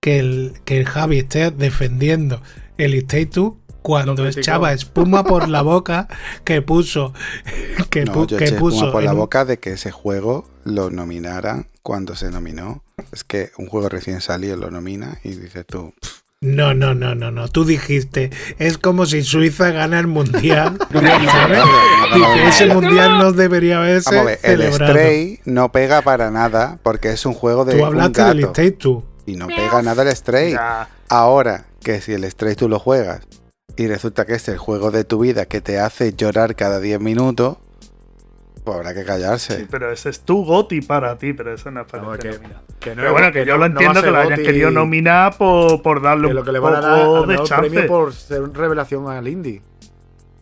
que 0.01 0.17
el, 0.17 0.53
que 0.65 0.79
el 0.79 0.85
Javi 0.87 1.19
esté 1.19 1.51
defendiendo 1.51 2.41
el 2.79 2.95
Stay 2.95 3.25
2 3.25 3.53
cuando 3.85 4.27
echaba 4.27 4.73
espuma 4.73 5.23
por 5.23 5.47
la 5.47 5.61
boca 5.61 6.07
que 6.43 6.63
puso 6.63 7.13
que, 7.91 8.03
No, 8.05 8.13
pu- 8.13 8.25
yo 8.27 8.37
que 8.37 8.45
eché 8.45 8.55
puso 8.55 8.77
espuma 8.77 8.91
por 8.91 9.01
en 9.03 9.05
la 9.05 9.13
boca 9.13 9.45
de 9.45 9.59
que 9.59 9.73
ese 9.73 9.91
juego 9.91 10.47
lo 10.63 10.89
nominaran 10.89 11.67
cuando 11.83 12.15
se 12.15 12.31
nominó. 12.31 12.83
Es 13.11 13.23
que 13.23 13.51
un 13.59 13.67
juego 13.67 13.87
recién 13.87 14.21
salido 14.21 14.57
lo 14.57 14.71
nomina 14.71 15.19
y 15.23 15.35
dices 15.35 15.67
tú, 15.67 15.93
"Pff, 16.01 16.21
No, 16.41 16.73
no, 16.73 16.95
no, 16.95 17.13
no, 17.13 17.29
no. 17.31 17.47
Tú 17.47 17.63
dijiste, 17.63 18.31
es 18.57 18.77
como 18.79 19.05
si 19.05 19.21
Suiza 19.23 19.69
gana 19.69 19.99
el 19.99 20.07
mundial. 20.07 20.77
¿sabes? 20.91 21.63
Dice, 22.13 22.47
ese 22.47 22.65
mundial 22.73 23.17
no 23.19 23.31
debería 23.33 23.77
haberse 23.79 24.15
Vamos 24.15 24.33
a 24.43 24.47
ver, 24.47 24.61
el. 24.61 24.73
Stray 24.73 25.39
no 25.45 25.71
pega 25.71 26.01
para 26.01 26.31
nada 26.31 26.79
porque 26.81 27.09
es 27.11 27.25
un 27.27 27.33
juego 27.33 27.65
de 27.65 27.73
Tú 27.73 27.79
un 27.81 27.85
hablaste 27.85 28.23
del 28.23 28.39
Stay 28.45 28.75
2. 28.79 29.03
y 29.27 29.35
no 29.35 29.47
pega 29.47 29.81
nada 29.83 30.01
el 30.03 30.15
Stray. 30.15 30.55
Ahora 31.07 31.65
que 31.83 32.01
si 32.01 32.13
el 32.13 32.29
Stray 32.31 32.55
tú 32.55 32.67
lo 32.67 32.79
juegas 32.79 33.21
y 33.77 33.87
resulta 33.87 34.25
que 34.25 34.33
es 34.33 34.47
el 34.47 34.57
juego 34.57 34.91
de 34.91 35.03
tu 35.03 35.19
vida 35.19 35.45
que 35.45 35.61
te 35.61 35.79
hace 35.79 36.13
llorar 36.13 36.55
cada 36.55 36.79
10 36.79 36.99
minutos, 36.99 37.57
pues 38.63 38.77
habrá 38.77 38.93
que 38.93 39.03
callarse. 39.03 39.57
sí, 39.59 39.67
pero 39.69 39.91
ese 39.91 40.09
es 40.09 40.21
tu 40.21 40.43
goti 40.43 40.81
para 40.81 41.17
ti, 41.17 41.33
pero 41.33 41.53
eso 41.53 41.69
no 41.71 41.81
es 41.81 41.87
para 41.87 42.03
Vamos, 42.03 42.17
que 42.19 42.29
que, 42.31 42.37
que 42.39 42.89
no 42.91 42.95
Pero 42.95 43.07
es- 43.07 43.11
bueno, 43.11 43.31
que 43.31 43.45
yo 43.45 43.53
no- 43.53 43.59
lo 43.59 43.69
no 43.69 43.73
entiendo 43.79 44.01
que 44.01 44.11
lo 44.11 44.17
hayan 44.17 44.41
querido 44.41 44.71
nominar 44.71 45.37
por, 45.37 45.81
por 45.81 46.01
darle 46.01 46.23
que 46.23 46.29
un 46.31 46.35
lo 46.35 46.43
que 46.43 46.51
le 46.51 46.59
van 46.59 46.75
a 46.75 46.81
dar 46.81 46.99
a 46.99 47.03
poco 47.05 47.15
lo 47.17 47.27
de 47.27 47.35
chance. 47.43 47.55
premio 47.69 47.87
por 47.87 48.13
ser 48.13 48.41
una 48.41 48.53
revelación 48.57 49.07
al 49.07 49.27
indie. 49.27 49.61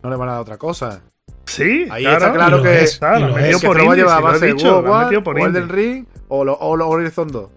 No 0.02 0.10
le 0.10 0.16
van 0.16 0.28
a 0.28 0.32
dar 0.32 0.40
otra 0.40 0.56
cosa. 0.58 1.00
Sí, 1.46 1.86
Ahí 1.90 2.02
claro, 2.04 2.16
está 2.18 2.32
claro 2.32 2.62
que, 2.62 2.82
es, 2.82 2.98
Claro, 2.98 3.18
y 3.18 3.20
lo 3.22 3.28
lo 3.28 3.34
han 3.36 3.40
metido 3.42 3.56
es. 3.56 3.60
que 3.60 3.66
por 3.66 3.76
se 3.76 3.82
va 3.82 3.84
a 3.84 3.94
indie, 3.94 4.04
llevar 4.04 4.18
si 4.18 4.24
a 4.24 4.30
base 4.30 4.46
de 4.46 5.30
War. 5.30 5.38
Elden 5.48 5.68
Ring 5.68 6.06
o, 6.28 6.44
lo, 6.44 6.54
o 6.54 6.76
lo 6.76 6.88
Horizon 6.88 7.28
2. 7.28 7.50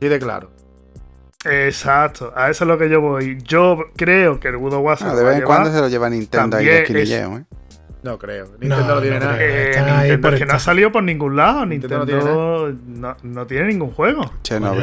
Sí, 0.00 0.08
de 0.08 0.18
claro. 0.18 0.50
Exacto, 1.44 2.32
a 2.34 2.50
eso 2.50 2.64
es 2.64 2.68
lo 2.68 2.78
que 2.78 2.88
yo 2.88 3.00
voy. 3.00 3.38
Yo 3.42 3.78
creo 3.96 4.40
que 4.40 4.48
el 4.48 4.56
se 4.96 5.04
Ah, 5.04 5.08
lo 5.08 5.16
de 5.16 5.22
va 5.24 5.28
a 5.28 5.32
vez 5.32 5.38
en 5.40 5.44
cuando 5.46 5.72
se 5.72 5.80
lo 5.80 5.88
lleva 5.88 6.08
Nintendo 6.10 6.56
ahí 6.56 6.64
de 6.66 6.78
esquinilleo, 6.82 7.38
¿eh? 7.38 7.44
No 8.02 8.18
creo. 8.18 8.46
Nintendo 8.60 8.76
No, 8.86 8.94
no, 8.96 9.00
tiene 9.00 9.18
no 9.18 9.24
nada. 9.24 9.36
creo. 9.38 9.48
Eh, 9.50 9.70
Está 9.70 9.80
ahí 9.98 10.10
Nintendo 10.10 10.22
por 10.28 10.34
es 10.34 10.40
que 10.40 10.46
no 10.46 10.52
ha 10.54 10.58
salido 10.58 10.92
por 10.92 11.02
ningún 11.02 11.36
lado. 11.36 11.64
Nintendo 11.66 12.04
Nintendo, 12.04 12.72
no 12.86 12.98
no, 13.00 13.16
no 13.22 13.46
tiene 13.46 13.66
ningún 13.68 13.90
juego. 13.90 14.30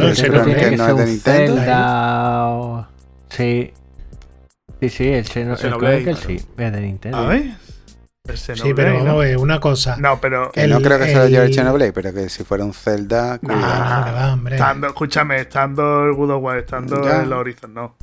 El 0.06 0.12
ese 0.12 0.26
Chronicles 0.28 0.56
tiene 0.56 0.70
que 0.72 0.78
no 0.78 0.88
es 0.88 0.96
de 0.98 1.04
un 1.04 1.10
Nintendo. 1.10 1.56
Zelda 1.58 2.48
o- 2.48 2.88
Sí. 3.30 3.74
Sí, 4.80 4.90
sí, 4.90 5.08
el 5.10 5.26
Xeno- 5.26 5.52
el 5.52 5.58
Xenoblade, 5.58 6.04
Chronicles 6.04 6.20
sí, 6.42 6.48
es 6.58 6.72
de 6.74 6.82
Nintendo. 6.82 7.18
A 7.20 7.28
ver. 7.28 7.44
Sí, 8.34 8.74
pero 8.76 8.94
vamos 8.94 9.08
a 9.08 9.12
¿no? 9.14 9.18
ver, 9.18 9.38
una 9.38 9.60
cosa. 9.60 9.98
No, 9.98 10.22
pero 10.22 10.52
Que 10.52 10.68
no 10.68 10.78
El- 10.78 10.84
creo 10.84 11.00
que 11.00 11.06
se 11.08 11.16
lo 11.16 11.28
lleve 11.28 11.46
el 11.46 11.54
Xenoblade, 11.54 11.92
pero 11.92 12.14
que 12.14 12.30
si 12.30 12.44
fuera 12.44 12.64
un 12.64 12.74
Zelda, 12.74 13.40
No, 13.42 13.50
cuidado. 13.54 13.74
Ah, 13.76 14.04
que 14.06 14.12
va, 14.12 14.34
hombre. 14.34 14.56
estando, 14.56 14.88
escúchame, 14.88 15.42
estando 15.42 16.06
el 16.06 16.14
God 16.14 16.30
of 16.32 16.44
War, 16.44 16.58
estando 16.60 17.04
Ya. 17.04 17.24
el 17.24 17.34
Horizon, 17.34 17.74
no. 17.74 17.96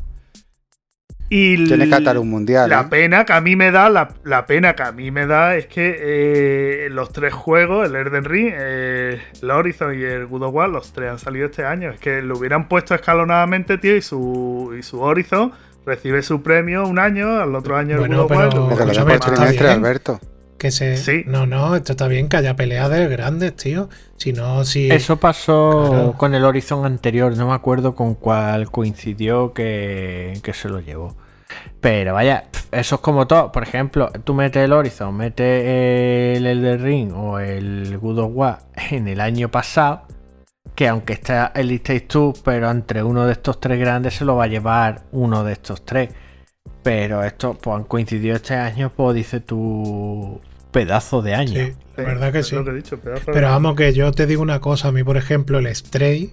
Y 1.31 1.67
Tiene 1.67 1.89
que 1.89 1.95
atar 1.95 2.19
un 2.19 2.31
mundial. 2.31 2.69
La 2.71 2.81
¿eh? 2.81 2.87
pena 2.91 3.25
que 3.27 3.35
a 3.35 3.41
mí 3.43 3.55
me 3.55 3.71
da, 3.71 3.91
la, 3.91 4.09
la 4.25 4.47
pena 4.47 4.75
que 4.75 4.83
a 4.83 4.93
mí 4.93 5.11
me 5.11 5.27
da 5.27 5.57
es 5.57 5.67
que 5.67 5.97
eh, 6.01 6.89
los 6.91 7.13
tres 7.13 7.33
juegos, 7.35 7.87
el 7.87 7.95
Elden 7.95 8.25
Ring, 8.25 8.51
eh, 8.55 9.21
el 9.43 9.51
Horizon 9.51 9.97
y 9.99 10.03
el 10.03 10.27
God 10.27 10.45
of 10.45 10.55
War, 10.55 10.69
los 10.71 10.93
tres 10.93 11.11
han 11.11 11.19
salido 11.19 11.47
este 11.47 11.65
año. 11.65 11.91
Es 11.91 12.01
que 12.01 12.23
lo 12.23 12.39
hubieran 12.39 12.67
puesto 12.67 12.95
escalonadamente, 12.95 13.77
tío, 13.79 13.95
y 13.95 14.03
su, 14.03 14.75
y 14.79 14.83
su 14.83 15.01
Horizon 15.03 15.53
recibe 15.89 16.23
su 16.23 16.43
premio 16.43 16.87
un 16.87 16.99
año, 17.01 17.41
al 17.41 17.55
otro 17.55 17.77
año 17.77 17.95
el 17.95 17.99
Bueno, 18.01 18.27
War. 18.27 18.49
pero- 18.49 18.63
lo 18.63 18.69
Porque 18.69 18.85
lo 18.85 18.93
trimestre. 18.93 19.69
Alberto. 19.69 20.21
Que 20.59 20.71
se... 20.73 20.97
Sí. 20.97 21.23
No, 21.27 21.47
no, 21.47 21.77
esto 21.77 21.93
está 21.93 22.09
bien, 22.09 22.29
que 22.29 22.37
haya 22.37 22.57
peleas 22.57 22.91
de 22.91 23.07
grandes, 23.07 23.55
tío. 23.55 23.89
Si 24.17 24.33
no, 24.33 24.65
si... 24.65 24.91
Eso 24.91 25.17
pasó 25.19 25.87
Claro. 25.89 26.13
con 26.17 26.35
el 26.35 26.45
Horizon 26.45 26.85
anterior, 26.85 27.37
no 27.37 27.47
me 27.49 27.55
acuerdo 27.55 27.95
con 27.95 28.15
cuál 28.17 28.69
coincidió 28.71 29.53
que, 29.53 30.39
que 30.43 30.53
se 30.53 30.69
lo 30.69 30.81
llevó. 30.81 31.17
Pero 31.81 32.13
vaya, 32.15 32.49
eso 32.73 32.97
es 32.97 33.01
como 33.01 33.27
todo. 33.29 33.53
Por 33.53 33.63
ejemplo, 33.63 34.11
tú 34.25 34.35
metes 34.35 34.65
el 34.65 34.73
Horizon, 34.73 35.17
metes 35.17 35.65
el 36.37 36.45
Elden 36.47 36.83
Ring 36.83 37.13
o 37.15 37.39
el 37.39 37.97
God 37.99 38.19
of 38.19 38.31
War 38.35 38.59
en 38.91 39.07
el 39.07 39.21
año 39.21 39.49
pasado, 39.51 40.03
que 40.79 40.87
aunque 40.87 41.15
está 41.15 41.51
el 41.57 41.73
It 41.73 41.83
Takes 41.83 42.07
Two, 42.07 42.35
pero 42.45 42.71
entre 42.71 43.03
uno 43.03 43.27
de 43.27 43.33
estos 43.33 43.59
tres 43.59 43.81
grandes 43.81 44.15
se 44.15 44.25
lo 44.25 44.37
va 44.37 44.45
a 44.45 44.47
llevar 44.47 45.03
uno 45.11 45.43
de 45.43 45.55
estos 45.55 45.85
tres. 45.85 46.11
Pero 46.85 47.25
estos 47.25 47.57
pues, 47.61 47.77
han 47.77 47.83
coincidido 47.83 48.37
este 48.37 48.55
año, 48.55 48.93
pues 48.95 49.17
dice 49.17 49.41
tu 49.41 50.41
pedazo 50.71 51.21
de 51.21 51.35
año. 51.35 51.67
Sí, 51.67 51.73
la 51.97 52.05
verdad 52.05 52.33
que 52.33 52.45
sí. 52.45 52.55
lo 52.55 52.65
que 52.65 52.71
he 52.71 52.75
dicho, 52.75 53.01
pedazo 53.01 53.25
de- 53.27 53.33
Pero 53.33 53.49
vamos, 53.49 53.75
que 53.75 53.93
yo 53.93 54.13
te 54.13 54.29
digo 54.29 54.41
una 54.41 54.61
cosa. 54.61 54.87
A 54.87 54.93
mí, 54.93 55.03
por 55.03 55.17
ejemplo, 55.17 55.59
el 55.59 55.75
Stray, 55.75 56.33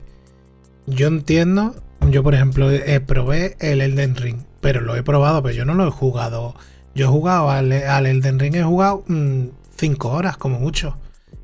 yo 0.85 1.07
entiendo. 1.07 1.73
Yo, 2.11 2.21
por 2.21 2.35
ejemplo, 2.35 2.69
eh, 2.69 2.99
probé 2.99 3.57
el 3.59 3.81
Elden 3.81 4.15
Ring, 4.15 4.43
pero 4.61 4.79
lo 4.81 4.95
he 4.95 5.01
probado, 5.01 5.41
pero 5.41 5.55
yo 5.55 5.65
no 5.65 5.73
lo 5.73 5.87
he 5.87 5.91
jugado. 5.91 6.53
Yo 6.93 7.07
he 7.07 7.09
jugado 7.09 7.49
al, 7.49 7.71
al 7.71 8.05
Elden 8.05 8.37
Ring, 8.37 8.53
he 8.53 8.61
jugado 8.63 9.03
5 9.07 10.09
horas, 10.11 10.37
como 10.37 10.59
mucho. 10.59 10.99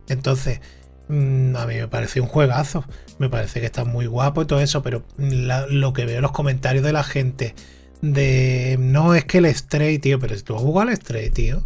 Entonces, 0.07 0.61
mm, 1.11 1.55
a 1.55 1.65
mí 1.67 1.75
me 1.75 1.87
parece 1.87 2.21
un 2.21 2.27
juegazo. 2.27 2.83
Me 3.19 3.29
parece 3.29 3.59
que 3.59 3.67
está 3.67 3.83
muy 3.85 4.07
guapo 4.07 4.41
y 4.41 4.45
todo 4.45 4.61
eso, 4.61 4.81
pero 4.81 5.03
la- 5.17 5.67
lo 5.67 5.93
que 5.93 6.05
veo 6.05 6.15
en 6.17 6.21
los 6.23 6.31
comentarios 6.31 6.83
de 6.83 6.93
la 6.93 7.03
gente 7.03 7.53
de 8.01 8.77
no 8.79 9.13
es 9.13 9.25
que 9.25 9.37
el 9.39 9.53
Stray, 9.53 9.99
tío, 9.99 10.19
pero 10.19 10.35
si 10.35 10.41
tú 10.43 10.55
has 10.55 10.61
jugado 10.61 10.89
al 10.89 10.95
Stray, 10.95 11.29
tío, 11.29 11.63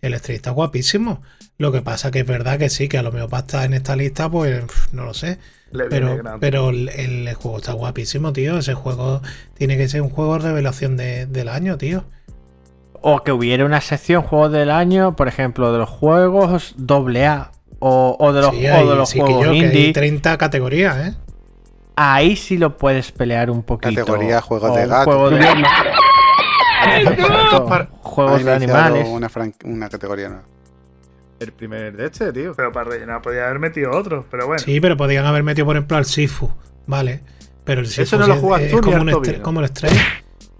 el 0.00 0.16
Stray 0.18 0.36
está 0.36 0.50
guapísimo. 0.50 1.20
Lo 1.58 1.70
que 1.72 1.82
pasa 1.82 2.10
que 2.10 2.20
es 2.20 2.26
verdad 2.26 2.58
que 2.58 2.68
sí, 2.70 2.88
que 2.88 2.98
a 2.98 3.02
lo 3.02 3.12
mejor 3.12 3.28
para 3.30 3.42
estar 3.42 3.64
en 3.64 3.74
esta 3.74 3.94
lista, 3.94 4.28
pues 4.30 4.64
no 4.92 5.04
lo 5.04 5.14
sé. 5.14 5.38
le 5.70 5.84
Pero, 5.86 6.16
pero 6.40 6.70
el, 6.70 6.88
el 6.88 7.32
juego 7.34 7.58
está 7.58 7.72
guapísimo, 7.72 8.32
tío. 8.32 8.58
Ese 8.58 8.74
juego 8.74 9.20
tiene 9.56 9.76
que 9.76 9.88
ser 9.88 10.02
un 10.02 10.08
juego 10.10 10.34
de 10.38 10.40
revelación 10.48 10.96
de- 10.96 11.26
del 11.26 11.48
año, 11.48 11.76
tío. 11.78 12.04
O 13.06 13.20
que 13.22 13.32
hubiera 13.32 13.64
una 13.66 13.80
sección 13.80 14.22
juegos 14.22 14.50
del 14.52 14.70
año, 14.70 15.14
por 15.14 15.28
ejemplo, 15.28 15.72
de 15.72 15.78
los 15.78 15.90
juegos 15.90 16.74
AA 16.88 17.52
o, 17.86 18.16
o 18.18 18.32
de 18.32 18.40
los, 18.40 18.50
Sí, 18.54 18.66
o 18.66 18.88
de 18.90 18.96
los 18.96 19.08
sí 19.10 19.18
que 19.18 19.24
juegos 19.24 19.44
yo, 19.44 19.50
que 19.52 19.58
hay 19.58 19.64
indie. 19.66 19.92
30 19.92 20.38
categorías, 20.38 20.96
¿eh? 21.08 21.14
Ahí 21.96 22.34
sí 22.36 22.56
lo 22.56 22.76
puedes 22.76 23.12
pelear 23.12 23.50
un 23.50 23.62
poquito. 23.62 24.00
Categoría 24.06 24.40
juegos 24.40 24.70
O 24.70 24.74
de 24.74 24.86
gato. 24.86 25.04
juego 25.04 25.30
de- 25.30 25.38
para- 27.68 27.88
Juegos 28.02 28.44
de 28.44 28.52
animales. 28.52 29.06
Una, 29.08 29.28
fran- 29.28 29.54
una 29.64 29.88
categoría 29.88 30.28
nueva. 30.28 30.44
el 31.40 31.52
primer 31.52 31.96
de 31.96 32.06
este, 32.06 32.32
tío. 32.32 32.52
Pero 32.54 32.72
para 32.72 32.90
rellenar 32.90 33.20
podía 33.22 33.44
haber 33.44 33.58
metido 33.58 33.90
otros, 33.92 34.24
pero 34.30 34.46
bueno. 34.46 34.62
Sí, 34.62 34.80
pero 34.80 34.96
podían 34.96 35.26
haber 35.26 35.42
metido, 35.42 35.66
por 35.66 35.76
ejemplo, 35.76 35.96
al 35.96 36.04
Sifu. 36.04 36.50
Vale. 36.86 37.20
Pero 37.64 37.80
el 37.80 37.86
Sifu 37.86 38.16
no 38.18 38.26
lo 38.26 38.36
juegas 38.36 38.62
es, 38.62 38.70
tú 38.70 38.78
es 38.78 38.86
ni 38.86 38.92
como, 38.92 39.04
¿no? 39.04 39.42
como 39.42 39.60
el 39.60 39.68
Stray. 39.68 39.92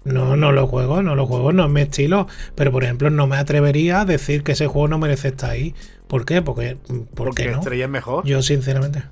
No, 0.05 0.37
no 0.37 0.51
lo 0.51 0.67
juego, 0.67 1.01
no 1.01 1.15
lo 1.15 1.25
juego, 1.25 1.51
no 1.51 1.65
es 1.65 1.71
mi 1.71 1.81
estilo. 1.81 2.27
Pero, 2.53 2.71
por 2.71 2.83
ejemplo, 2.83 3.09
no 3.09 3.27
me 3.27 3.37
atrevería 3.37 4.01
a 4.01 4.05
decir 4.05 4.43
que 4.43 4.53
ese 4.53 4.67
juego 4.67 4.87
no 4.87 4.99
merece 4.99 5.29
estar 5.29 5.49
ahí. 5.49 5.73
¿Por 6.07 6.25
qué? 6.25 6.41
Porque, 6.41 6.77
¿por 6.87 7.05
Porque 7.15 7.43
qué 7.43 7.51
no? 7.51 7.57
Estrella 7.57 7.85
es 7.85 7.91
mejor. 7.91 8.23
Yo, 8.25 8.41
sinceramente. 8.43 9.03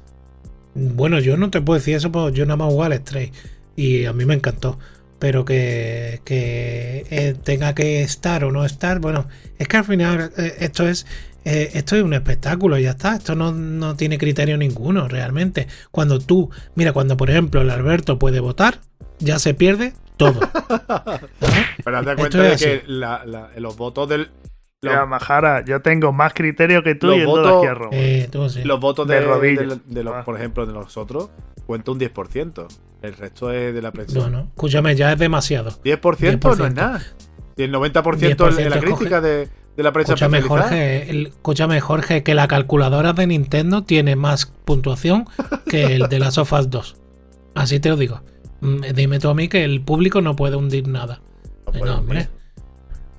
Bueno, 0.75 1.19
yo 1.19 1.35
no 1.35 1.49
te 1.49 1.61
puedo 1.61 1.79
decir 1.79 1.95
eso, 1.95 2.11
porque 2.11 2.37
yo 2.37 2.45
nada 2.45 2.57
más 2.57 2.71
jugué 2.71 2.85
al 2.85 2.93
Stray. 2.93 3.31
Y 3.75 4.05
a 4.05 4.13
mí 4.13 4.25
me 4.25 4.35
encantó. 4.35 4.77
Pero 5.17 5.45
que, 5.45 6.21
que 6.25 7.05
eh, 7.09 7.35
tenga 7.43 7.73
que 7.73 8.01
estar 8.03 8.43
o 8.43 8.51
no 8.51 8.65
estar, 8.65 8.99
bueno, 8.99 9.25
es 9.57 9.67
que 9.67 9.77
al 9.77 9.85
final 9.85 10.31
eh, 10.37 10.55
esto 10.59 10.87
es 10.87 11.05
eh, 11.45 11.71
esto 11.73 11.95
es 11.95 12.03
un 12.03 12.13
espectáculo, 12.13 12.77
ya 12.77 12.91
está. 12.91 13.15
Esto 13.15 13.35
no, 13.35 13.51
no 13.51 13.95
tiene 13.95 14.17
criterio 14.17 14.57
ninguno, 14.57 15.07
realmente. 15.07 15.67
Cuando 15.91 16.19
tú, 16.19 16.49
mira, 16.75 16.93
cuando 16.93 17.17
por 17.17 17.29
ejemplo 17.29 17.61
el 17.61 17.69
Alberto 17.69 18.19
puede 18.19 18.39
votar, 18.39 18.79
ya 19.19 19.39
se 19.39 19.53
pierde 19.53 19.93
todo. 20.17 20.39
Pero 21.83 22.03
date 22.03 22.09
Esto 22.11 22.15
cuenta 22.17 22.41
de 22.41 22.49
que 22.49 22.53
así. 22.77 22.81
la- 22.87 23.23
la- 23.25 23.49
los 23.57 23.75
votos 23.77 24.07
del. 24.09 24.29
Los, 24.81 24.91
Mira, 24.91 25.05
Majara, 25.05 25.63
yo 25.63 25.81
tengo 25.81 26.11
más 26.11 26.33
criterio 26.33 26.83
que 26.83 26.93
tú 26.95 27.07
Los 27.07 27.17
de 27.19 27.25
votos- 27.25 27.57
aquí 27.59 27.67
a 27.67 27.73
Roma. 27.73 27.89
Eh, 27.93 28.27
tú 28.29 28.49
sí. 28.49 28.63
los 28.63 28.81
votos 28.81 29.07
de, 29.07 29.13
De 29.15 29.19
de- 29.21 29.25
rodillas. 29.27 29.67
de- 29.69 29.93
de 29.95 30.03
los, 30.03 30.13
Ah. 30.13 30.23
por 30.25 30.35
ejemplo, 30.35 30.65
de 30.65 30.73
nosotros, 30.73 31.29
cuenta 31.65 31.91
un 31.91 31.99
10%. 31.99 32.67
El 33.01 33.13
resto 33.13 33.49
es 33.51 33.73
de 33.73 33.81
la 33.81 33.91
prensa. 33.93 34.19
No, 34.19 34.29
no, 34.29 34.39
escúchame, 34.41 34.93
ya 34.95 35.13
es 35.13 35.19
demasiado. 35.19 35.71
10%, 35.83 36.47
no 36.49 36.53
es 36.53 36.59
10%. 36.59 36.75
nada. 36.81 37.01
Y 37.55 37.63
el 37.63 37.71
90% 37.71 38.47
es 38.49 38.55
la 38.57 38.61
10% 38.77 38.79
crítica 38.81 39.21
de, 39.21 39.47
de 39.77 39.83
la 39.83 39.93
prensa 39.93 40.15
Escúchame. 40.15 40.41
Jorge, 40.41 41.09
el- 41.09 41.27
escúchame, 41.27 41.79
Jorge, 41.79 42.23
que 42.23 42.33
la 42.35 42.49
calculadora 42.49 43.13
de 43.13 43.25
Nintendo 43.27 43.83
tiene 43.85 44.17
más 44.17 44.47
puntuación 44.65 45.27
que 45.65 45.95
el 45.95 46.09
de 46.09 46.19
las 46.19 46.33
Sofas 46.33 46.69
2. 46.69 46.97
Así 47.55 47.79
te 47.79 47.87
lo 47.87 47.95
digo. 47.95 48.21
Mm, 48.63 48.81
Dime 48.93 49.19
tú 49.19 49.29
a 49.29 49.33
mí 49.35 49.47
que 49.49 49.63
el 49.63 49.81
público 49.81 50.21
no 50.21 50.35
puede 50.35 50.55
hundir 50.55 50.87
nada. 50.87 51.19
No 51.65 51.71
puede 51.73 51.91
No, 51.91 51.99
hombre. 51.99 52.29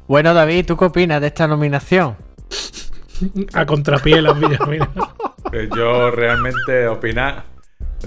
Bueno, 0.08 0.34
David, 0.34 0.66
¿tú 0.66 0.76
qué 0.76 0.86
opinas 0.86 1.20
de 1.20 1.28
esta 1.28 1.46
nominación? 1.46 2.16
A 3.52 3.64
contrapié 3.66 4.20
las 4.22 4.38
villas, 4.38 4.60
mira. 4.68 4.90
Eh, 5.52 5.68
Yo 5.76 6.10
realmente 6.10 6.88
opinar. 6.88 7.44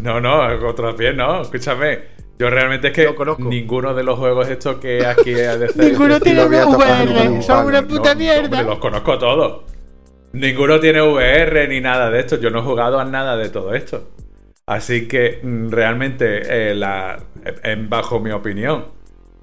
No, 0.01 0.19
no, 0.19 0.41
otra 0.67 0.91
vez 0.91 1.15
no, 1.15 1.43
escúchame. 1.43 1.99
Yo 2.37 2.49
realmente 2.49 2.87
es 2.87 2.93
que 2.93 3.15
ninguno 3.39 3.93
de 3.93 4.03
los 4.03 4.19
juegos 4.19 4.49
estos 4.49 4.77
que 4.77 5.05
aquí 5.05 5.31
de 5.31 5.69
Ninguno 5.75 6.19
tiene 6.19 6.41
a 6.41 6.45
VR, 6.45 7.41
son 7.41 7.67
una 7.67 7.81
puta 7.83 8.13
no, 8.13 8.19
mierda. 8.19 8.59
hombre, 8.59 8.63
los 8.63 8.79
conozco 8.79 9.17
todos. 9.17 9.61
Ninguno 10.33 10.79
tiene 10.79 11.01
VR 11.01 11.67
ni 11.69 11.79
nada 11.79 12.09
de 12.09 12.19
esto. 12.19 12.35
Yo 12.37 12.49
no 12.49 12.59
he 12.59 12.63
jugado 12.63 12.99
a 12.99 13.05
nada 13.05 13.37
de 13.37 13.49
todo 13.49 13.73
esto. 13.73 14.09
Así 14.67 15.07
que 15.07 15.39
mm, 15.41 15.69
realmente, 15.69 16.71
eh, 16.71 16.75
la- 16.75 17.17
en- 17.63 17.89
bajo 17.89 18.19
mi 18.19 18.31
opinión, 18.31 18.85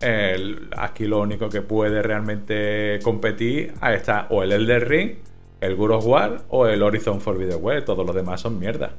el- 0.01 0.68
aquí 0.76 1.06
lo 1.06 1.20
único 1.20 1.48
que 1.48 1.62
puede 1.62 2.02
realmente 2.02 2.98
competir 3.02 3.72
está 3.94 4.26
o 4.30 4.42
el 4.42 4.52
Elder 4.52 4.86
Ring, 4.88 5.12
el 5.60 5.72
of 5.80 6.05
War 6.06 6.42
o 6.48 6.66
el 6.66 6.82
Horizon 6.82 7.20
Forbidden 7.22 7.59
West. 7.60 7.86
Todos 7.86 8.05
los 8.06 8.14
demás 8.14 8.40
son 8.42 8.59
mierda. 8.59 8.92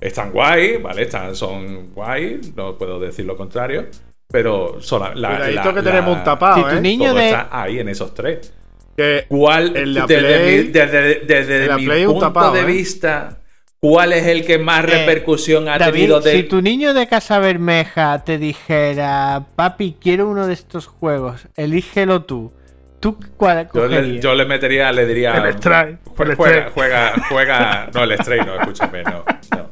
Están 0.00 0.30
guay, 0.30 0.76
¿vale? 0.76 1.02
Están, 1.02 1.34
son 1.34 1.88
guay, 1.92 2.40
no 2.54 2.78
puedo 2.78 3.00
decir 3.00 3.24
lo 3.24 3.36
contrario. 3.36 3.86
Pero 4.28 4.80
son 4.80 5.02
la, 5.02 5.14
la- 5.14 5.38
la- 5.50 5.62
que 5.74 5.82
la- 5.82 5.82
tenemos 5.82 6.16
un 6.18 6.22
tapado, 6.24 6.56
Si 6.56 6.62
tu 6.62 6.76
¿eh? 6.76 6.80
niño 6.80 7.08
todo 7.10 7.18
de- 7.18 7.26
está 7.26 7.48
ahí 7.50 7.78
en 7.80 7.88
esos 7.88 8.14
tres. 8.14 8.52
Que 8.96 9.24
¿Cuál, 9.28 9.76
En 9.76 9.94
la 9.94 10.06
desde 10.06 10.20
Play- 10.26 10.62
mi, 10.64 10.68
desde, 10.70 11.14
desde 11.26 11.62
en 11.62 11.68
la 11.68 11.76
mi 11.76 11.84
Play 11.86 12.06
punto 12.06 12.20
tapado, 12.20 12.52
de 12.54 12.60
¿eh? 12.60 12.64
vista, 12.64 13.40
cuál 13.88 14.12
es 14.12 14.26
el 14.26 14.44
que 14.44 14.58
más 14.58 14.82
Eh, 14.84 14.86
repercusión 14.88 15.68
ha 15.68 15.78
David, 15.78 15.92
tenido 15.92 16.20
de... 16.20 16.32
si 16.32 16.42
tu 16.44 16.60
niño 16.62 16.92
de 16.94 17.06
Casa 17.06 17.38
Bermeja 17.38 18.24
te 18.24 18.38
dijera, 18.38 19.46
papi, 19.54 19.96
quiero 20.00 20.28
uno 20.28 20.46
de 20.46 20.54
estos 20.54 20.86
juegos, 20.86 21.46
elígelo 21.56 22.22
tú. 22.24 22.52
¿Tú 22.98 23.18
cuál 23.36 23.68
yo, 23.72 23.86
le, 23.86 24.20
yo 24.20 24.34
le 24.34 24.46
metería, 24.46 24.90
le 24.90 25.06
diría... 25.06 25.34
El 25.34 25.52
Stray, 25.58 25.98
Jue- 26.16 26.34
Juega, 26.34 26.70
juega, 26.74 27.12
juega... 27.28 27.90
No, 27.94 28.04
el 28.04 28.18
Stray 28.18 28.40
no, 28.40 28.58
escúchame, 28.58 29.02
no. 29.04 29.22
No, 29.54 29.70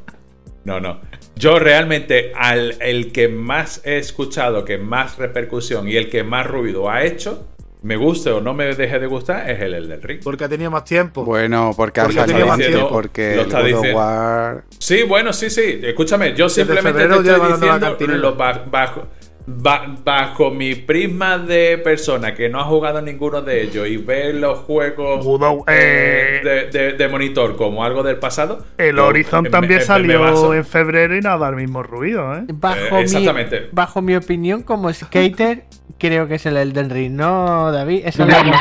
no. 0.63 0.79
no. 0.79 1.01
Yo 1.35 1.59
realmente, 1.59 2.31
al, 2.35 2.75
el 2.79 3.11
que 3.11 3.27
más 3.27 3.81
he 3.83 3.97
escuchado, 3.97 4.63
que 4.63 4.77
más 4.77 5.17
repercusión 5.17 5.89
y 5.89 5.97
el 5.97 6.09
que 6.09 6.23
más 6.23 6.45
ruido 6.47 6.89
ha 6.89 7.03
hecho, 7.03 7.47
me 7.85 7.95
guste 7.97 8.31
o 8.31 8.41
no 8.41 8.53
me 8.53 8.73
deje 8.73 8.97
de 8.99 9.05
gustar, 9.07 9.49
es 9.49 9.61
el 9.61 9.73
Elden 9.75 10.01
Ring. 10.01 10.19
porque 10.23 10.43
ha 10.43 10.49
tenido 10.49 10.71
más 10.71 10.83
tiempo. 10.85 11.23
Bueno, 11.23 11.71
porque 11.77 12.01
Porque 12.01 12.19
han 12.19 12.25
tenía 12.25 12.45
salido 12.45 12.47
más 12.47 12.57
tiempo. 12.57 12.89
porque 12.89 13.35
Lo 13.35 13.41
el 13.43 13.47
está 13.47 13.59
of 13.59 13.65
diciendo. 13.65 13.97
War... 13.99 14.63
Sí, 14.79 15.03
bueno, 15.03 15.31
sí, 15.33 15.49
sí. 15.49 15.79
Escúchame, 15.83 16.35
yo 16.35 16.49
simplemente 16.49 17.07
te 17.07 17.15
estoy 17.15 17.23
diciendo 17.51 17.79
cantina. 17.79 18.13
lo 18.15 18.35
ba- 18.35 18.63
bajo, 18.69 19.07
ba- 19.47 19.95
bajo 20.03 20.51
mi 20.51 20.75
prisma 20.75 21.37
de 21.37 21.77
persona 21.77 22.33
que 22.33 22.49
no 22.49 22.59
ha 22.59 22.63
jugado 22.63 23.01
ninguno 23.01 23.41
de 23.41 23.61
ellos 23.63 23.87
y 23.87 23.97
ve 23.97 24.33
los 24.33 24.59
juegos 24.59 25.25
eh, 25.67 26.41
eh, 26.43 26.69
de, 26.71 26.79
de- 26.79 26.93
de 26.93 27.07
monitor 27.07 27.55
como 27.55 27.83
algo 27.83 28.03
del 28.03 28.17
pasado. 28.17 28.65
El 28.77 28.95
yo 28.95 29.05
Horizon 29.07 29.45
también 29.51 29.79
me- 29.79 29.85
salió 29.85 30.53
en 30.53 30.65
febrero 30.65 31.15
y 31.15 31.21
nada, 31.21 31.47
el 31.49 31.55
mismo 31.55 31.83
ruido, 31.83 32.35
¿eh? 32.35 32.43
Bajo, 32.53 32.77
Eh, 32.77 32.91
mi, 32.91 32.99
exactamente. 33.01 33.69
bajo 33.71 34.01
mi 34.01 34.15
opinión, 34.15 34.63
como 34.63 34.91
skater, 34.91 35.63
creo 35.99 36.27
que 36.27 36.35
es 36.35 36.45
el 36.45 36.57
Elden 36.57 36.89
Ring. 36.89 37.13
No, 37.13 37.71
David, 37.71 38.01
esa 38.05 38.23
es 38.23 38.29
la 38.29 38.35
bajo 38.43 38.45
mi- 38.45 38.55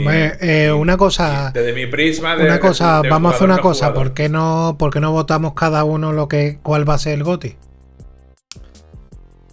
Hombre, 0.00 0.32
eh, 0.40 0.72
una 0.72 0.96
cosa, 0.96 1.50
desde 1.54 1.72
mi 1.72 1.86
prisma 1.86 2.36
de- 2.36 2.44
una 2.44 2.58
cosa, 2.60 2.96
de- 2.98 3.02
de 3.04 3.08
vamos 3.10 3.32
a 3.32 3.34
hacer 3.36 3.44
una 3.46 3.56
no 3.56 3.62
cosa. 3.62 3.94
¿por 3.94 4.12
qué 4.12 4.28
no, 4.28 4.76
por 4.78 4.92
qué 4.92 5.00
no 5.00 5.12
votamos 5.12 5.54
cada 5.54 5.84
uno 5.84 6.12
lo 6.12 6.28
que, 6.28 6.58
cuál 6.62 6.88
va 6.88 6.94
a 6.94 6.98
ser 6.98 7.14
el 7.14 7.24
GOTI? 7.24 7.56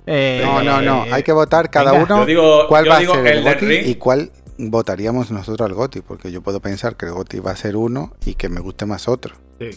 Eh, 0.06 0.42
No, 0.44 0.62
no, 0.64 0.82
no. 0.82 1.06
Hay 1.14 1.24
que 1.24 1.32
votar 1.32 1.70
cada 1.70 1.92
venga. 1.92 2.04
uno 2.06 2.20
Yo 2.22 2.26
digo- 2.26 2.68
cuál 2.68 2.90
va 2.90 2.98
a 2.98 3.02
ser 3.02 3.28
el 3.28 3.44
GOTI 3.44 3.66
Ring. 3.66 3.88
y 3.88 3.96
cuál 3.96 4.32
votaríamos 4.58 5.32
nosotros 5.32 5.68
al 5.68 5.74
GOTI. 5.76 6.02
Porque 6.02 6.32
yo 6.32 6.42
puedo 6.42 6.60
pensar 6.60 6.96
que 6.96 7.06
el 7.08 7.14
GOTI 7.14 7.40
va 7.40 7.52
a 7.52 7.56
ser 7.56 7.76
uno 7.76 8.14
y 8.26 8.36
que 8.36 8.50
me 8.50 8.60
guste 8.60 8.86
más 8.86 9.08
otro. 9.08 9.36
Sí. 9.60 9.70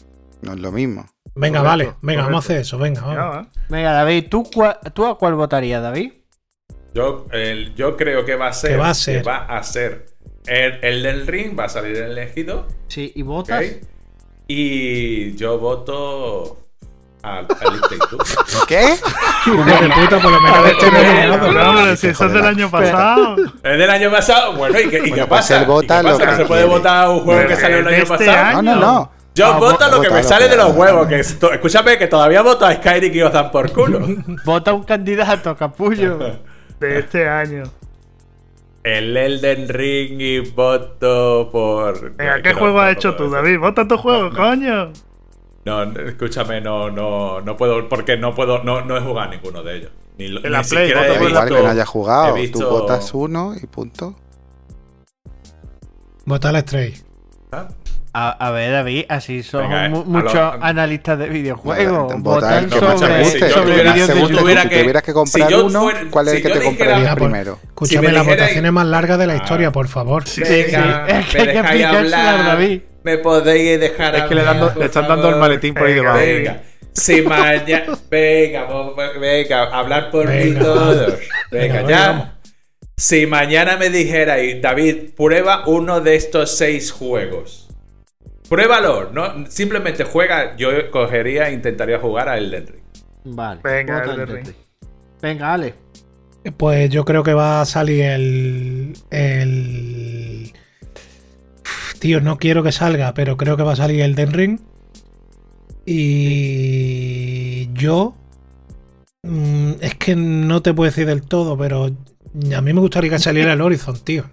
No 0.42 0.52
es 0.52 0.60
lo 0.60 0.70
mismo. 0.70 1.06
Venga, 1.34 1.60
Correcto, 1.60 1.68
vale, 1.68 1.94
venga, 2.02 2.22
vamos 2.24 2.44
a 2.44 2.46
hacer 2.46 2.60
eso, 2.62 2.78
venga, 2.78 3.00
vamos. 3.00 3.46
Venga, 3.68 3.92
David, 3.92 4.26
¿tú, 4.28 4.42
cua- 4.44 4.78
¿tú 4.92 5.06
a 5.06 5.16
cuál 5.18 5.34
votarías, 5.34 5.80
David? 5.82 6.12
Yo, 6.94 7.26
el- 7.32 7.74
yo 7.76 7.96
creo 7.96 8.24
que 8.24 8.34
va 8.34 8.48
a 8.48 8.52
ser. 8.52 8.70
Que 8.72 8.76
va 8.76 8.90
a 8.90 8.94
ser. 8.94 9.22
que 9.22 9.28
va 9.28 9.36
a 9.44 9.62
ser 9.62 10.06
el, 10.46 10.82
el 10.84 11.02
del 11.02 11.26
ring, 11.26 11.56
va 11.58 11.64
a 11.64 11.68
salir 11.68 11.96
elegido. 11.96 12.66
Sí, 12.88 13.12
¿y 13.14 13.22
votas? 13.22 13.64
Y 14.46 15.34
yo 15.36 15.58
voto 15.58 16.58
al, 17.22 17.38
al. 17.38 17.46
¿Qué? 18.68 18.94
Puta, 19.44 20.18
por 20.20 20.30
lo 20.32 20.40
menos 20.40 20.66
este. 20.68 20.86
Pero, 20.90 21.34
hombre, 21.70 21.96
si 21.96 22.06
eso 22.08 22.26
es 22.26 22.32
del 22.32 22.44
año 22.44 22.70
pasado. 22.70 23.36
¿Es 23.62 23.78
del 23.78 23.90
año 23.90 24.10
pasado? 24.10 24.52
Bueno, 24.54 24.78
¿y 24.80 24.88
qué, 24.88 24.96
y 24.96 25.00
Bueno, 25.00 25.14
qué 25.14 25.20
pues 25.26 25.28
pasa? 25.28 25.58
él 25.60 25.66
vota 25.66 26.00
¿Y 26.00 26.02
qué 26.04 26.10
lo 26.10 26.18
pasa? 26.18 26.24
que 26.26 26.30
¿No 26.32 26.36
se 26.38 26.44
puede 26.46 26.64
votar 26.64 27.08
un 27.08 27.20
juego 27.20 27.46
que 27.48 27.56
salió 27.56 27.78
el 27.78 27.86
año 27.88 27.96
este 27.96 28.08
pasado? 28.26 28.62
No, 28.62 28.74
no, 28.74 28.80
no. 28.80 29.12
Yo 29.34 29.46
Ah, 29.46 29.58
voto 29.58 29.88
lo 29.88 30.00
que 30.00 30.10
me 30.10 30.22
sale 30.24 30.46
que 30.46 30.50
de 30.50 30.56
los 30.56 30.72
huevos. 30.74 31.06
Que 31.06 31.20
escúchame, 31.20 31.96
que 31.98 32.06
todavía 32.08 32.42
voto 32.42 32.66
a 32.66 32.74
Skyrim 32.74 33.14
y 33.14 33.22
os 33.22 33.32
dan 33.32 33.50
por 33.52 33.70
culo. 33.72 34.00
Vota 34.44 34.72
un 34.72 34.82
candidato, 34.84 35.56
capullo. 35.56 36.18
De 36.80 36.98
este 37.00 37.28
año. 37.28 37.62
el 38.84 39.16
Elden 39.16 39.68
Ring 39.68 40.20
y 40.20 40.40
voto 40.40 41.48
por. 41.52 42.14
Venga, 42.16 42.36
que 42.36 42.42
¿qué 42.42 42.52
no- 42.52 42.58
juego 42.58 42.76
no 42.78 42.82
has 42.84 42.92
hecho 42.92 43.14
tú. 43.16 43.30
David? 43.30 43.58
Vota 43.58 43.86
tu 43.86 43.96
juego, 43.96 44.30
coño. 44.30 44.92
No, 45.68 45.82
escúchame, 46.00 46.60
no, 46.62 46.90
no, 46.90 47.40
no 47.42 47.56
puedo, 47.58 47.88
porque 47.90 48.16
no 48.16 48.34
puedo, 48.34 48.62
no, 48.64 48.80
no 48.86 48.96
he 48.96 49.00
jugado 49.00 49.28
a 49.28 49.30
ninguno 49.34 49.62
de 49.62 49.76
ellos. 49.76 49.90
Ni, 50.16 50.28
lo- 50.28 50.42
En 50.42 50.50
la 50.52 50.62
ni 50.62 50.68
Play, 50.68 50.88
siquiera 50.88 51.00
vota 51.02 51.12
he 51.12 51.22
la 51.24 51.28
igual 51.30 51.48
que 51.48 51.62
no 51.62 51.68
haya 51.68 51.84
jugado. 51.86 52.36
he 52.36 52.40
visto- 52.40 52.58
Tú 52.60 52.68
votas 52.70 53.12
uno 53.14 53.54
y 53.62 53.66
punto. 53.66 54.14
Vota 56.24 56.48
al 56.50 56.60
Stray. 56.60 56.94
¿Ah? 57.52 57.68
A, 58.14 58.30
a 58.48 58.50
ver, 58.50 58.72
David, 58.72 59.04
así 59.10 59.42
son 59.42 59.62
Venga, 59.62 59.84
eh, 59.86 59.88
mu- 59.90 60.00
a 60.00 60.04
muchos 60.04 60.34
lo- 60.34 60.58
analistas 60.64 61.18
de 61.18 61.28
videojuegos. 61.28 62.14
Votan 62.22 62.68
te 62.68 62.78
sobre. 62.78 63.24
Si 63.26 63.38
yo 63.38 63.48
sobre 63.50 63.70
tuviera- 63.72 63.92
vídeos 63.92 64.08
te 64.08 64.14
de 64.14 64.20
YouTube. 64.22 64.38
tuviera 64.38 64.62
si 64.62 64.68
que- 64.70 64.80
tuvieras 64.80 65.02
que 65.02 65.12
comprar 65.12 65.48
si 65.48 65.54
uno, 65.54 65.80
fuera- 65.82 66.00
¿cuál 66.10 66.26
es 66.28 66.30
si 66.32 66.36
el 66.38 66.42
que 66.42 66.48
te 66.48 66.58
dijera- 66.60 66.76
comprarías 66.78 67.14
primero? 67.16 67.58
Escúchame, 67.62 68.06
me 68.08 68.12
las 68.14 68.22
dijera- 68.24 68.42
votaciones 68.42 68.72
más 68.72 68.86
largas 68.86 69.18
de 69.18 69.26
la 69.26 69.32
Ah. 69.34 69.36
historia, 69.36 69.70
por 69.72 69.88
favor. 69.88 70.26
Sí, 70.26 70.40
Venga, 70.40 71.06
sí, 71.06 71.12
es 71.18 71.26
que 71.28 71.40
hay 71.60 71.78
que 71.78 71.84
hablar. 71.86 72.44
David. 72.44 72.80
Me 73.08 73.18
podéis 73.18 73.80
dejar 73.80 74.14
Es 74.16 74.24
que 74.24 74.34
le, 74.34 74.42
dando- 74.42 74.72
le 74.78 74.84
están 74.84 75.08
dando 75.08 75.30
el 75.30 75.36
maletín 75.36 75.72
por 75.72 75.86
ahí 75.86 75.94
debajo. 75.94 76.18
Venga. 76.18 76.62
Si 76.92 77.22
mañana. 77.22 77.98
Venga, 78.10 78.64
vos- 78.64 78.94
venga, 79.18 79.62
hablar 79.64 80.10
por 80.10 80.26
Venga, 80.26 80.44
mí 80.44 80.64
todos. 80.64 81.14
Venga, 81.50 81.74
Venga, 81.76 81.88
ya. 81.88 82.08
vamos. 82.08 82.26
Si 82.96 83.26
mañana 83.26 83.76
me 83.76 83.88
dijerais, 83.90 84.60
David, 84.60 85.14
prueba 85.16 85.62
uno 85.66 86.00
de 86.00 86.16
estos 86.16 86.56
seis 86.56 86.90
juegos. 86.92 87.68
Pruébalo, 88.48 89.10
¿no? 89.12 89.46
Simplemente 89.48 90.04
juega. 90.04 90.56
Yo 90.56 90.90
cogería 90.90 91.48
e 91.48 91.52
intentaría 91.52 91.98
jugar 91.98 92.28
a 92.28 92.36
Elden 92.38 92.66
Ring. 92.66 92.84
Vale. 93.24 93.60
Venga, 93.62 94.02
Elden 94.02 94.10
Elden 94.20 94.26
Ring. 94.36 94.46
Ring. 94.46 94.56
Venga, 95.22 95.54
Ale. 95.54 95.74
Pues 96.56 96.90
yo 96.90 97.04
creo 97.04 97.22
que 97.22 97.34
va 97.34 97.60
a 97.60 97.64
salir 97.64 98.02
el. 98.04 98.92
el. 99.10 100.52
Tío, 102.00 102.20
no 102.20 102.38
quiero 102.38 102.62
que 102.62 102.72
salga, 102.72 103.12
pero 103.14 103.36
creo 103.36 103.56
que 103.56 103.62
va 103.62 103.72
a 103.72 103.76
salir 103.76 104.02
el 104.02 104.14
Den 104.14 104.32
Ring. 104.32 104.60
Y 105.86 107.72
yo. 107.72 108.14
mm, 109.22 109.72
Es 109.80 109.94
que 109.96 110.14
no 110.16 110.62
te 110.62 110.74
puedo 110.74 110.90
decir 110.90 111.06
del 111.06 111.22
todo, 111.22 111.56
pero 111.58 111.86
a 111.86 112.60
mí 112.60 112.72
me 112.72 112.80
gustaría 112.80 113.10
que 113.10 113.18
saliera 113.18 113.52
el 113.54 113.60
Horizon, 113.60 113.98
tío. 114.04 114.24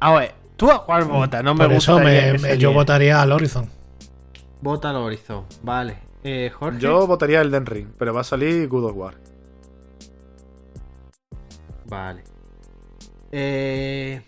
A 0.00 0.12
ver, 0.12 0.34
tú 0.56 0.70
a 0.70 0.84
cuál 0.84 1.04
votas, 1.04 1.42
no 1.42 1.54
me 1.54 1.64
Por 1.64 1.72
eso 1.72 1.98
me- 1.98 2.38
me- 2.38 2.58
yo 2.58 2.72
votaría 2.72 3.22
al 3.22 3.32
Horizon. 3.32 3.70
Vota 4.60 4.90
al 4.90 4.96
Horizon, 4.96 5.44
vale. 5.62 5.98
Eh, 6.22 6.50
Jorge. 6.52 6.80
Yo 6.80 7.06
votaría 7.06 7.40
el 7.40 7.50
Den 7.50 7.64
Ring, 7.66 7.88
pero 7.98 8.12
va 8.12 8.22
a 8.22 8.24
salir 8.24 8.66
God 8.68 8.84
of 8.90 8.96
War. 8.96 9.14
Vale. 11.86 12.24
Eh... 13.30 14.22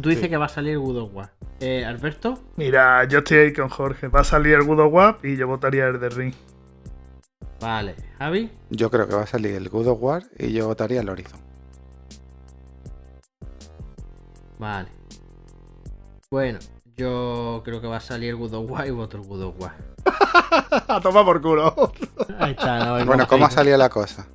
Tú 0.00 0.08
dices 0.08 0.24
Sí. 0.24 0.28
que 0.30 0.36
va 0.36 0.46
a 0.46 0.48
salir 0.48 0.78
God 0.78 0.96
of 1.02 1.14
War. 1.14 1.30
Eh, 1.60 1.84
Alberto. 1.84 2.38
Mira, 2.56 3.04
yo 3.04 3.18
estoy 3.20 3.38
ahí 3.38 3.52
con 3.52 3.68
Jorge. 3.68 4.08
Va 4.08 4.20
a 4.20 4.24
salir 4.24 4.54
el 4.54 4.64
God 4.64 4.80
of 4.80 4.92
War 4.92 5.18
y 5.22 5.36
yo 5.36 5.46
votaría 5.46 5.86
el 5.86 6.00
de 6.00 6.08
Ring. 6.08 6.34
Vale. 7.60 7.94
Javi. 8.18 8.50
Yo 8.70 8.90
creo 8.90 9.06
que 9.08 9.14
va 9.14 9.22
a 9.22 9.26
salir 9.26 9.54
el 9.54 9.68
God 9.68 9.86
of 9.86 9.98
War 10.02 10.22
y 10.38 10.52
yo 10.52 10.66
votaría 10.66 11.00
el 11.00 11.08
Horizon. 11.08 11.40
Vale. 14.58 14.88
Bueno, 16.30 16.58
yo 16.96 17.62
creo 17.64 17.80
que 17.80 17.86
va 17.86 17.96
a 17.98 18.00
salir 18.00 18.30
el 18.30 18.36
God 18.36 18.54
of 18.54 18.70
War 18.70 18.86
y 18.86 18.90
voto 18.90 19.16
el 19.16 19.22
God 19.24 19.42
of 19.44 19.60
War. 19.60 19.74
A 20.88 21.00
tomar 21.00 21.24
por 21.24 21.40
culo. 21.40 21.74
Ahí 22.38 22.52
está. 22.52 22.84
no, 22.84 22.98
el 22.98 23.04
Bueno, 23.06 23.26
¿cómo 23.28 23.46
ha 23.46 23.50
salido 23.50 23.76
la 23.76 23.88
cosa? 23.88 24.26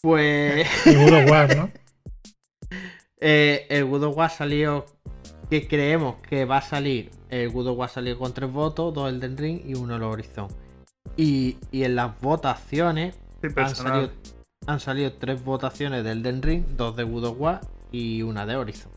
Pues... 0.00 0.66
El 0.86 0.98
God 1.04 1.24
of 1.24 1.30
War, 1.30 1.56
¿no? 1.56 1.70
Eh, 3.20 3.66
el 3.68 3.84
God 3.86 4.04
of 4.04 4.16
War 4.16 4.30
salió. 4.30 4.86
Que 5.50 5.66
creemos 5.66 6.16
que 6.22 6.44
va 6.44 6.58
a 6.58 6.62
salir. 6.62 7.10
El 7.30 7.50
God 7.50 7.68
of 7.68 7.78
War 7.78 7.88
salió 7.88 8.18
con 8.18 8.34
tres 8.34 8.52
votos: 8.52 8.92
dos 8.92 9.08
el 9.08 9.18
Den 9.18 9.36
Ring 9.36 9.62
y 9.64 9.74
uno 9.74 9.96
el 9.96 10.02
Horizon. 10.02 10.48
Y, 11.16 11.56
y 11.70 11.84
en 11.84 11.96
las 11.96 12.20
votaciones 12.20 13.18
Sí, 13.40 13.48
han 13.56 13.74
salido, 13.74 14.10
han 14.66 14.80
salido 14.80 15.12
tres 15.12 15.44
votaciones 15.44 16.02
del 16.02 16.22
Den 16.22 16.42
Ring, 16.42 16.64
dos 16.76 16.96
de 16.96 17.04
God 17.04 17.24
of 17.24 17.36
War 17.38 17.60
y 17.92 18.22
una 18.22 18.44
de 18.46 18.56
Horizon. 18.56 18.90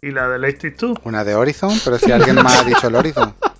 Y 0.00 0.10
la 0.10 0.28
de 0.28 0.38
Lasting 0.38 0.76
2. 0.78 0.98
Una 1.04 1.24
de 1.24 1.34
Horizon, 1.34 1.72
pero 1.82 1.98
si 1.98 2.12
alguien 2.12 2.36
más 2.36 2.60
ha 2.60 2.64
dicho 2.64 2.88
el 2.88 2.94
Horizon. 2.94 3.34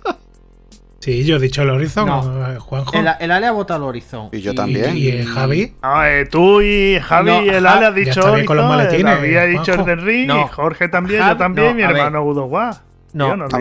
Sí, 1.05 1.23
yo 1.23 1.35
he 1.35 1.39
dicho 1.39 1.61
el 1.61 1.69
Horizon, 1.69 2.07
No. 2.07 2.47
eh, 2.51 2.57
Juanjo. 2.57 2.95
El, 2.97 3.07
el 3.19 3.29
Ale 3.31 3.45
ha 3.45 3.51
votado 3.51 3.83
el 3.83 3.89
Horizon. 3.89 4.29
Y 4.31 4.41
yo 4.41 4.55
también. 4.55 4.97
Y, 4.97 5.07
el 5.09 5.27
Javi. 5.27 5.75
Ah, 5.83 6.09
eh, 6.09 6.25
tú 6.25 6.61
y 6.61 6.97
Javi 6.99 7.29
No, 7.29 7.43
y 7.43 7.49
el 7.49 7.63
Ale 7.67 7.85
has 7.85 7.93
ya 7.93 7.99
dicho 7.99 8.19
está 8.21 8.31
bien 8.31 8.45
con 8.47 8.57
los 8.57 8.65
Horizon, 8.65 8.87
maletines, 8.87 9.15
David 9.15 9.37
ha 9.37 9.43
dicho 9.45 9.71
el 9.73 9.77
Juanjo. 9.81 9.85
de 9.85 9.95
Ring 9.97 10.27
No. 10.27 10.41
y 10.41 10.47
Jorge 10.47 10.89
también, 10.89 11.21
Javi- 11.21 11.29
yo 11.29 11.37
también, 11.37 11.67
no, 11.67 11.73
mi 11.75 11.81
hermano 11.83 12.23
of 12.25 12.51
War. 12.51 12.75
No, 13.13 13.25
Tío, 13.27 13.37
no 13.37 13.47
no. 13.47 13.57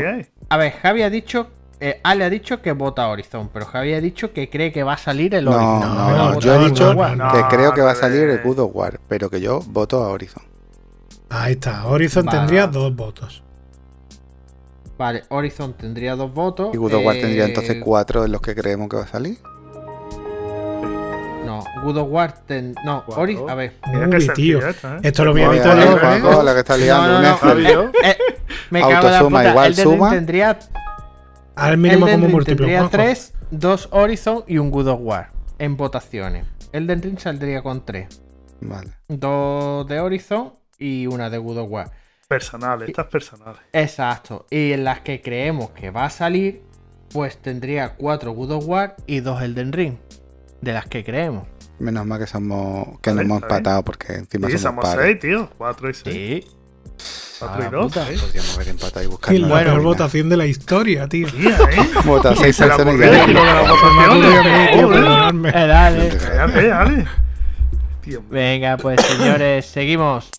A 0.48 0.56
ver, 0.56 0.72
Javi 0.72 1.02
ha 1.02 1.10
dicho. 1.10 1.50
eh, 1.80 2.00
Ale 2.02 2.24
ha 2.24 2.30
dicho 2.30 2.62
que 2.62 2.72
vota 2.72 3.06
Horizon, 3.08 3.50
pero 3.52 3.66
Javi 3.66 3.92
ha 3.92 4.00
dicho 4.00 4.32
que 4.32 4.48
cree 4.48 4.72
que 4.72 4.82
va 4.82 4.94
a 4.94 4.96
salir 4.96 5.34
el 5.34 5.44
No, 5.44 5.50
Horizon. 5.50 5.80
no, 5.80 6.16
no, 6.16 6.24
votar 6.32 6.40
yo 6.40 6.54
he 6.54 6.64
dicho 6.70 6.94
no. 6.94 7.32
que 7.32 7.42
creo 7.54 7.74
que 7.74 7.82
va 7.82 7.90
a 7.90 7.94
no, 7.94 8.00
salir 8.00 8.22
el 8.22 8.36
eh. 8.36 8.40
God 8.42 8.58
of 8.60 8.70
War, 8.72 8.98
pero 9.06 9.28
que 9.28 9.42
yo 9.42 9.60
voto 9.66 10.02
a 10.02 10.08
Horizon. 10.08 10.42
Ahí 11.28 11.52
está. 11.52 11.84
Horizon 11.86 12.26
Va. 12.26 12.30
tendría 12.30 12.66
dos 12.68 12.96
votos. 12.96 13.43
Vale, 15.04 15.22
Horizon 15.28 15.74
tendría 15.74 16.16
dos 16.16 16.32
votos. 16.32 16.70
Y 16.72 16.78
God 16.78 16.94
of 16.94 17.04
War 17.04 17.16
eh, 17.16 17.20
tendría 17.20 17.44
entonces 17.44 17.76
cuatro 17.84 18.24
en 18.24 18.32
los 18.32 18.40
que 18.40 18.54
creemos 18.54 18.88
que 18.88 18.96
va 18.96 19.02
a 19.02 19.06
salir. 19.06 19.36
No, 21.44 21.62
God 21.82 21.98
of 21.98 22.08
War 22.10 22.32
ten- 22.46 22.74
No. 22.86 23.04
Horizon. 23.08 23.50
A 23.50 23.54
ver. 23.54 23.74
Uy, 23.86 24.28
tío. 24.34 24.66
esto, 24.66 24.94
¿eh? 24.94 25.00
Esto 25.02 25.26
lo 25.26 25.32
voy 25.32 25.42
a 25.42 25.50
Oye, 25.50 25.58
evitar 25.58 25.76
oye, 25.76 26.20
yo, 26.22 26.40
¿eh? 26.40 26.44
la 26.44 26.54
que 26.54 26.60
está 26.60 26.76
liando, 26.78 27.06
No, 27.08 27.16
un 27.16 27.22
no, 27.22 27.28
no. 27.28 27.34
Excel. 27.34 27.48
Javi, 27.50 27.64
yo. 27.74 27.82
Eh, 28.02 28.16
me 28.70 28.80
cago 28.80 28.92
en 28.92 28.98
la 29.12 29.18
Autosuma 29.18 29.38
puta. 29.40 29.50
igual, 29.50 29.66
Elden 29.72 29.84
Ring 29.84 29.94
suma. 29.98 30.10
tendría, 30.10 30.58
Al 31.56 31.76
mínimo 31.76 32.06
Elden 32.06 32.20
como 32.20 32.32
múltiplo. 32.32 32.56
tendría 32.64 32.78
Juanjo. 32.78 32.96
3, 32.96 33.34
2 33.50 33.88
Horizon 33.92 34.44
y 34.46 34.56
un 34.56 34.70
God 34.70 34.88
of 34.88 35.00
War 35.02 35.28
en 35.58 35.76
votaciones. 35.76 36.46
Elden 36.72 37.02
Ring 37.02 37.18
saldría 37.18 37.62
con 37.62 37.84
3. 37.84 38.22
Vale. 38.62 38.92
2 39.08 39.86
de 39.86 40.00
Horizon 40.00 40.54
y 40.78 41.06
una 41.08 41.28
de 41.28 41.36
God 41.36 41.58
of 41.58 41.70
War. 41.70 41.90
Personales, 42.28 42.88
estas 42.88 43.06
personales. 43.06 43.60
Exacto. 43.72 44.46
Y 44.50 44.72
en 44.72 44.84
las 44.84 45.00
que 45.00 45.20
creemos 45.20 45.70
que 45.70 45.90
va 45.90 46.06
a 46.06 46.10
salir, 46.10 46.62
pues 47.12 47.36
tendría 47.40 47.94
4 47.96 48.32
God 48.32 48.50
of 48.52 48.64
War 48.66 48.96
y 49.06 49.20
2 49.20 49.42
Elden 49.42 49.72
Ring. 49.72 49.96
De 50.60 50.72
las 50.72 50.86
que 50.86 51.04
creemos. 51.04 51.46
Menos 51.78 52.06
mal 52.06 52.18
que 52.20 52.26
somos 52.26 52.98
que 53.00 53.10
nos 53.12 53.22
hemos 53.24 53.42
empatado 53.42 53.84
porque 53.84 54.14
encima 54.14 54.48
Sí, 54.48 54.56
somos 54.58 54.62
somos 54.62 54.84
pares. 54.96 55.04
seis, 55.06 55.20
tío. 55.20 55.50
Cuatro 55.58 55.90
y 55.90 55.94
seis. 55.94 56.44
Sí. 56.44 56.50
Cuatro 57.40 57.62
Ah, 57.62 57.66
y 57.68 57.70
dos. 57.70 57.84
puta. 57.92 58.10
¿eh? 58.12 58.16
Podríamos 58.18 58.54
haber 58.56 58.68
empatado 58.68 59.02
y 59.04 59.06
buscar 59.08 59.34
Y 59.34 59.38
la 59.38 59.62
peor 59.62 59.82
votación 59.82 60.28
de 60.30 60.36
la 60.36 60.46
historia, 60.46 61.08
tío. 61.08 61.26
Tía, 61.28 61.58
¿eh? 61.70 61.90
Vota 62.06 62.34
seis 62.36 62.56
Se 62.56 62.64
le 62.64 62.68
personas 62.76 62.94
y 62.94 62.96
ocurrió 62.96 63.10
gana. 63.10 63.18
decir 63.20 63.34
lo 63.34 63.44
de 63.44 63.52
las 63.52 63.64
Me 63.64 63.70
ocurrió 63.72 64.00
a 64.00 64.14
mí, 64.14 64.20
votaciones. 64.22 64.70
tío, 64.72 64.86
Joder. 64.86 65.02
perdonadme. 65.02 65.48
Eh, 65.50 65.66
dale. 65.66 66.08
Cállate, 66.16 66.72
Ale. 66.72 67.06
Tío, 68.00 68.22
Venga, 68.30 68.76
pues 68.78 69.00
señores, 69.02 69.66
seguimos. 69.66 70.30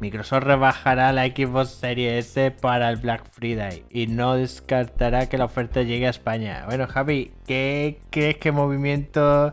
Microsoft 0.00 0.42
rebajará 0.42 1.12
la 1.12 1.26
Xbox 1.26 1.70
Series 1.70 2.26
S 2.26 2.50
para 2.50 2.90
el 2.90 2.96
Black 2.96 3.22
Friday 3.30 3.84
y 3.90 4.08
no 4.08 4.34
descartará 4.34 5.28
que 5.28 5.38
la 5.38 5.44
oferta 5.44 5.82
llegue 5.82 6.08
a 6.08 6.10
España. 6.10 6.64
Bueno, 6.66 6.88
Javi, 6.88 7.32
¿qué 7.46 8.00
crees 8.10 8.38
que 8.38 8.50
movimiento, 8.50 9.52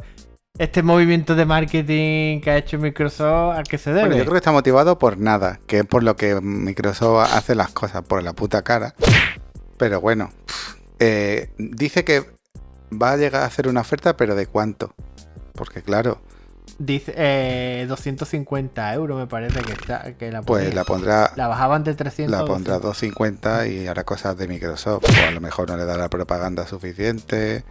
este 0.57 0.81
movimiento 0.81 1.35
de 1.35 1.45
marketing 1.45 2.41
que 2.41 2.49
ha 2.49 2.57
hecho 2.57 2.79
Microsoft, 2.79 3.59
a 3.59 3.63
qué 3.63 3.77
se 3.77 3.91
debe? 3.91 4.07
Bueno, 4.07 4.17
yo 4.17 4.23
creo 4.23 4.33
que 4.33 4.39
está 4.39 4.51
motivado 4.51 4.97
por 4.97 5.19
nada, 5.19 5.59
que 5.67 5.79
es 5.79 5.85
por 5.85 6.01
lo 6.01 6.15
que 6.15 6.41
Microsoft 6.41 7.31
hace 7.33 7.53
las 7.53 7.69
cosas, 7.69 8.01
por 8.01 8.23
la 8.23 8.33
puta 8.33 8.63
cara. 8.63 8.95
Pero 9.77 10.01
bueno, 10.01 10.31
eh, 10.97 11.51
dice 11.59 12.03
que 12.03 12.25
va 12.91 13.11
a 13.11 13.17
llegar 13.17 13.43
a 13.43 13.45
hacer 13.45 13.67
una 13.67 13.81
oferta, 13.81 14.17
pero 14.17 14.33
¿de 14.33 14.47
cuánto? 14.47 14.95
Porque 15.53 15.83
claro, 15.83 16.19
Dice 16.77 17.13
eh, 17.15 17.85
250 17.87 18.93
euros, 18.93 19.17
me 19.17 19.27
parece 19.27 19.61
que 19.61 19.73
está, 19.73 20.13
que 20.13 20.31
la 20.31 20.41
pues 20.41 20.73
la 20.73 20.83
pondrá 20.83 21.31
La 21.35 21.47
bajaban 21.47 21.83
de 21.83 21.93
300 21.93 22.31
la 22.31 22.45
pondrá 22.45 22.79
250. 22.79 23.49
250 23.49 23.67
y 23.67 23.87
hará 23.87 24.03
cosas 24.03 24.37
de 24.37 24.47
Microsoft. 24.47 25.03
O 25.05 25.27
a 25.27 25.31
lo 25.31 25.41
mejor 25.41 25.69
no 25.69 25.77
le 25.77 25.85
dará 25.85 26.09
propaganda 26.09 26.65
suficiente. 26.65 27.63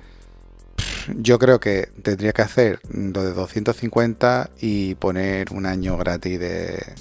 Yo 1.16 1.38
creo 1.38 1.58
que 1.58 1.88
tendría 2.02 2.32
que 2.32 2.42
hacer 2.42 2.80
lo 2.88 3.24
de 3.24 3.32
250 3.32 4.50
y 4.60 4.94
poner 4.96 5.52
un 5.52 5.66
año 5.66 5.96
gratis 5.96 6.38
de 6.38 6.94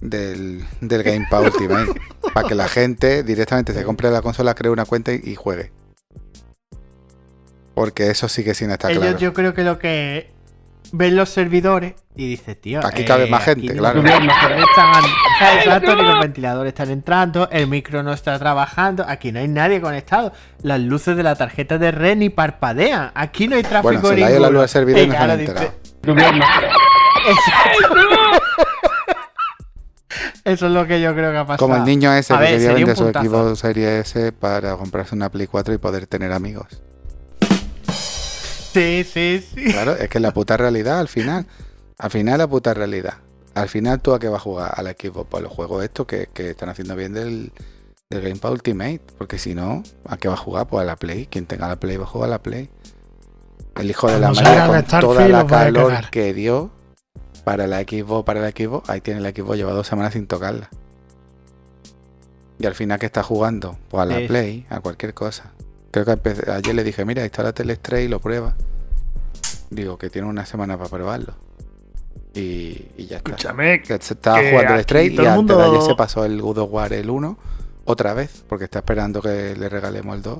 del, 0.00 0.64
del 0.80 1.02
Game 1.02 1.26
Pass 1.30 1.54
Ultimate. 1.54 1.92
para 2.34 2.48
que 2.48 2.54
la 2.54 2.68
gente 2.68 3.22
directamente 3.22 3.72
se 3.72 3.84
compre 3.84 4.10
la 4.10 4.22
consola, 4.22 4.54
cree 4.54 4.70
una 4.70 4.84
cuenta 4.84 5.12
y, 5.12 5.20
y 5.22 5.34
juegue. 5.34 5.70
Porque 7.74 8.10
eso 8.10 8.28
sí 8.28 8.42
que 8.42 8.54
sí 8.54 8.66
no 8.66 8.72
está 8.72 8.90
Ellos 8.90 9.02
claro. 9.02 9.18
yo 9.18 9.32
creo 9.32 9.54
que 9.54 9.62
lo 9.62 9.78
que 9.78 10.37
ven 10.92 11.16
los 11.16 11.28
servidores 11.28 11.94
y 12.14 12.28
dice, 12.28 12.54
tío, 12.54 12.80
Aquí 12.84 13.04
cabe 13.04 13.26
más 13.28 13.42
aquí 13.42 13.60
gente, 13.60 13.74
ni 13.74 13.78
claro. 13.78 14.02
Los 14.02 14.04
ventiladores 14.04 14.64
están, 14.68 15.04
exacto, 15.58 15.96
ni 15.96 16.02
los 16.02 16.20
ventiladores 16.20 16.70
están 16.72 16.90
entrando, 16.90 17.48
el 17.50 17.66
micro 17.66 18.02
no 18.02 18.12
está 18.12 18.38
trabajando, 18.38 19.04
aquí 19.06 19.32
no 19.32 19.40
hay 19.40 19.48
nadie 19.48 19.80
conectado, 19.80 20.32
las 20.62 20.80
luces 20.80 21.16
de 21.16 21.22
la 21.22 21.34
tarjeta 21.34 21.78
de 21.78 21.90
red 21.90 22.16
ni 22.16 22.30
parpadean, 22.30 23.12
aquí 23.14 23.48
no 23.48 23.56
hay 23.56 23.62
tráfico 23.62 24.00
Bueno, 24.00 24.26
se 24.26 24.40
la 24.40 24.50
luz 24.50 24.62
al 24.62 24.68
servidor 24.68 25.00
y 25.00 25.06
no 25.06 25.12
se 25.12 25.16
claro, 25.16 25.32
han 25.32 25.40
enterado. 25.40 25.72
Eso 30.44 30.66
es 30.66 30.72
lo 30.72 30.86
que 30.86 31.00
yo 31.00 31.14
creo 31.14 31.30
que 31.30 31.38
ha 31.38 31.46
pasado. 31.46 31.58
Como 31.58 31.76
el 31.76 31.84
niño 31.84 32.12
ese 32.12 32.32
A 32.32 32.38
que 32.38 32.44
ver, 32.44 32.52
quería 32.58 32.74
vender 32.74 32.96
su 32.96 33.08
equipo 33.08 33.54
Serie 33.54 33.98
S 34.00 34.32
para 34.32 34.76
comprarse 34.76 35.14
una 35.14 35.28
Play 35.28 35.46
4 35.46 35.74
y 35.74 35.78
poder 35.78 36.06
tener 36.06 36.32
amigos. 36.32 36.80
Sí, 38.72 39.04
sí, 39.04 39.44
sí. 39.54 39.64
Claro, 39.72 39.92
es 39.96 40.08
que 40.08 40.20
la 40.20 40.32
puta 40.32 40.56
realidad 40.56 40.98
al 40.98 41.08
final. 41.08 41.46
Al 41.98 42.10
final 42.10 42.38
la 42.38 42.46
puta 42.46 42.74
realidad. 42.74 43.14
Al 43.54 43.68
final 43.68 44.00
tú 44.00 44.14
a 44.14 44.18
qué 44.20 44.28
vas 44.28 44.40
a 44.40 44.44
jugar 44.44 44.72
al 44.76 44.86
equipo 44.86 45.24
por 45.24 45.42
los 45.42 45.52
juegos 45.52 45.82
estos 45.82 46.06
que, 46.06 46.28
que 46.32 46.50
están 46.50 46.68
haciendo 46.68 46.94
bien 46.94 47.12
del, 47.12 47.52
del 48.10 48.20
Game 48.22 48.36
Pass 48.36 48.52
Ultimate. 48.52 49.00
Porque 49.16 49.38
si 49.38 49.54
no, 49.54 49.82
¿a 50.06 50.16
qué 50.16 50.28
va 50.28 50.34
a 50.34 50.38
jugar? 50.38 50.68
Pues 50.68 50.82
a 50.82 50.84
la 50.84 50.96
Play. 50.96 51.26
Quien 51.26 51.46
tenga 51.46 51.66
la 51.68 51.76
Play 51.80 51.96
va 51.96 52.04
a 52.04 52.08
jugar 52.08 52.28
a 52.28 52.30
la 52.30 52.42
Play. 52.42 52.70
El 53.76 53.90
hijo 53.90 54.08
de 54.08 54.18
la 54.20 54.32
María 54.32 54.66
con 54.66 54.78
Starfield 54.80 55.00
toda 55.00 55.28
la 55.28 55.42
los 55.42 55.52
va 55.52 55.60
a 55.60 55.64
calor 55.64 56.10
que 56.10 56.34
dio 56.34 56.70
para 57.44 57.66
la 57.66 57.80
Xbox, 57.80 58.26
para 58.26 58.46
el 58.46 58.52
Xbox, 58.52 58.90
ahí 58.90 59.00
tiene 59.00 59.26
el 59.26 59.34
Xbox, 59.34 59.56
lleva 59.56 59.72
dos 59.72 59.86
semanas 59.86 60.12
sin 60.12 60.26
tocarla. 60.26 60.68
Y 62.58 62.66
al 62.66 62.74
final, 62.74 62.98
¿qué 62.98 63.06
está 63.06 63.22
jugando? 63.22 63.78
Pues 63.88 64.02
a 64.02 64.04
la 64.04 64.18
Sí. 64.18 64.26
Play, 64.26 64.66
a 64.68 64.80
cualquier 64.80 65.14
cosa. 65.14 65.52
Creo 65.90 66.04
que 66.04 66.50
ayer 66.50 66.74
le 66.74 66.84
dije, 66.84 67.04
mira, 67.04 67.24
instálate 67.24 67.62
el 67.62 67.74
Stray 67.76 68.04
y 68.04 68.08
lo 68.08 68.20
prueba. 68.20 68.54
Digo, 69.70 69.98
que 69.98 70.10
tiene 70.10 70.28
una 70.28 70.46
semana 70.46 70.76
para 70.76 70.90
probarlo. 70.90 71.34
Y, 72.34 72.88
y 72.96 73.06
ya 73.06 73.18
está. 73.18 73.30
Escúchame, 73.30 73.82
Que 73.82 73.98
se 74.00 74.14
estaba 74.14 74.40
que 74.40 74.50
jugando 74.50 74.74
el 74.74 74.82
Stray 74.82 75.14
y 75.14 75.26
antes 75.26 75.56
de 75.56 75.62
ayer 75.62 75.82
se 75.82 75.94
pasó 75.94 76.24
el 76.24 76.40
God 76.40 76.58
of 76.58 76.72
War 76.72 76.92
el 76.92 77.10
1 77.10 77.38
otra 77.84 78.12
vez, 78.12 78.44
porque 78.48 78.64
está 78.64 78.80
esperando 78.80 79.22
que 79.22 79.56
le 79.56 79.68
regalemos 79.68 80.14
el 80.16 80.22
2 80.22 80.38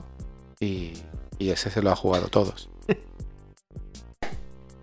y, 0.61 0.93
y 1.39 1.51
ese 1.51 1.71
se 1.71 1.83
lo 1.83 1.91
ha 1.91 1.97
jugado 1.97 2.29
todos. 2.29 2.69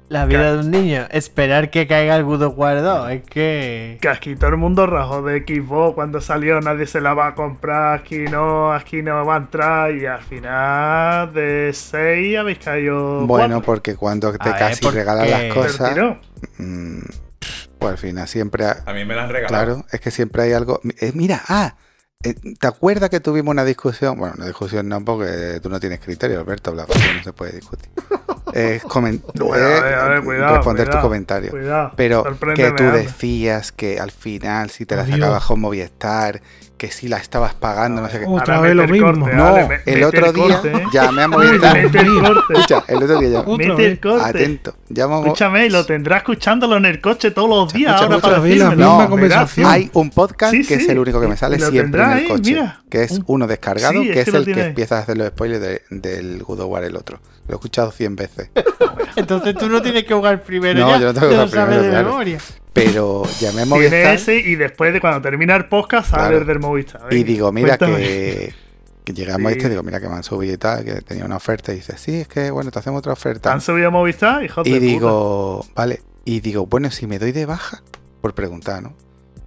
La 0.08 0.26
vida 0.26 0.54
de 0.54 0.60
un 0.60 0.70
niño, 0.70 1.08
esperar 1.10 1.72
que 1.72 1.88
caiga 1.88 2.16
el 2.16 2.24
God 2.24 2.44
of 2.44 2.54
War 2.58 2.80
2, 2.82 3.10
es 3.12 3.24
que... 3.24 3.98
Que 4.00 4.08
aquí 4.08 4.36
todo 4.36 4.52
el 4.52 4.58
mundo 4.58 4.86
rajó 4.86 5.24
de 5.24 5.40
Xbox 5.40 5.96
cuando 5.96 6.22
salió, 6.22 6.62
nadie 6.62 6.86
se 6.86 7.02
la 7.02 7.16
va 7.16 7.30
a 7.30 7.34
comprar, 7.36 8.02
aquí 8.02 8.20
no, 8.20 8.72
aquí 8.72 9.02
no 9.02 9.26
va 9.26 9.34
a 9.34 9.38
entrar 9.40 9.96
y 9.96 10.06
al 10.06 10.22
final 10.22 11.34
de 11.34 11.72
6 11.74 12.38
habéis 12.38 12.60
caído... 12.60 13.26
Bueno, 13.26 13.56
cuatro. 13.56 13.62
porque 13.66 13.96
cuando 13.96 14.32
te 14.34 14.48
A 14.50 14.56
casi 14.56 14.84
porque- 14.84 15.00
regalan 15.00 15.30
las 15.32 15.52
cosas, 15.52 15.94
tiró. 15.96 16.20
mm, 16.60 17.00
pues 17.80 17.92
al 17.94 17.98
final 17.98 18.28
siempre... 18.28 18.66
ha- 18.66 18.84
A 18.86 18.94
mí 18.94 19.06
me 19.06 19.16
la 19.16 19.24
han 19.24 19.30
regalado. 19.30 19.66
Claro, 19.66 19.86
es 19.92 20.00
que 20.02 20.12
siempre 20.12 20.44
hay 20.44 20.54
algo. 20.54 20.82
eh, 21.02 21.14
mira, 21.16 21.42
ah, 21.48 21.78
eh, 22.24 22.36
¿te 22.60 22.68
acuerdas 22.68 23.10
que 23.10 23.20
tuvimos 23.20 23.52
una 23.52 23.66
discusión? 23.66 24.20
Bueno, 24.20 24.36
una 24.38 24.46
discusión 24.46 24.88
no, 24.88 25.04
porque 25.04 25.60
tú 25.64 25.70
no 25.70 25.80
tienes 25.80 26.00
criterio, 26.00 26.40
Alberto, 26.42 26.70
hablar 26.70 26.88
no 26.90 27.24
se 27.24 27.34
puede 27.34 27.54
discutir. 27.54 27.90
Eh, 28.54 28.80
cuidado, 28.86 30.56
responder 30.56 30.86
tu 30.86 30.92
cuidado, 30.92 31.02
comentario. 31.02 31.52
Cuidado. 31.52 31.92
Pero 31.96 32.24
que 32.56 32.72
tú 32.72 32.84
decías 32.84 33.72
que 33.72 34.00
al 34.00 34.12
final, 34.12 34.70
si 34.70 34.86
te 34.86 34.96
la 34.96 35.06
sacabas 35.06 35.44
con 35.46 35.60
Movistar, 35.60 36.42
que 36.78 36.92
si 36.92 37.08
la 37.08 37.18
estabas 37.18 37.54
pagando, 37.54 38.02
no 38.02 38.10
sé 38.10 38.20
qué. 38.20 38.26
Otra 38.28 38.60
vez 38.60 38.76
lo 38.76 38.88
mismo. 38.88 39.14
corte, 39.14 39.36
No, 39.36 39.58
el 39.86 40.04
otro 40.04 40.32
día 40.34 40.44
corte, 40.62 40.72
¿eh? 40.76 40.84
llamé 40.92 41.24
a 41.24 41.28
Movistar. 41.30 41.82
Mete 41.84 42.00
el 42.00 42.20
corte. 42.22 42.54
Escucha, 42.54 42.84
el 42.88 43.04
otro 43.04 43.20
día 43.20 43.30
llamé. 43.30 43.58
Mete 43.58 43.86
el 43.86 44.00
corte. 44.00 44.26
Atento, 44.30 44.76
llamo 44.90 45.24
Escúchame, 45.24 45.66
y 45.66 45.70
lo 45.70 45.86
tendrás 45.86 46.18
escuchándolo 46.20 46.76
en 46.78 46.86
el 46.86 47.00
coche 47.02 47.32
todos 47.32 47.50
los 47.50 47.72
días 47.74 47.94
escucha, 47.96 48.04
ahora 48.06 48.16
escucha, 48.18 48.36
para 48.36 48.44
la 48.44 48.72
misma 48.72 48.76
No, 48.76 49.10
conversación. 49.10 49.70
Hay 49.72 49.90
un 49.94 50.10
podcast 50.10 50.52
Sí, 50.54 50.66
que 50.66 50.74
es 50.76 50.90
el 50.90 51.00
único 51.00 51.22
que 51.22 51.28
me 51.28 51.38
sale 51.38 51.58
siempre 51.58 51.80
en 51.80 51.84
tendrá 51.86 52.12
el 52.14 52.18
ahí, 52.20 52.28
coche. 52.28 52.52
mira. 52.52 52.82
Que 52.90 53.04
es 53.04 53.12
Un- 53.12 53.24
uno 53.28 53.48
descargado, 53.48 54.02
Sí, 54.02 54.12
que 54.12 54.20
es 54.22 54.30
que 54.30 54.38
el 54.38 54.46
que 54.46 54.62
empieza 54.66 54.98
a 54.98 55.00
hacer 55.00 55.18
los 55.18 55.28
spoilers 55.30 55.62
de- 55.62 55.82
del 55.90 56.44
God 56.44 56.60
of 56.62 56.70
War 56.72 56.84
el 56.84 56.96
otro. 56.96 57.20
Lo 57.48 57.54
he 57.54 57.56
escuchado 57.56 57.92
100 57.92 58.16
veces. 58.16 58.50
Entonces 59.16 59.56
tú 59.56 59.70
no 59.70 59.82
tienes 59.82 60.04
que 60.04 60.14
jugar 60.14 60.42
primero 60.44 60.80
No, 60.82 60.90
ya, 60.92 61.00
yo 61.00 61.06
no 61.08 61.14
tengo 61.14 61.28
que 61.30 61.34
jugar 61.36 61.50
sabes 61.50 61.66
primero, 61.68 61.84
de 61.84 61.90
claro. 61.90 62.08
memoria. 62.10 62.38
Pero 62.74 63.24
llamé 63.40 63.62
a 63.62 63.64
Tiene 63.64 63.66
Movistar 63.66 64.16
ese 64.16 64.36
y 64.38 64.56
después 64.56 64.92
de 64.94 65.00
cuando 65.02 65.22
termina 65.22 65.56
el 65.56 65.66
podcast 65.68 66.10
sale 66.10 66.22
Claro. 66.24 66.38
el 66.40 66.46
del 66.48 66.60
Movistar. 66.60 67.02
y 67.14 67.24
digo, 67.24 67.52
mira 67.52 67.78
cuéntame. 67.78 68.04
que, 68.04 68.54
que 69.06 69.14
llegamos 69.14 69.46
a 69.48 69.50
Sí. 69.54 69.58
este, 69.58 69.70
digo, 69.70 69.84
mira 69.84 70.00
que 70.02 70.10
me 70.10 70.16
han 70.16 70.24
subido 70.24 70.54
y 70.54 70.58
tal, 70.58 70.84
que 70.84 71.02
tenía 71.02 71.24
una 71.26 71.38
oferta. 71.38 71.72
Y 71.72 71.78
dice, 71.78 71.98
sí, 71.98 72.22
es 72.22 72.28
que 72.28 72.52
bueno, 72.52 72.72
te 72.72 72.80
hacemos 72.80 73.00
otra 73.00 73.14
¿Te 73.14 73.20
oferta. 73.20 73.54
han 73.54 73.62
subido 73.62 73.88
a 73.88 73.92
Movistar? 73.92 74.44
Hijo 74.44 74.64
de 74.64 74.70
Y 74.70 74.74
puta. 74.74 74.86
digo, 74.86 75.66
vale. 75.76 76.02
Y 76.26 76.40
digo, 76.42 76.66
bueno, 76.66 76.92
si 76.92 77.08
me 77.08 77.18
doy 77.20 77.32
de 77.32 77.46
baja, 77.46 77.82
por 78.22 78.34
preguntar, 78.34 78.82
¿no? 78.84 78.94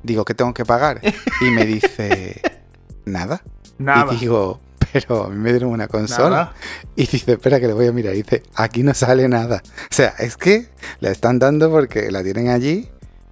Digo, 0.03 0.25
¿qué 0.25 0.33
tengo 0.35 0.55
que 0.55 0.65
pagar? 0.65 1.01
Y 1.43 1.51
me 1.51 1.67
dice, 1.67 2.41
nada. 3.05 3.43
Nada. 3.79 4.13
Y 4.15 4.19
digo, 4.19 4.61
pero 4.93 5.25
a 5.25 5.29
mí 5.29 5.37
me 5.37 5.51
dieron 5.51 5.71
una 5.71 5.89
consola. 5.89 6.31
Nada. 6.31 6.53
Y 6.97 7.07
dice, 7.07 7.33
espera 7.33 7.61
que 7.61 7.67
le 7.67 7.73
voy 7.73 7.87
a 7.87 7.93
mirar. 7.93 8.15
Y 8.15 8.19
dice, 8.23 8.43
aquí 8.55 8.83
no 8.83 8.95
sale 8.95 9.29
nada. 9.29 9.63
O 9.65 9.95
sea, 9.95 10.15
es 10.19 10.37
que 10.37 10.69
la 11.01 11.11
están 11.11 11.39
dando 11.39 11.71
porque 11.71 12.11
la 12.11 12.23
tienen 12.23 12.49
allí 12.49 12.89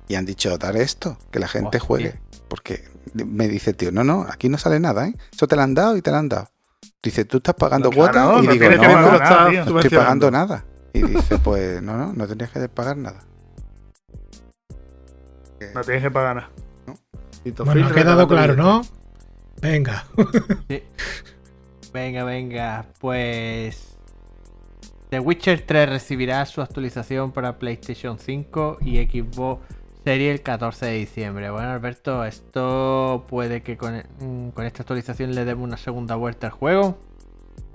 y 0.08 0.14
han 0.14 0.24
dicho, 0.26 0.56
dar 0.58 0.76
esto, 0.76 1.18
que 1.30 1.38
la 1.38 1.48
gente 1.48 1.78
Hostia. 1.78 1.80
juegue. 1.80 2.14
Porque 2.48 2.84
me 3.14 3.48
dice, 3.48 3.72
tío, 3.72 3.90
no, 3.92 4.04
no, 4.04 4.26
aquí 4.28 4.48
no 4.48 4.58
sale 4.58 4.78
nada, 4.78 5.08
¿eh? 5.08 5.14
Eso 5.32 5.48
te 5.48 5.56
lo 5.56 5.62
han 5.62 5.74
dado 5.74 5.96
y 5.96 6.02
te 6.02 6.10
lo 6.10 6.18
han 6.18 6.28
dado. 6.28 6.50
Dice, 7.02 7.24
¿tú 7.24 7.38
estás 7.38 7.54
pagando 7.54 7.90
Claro, 7.90 8.12
cuotas? 8.12 8.44
no 8.44 8.52
y 8.52 8.58
digo, 8.58 8.70
no, 8.70 8.80
que 8.80 8.88
no, 8.88 9.00
no, 9.00 9.18
nada, 9.18 9.50
tío. 9.50 9.64
no 9.64 9.80
estoy 9.80 9.98
pagando 9.98 10.30
nada. 10.30 10.64
Y 10.92 11.02
dice, 11.02 11.38
pues 11.42 11.82
no, 11.82 11.96
no, 11.96 12.12
no 12.12 12.26
tendrías 12.26 12.50
que 12.50 12.68
pagar 12.68 12.96
nada. 12.96 13.24
No 15.74 15.80
tienes 15.82 16.02
que 16.02 16.10
pagar 16.10 16.36
nada. 16.36 16.50
Bueno, 17.64 17.86
ha 17.86 17.92
quedado 17.92 18.26
claro, 18.26 18.56
¿no? 18.56 18.82
Venga. 19.66 20.04
Venga, 21.92 22.24
venga, 22.24 22.86
pues... 23.00 23.98
The 25.10 25.18
Witcher 25.18 25.62
3 25.62 25.88
recibirá 25.88 26.44
su 26.46 26.60
actualización 26.60 27.32
para 27.32 27.58
PlayStation 27.58 28.18
5 28.18 28.78
y 28.82 28.98
Xbox 28.98 29.66
Series 30.04 30.34
el 30.34 30.42
14 30.42 30.86
de 30.86 30.92
diciembre. 30.92 31.50
Bueno, 31.50 31.70
Alberto, 31.70 32.24
esto 32.24 33.24
puede 33.28 33.62
que 33.62 33.76
con, 33.76 34.04
mm, 34.20 34.50
con 34.50 34.66
esta 34.66 34.82
actualización 34.82 35.34
le 35.34 35.44
demos 35.44 35.64
una 35.64 35.78
segunda 35.78 36.14
vuelta 36.14 36.46
al 36.46 36.52
juego. 36.52 37.00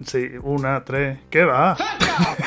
Sí, 0.05 0.29
una, 0.43 0.85
tres. 0.85 1.19
¿Qué 1.29 1.43
va? 1.43 1.75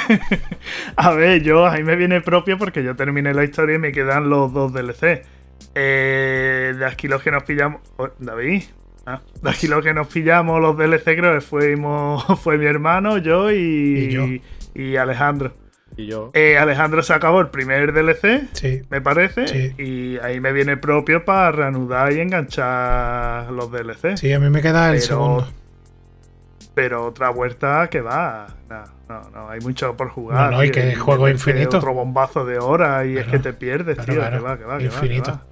a 0.97 1.11
ver, 1.13 1.43
yo 1.43 1.67
ahí 1.67 1.83
me 1.83 1.97
viene 1.97 2.23
propio 2.23 2.57
porque 2.57 2.83
yo 2.83 2.97
terminé 2.97 3.35
la 3.35 3.45
historia 3.45 3.77
y 3.77 3.79
me 3.79 3.93
quedan 3.93 4.31
los 4.31 4.55
dos 4.55 4.73
DLC. 4.73 5.23
Eh, 5.75 6.75
de 6.79 6.87
aquí 6.87 7.09
los 7.09 7.23
que 7.23 7.31
nos 7.31 7.43
pillamos. 7.43 7.83
oh, 7.99 8.09
David. 8.19 8.63
Ah, 9.07 9.21
de 9.43 9.51
aquí 9.51 9.67
los 9.67 9.83
que 9.85 9.93
nos 9.93 10.07
pillamos 10.09 10.61
los 10.61 10.77
DLC 10.79 11.05
creo 11.17 11.35
que 11.35 11.41
fuimos, 11.41 12.25
fue 12.43 12.57
mi 12.59 12.67
hermano, 12.67 13.19
yo 13.19 13.51
y, 13.51 13.57
Y 13.57 14.11
yo. 14.11 14.25
y 14.75 14.97
Alejandro. 14.97 15.53
Y 15.97 16.07
yo. 16.07 16.31
Eh, 16.35 16.59
Alejandro 16.59 17.03
se 17.05 17.13
acabó 17.13 17.41
el 17.41 17.49
primer 17.49 17.93
DLC, 17.93 18.49
Sí. 18.53 18.83
me 18.91 19.01
parece, 19.01 19.47
Sí. 19.47 19.75
y 19.83 20.19
ahí 20.19 20.41
me 20.41 20.53
viene 20.53 20.77
propio 20.77 21.25
para 21.25 21.53
reanudar 21.53 22.13
y 22.13 22.21
enganchar 22.21 23.51
los 23.53 23.71
DLC. 23.71 24.17
Sí, 24.17 24.33
a 24.33 24.41
mí 24.41 24.51
me 24.51 24.61
queda 24.63 24.87
el 24.91 24.95
Pero- 24.97 25.07
segundo. 25.07 25.49
Pero 26.75 27.07
otra 27.07 27.31
vuelta 27.31 27.87
que 27.89 28.01
va. 28.01 28.49
No, 28.69 28.83
no, 29.09 29.31
no, 29.31 29.49
hay 29.49 29.61
mucho 29.61 29.97
por 29.97 30.09
jugar. 30.09 30.51
No, 30.51 30.57
no, 30.57 30.65
y 30.65 30.73
que 30.73 30.81
el 30.93 30.99
juego 30.99 31.29
infinito. 31.29 31.77
Otro 31.77 31.95
bombazo 31.95 32.45
de 32.45 32.59
horas 32.59 33.07
y 33.07 33.17
es 33.17 33.27
que 33.29 33.39
te 33.39 33.53
pierdes, 33.53 33.95
claro, 33.97 34.13
tío. 34.13 34.21
claro, 34.21 34.37
Que 34.39 34.43
va, 34.43 34.59
que 34.59 34.65
va, 34.65 34.79
que 34.79 34.89
va, 34.89 34.91
que 34.91 34.97
infinito. 34.97 35.31
va. 35.31 35.43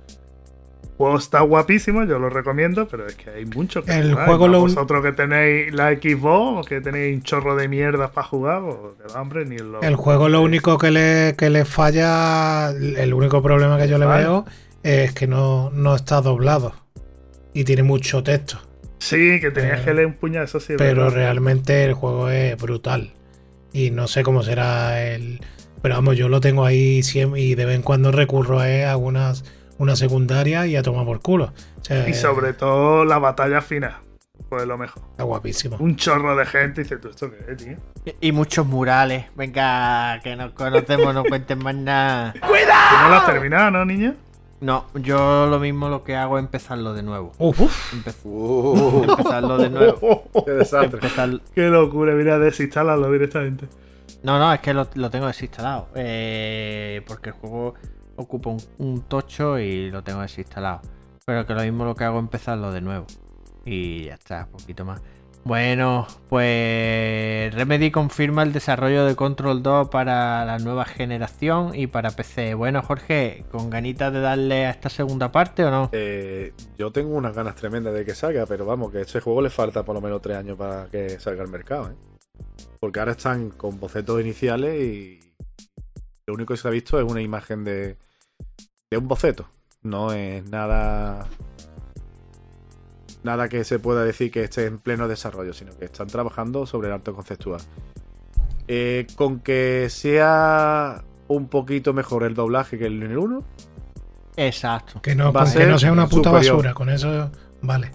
El 0.92 0.96
juego 0.98 1.18
está 1.18 1.40
guapísimo, 1.40 2.04
yo 2.04 2.18
lo 2.20 2.28
recomiendo, 2.30 2.86
pero 2.86 3.06
es 3.06 3.16
que 3.16 3.30
hay 3.30 3.44
mucho 3.46 3.82
que 3.82 3.90
El 3.92 4.10
jugar. 4.12 4.26
juego 4.26 4.46
lo 4.48 4.60
Vosotros 4.60 5.02
que 5.02 5.12
tenéis 5.12 5.74
la 5.74 5.90
Xbox, 5.92 6.68
que 6.68 6.80
tenéis 6.80 7.16
un 7.16 7.22
chorro 7.22 7.56
de 7.56 7.66
mierdas 7.66 8.10
para 8.10 8.26
jugar, 8.26 8.62
que 8.98 9.12
va, 9.12 9.20
hombre, 9.20 9.44
ni 9.44 9.56
lo. 9.58 9.80
El 9.82 9.96
juego 9.96 10.28
lo 10.28 10.42
único 10.42 10.78
que 10.78 10.90
le, 10.92 11.34
que 11.36 11.50
le 11.50 11.64
falla, 11.64 12.70
el 12.70 13.14
único 13.14 13.42
problema 13.42 13.78
que 13.78 13.88
yo 13.88 13.98
le 13.98 14.06
veo 14.06 14.44
es 14.84 15.12
que 15.12 15.26
no, 15.26 15.70
no 15.70 15.96
está 15.96 16.20
doblado. 16.20 16.74
Y 17.52 17.64
tiene 17.64 17.82
mucho 17.82 18.22
texto. 18.22 18.58
Sí, 18.98 19.40
que 19.40 19.50
tenías 19.50 19.80
Eh, 19.80 19.84
que 19.84 19.94
leer 19.94 20.06
un 20.06 20.14
puñado, 20.14 20.44
eso 20.44 20.60
sí. 20.60 20.74
Pero 20.78 21.04
verdad. 21.04 21.16
realmente 21.16 21.84
el 21.84 21.94
juego 21.94 22.28
es 22.30 22.56
brutal. 22.56 23.12
Y 23.72 23.90
no 23.90 24.06
sé 24.06 24.22
cómo 24.22 24.42
será 24.44 25.02
el. 25.04 25.40
Pero 25.82 25.96
vamos, 25.96 26.16
yo 26.16 26.28
lo 26.28 26.40
tengo 26.40 26.64
ahí 26.64 27.02
siempre 27.02 27.40
y 27.40 27.54
de 27.56 27.64
vez 27.64 27.74
en 27.76 27.82
cuando 27.82 28.12
recurro 28.12 28.60
a 28.60 28.90
algunas 28.92 29.44
una 29.82 29.96
secundaria 29.96 30.66
y 30.66 30.76
a 30.76 30.82
tomar 30.82 31.04
por 31.04 31.20
culo. 31.20 31.52
O 31.80 31.84
sea, 31.84 32.08
Y 32.08 32.14
sobre 32.14 32.52
todo 32.54 33.04
la 33.04 33.18
batalla 33.18 33.60
final. 33.60 33.96
Pues 34.48 34.66
lo 34.66 34.76
mejor. 34.76 35.02
Está 35.12 35.24
guapísimo. 35.24 35.76
Un 35.80 35.96
chorro 35.96 36.36
de 36.36 36.44
gente 36.46 36.80
y 36.80 36.84
dices, 36.84 37.00
¿tú 37.00 37.08
esto 37.08 37.30
qué 37.30 37.52
es, 37.52 37.56
tío? 37.56 37.76
Y, 38.20 38.28
y 38.28 38.32
muchos 38.32 38.66
murales. 38.66 39.26
Venga, 39.34 40.20
que 40.22 40.36
nos 40.36 40.52
conocemos, 40.52 41.14
no 41.14 41.24
cuenten 41.24 41.58
más 41.58 41.74
nada. 41.74 42.32
Tú 42.40 42.40
no 42.40 43.08
lo 43.08 43.14
has 43.16 43.26
terminado, 43.26 43.70
¿no, 43.70 43.84
niño? 43.84 44.14
No, 44.60 44.86
yo 44.94 45.46
lo 45.48 45.58
mismo 45.58 45.88
lo 45.88 46.04
que 46.04 46.14
hago 46.16 46.38
es 46.38 46.44
empezarlo 46.44 46.92
de 46.94 47.02
nuevo. 47.02 47.32
Uf, 47.38 47.58
Empe- 47.94 48.14
Uh, 48.24 49.04
empezarlo 49.10 49.58
de 49.58 49.70
nuevo. 49.70 50.24
Qué 50.44 50.50
desastre. 50.52 51.00
Empezar- 51.00 51.40
Qué 51.54 51.62
locura, 51.68 52.12
mira, 52.14 52.38
desinstalarlo 52.38 53.10
directamente. 53.10 53.66
No, 54.22 54.38
no, 54.38 54.52
es 54.52 54.60
que 54.60 54.72
lo, 54.74 54.86
lo 54.94 55.10
tengo 55.10 55.26
desinstalado. 55.26 55.88
Eh, 55.94 57.02
porque 57.08 57.30
el 57.30 57.34
juego 57.36 57.74
ocupa 58.22 58.50
un, 58.50 58.62
un 58.78 59.02
tocho 59.02 59.58
y 59.58 59.90
lo 59.90 60.02
tengo 60.02 60.20
desinstalado. 60.20 60.80
Pero 61.24 61.46
que 61.46 61.54
lo 61.54 61.62
mismo 61.62 61.84
lo 61.84 61.94
que 61.94 62.04
hago 62.04 62.18
es 62.18 62.22
empezarlo 62.22 62.72
de 62.72 62.80
nuevo. 62.80 63.06
Y 63.64 64.04
ya 64.04 64.14
está, 64.14 64.46
poquito 64.46 64.84
más. 64.84 65.00
Bueno, 65.44 66.06
pues 66.28 67.52
Remedy 67.52 67.90
confirma 67.90 68.44
el 68.44 68.52
desarrollo 68.52 69.04
de 69.04 69.16
Control 69.16 69.60
2 69.60 69.88
para 69.88 70.44
la 70.44 70.58
nueva 70.58 70.84
generación 70.84 71.72
y 71.74 71.88
para 71.88 72.12
PC. 72.12 72.54
Bueno, 72.54 72.80
Jorge, 72.82 73.44
¿con 73.50 73.68
ganitas 73.68 74.12
de 74.12 74.20
darle 74.20 74.66
a 74.66 74.70
esta 74.70 74.88
segunda 74.88 75.32
parte 75.32 75.64
o 75.64 75.70
no? 75.72 75.90
Eh, 75.92 76.52
yo 76.78 76.92
tengo 76.92 77.16
unas 77.16 77.34
ganas 77.34 77.56
tremendas 77.56 77.92
de 77.92 78.04
que 78.04 78.14
salga, 78.14 78.46
pero 78.46 78.64
vamos, 78.64 78.92
que 78.92 78.98
a 78.98 79.00
este 79.00 79.18
juego 79.18 79.42
le 79.42 79.50
falta 79.50 79.84
por 79.84 79.96
lo 79.96 80.00
menos 80.00 80.22
tres 80.22 80.36
años 80.36 80.56
para 80.56 80.86
que 80.86 81.18
salga 81.18 81.42
al 81.42 81.50
mercado, 81.50 81.90
¿eh? 81.90 81.96
Porque 82.78 83.00
ahora 83.00 83.12
están 83.12 83.50
con 83.50 83.80
bocetos 83.80 84.20
iniciales 84.20 84.80
y 84.80 85.20
lo 86.26 86.34
único 86.34 86.54
que 86.54 86.58
se 86.58 86.68
ha 86.68 86.70
visto 86.70 87.00
es 87.00 87.10
una 87.10 87.20
imagen 87.20 87.64
de, 87.64 87.96
de 88.90 88.98
un 88.98 89.08
boceto. 89.08 89.48
No 89.82 90.12
es 90.12 90.44
nada. 90.50 91.26
Nada 93.22 93.48
que 93.48 93.62
se 93.64 93.78
pueda 93.78 94.04
decir 94.04 94.30
que 94.32 94.42
esté 94.44 94.66
en 94.66 94.78
pleno 94.78 95.06
desarrollo, 95.06 95.52
sino 95.52 95.76
que 95.76 95.84
están 95.84 96.08
trabajando 96.08 96.66
sobre 96.66 96.88
el 96.88 96.94
arte 96.94 97.12
conceptual. 97.12 97.60
Eh, 98.68 99.06
con 99.16 99.40
que 99.40 99.88
sea 99.90 101.04
un 101.28 101.48
poquito 101.48 101.92
mejor 101.92 102.24
el 102.24 102.34
doblaje 102.34 102.78
que 102.78 102.86
el 102.86 103.02
en 103.02 103.12
el 103.12 103.18
1, 103.18 103.38
Exacto. 104.36 105.00
que 105.02 105.14
no, 105.14 105.32
Va 105.32 105.42
a 105.42 105.44
con 105.44 105.52
que 105.52 105.58
ser 105.58 105.68
no 105.68 105.78
sea 105.78 105.92
una 105.92 106.08
puta 106.08 106.30
superior. 106.30 106.54
basura. 106.56 106.74
Con 106.74 106.88
eso, 106.90 107.30
vale. 107.60 107.92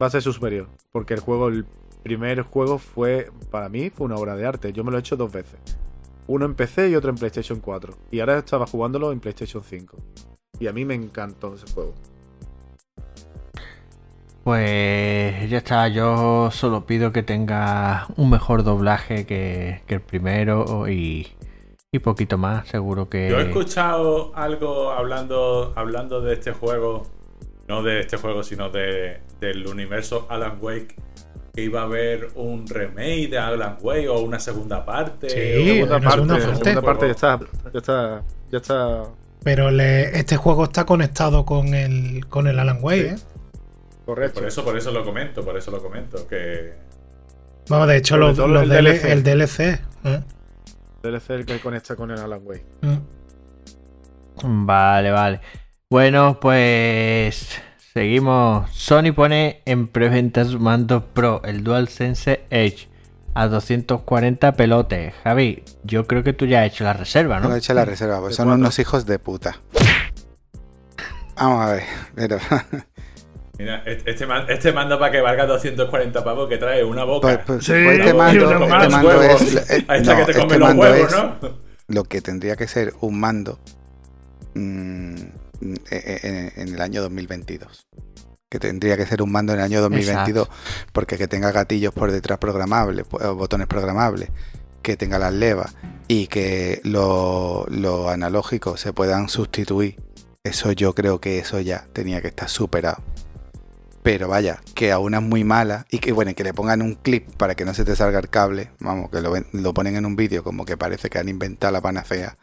va 0.00 0.06
a 0.06 0.10
ser 0.10 0.22
su 0.22 0.32
superior. 0.32 0.68
Porque 0.92 1.14
el 1.14 1.20
juego, 1.20 1.48
el 1.48 1.66
primer 2.02 2.42
juego 2.42 2.78
fue, 2.78 3.30
para 3.50 3.68
mí, 3.68 3.90
fue 3.90 4.06
una 4.06 4.16
obra 4.16 4.34
de 4.36 4.46
arte. 4.46 4.72
Yo 4.72 4.82
me 4.82 4.90
lo 4.90 4.96
he 4.96 5.00
hecho 5.00 5.16
dos 5.16 5.30
veces. 5.32 5.58
Uno 6.30 6.44
en 6.44 6.54
PC 6.54 6.90
y 6.90 6.94
otro 6.94 7.10
en 7.10 7.16
PlayStation 7.16 7.58
4. 7.58 7.92
Y 8.12 8.20
ahora 8.20 8.38
estaba 8.38 8.64
jugándolo 8.64 9.10
en 9.10 9.18
PlayStation 9.18 9.64
5. 9.64 9.96
Y 10.60 10.68
a 10.68 10.72
mí 10.72 10.84
me 10.84 10.94
encantó 10.94 11.56
ese 11.56 11.66
juego. 11.74 11.92
pues 14.44 15.50
ya 15.50 15.58
está. 15.58 15.88
Yo 15.88 16.52
solo 16.52 16.86
pido 16.86 17.10
que 17.10 17.24
tenga 17.24 18.06
un 18.16 18.30
mejor 18.30 18.62
doblaje 18.62 19.26
que, 19.26 19.82
que 19.88 19.94
el 19.94 20.02
primero 20.02 20.88
y, 20.88 21.26
y 21.90 21.98
poquito 21.98 22.38
más. 22.38 22.68
Seguro 22.68 23.08
que. 23.08 23.28
Yo 23.28 23.40
he 23.40 23.48
escuchado 23.48 24.30
algo 24.36 24.92
hablando, 24.92 25.72
hablando 25.74 26.20
de 26.20 26.34
este 26.34 26.52
juego, 26.52 27.08
no 27.66 27.82
de 27.82 28.02
este 28.02 28.18
juego, 28.18 28.44
sino 28.44 28.70
de, 28.70 29.20
del 29.40 29.66
universo 29.66 30.28
Alan 30.30 30.58
Wake, 30.60 30.94
que 31.54 31.62
iba 31.62 31.80
a 31.80 31.84
haber 31.84 32.28
un 32.36 32.66
remake 32.68 33.28
de 33.28 33.38
Alan 33.38 33.76
Wake 33.80 34.08
o 34.08 34.20
una 34.20 34.38
segunda 34.38 34.84
parte. 34.84 35.28
Sí, 35.30 35.36
segunda 35.36 35.96
una 35.96 36.00
parte, 36.08 36.10
segunda 36.12 36.34
parte. 36.38 36.64
segunda 36.64 36.82
parte 36.82 37.06
ya 37.06 37.12
está, 37.12 37.38
ya 37.72 37.78
está, 37.78 38.22
ya 38.52 38.58
está 38.58 39.02
Pero 39.42 39.70
le- 39.70 40.18
este 40.18 40.36
juego 40.36 40.64
está 40.64 40.84
conectado 40.86 41.44
con 41.44 41.74
el, 41.74 42.26
con 42.28 42.46
el 42.46 42.58
Alan 42.58 42.78
Wake, 42.80 43.08
¿eh? 43.08 43.16
correcto. 44.06 44.40
Por 44.40 44.48
eso, 44.48 44.64
por 44.64 44.76
eso 44.76 44.90
lo 44.92 45.04
comento, 45.04 45.44
por 45.44 45.56
eso 45.56 45.70
lo 45.70 45.82
comento. 45.82 46.26
Que 46.28 46.72
Vamos, 47.68 47.86
de 47.88 47.96
hecho, 47.98 48.16
los, 48.16 48.36
los 48.38 48.62
el 48.62 48.68
DL 48.68 48.84
DLC. 48.84 49.04
el 49.04 49.22
DLC. 49.22 49.60
¿eh? 50.04 50.20
DLC 51.02 51.30
el 51.30 51.46
que 51.46 51.60
conecta 51.60 51.94
con 51.96 52.10
el 52.10 52.18
Alan 52.18 52.40
Wake. 52.44 52.64
Mm. 52.82 54.66
Vale, 54.66 55.10
vale. 55.10 55.40
Bueno, 55.88 56.38
pues 56.40 57.60
seguimos. 57.92 58.70
Sony 58.70 59.12
pone 59.14 59.62
en 59.66 59.88
preventa 59.88 60.44
su 60.44 60.58
mando 60.58 61.06
Pro, 61.06 61.42
el 61.44 61.62
DualSense 61.64 62.44
Edge, 62.50 62.88
a 63.34 63.46
240 63.48 64.52
pelotes. 64.52 65.14
Javi, 65.24 65.62
yo 65.84 66.06
creo 66.06 66.22
que 66.22 66.32
tú 66.32 66.46
ya 66.46 66.60
has 66.62 66.66
hecho 66.72 66.84
la 66.84 66.92
reserva, 66.92 67.40
No 67.40 67.48
¿no? 67.48 67.54
he 67.54 67.58
hecho 67.58 67.74
la 67.74 67.84
reserva, 67.84 68.20
pues 68.20 68.36
son 68.36 68.46
cuatro. 68.46 68.60
unos 68.60 68.78
hijos 68.78 69.06
de 69.06 69.18
puta. 69.18 69.60
Vamos 71.36 71.64
a 71.66 71.72
ver, 71.72 71.82
pero 72.14 72.38
mira, 73.58 73.82
este, 73.86 74.10
este 74.10 74.26
este 74.52 74.72
mando 74.72 74.98
para 74.98 75.10
que 75.12 75.20
valga 75.22 75.46
240 75.46 76.22
pavos 76.22 76.48
que 76.48 76.58
trae 76.58 76.84
una 76.84 77.04
boca. 77.04 77.26
pues, 77.28 77.38
pues, 77.46 77.64
Sí, 77.64 77.72
pues 77.72 77.98
este 77.98 78.12
una 78.12 78.24
mando, 78.24 78.52
este 78.76 78.88
mando 78.90 79.08
Huevos. 79.08 79.42
es, 79.42 79.70
eh, 79.70 79.84
Ahí 79.88 80.00
está 80.00 80.12
no, 80.12 80.18
que 80.26 80.32
te 80.32 80.38
este 80.38 80.42
comen 80.42 80.60
los 80.60 80.74
huevos, 80.74 81.12
¿no? 81.12 81.58
lo 81.88 82.04
que 82.04 82.20
tendría 82.20 82.56
que 82.56 82.68
ser 82.68 82.92
un 83.00 83.18
mando 83.18 83.58
mm, 84.54 85.14
en, 85.60 86.52
el 86.68 86.80
año 86.80 87.02
2022. 87.02 87.86
Que 88.48 88.58
tendría 88.58 88.96
que 88.96 89.06
ser 89.06 89.22
un 89.22 89.30
mando 89.30 89.52
en 89.52 89.60
el 89.60 89.64
año 89.64 89.80
2022 89.80 90.48
porque 90.92 91.16
que 91.16 91.28
tenga 91.28 91.52
gatillos 91.52 91.94
por 91.94 92.10
detrás 92.10 92.38
programables, 92.38 93.06
o 93.10 93.34
botones 93.36 93.66
programables, 93.68 94.30
que 94.82 94.96
tenga 94.96 95.18
las 95.18 95.32
levas 95.32 95.74
y 96.08 96.26
que 96.26 96.80
lo- 96.84 97.66
los 97.68 98.08
analógicos 98.08 98.80
se 98.80 98.92
puedan 98.92 99.28
sustituir. 99.28 99.96
Eso 100.42 100.72
yo 100.72 100.94
creo 100.94 101.20
que 101.20 101.38
eso 101.38 101.60
ya 101.60 101.84
tenía 101.92 102.20
que 102.22 102.28
estar 102.28 102.48
superado. 102.48 103.02
Pero 104.02 104.28
vaya, 104.28 104.62
que 104.74 104.90
aún 104.92 105.12
es 105.14 105.20
muy 105.20 105.44
mala 105.44 105.86
y 105.90 105.98
que 105.98 106.12
bueno, 106.12 106.34
que 106.34 106.42
le 106.42 106.54
pongan 106.54 106.80
un 106.80 106.94
clip 106.94 107.28
para 107.36 107.54
que 107.54 107.66
no 107.66 107.74
se 107.74 107.84
te 107.84 107.94
salga 107.94 108.18
el 108.18 108.30
cable, 108.30 108.70
vamos, 108.80 109.10
que 109.10 109.20
lo, 109.20 109.34
lo 109.52 109.74
ponen 109.74 109.96
en 109.96 110.06
un 110.06 110.16
vídeo 110.16 110.42
como 110.42 110.64
que 110.64 110.78
parece 110.78 111.10
que 111.10 111.18
han 111.18 111.28
inventado 111.28 111.70
la 111.74 111.82
panacea, 111.82 112.38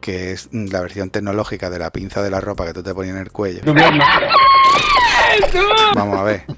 que 0.00 0.32
es 0.32 0.48
la 0.52 0.80
versión 0.80 1.10
tecnológica 1.10 1.70
de 1.70 1.78
la 1.78 1.90
pinza 1.90 2.22
de 2.22 2.30
la 2.30 2.40
ropa 2.40 2.66
que 2.66 2.72
tú 2.72 2.82
te 2.82 2.94
ponías 2.94 3.16
en 3.16 3.22
el 3.22 3.30
cuello. 3.32 3.60
Vamos 5.94 6.18
a 6.18 6.22
ver. 6.22 6.44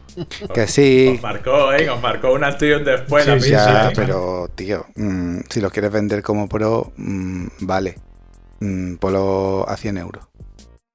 Que 0.54 0.66
sí, 0.66 1.14
Os 1.16 1.22
marcó, 1.22 1.72
¿eh? 1.72 1.88
Os 1.88 2.00
marcó 2.02 2.32
un 2.34 2.44
antes 2.44 2.62
y 2.62 2.84
después. 2.84 3.26
la 3.26 3.34
Sí, 3.34 3.40
sí, 3.40 3.48
pinza, 3.50 3.88
ya, 3.88 3.92
pero 3.94 4.50
tío, 4.54 4.84
mm, 4.94 5.38
si 5.48 5.60
lo 5.62 5.70
quieres 5.70 5.90
vender 5.90 6.22
como 6.22 6.48
pro, 6.48 6.92
mm, 6.96 7.46
vale. 7.60 7.94
Mm, 8.60 8.96
ponlo 8.96 9.64
a 9.66 9.76
100 9.76 9.96
euros. 9.96 10.24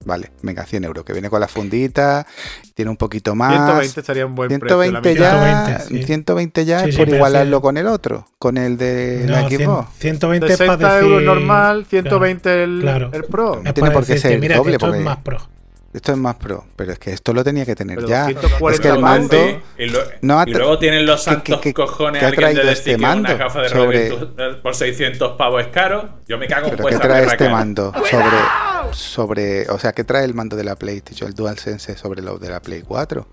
Vale, 0.07 0.31
venga, 0.41 0.65
100 0.65 0.85
euros. 0.85 1.03
Que 1.03 1.11
viene 1.11 1.29
con 1.29 1.41
la 1.41 1.49
fundita, 1.49 2.25
tiene 2.73 2.89
un 2.89 2.95
poquito 2.97 3.35
más. 3.35 3.51
120 3.53 3.99
estaría 3.99 4.25
un 4.25 4.35
buen 4.35 4.49
120 4.49 5.01
precio. 5.01 5.21
la 5.21 5.31
ya, 5.31 5.79
120, 5.79 5.99
sí. 5.99 6.03
120 6.05 6.65
ya 6.65 6.79
Sí, 6.83 6.89
es 6.89 6.95
sí, 6.95 6.99
por 7.01 7.09
igualarlo 7.13 7.61
con 7.61 7.75
el 7.77 7.87
otro, 7.87 8.25
con 8.39 8.57
el 8.57 8.77
de 8.77 9.25
la 9.27 9.41
No, 9.41 9.49
cien- 9.49 9.65
Xbox. 9.65 9.87
120 9.99 10.45
es 10.53 10.57
para 10.59 10.71
60 10.77 10.95
decir... 10.95 11.11
euros 11.11 11.23
normal, 11.23 11.85
120 11.89 12.63
el, 12.63 12.79
claro. 12.81 13.09
el 13.11 13.23
Pro. 13.25 13.61
No 13.63 13.73
tiene 13.73 13.91
por 13.91 14.05
qué 14.05 14.17
ser 14.17 14.31
el 14.33 14.39
doble, 14.55 14.71
esto 14.73 14.85
porque- 14.87 14.99
es 14.99 15.03
más 15.05 15.17
pro. 15.17 15.37
Esto 15.97 16.11
es 16.13 16.17
más 16.17 16.35
pro, 16.35 16.65
pero 16.75 16.91
es 16.93 16.99
que 16.99 17.11
esto 17.11 17.33
lo 17.33 17.43
tenía 17.43 17.65
que 17.65 17.75
tener 17.75 17.95
Pero 17.97 18.07
ya. 18.07 18.25
240 18.27 18.71
Es 18.75 18.79
que 18.79 18.87
el 18.87 18.99
mando, 18.99 19.37
Sí, 19.37 19.57
y, 19.79 19.85
lo- 19.87 19.99
no 20.21 20.39
ha 20.39 20.43
y 20.47 20.51
tra- 20.53 20.57
luego 20.59 20.79
tienen 20.79 21.05
los 21.05 21.19
¿Qué- 21.23 21.29
santos 21.31 21.57
qué- 21.57 21.69
qué- 21.69 21.73
cojones 21.73 22.19
qué 22.19 22.25
ha 22.25 22.29
alguien 22.47 22.65
de 22.65 22.71
este 22.71 22.91
que 22.91 22.95
una 22.97 23.07
mando 23.07 23.37
gafa 23.37 23.61
de 23.63 23.69
sobre- 23.69 24.11
por 24.61 24.75
600 24.75 25.35
pavos 25.37 25.61
es 25.61 25.67
caro. 25.67 26.09
Yo 26.27 26.37
me 26.37 26.47
cago 26.47 26.67
en 26.67 26.75
¿Pero 26.77 26.87
qué 26.89 26.97
trae 26.97 27.23
este 27.25 27.37
cara. 27.37 27.51
mando 27.51 27.91
sobre, 28.09 28.37
sobre, 28.91 29.69
o 29.69 29.79
sea, 29.79 29.93
qué 29.93 30.03
trae 30.03 30.23
el 30.25 30.33
mando 30.33 30.55
de 30.55 30.63
la 30.63 30.75
PlayStation, 30.75 31.27
el 31.29 31.35
DualSense 31.35 31.97
sobre 31.97 32.21
lo 32.21 32.37
de 32.37 32.49
la 32.49 32.61
Play 32.61 32.83
4? 32.83 33.27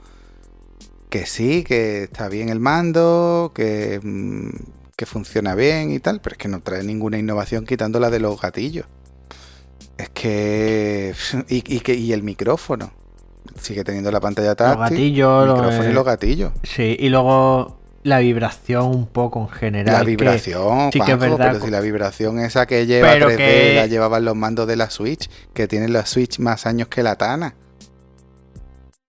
Que 1.10 1.26
sí, 1.26 1.62
que 1.64 2.04
está 2.04 2.28
bien 2.28 2.48
el 2.48 2.58
mando, 2.60 3.52
que, 3.54 4.00
mm, 4.02 4.48
que 4.96 5.06
funciona 5.06 5.54
bien 5.54 5.90
y 5.92 5.98
tal, 6.00 6.20
pero 6.20 6.34
es 6.34 6.38
que 6.38 6.48
no 6.48 6.60
trae 6.60 6.82
ninguna 6.82 7.18
innovación 7.18 7.66
quitando 7.66 8.00
la 8.00 8.10
de 8.10 8.20
los 8.20 8.40
gatillos. 8.40 8.86
Es 9.98 10.08
que 10.10 11.14
y, 11.48 11.76
y 11.76 11.80
que 11.80 11.94
y 11.94 12.12
el 12.12 12.22
micrófono 12.22 12.92
sigue 13.60 13.84
teniendo 13.84 14.10
la 14.10 14.20
pantalla 14.20 14.54
táctil, 14.54 14.80
gatillos, 14.80 15.42
el 15.42 15.48
lo- 15.48 15.54
micrófono 15.56 15.90
y 15.90 15.92
los 15.92 16.04
gatillos. 16.04 16.52
Sí, 16.62 16.96
y 16.98 17.08
luego 17.08 17.78
la 18.02 18.18
vibración 18.18 18.86
un 18.86 19.06
poco 19.06 19.40
en 19.42 19.48
general. 19.48 19.94
La 19.94 20.00
que- 20.00 20.06
vibración, 20.06 20.90
sí 20.92 21.00
que 21.00 21.12
es 21.12 21.18
verdad, 21.18 21.52
pero 21.52 21.64
si 21.64 21.70
la 21.70 21.80
vibración 21.80 22.38
esa 22.40 22.66
que 22.66 22.86
lleva 22.86 23.12
Pero 23.12 23.28
3D 23.30 23.36
que- 23.36 23.72
la 23.76 23.86
llevaban 23.86 24.24
los 24.24 24.34
mandos 24.36 24.66
de 24.66 24.76
la 24.76 24.90
Switch, 24.90 25.30
que 25.54 25.68
tienen 25.68 25.92
la 25.92 26.04
Switch 26.06 26.38
más 26.38 26.66
años 26.66 26.88
que 26.88 27.02
la 27.02 27.16
Tana. 27.16 27.54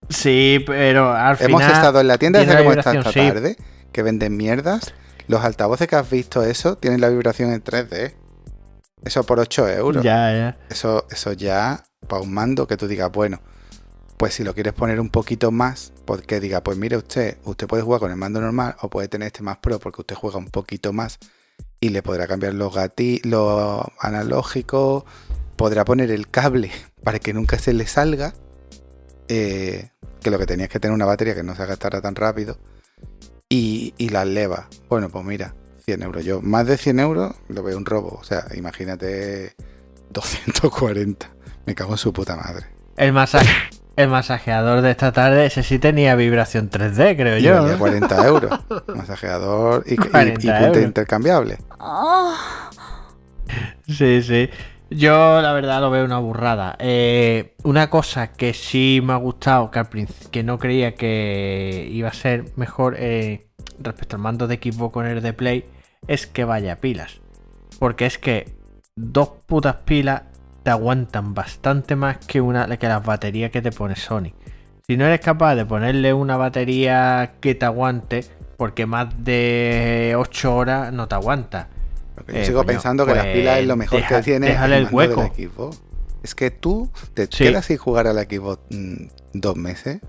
Sí, 0.09 0.63
pero 0.67 1.11
al 1.13 1.35
Hemos 1.39 1.61
final... 1.61 1.75
estado 1.75 1.99
en 1.99 2.07
la 2.07 2.17
tienda 2.19 2.39
desde 2.39 2.57
como 2.57 2.73
esta, 2.73 2.93
esta 2.93 3.11
sí. 3.11 3.19
tarde, 3.19 3.57
que 3.91 4.03
venden 4.03 4.37
mierdas. 4.37 4.93
Los 5.27 5.43
altavoces 5.43 5.87
que 5.87 5.95
has 5.95 6.07
visto 6.09 6.43
eso 6.43 6.77
tienen 6.77 7.01
la 7.01 7.09
vibración 7.09 7.51
en 7.51 7.63
3D. 7.63 8.13
Eso 9.03 9.23
por 9.23 9.39
8 9.39 9.69
euros. 9.69 10.03
Ya, 10.03 10.34
ya. 10.34 10.57
Eso, 10.69 11.05
eso 11.09 11.34
ya, 11.34 11.84
para 12.07 12.22
un 12.22 12.34
mando 12.34 12.67
que 12.67 12.77
tú 12.77 12.88
digas, 12.88 13.11
bueno, 13.11 13.39
pues 14.17 14.35
si 14.35 14.43
lo 14.43 14.53
quieres 14.53 14.73
poner 14.73 14.99
un 14.99 15.09
poquito 15.09 15.51
más, 15.51 15.93
porque 16.05 16.39
diga, 16.39 16.63
pues 16.63 16.77
mire 16.77 16.97
usted, 16.97 17.38
usted 17.43 17.67
puede 17.67 17.84
jugar 17.84 17.99
con 17.99 18.11
el 18.11 18.17
mando 18.17 18.39
normal 18.39 18.76
o 18.81 18.89
puede 18.89 19.07
tener 19.07 19.27
este 19.27 19.43
más 19.43 19.57
pro 19.57 19.80
porque 19.80 20.01
usted 20.01 20.15
juega 20.15 20.38
un 20.38 20.47
poquito 20.47 20.93
más 20.93 21.19
y 21.80 21.89
le 21.89 22.01
podrá 22.01 22.27
cambiar 22.27 22.53
los 22.53 22.73
gatillos, 22.73 23.26
los 23.26 23.84
analógicos, 23.99 25.03
podrá 25.55 25.85
poner 25.85 26.11
el 26.11 26.30
cable 26.30 26.72
para 27.03 27.19
que 27.19 27.34
nunca 27.34 27.59
se 27.59 27.73
le 27.73 27.88
salga, 27.88 28.34
eh, 29.27 29.89
que 30.22 30.31
lo 30.31 30.39
que 30.39 30.45
tenía 30.45 30.65
es 30.65 30.72
que 30.72 30.80
tener 30.80 30.95
una 30.95 31.05
batería 31.05 31.35
que 31.35 31.43
no 31.43 31.55
se 31.55 31.65
gastara 31.65 32.01
tan 32.01 32.15
rápido 32.15 32.57
y, 33.49 33.93
y 33.97 34.09
las 34.09 34.27
levas. 34.27 34.65
Bueno, 34.89 35.09
pues 35.09 35.26
mira, 35.26 35.53
100 35.85 36.03
euros. 36.03 36.25
Yo, 36.25 36.41
más 36.41 36.67
de 36.67 36.77
100 36.77 36.99
euros 36.99 37.35
lo 37.47 37.63
veo 37.63 37.77
un 37.77 37.85
robo. 37.85 38.17
O 38.19 38.23
sea, 38.23 38.45
imagínate 38.55 39.55
240. 40.09 41.29
Me 41.65 41.75
cago 41.75 41.91
en 41.91 41.97
su 41.97 42.13
puta 42.13 42.35
madre. 42.35 42.65
El 42.97 43.13
masaje... 43.13 43.49
El 43.97 44.09
masajeador 44.09 44.81
de 44.81 44.91
esta 44.91 45.13
tarde, 45.13 45.45
ese 45.45 45.63
sí 45.63 45.79
tenía 45.79 46.15
vibración 46.15 46.69
3D, 46.69 47.15
creo 47.15 47.37
Y 47.37 47.43
yo. 47.43 47.55
valía 47.61 47.75
¿eh? 47.75 47.77
40 47.77 48.27
euros. 48.27 48.59
Masajeador 48.93 49.83
y, 49.85 49.91
y- 49.91 49.93
y 49.93 49.97
40 49.97 50.33
punta 50.33 50.67
euros. 50.67 50.83
intercambiable. 50.83 51.57
Sí, 53.87 54.21
sí. 54.23 54.49
Yo 54.89 55.41
la 55.41 55.53
verdad 55.53 55.81
lo 55.81 55.89
veo 55.91 56.05
una 56.05 56.19
burrada. 56.19 56.75
Eh, 56.79 57.55
una 57.63 57.89
cosa 57.89 58.31
que 58.33 58.53
sí 58.53 59.01
me 59.03 59.13
ha 59.13 59.17
gustado, 59.17 59.71
que 59.71 59.79
al 59.79 59.87
que 60.31 60.43
no 60.43 60.59
creía 60.59 60.95
que 60.95 61.87
iba 61.91 62.09
a 62.09 62.13
ser 62.13 62.45
mejor 62.55 62.95
eh, 62.97 63.47
respecto 63.79 64.15
al 64.15 64.21
mando 64.21 64.47
de 64.47 64.55
Xbox 64.57 64.93
con 64.93 65.05
el 65.05 65.21
de 65.21 65.33
Play, 65.33 65.65
es 66.07 66.27
que 66.27 66.44
vaya 66.45 66.77
pilas. 66.77 67.19
Porque 67.80 68.06
es 68.06 68.18
que 68.18 68.53
dos 68.95 69.30
putas 69.45 69.76
pilas 69.86 70.23
te 70.64 70.72
aguantan 70.72 71.34
bastante 71.34 71.95
más 71.95 72.18
que 72.26 72.41
una 72.41 72.77
que 72.77 72.88
las 72.88 73.03
baterías 73.06 73.52
que 73.52 73.61
te 73.61 73.72
pone 73.72 73.95
Sony. 73.95 74.32
Si 74.88 74.98
no 74.98 75.06
eres 75.06 75.19
capaz 75.19 75.56
de 75.56 75.65
ponerle 75.65 76.14
una 76.14 76.38
batería 76.38 77.34
que 77.40 77.56
te 77.56 77.65
aguante, 77.65 78.23
porque 78.57 78.86
más 78.86 79.23
de 79.23 80.14
8 80.18 80.56
horas 80.56 80.94
no 80.94 81.07
te 81.07 81.15
aguanta. 81.15 81.68
Que 82.26 82.34
yo 82.34 82.40
Eh, 82.40 82.45
sigo 82.45 82.60
coño, 82.60 82.68
pensando 82.68 83.06
que 83.06 83.14
la 83.15 83.23
pues 83.23 83.34
pila 83.34 83.60
es 83.60 83.68
lo 83.68 83.76
mejor 83.76 83.99
deja- 83.99 84.18
que 84.18 84.23
tiene 84.23 84.48
déjale 84.48 84.77
el 84.77 84.88
de 84.88 84.94
hueco. 84.95 85.34
Xbox. 85.36 85.82
Es 86.23 86.34
que 86.34 86.49
tú 86.49 86.90
te 87.14 87.26
Sí. 87.26 87.44
quedas 87.44 87.65
sin 87.65 87.77
jugar 87.77 88.07
a 88.07 88.14
la 88.14 88.23
Xbox 88.23 88.60
mm, 88.69 89.07
dos 89.34 89.56
meses, 89.57 89.99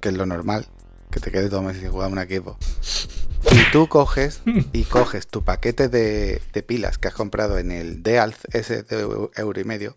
que 0.00 0.08
es 0.08 0.14
lo 0.16 0.26
normal, 0.26 0.66
que 1.10 1.20
te 1.20 1.30
quedes 1.30 1.50
dos 1.50 1.62
meses 1.62 1.82
sin 1.82 1.90
jugar 1.90 2.08
a 2.08 2.12
una 2.12 2.24
Xbox. 2.24 3.28
Y 3.50 3.70
tú 3.72 3.88
coges 3.88 4.42
y 4.72 4.84
coges 4.84 5.26
tu 5.28 5.42
paquete 5.42 5.88
de, 5.88 6.40
de 6.52 6.62
pilas 6.62 6.98
que 6.98 7.08
has 7.08 7.14
comprado 7.14 7.58
en 7.58 7.70
el 7.72 8.02
Dealz 8.02 8.38
ese 8.52 8.82
de 8.82 9.04
eu- 9.06 9.30
euro 9.36 9.60
y 9.60 9.64
medio, 9.64 9.94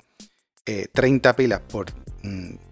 eh, 0.65 0.87
30 0.93 1.35
pilas 1.35 1.59
por 1.61 1.87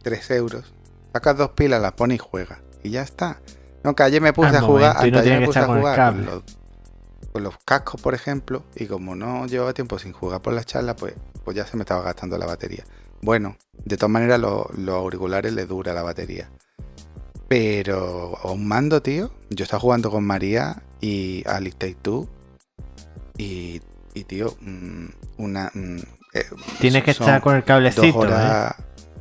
3 0.02 0.32
euros, 0.32 0.74
sacas 1.14 1.38
dos 1.38 1.52
pilas, 1.52 1.82
las 1.82 1.94
pones 1.94 2.16
y 2.16 2.20
juegas. 2.20 2.60
Y 2.84 2.92
ya 2.92 3.02
está. 3.02 3.42
No, 3.84 3.96
que 3.96 4.04
ayer 4.04 4.22
me 4.22 4.34
puse 4.34 4.50
Al 4.50 4.56
a 4.58 4.62
jugar, 4.62 4.94
momento, 4.96 5.08
y 5.08 5.12
no 5.12 5.22
tiene 5.24 5.40
me 5.40 5.46
puse 5.46 5.60
a 5.60 5.68
jugar 5.80 5.96
con 6.14 6.26
los, 6.26 6.44
con 7.34 7.44
los 7.44 7.58
cascos, 7.66 8.02
por 8.02 8.14
ejemplo, 8.14 8.64
y 8.76 8.86
como 8.86 9.16
no 9.16 9.46
llevaba 9.48 9.74
tiempo 9.74 10.00
sin 10.00 10.14
jugar 10.14 10.42
por 10.42 10.54
la 10.54 10.64
charla, 10.64 10.96
pues, 10.96 11.14
pues 11.44 11.58
ya 11.58 11.66
se 11.66 11.76
me 11.78 11.84
estaba 11.84 12.04
gastando 12.04 12.38
la 12.38 12.46
batería. 12.46 12.86
Bueno, 13.22 13.58
de 13.86 13.98
todas 13.98 14.12
maneras 14.12 14.40
lo- 14.40 14.70
los 14.78 14.96
auriculares 14.96 15.52
le 15.54 15.66
dura 15.66 15.94
la 15.94 16.02
batería. 16.04 16.50
Pero 17.52 18.38
a 18.42 18.50
un 18.50 18.66
mando, 18.66 19.02
tío. 19.02 19.30
Yo 19.50 19.64
estaba 19.66 19.82
jugando 19.82 20.10
con 20.10 20.24
María 20.24 20.84
y 21.02 21.44
a 21.46 21.60
Take 21.60 21.98
Two. 22.02 22.30
Y, 23.38 23.82
y, 24.14 24.24
tío, 24.24 24.56
mm, 24.62 25.06
una. 25.36 25.70
mm, 25.74 25.98
eh, 26.34 26.46
Tienes 26.80 27.04
que 27.04 27.12
estar 27.12 27.42
con 27.42 27.58
el 27.58 27.66
cablecito. 27.66 28.04
dos 28.04 28.16
¿eh? 28.16 28.18
horas, 28.20 28.76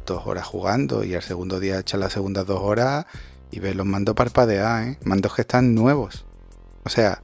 dos 0.07 0.23
horas 0.29 0.47
jugando 0.47 1.03
y 1.03 1.17
al 1.17 1.23
segundo 1.23 1.59
día 1.59 1.81
echas 1.81 1.99
las 1.99 2.13
segundas 2.13 2.47
dos 2.47 2.61
horas 2.63 3.07
y 3.51 3.59
ves 3.59 3.75
los 3.75 3.85
mandos 3.85 4.15
parpadear, 4.15 4.85
¿eh? 4.85 4.99
Mandos 5.05 5.35
que 5.35 5.41
están 5.43 5.75
nuevos. 5.75 6.25
O 6.85 6.89
sea, 6.89 7.23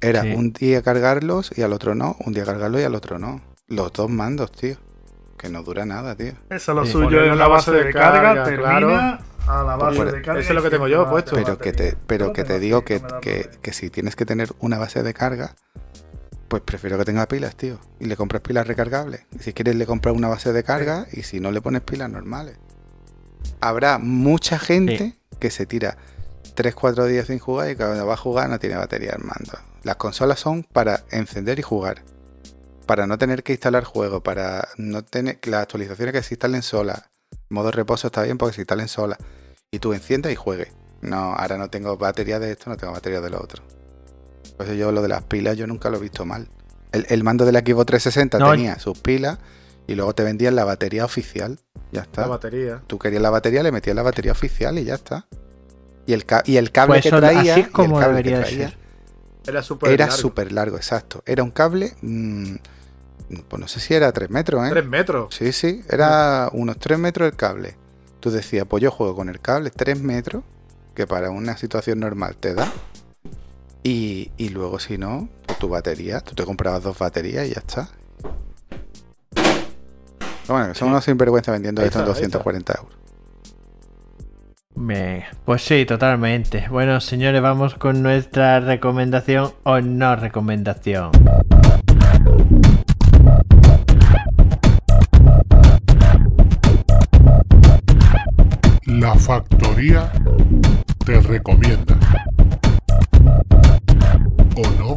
era 0.00 0.22
Sí. 0.22 0.32
un 0.32 0.54
día 0.54 0.80
cargarlos 0.80 1.50
y 1.54 1.60
al 1.60 1.74
otro 1.74 1.94
no, 1.94 2.16
un 2.24 2.32
día 2.32 2.46
cargarlos 2.46 2.80
y 2.80 2.84
al 2.84 2.94
otro 2.94 3.18
no. 3.18 3.42
Los 3.66 3.92
dos 3.92 4.08
mandos, 4.08 4.50
tío. 4.52 4.76
Que 5.36 5.50
no 5.50 5.62
dura 5.62 5.84
nada, 5.84 6.16
tío. 6.16 6.32
Eso 6.48 6.72
lo 6.72 6.86
Sí. 6.86 6.92
suyo 6.92 7.20
es 7.22 7.26
una 7.26 7.36
la 7.36 7.48
base 7.48 7.70
de 7.70 7.92
carga, 7.92 8.22
carga, 8.22 8.44
termina 8.44 8.78
claro. 8.78 9.18
A 9.46 9.62
la 9.62 9.76
base 9.76 9.96
Pues, 9.96 10.12
de 10.12 10.22
carga. 10.22 10.40
eso 10.40 10.50
es 10.50 10.54
lo 10.54 10.62
que 10.62 10.70
tengo 10.70 10.88
yo 10.88 11.08
puesto. 11.08 11.34
Pero 11.36 11.58
que 11.58 11.72
te, 11.72 11.96
pero 12.06 12.26
No 12.26 12.32
que 12.32 12.42
tengo 12.44 12.54
te 12.54 12.60
digo 12.60 12.84
que, 12.84 13.72
si 13.72 13.90
tienes 13.90 14.16
que 14.16 14.26
tener 14.26 14.52
una 14.60 14.78
base 14.78 15.02
de 15.02 15.14
carga, 15.14 15.54
pues 16.48 16.62
prefiero 16.62 16.98
que 16.98 17.04
tenga 17.04 17.26
pilas, 17.26 17.56
tío. 17.56 17.78
Y 18.00 18.06
le 18.06 18.16
compras 18.16 18.42
pilas 18.42 18.66
recargables. 18.66 19.22
Y 19.32 19.40
si 19.40 19.52
quieres 19.52 19.76
le 19.76 19.86
compras 19.86 20.14
una 20.16 20.28
base 20.28 20.52
de 20.52 20.62
carga 20.64 21.06
y 21.12 21.22
si 21.22 21.40
no 21.40 21.50
le 21.50 21.60
pones 21.60 21.82
pilas 21.82 22.10
normales. 22.10 22.58
Habrá 23.60 23.98
mucha 23.98 24.58
gente 24.58 25.14
que 25.38 25.50
se 25.50 25.66
tira 25.66 25.96
3-4 26.56 27.06
días 27.06 27.26
sin 27.26 27.38
jugar 27.38 27.70
y 27.70 27.76
cuando 27.76 28.06
va 28.06 28.14
a 28.14 28.16
jugar 28.16 28.48
no 28.48 28.58
tiene 28.58 28.76
batería 28.76 29.12
el 29.16 29.24
mando. 29.24 29.58
Las 29.82 29.96
consolas 29.96 30.40
son 30.40 30.64
para 30.64 31.04
encender 31.10 31.58
y 31.58 31.62
jugar. 31.62 32.02
Para 32.86 33.06
no 33.06 33.18
tener 33.18 33.42
que 33.42 33.52
instalar 33.52 33.84
juegos, 33.84 34.22
para 34.22 34.68
no 34.76 35.04
tener 35.04 35.38
que 35.40 35.50
las 35.50 35.62
actualizaciones 35.62 36.12
que 36.14 36.22
se 36.22 36.34
instalen 36.34 36.62
solas. 36.62 37.04
Modo 37.48 37.70
reposo 37.70 38.08
está 38.08 38.22
bien 38.22 38.38
porque 38.38 38.54
se 38.54 38.60
instalen 38.62 38.88
solas. 38.88 39.18
Y 39.70 39.78
tú 39.78 39.92
enciendas 39.92 40.32
y 40.32 40.36
juegues. 40.36 40.68
No, 41.00 41.34
ahora 41.34 41.58
no 41.58 41.68
tengo 41.70 41.96
batería 41.96 42.38
de 42.38 42.52
esto, 42.52 42.70
no 42.70 42.76
tengo 42.76 42.92
batería 42.92 43.20
de 43.20 43.30
lo 43.30 43.40
otro. 43.40 43.62
Pues 44.56 44.76
yo 44.76 44.90
lo 44.92 45.02
de 45.02 45.08
las 45.08 45.22
pilas 45.24 45.56
yo 45.56 45.66
nunca 45.66 45.90
lo 45.90 45.98
he 45.98 46.00
visto 46.00 46.24
mal. 46.24 46.48
El, 46.92 47.06
el 47.08 47.22
mando 47.22 47.44
de 47.44 47.52
la 47.52 47.60
Xbox 47.60 47.86
360 47.86 48.38
No, 48.38 48.50
tenía 48.50 48.78
sus 48.78 48.98
pilas 48.98 49.38
y 49.86 49.94
luego 49.94 50.14
te 50.14 50.24
vendían 50.24 50.56
la 50.56 50.64
batería 50.64 51.04
oficial. 51.04 51.58
Ya 51.92 52.02
está. 52.02 52.22
La 52.22 52.28
batería. 52.28 52.82
Tú 52.86 52.98
querías 52.98 53.22
la 53.22 53.30
batería, 53.30 53.62
le 53.62 53.72
metías 53.72 53.94
la 53.96 54.02
batería 54.02 54.32
oficial 54.32 54.78
y 54.78 54.84
ya 54.84 54.94
está. 54.94 55.26
Y 56.06 56.14
el, 56.14 56.24
y 56.46 56.56
el 56.56 56.72
cable 56.72 56.94
Pues 56.94 57.02
que 57.02 57.08
eso, 57.08 57.18
traía, 57.18 57.40
así 57.40 57.48
es 57.50 57.56
y 57.58 57.60
el 57.60 57.70
como 57.70 57.98
cable 57.98 58.22
que 58.22 58.30
traía 58.30 58.70
ser. 58.70 58.78
Era 59.46 59.62
súper 59.62 59.90
era 59.92 60.06
largo. 60.06 60.20
súper 60.20 60.52
largo, 60.52 60.76
exacto. 60.76 61.22
Era 61.24 61.42
un 61.42 61.50
cable, 61.50 61.94
mm, 62.02 62.54
pues 63.48 63.60
no 63.60 63.68
sé 63.68 63.80
si 63.80 63.94
era 63.94 64.12
3 64.12 64.30
metros, 64.30 64.66
¿eh? 64.66 64.70
Tres 64.70 64.86
metros. 64.86 65.34
Sí, 65.34 65.52
sí, 65.52 65.82
era 65.88 66.48
unos 66.52 66.78
3 66.78 66.98
metros 66.98 67.28
el 67.28 67.36
cable. 67.36 67.76
Tú 68.20 68.30
decías, 68.30 68.66
pues 68.68 68.82
yo 68.82 68.90
juego 68.90 69.14
con 69.14 69.28
el 69.28 69.40
cable 69.40 69.70
3 69.70 70.00
metros, 70.00 70.44
que 70.94 71.06
para 71.06 71.30
una 71.30 71.56
situación 71.56 72.00
normal 72.00 72.36
te 72.36 72.54
da. 72.54 72.70
Y, 73.82 74.32
y 74.36 74.48
luego 74.48 74.78
si 74.78 74.98
no, 74.98 75.28
pues 75.46 75.58
tu 75.58 75.68
batería, 75.68 76.20
tú 76.20 76.34
te 76.34 76.44
comprabas 76.44 76.82
dos 76.82 76.98
baterías 76.98 77.46
y 77.46 77.50
ya 77.50 77.60
está. 77.60 77.88
Pero 79.34 80.58
Bueno, 80.58 80.68
que 80.68 80.74
son 80.74 80.88
unos 80.88 81.04
sinvergüenza 81.04 81.52
vendiendo 81.52 81.82
Ahí 81.82 81.88
esto 81.88 82.00
en 82.00 82.08
está, 82.08 82.18
ahí 82.18 82.24
está. 82.24 82.38
240 82.38 82.74
euros. 82.78 82.98
Pues 85.44 85.62
sí, 85.62 85.84
totalmente. 85.86 86.66
Bueno, 86.70 87.00
señores, 87.00 87.42
vamos 87.42 87.74
con 87.74 88.02
nuestra 88.02 88.60
recomendación 88.60 89.52
o 89.64 89.80
no 89.80 90.16
recomendación. 90.16 91.10
La 98.98 99.14
factoría 99.14 100.10
te 101.06 101.20
recomienda. 101.20 101.96
¿O 104.56 104.62
no? 104.76 104.96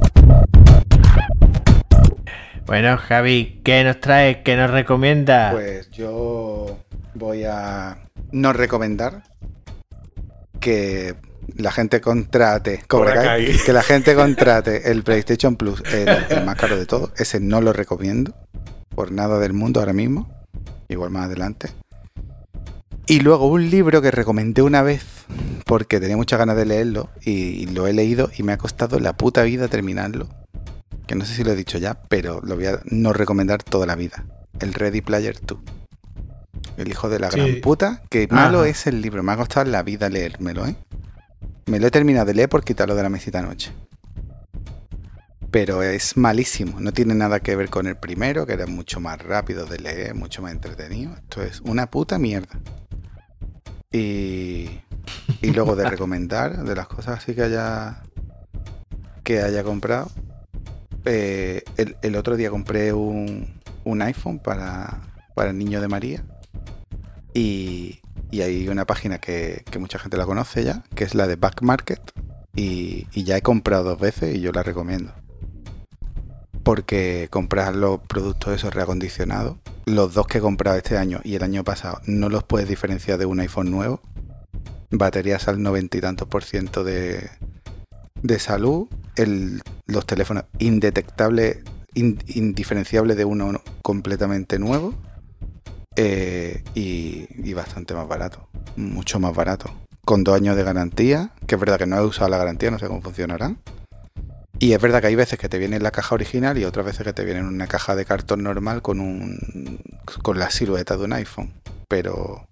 Bueno, 2.65 2.97
Javi, 2.97 3.61
¿qué 3.63 3.83
nos 3.83 3.99
trae? 3.99 4.41
¿Qué 4.41 4.55
nos 4.55 4.71
recomienda? 4.71 5.51
Pues 5.51 5.91
yo 5.91 6.79
voy 7.13 7.43
a 7.43 7.99
no 8.31 8.53
recomendar 8.53 9.21
que 10.59 11.13
la 11.57 11.71
gente 11.71 12.01
contrate 12.01 12.83
Cobra 12.87 13.11
Cobra 13.11 13.23
Kai, 13.23 13.45
Kai. 13.45 13.57
que 13.63 13.73
la 13.73 13.83
gente 13.83 14.15
contrate 14.15 14.89
el 14.89 15.03
PlayStation 15.03 15.55
Plus, 15.55 15.83
el, 15.93 16.09
el 16.09 16.43
más 16.43 16.55
caro 16.55 16.75
de 16.75 16.87
todo. 16.87 17.11
Ese 17.17 17.39
no 17.39 17.61
lo 17.61 17.71
recomiendo 17.71 18.33
por 18.95 19.11
nada 19.11 19.37
del 19.37 19.53
mundo 19.53 19.79
ahora 19.79 19.93
mismo. 19.93 20.27
Igual 20.89 21.11
más 21.11 21.27
adelante. 21.27 21.69
Y 23.07 23.19
luego 23.19 23.47
un 23.47 23.69
libro 23.69 24.01
que 24.01 24.11
recomendé 24.11 24.61
una 24.61 24.81
vez 24.83 25.03
porque 25.65 25.99
tenía 25.99 26.15
muchas 26.17 26.39
ganas 26.39 26.55
de 26.55 26.65
leerlo 26.65 27.09
y 27.21 27.65
lo 27.67 27.87
he 27.87 27.93
leído 27.93 28.29
y 28.37 28.43
me 28.43 28.53
ha 28.53 28.57
costado 28.57 28.99
la 28.99 29.13
puta 29.13 29.43
vida 29.43 29.67
terminarlo. 29.67 30.29
Que 31.07 31.15
no 31.15 31.25
sé 31.25 31.35
si 31.35 31.43
lo 31.43 31.51
he 31.51 31.55
dicho 31.55 31.77
ya, 31.77 31.95
pero 32.07 32.39
lo 32.41 32.55
voy 32.55 32.67
a 32.67 32.79
no 32.85 33.11
recomendar 33.11 33.63
toda 33.63 33.85
la 33.85 33.95
vida. 33.95 34.23
El 34.59 34.73
Ready 34.73 35.01
Player 35.01 35.35
2. 35.41 35.59
El 36.77 36.87
hijo 36.89 37.09
de 37.09 37.19
la 37.19 37.31
Sí. 37.31 37.37
gran 37.39 37.61
puta. 37.61 38.01
Que 38.09 38.27
malo 38.29 38.63
es 38.63 38.87
el 38.87 39.01
libro. 39.01 39.23
Me 39.23 39.33
ha 39.33 39.37
costado 39.37 39.69
la 39.69 39.83
vida 39.83 40.09
leérmelo, 40.09 40.65
¿eh? 40.67 40.75
Me 41.65 41.79
lo 41.79 41.87
he 41.87 41.91
terminado 41.91 42.25
de 42.27 42.33
leer 42.33 42.49
por 42.49 42.63
quitarlo 42.63 42.95
de 42.95 43.03
la 43.03 43.09
mesita 43.09 43.39
anoche. 43.39 43.71
Pero 45.49 45.81
es 45.83 46.15
malísimo. 46.15 46.79
No 46.79 46.93
tiene 46.93 47.13
nada 47.13 47.41
que 47.41 47.55
ver 47.57 47.69
con 47.69 47.87
el 47.87 47.97
primero, 47.97 48.45
que 48.45 48.53
era 48.53 48.67
mucho 48.67 49.01
más 49.01 49.19
rápido 49.21 49.65
de 49.65 49.79
leer, 49.79 50.15
mucho 50.15 50.41
más 50.41 50.53
entretenido. 50.53 51.13
Esto 51.15 51.43
es 51.43 51.59
una 51.61 51.87
puta 51.89 52.17
mierda. 52.17 52.57
Y, 53.91 54.69
y 55.41 55.51
luego 55.51 55.75
de 55.75 55.89
recomendar, 55.89 56.63
de 56.63 56.75
las 56.75 56.87
cosas 56.87 57.19
así 57.19 57.35
que 57.35 57.43
haya 57.43 58.03
que 59.23 59.41
haya 59.41 59.63
comprado. 59.63 60.09
eh, 61.05 61.63
el, 61.77 61.97
el 62.01 62.15
otro 62.15 62.35
día 62.37 62.49
compré 62.49 62.93
un, 62.93 63.59
un 63.83 64.01
iPhone 64.01 64.39
para, 64.39 65.01
para 65.35 65.51
el 65.51 65.57
niño 65.57 65.81
de 65.81 65.87
María. 65.87 66.23
Y, 67.33 67.99
y 68.29 68.41
hay 68.41 68.67
una 68.67 68.85
página 68.85 69.19
que, 69.19 69.63
que 69.69 69.79
mucha 69.79 69.99
gente 69.99 70.17
la 70.17 70.25
conoce 70.25 70.63
ya, 70.63 70.83
que 70.95 71.03
es 71.03 71.15
la 71.15 71.27
de 71.27 71.35
Back 71.35 71.61
Market. 71.61 72.01
Y, 72.55 73.07
y 73.13 73.23
ya 73.23 73.37
he 73.37 73.41
comprado 73.41 73.83
dos 73.83 73.99
veces 73.99 74.35
y 74.35 74.41
yo 74.41 74.51
la 74.51 74.63
recomiendo. 74.63 75.13
Porque 76.63 77.27
comprar 77.31 77.75
los 77.75 77.99
productos 78.01 78.53
esos 78.53 78.73
reacondicionados, 78.73 79.57
los 79.85 80.13
dos 80.13 80.27
que 80.27 80.37
he 80.37 80.41
comprado 80.41 80.77
este 80.77 80.97
año 80.97 81.19
y 81.23 81.35
el 81.35 81.43
año 81.43 81.63
pasado, 81.63 81.99
no 82.05 82.29
los 82.29 82.43
puedes 82.43 82.67
diferenciar 82.69 83.17
de 83.17 83.25
un 83.25 83.39
iPhone 83.39 83.71
nuevo. 83.71 84.01
Baterías 84.91 85.47
al 85.47 85.61
noventa 85.61 85.97
y 85.97 86.01
tantos 86.01 86.27
por 86.27 86.43
ciento 86.43 86.83
de, 86.83 87.29
de 88.21 88.39
salud. 88.39 88.87
Los 89.87 90.05
teléfonos 90.05 90.45
indetectables, 90.59 91.59
in- 91.93 92.19
indiferenciables 92.27 93.17
de 93.17 93.25
uno 93.25 93.61
completamente 93.81 94.59
nuevo. 94.59 94.93
eh, 95.97 96.63
y, 96.73 97.27
y 97.35 97.53
bastante 97.53 97.93
más 97.93 98.07
barato. 98.07 98.47
Mucho 98.75 99.19
más 99.19 99.35
barato. 99.35 99.69
Con 100.05 100.23
dos 100.23 100.35
años 100.35 100.55
de 100.55 100.63
garantía. 100.63 101.31
Que 101.47 101.55
es 101.55 101.61
verdad 101.61 101.77
que 101.77 101.85
no 101.85 101.97
he 101.97 102.05
usado 102.05 102.29
la 102.29 102.37
garantía, 102.37 102.71
no 102.71 102.79
sé 102.79 102.87
cómo 102.87 103.01
funcionará. 103.01 103.55
Y 104.61 104.73
es 104.73 104.79
verdad 104.81 105.01
que 105.01 105.07
hay 105.07 105.15
veces 105.15 105.39
que 105.39 105.49
te 105.49 105.57
viene 105.57 105.77
en 105.77 105.83
la 105.83 105.89
caja 105.89 106.13
original 106.13 106.55
y 106.57 106.65
otras 106.65 106.85
veces 106.85 107.03
que 107.03 107.13
te 107.13 107.25
viene 107.25 107.39
en 107.39 107.47
una 107.47 107.65
caja 107.65 107.95
de 107.95 108.05
cartón 108.05 108.43
normal 108.43 108.83
con 108.83 108.99
un 108.99 109.39
con 110.21 110.37
la 110.37 110.51
silueta 110.51 110.97
de 110.97 111.03
un 111.03 111.13
iPhone. 111.13 111.51
Pero 111.87 112.47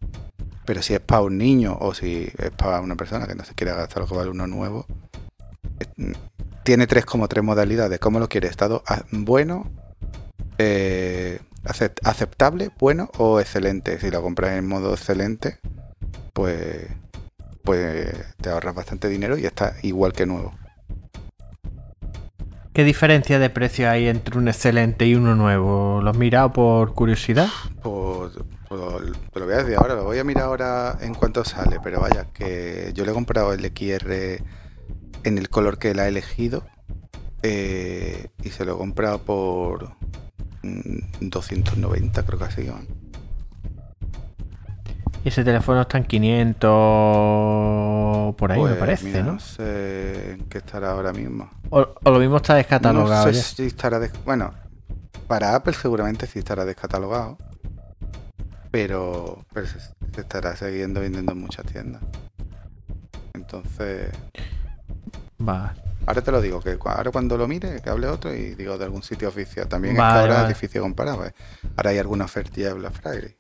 pero 0.66 0.82
si 0.82 0.96
es 0.96 1.00
para 1.00 1.22
un 1.22 1.38
niño 1.38 1.78
o 1.80 1.94
si 1.94 2.32
es 2.38 2.52
para 2.52 2.82
una 2.82 2.96
persona 2.96 3.28
que 3.28 3.36
no 3.36 3.46
se 3.46 3.54
quiere 3.54 3.74
gastar 3.76 4.04
lo 4.04 4.08
que 4.10 4.16
vale 4.16 4.32
uno 4.32 4.48
nuevo, 4.48 4.88
eh, 5.80 6.14
tiene 6.64 6.88
tres 6.88 7.06
como 7.06 7.28
tres 7.28 7.44
modalidades. 7.44 8.00
¿Cómo 8.00 8.20
lo 8.20 8.28
quiere? 8.30 8.48
Estado 8.48 8.84
bueno, 9.12 9.72
eh, 10.58 11.40
acep- 11.66 12.00
aceptable, 12.04 12.72
bueno 12.80 13.12
o 13.18 13.40
excelente. 13.40 14.00
Si 14.00 14.12
lo 14.12 14.22
compras 14.22 14.54
en 14.58 14.68
modo 14.68 14.94
excelente, 14.94 15.60
pues 16.34 16.88
pues 17.64 18.14
te 18.42 18.50
ahorras 18.50 18.76
bastante 18.76 19.10
dinero 19.10 19.38
y 19.38 19.46
está 19.46 19.76
igual 19.84 20.14
que 20.14 20.26
nuevo. 20.28 20.54
¿Qué 22.80 22.86
diferencia 22.86 23.40
de 23.40 23.50
precio 23.50 23.90
hay 23.90 24.08
entre 24.08 24.38
un 24.38 24.48
excelente 24.48 25.06
y 25.06 25.14
uno 25.14 25.36
nuevo? 25.36 26.00
¿Lo 26.02 26.12
has 26.12 26.16
mirado 26.16 26.54
por 26.54 26.94
curiosidad? 26.94 27.50
Pues, 27.84 28.32
pues 28.70 28.82
lo 29.36 29.46
voy 29.46 29.54
a 29.54 29.58
decir 29.58 29.76
ahora, 29.76 29.96
lo 29.96 30.06
voy 30.06 30.18
a 30.18 30.24
mirar 30.24 30.46
ahora 30.46 30.98
en 31.02 31.14
cuanto 31.14 31.44
sale, 31.44 31.82
pero 31.84 32.00
vaya, 32.00 32.28
que 32.34 32.94
yo 32.94 33.04
le 33.04 33.12
he 33.12 33.14
comprado 33.14 33.52
el 33.52 33.66
XR 33.66 34.42
en 35.26 35.38
el 35.38 35.50
color 35.50 35.78
que 35.78 35.92
él 35.92 36.00
ha 36.00 36.08
elegido 36.08 36.64
eh, 37.44 38.30
y 38.42 38.50
se 38.52 38.64
lo 38.64 38.76
he 38.76 38.78
comprado 38.78 39.26
por 39.26 39.98
mm, 40.64 41.00
290, 41.20 42.26
creo 42.26 42.40
que 42.40 42.46
ha 42.46 42.52
sido. 42.52 42.80
Y 45.24 45.30
ese 45.30 45.44
teléfono 45.44 45.82
está 45.82 45.98
en 45.98 46.06
500 46.06 46.70
por 48.36 48.52
ahí, 48.52 48.60
me 48.62 48.68
Pues, 48.70 48.80
parece, 48.80 49.06
mira, 49.06 49.24
¿no? 49.24 49.34
No 49.34 49.40
sé 49.40 50.32
en 50.32 50.46
qué 50.50 50.60
estará 50.60 50.92
ahora 50.92 51.12
mismo. 51.12 51.50
O, 51.72 51.86
o 52.04 52.12
lo 52.12 52.20
mismo 52.20 52.38
está 52.38 52.56
descatalogado 52.56 53.28
no 53.28 53.34
sé 53.34 53.42
si 53.44 53.66
estará 53.66 54.00
des- 54.00 54.12
Bueno, 54.26 54.54
para 55.28 55.56
Apple 55.56 55.74
seguramente 55.74 56.26
sí 56.26 56.40
estará 56.40 56.64
descatalogado. 56.66 57.38
Pero, 58.72 59.44
pero 59.54 59.66
se, 59.68 59.80
se 59.80 60.22
estará 60.22 60.56
siguiendo 60.56 61.02
vendiendo 61.02 61.32
en 61.34 61.40
muchas 61.40 61.66
tiendas. 61.66 62.02
Entonces, 63.34 64.10
Va. 65.48 65.74
ahora 66.06 66.22
te 66.22 66.32
lo 66.32 66.40
digo, 66.42 66.62
que 66.62 66.78
ahora 66.86 67.12
cuando 67.12 67.36
lo 67.38 67.48
mire, 67.48 67.82
que 67.82 67.90
hable 67.90 68.08
otro 68.08 68.34
y 68.34 68.56
digo 68.56 68.78
de 68.78 68.86
algún 68.86 69.02
sitio 69.04 69.28
oficial. 69.28 69.68
También 69.68 69.96
es 69.96 70.00
Vale, 70.00 70.14
que 70.14 70.20
ahora 70.20 70.36
vale. 70.42 70.54
es 70.54 70.60
difícil 70.60 70.82
comparar, 70.82 71.16
pues. 71.18 71.34
Ahora 71.76 71.90
hay 71.90 71.98
alguna 71.98 72.26
ofertilla 72.26 72.68
de 72.70 72.74
Black 72.76 72.94
Friday. 72.94 73.36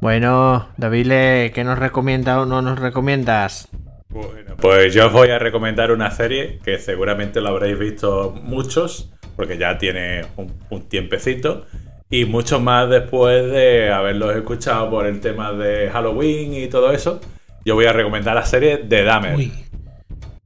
Bueno, 0.00 0.68
David, 0.76 1.52
¿qué 1.52 1.62
nos 1.64 1.78
recomienda 1.78 2.40
o 2.40 2.46
no 2.46 2.62
nos 2.62 2.78
recomiendas? 2.78 3.68
Bueno, 4.08 4.54
pues 4.56 4.94
yo 4.94 5.06
os 5.06 5.12
voy 5.12 5.30
a 5.30 5.38
recomendar 5.38 5.90
una 5.90 6.10
serie 6.10 6.60
que 6.64 6.78
seguramente 6.78 7.40
lo 7.40 7.48
habréis 7.48 7.78
visto 7.78 8.32
muchos, 8.42 9.10
porque 9.36 9.58
ya 9.58 9.76
tiene 9.76 10.22
un, 10.36 10.54
un 10.70 10.88
tiempecito, 10.88 11.66
y 12.08 12.24
mucho 12.24 12.60
más 12.60 12.88
después 12.88 13.50
de 13.50 13.90
haberlos 13.90 14.36
escuchado 14.36 14.88
por 14.88 15.06
el 15.06 15.20
tema 15.20 15.52
de 15.52 15.90
Halloween 15.90 16.54
y 16.54 16.68
todo 16.68 16.92
eso. 16.92 17.20
Yo 17.64 17.74
voy 17.74 17.86
a 17.86 17.92
recomendar 17.92 18.34
la 18.34 18.46
serie 18.46 18.78
de 18.78 19.02
Dahmer. 19.02 19.34
Uy, 19.36 19.52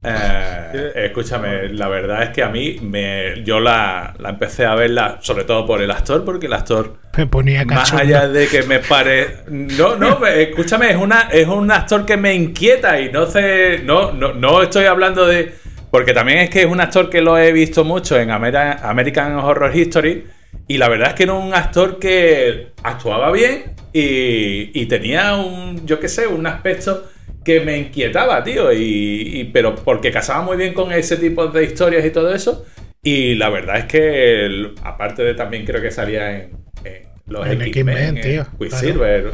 Eh, 0.05 0.91
escúchame, 0.95 1.69
la 1.69 1.87
verdad 1.87 2.23
es 2.23 2.29
que 2.31 2.43
a 2.43 2.49
mí 2.49 2.77
me, 2.81 3.41
yo 3.43 3.59
la, 3.61 4.13
la 4.19 4.29
empecé 4.31 4.65
a 4.65 4.75
verla 4.75 5.19
sobre 5.21 5.45
todo 5.45 5.65
por 5.65 5.81
el 5.81 5.89
actor, 5.91 6.25
porque 6.25 6.47
el 6.47 6.53
actor 6.53 6.97
me 7.15 7.25
ponía 7.27 7.63
más 7.65 7.93
allá 7.93 8.27
de 8.27 8.47
que 8.47 8.63
me 8.63 8.79
pare. 8.79 9.37
No, 9.49 9.95
no, 9.95 10.19
me- 10.19 10.41
escúchame, 10.49 10.89
es, 10.91 10.97
una, 10.97 11.29
es 11.31 11.47
un 11.47 11.71
actor 11.71 12.05
que 12.05 12.17
me 12.17 12.33
inquieta 12.33 12.99
y 12.99 13.11
no 13.11 13.25
sé. 13.27 13.79
No, 13.85 14.11
no, 14.11 14.33
no 14.33 14.61
estoy 14.63 14.85
hablando 14.85 15.25
de. 15.25 15.53
Porque 15.91 16.13
también 16.13 16.39
es 16.39 16.49
que 16.49 16.61
es 16.61 16.65
un 16.65 16.81
actor 16.81 17.09
que 17.09 17.21
lo 17.21 17.37
he 17.37 17.51
visto 17.51 17.83
mucho 17.83 18.19
en 18.19 18.31
American 18.31 19.35
Horror 19.35 19.75
History. 19.75 20.25
Y 20.67 20.77
la 20.77 20.89
verdad 20.89 21.09
es 21.09 21.13
que 21.15 21.23
era 21.23 21.33
un 21.33 21.53
actor 21.53 21.99
que 21.99 22.69
actuaba 22.83 23.31
bien 23.31 23.73
y, 23.91 24.71
y 24.81 24.85
tenía 24.87 25.35
un, 25.35 25.85
yo 25.85 25.99
qué 25.99 26.07
sé, 26.07 26.25
un 26.27 26.47
aspecto 26.47 27.09
que 27.43 27.59
me 27.61 27.77
inquietaba, 27.77 28.43
tío. 28.43 28.71
Y, 28.71 29.39
y- 29.41 29.43
pero 29.45 29.75
porque 29.75 30.11
casaba 30.11 30.43
muy 30.43 30.57
bien 30.57 30.73
con 30.73 30.91
ese 30.91 31.17
tipo 31.17 31.47
de 31.47 31.63
historias 31.63 32.05
y 32.05 32.09
todo 32.11 32.33
eso. 32.33 32.65
Y 33.03 33.35
la 33.35 33.49
verdad 33.49 33.77
es 33.79 33.85
que, 33.85 34.45
el- 34.45 34.75
aparte 34.83 35.23
de 35.23 35.33
también 35.33 35.65
creo 35.65 35.81
que 35.81 35.91
salía 35.91 36.31
en, 36.35 36.51
en 36.85 37.03
los 37.27 37.45
En 37.47 37.61
X-Men, 37.61 37.97
X-Men, 37.97 38.17
en 38.17 38.21
tío, 38.21 38.47
Quicksilver, 38.57 39.33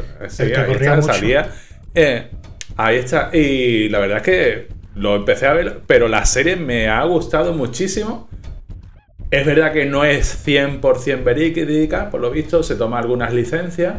mucho. 0.96 1.12
salía. 1.12 1.50
Eh, 1.94 2.26
ahí 2.76 2.96
está. 2.96 3.30
Y 3.32 3.88
la 3.88 3.98
verdad 4.00 4.16
es 4.18 4.22
que 4.24 4.66
lo 4.96 5.14
empecé 5.16 5.46
a 5.46 5.52
ver, 5.52 5.78
pero 5.86 6.08
la 6.08 6.24
serie 6.26 6.56
me 6.56 6.88
ha 6.88 7.02
gustado 7.04 7.52
muchísimo. 7.52 8.28
Es 9.30 9.46
verdad 9.46 9.72
que 9.72 9.86
no 9.86 10.04
es 10.04 10.44
100% 10.44 11.22
verídica, 11.22 12.10
por 12.10 12.20
lo 12.20 12.30
visto, 12.32 12.64
se 12.64 12.74
toma 12.74 12.98
algunas 12.98 13.32
licencias, 13.32 13.94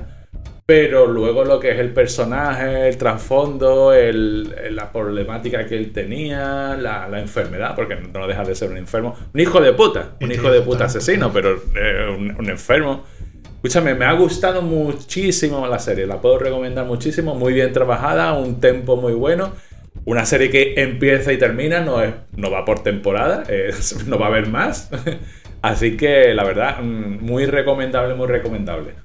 pero 0.65 1.07
luego 1.07 1.43
lo 1.43 1.59
que 1.59 1.71
es 1.71 1.79
el 1.79 1.93
personaje, 1.93 2.87
el 2.87 2.97
trasfondo, 2.97 3.93
el- 3.93 4.75
la 4.75 4.91
problemática 4.91 5.65
que 5.65 5.75
él 5.77 5.91
tenía, 5.91 6.77
la, 6.79 7.07
la 7.09 7.19
enfermedad, 7.19 7.75
porque 7.75 7.95
no 7.95 8.27
deja 8.27 8.43
de 8.43 8.55
ser 8.55 8.71
un 8.71 8.77
enfermo, 8.77 9.15
un 9.33 9.39
hijo 9.41 9.59
de 9.61 9.73
puta, 9.73 10.17
un 10.21 10.31
Sí, 10.31 10.31
hijo 10.31 10.49
de 10.51 10.61
puta 10.61 10.85
asesino, 10.85 11.31
pero 11.33 11.55
eh, 11.75 12.07
un, 12.17 12.35
un 12.39 12.49
enfermo. 12.49 13.03
Escúchame, 13.55 13.93
me 13.95 14.05
ha 14.05 14.13
gustado 14.13 14.61
muchísimo 14.61 15.67
la 15.67 15.79
serie, 15.79 16.07
la 16.07 16.19
puedo 16.21 16.39
recomendar 16.39 16.85
muchísimo, 16.85 17.35
muy 17.35 17.53
bien 17.53 17.71
trabajada, 17.73 18.33
un 18.33 18.59
tempo 18.59 18.97
muy 18.97 19.13
bueno. 19.13 19.53
Una 20.05 20.25
serie 20.25 20.49
que 20.49 20.73
empieza 20.77 21.31
y 21.31 21.37
termina, 21.37 21.81
no, 21.81 22.01
es, 22.01 22.13
no 22.35 22.49
va 22.49 22.65
por 22.65 22.81
temporada, 22.83 23.43
no 24.07 24.17
va 24.17 24.25
a 24.27 24.29
haber 24.29 24.47
más. 24.49 24.89
Así 25.61 25.95
que 25.97 26.33
la 26.33 26.43
verdad, 26.43 26.79
mm, 26.81 27.19
muy 27.23 27.45
recomendable, 27.45 28.15
muy 28.15 28.27
recomendable. 28.27 28.95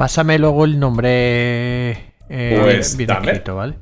Pásame 0.00 0.38
luego 0.38 0.64
el 0.64 0.80
nombre 0.80 1.90
eh, 2.30 2.58
Pues, 2.62 2.96
bien 2.96 3.08
dame. 3.08 3.26
escrito, 3.26 3.56
¿vale? 3.56 3.74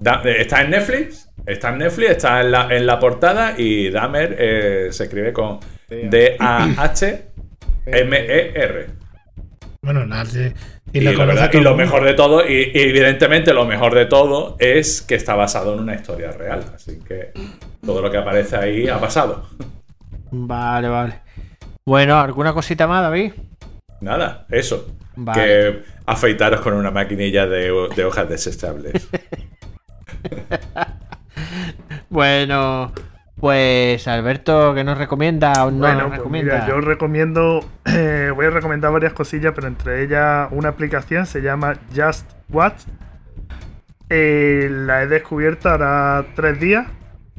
Da- 0.00 0.22
eh, 0.24 0.36
está 0.40 0.62
en 0.62 0.70
Netflix, 0.70 1.28
está 1.44 1.68
en 1.68 1.76
Netflix, 1.80 2.10
está 2.12 2.40
en 2.40 2.52
la, 2.52 2.74
en 2.74 2.86
la 2.86 2.98
portada 2.98 3.52
y 3.58 3.90
Dahmer 3.90 4.34
eh, 4.38 4.88
se 4.92 5.04
escribe 5.04 5.30
con 5.34 5.60
D-A-H-M-E-R. 5.90 7.26
Bueno, 9.82 10.06
nadie. 10.06 10.54
Y, 10.90 11.00
Y, 11.00 11.02
lo 11.02 11.12
la 11.12 11.24
verdad, 11.26 11.50
y 11.52 11.60
lo 11.60 11.74
mejor 11.76 12.02
de 12.02 12.14
todo, 12.14 12.48
y, 12.48 12.70
y 12.74 12.80
evidentemente 12.80 13.52
lo 13.52 13.66
mejor 13.66 13.94
de 13.94 14.06
todo 14.06 14.56
es 14.58 15.02
que 15.02 15.16
está 15.16 15.34
basado 15.34 15.74
en 15.74 15.80
una 15.80 15.96
historia 15.96 16.32
real. 16.32 16.64
Así 16.74 16.98
que 17.06 17.32
todo 17.84 18.00
lo 18.00 18.10
que 18.10 18.16
aparece 18.16 18.56
ahí 18.56 18.88
ha 18.88 18.98
pasado. 18.98 19.46
Vale, 20.30 20.88
vale. 20.88 21.20
Bueno, 21.84 22.18
¿alguna 22.18 22.54
cosita 22.54 22.86
más, 22.86 23.02
David? 23.02 23.32
Nada, 24.00 24.46
eso. 24.48 24.94
Vale. 25.20 25.42
Que 25.42 25.82
afeitaros 26.06 26.60
con 26.60 26.74
una 26.74 26.90
maquinilla 26.92 27.46
de, 27.46 27.72
de 27.94 28.04
hojas 28.04 28.28
desechables. 28.28 29.08
Bueno, 32.10 32.92
pues 33.38 34.08
Alberto, 34.08 34.74
¿qué 34.74 34.82
nos 34.82 34.98
recomienda 34.98 35.64
o 35.64 35.70
no 35.70 35.78
bueno, 35.78 36.08
nos 36.08 36.08
pues 36.08 36.18
recomienda? 36.18 36.54
mira, 36.54 36.66
yo 36.66 36.76
os 36.76 36.84
recomiendo, 36.84 37.60
eh, 37.84 38.32
voy 38.34 38.46
a 38.46 38.50
recomendar 38.50 38.92
varias 38.92 39.12
cosillas, 39.12 39.52
pero 39.54 39.68
entre 39.68 40.02
ellas 40.02 40.48
una 40.50 40.70
aplicación 40.70 41.26
se 41.26 41.42
llama 41.42 41.74
Just 41.94 42.30
Watch. 42.48 42.84
Eh, 44.10 44.68
la 44.70 45.02
he 45.02 45.06
descubierto 45.06 45.68
ahora 45.68 46.24
tres 46.34 46.58
días 46.58 46.86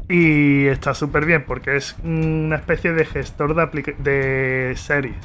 y 0.08 0.68
está 0.68 0.94
súper 0.94 1.26
bien 1.26 1.44
porque 1.46 1.76
es 1.76 1.96
una 2.04 2.58
especie 2.58 2.94
de 2.94 3.06
gestor 3.06 3.56
de 3.98 4.74
series. 4.78 5.18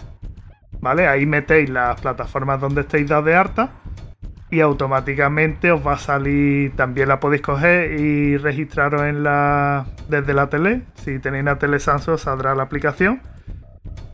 ¿Vale? 0.85 1.09
Ahí 1.09 1.25
metéis 1.25 1.71
las 1.71 1.99
plataformas 1.99 2.61
donde 2.61 2.83
estéis 2.83 3.09
dados 3.09 3.25
de 3.25 3.35
harta 3.35 3.71
y 4.51 4.61
automáticamente 4.61 5.73
os 5.73 5.85
va 5.85 5.95
a 5.95 5.99
salir, 5.99 6.77
también 6.77 7.09
la 7.09 7.21
podéis 7.21 7.41
coger 7.41 7.99
y 7.99 8.37
registraros 8.37 9.01
en 9.01 9.23
la 9.23 9.87
desde 10.11 10.35
la 10.35 10.51
tele. 10.51 10.83
Si 10.97 11.19
tenéis 11.21 11.41
una 11.41 11.59
tele 11.59 11.81
Samsung 11.81 12.19
saldrá 12.19 12.55
la 12.55 12.65
aplicación. 12.65 13.23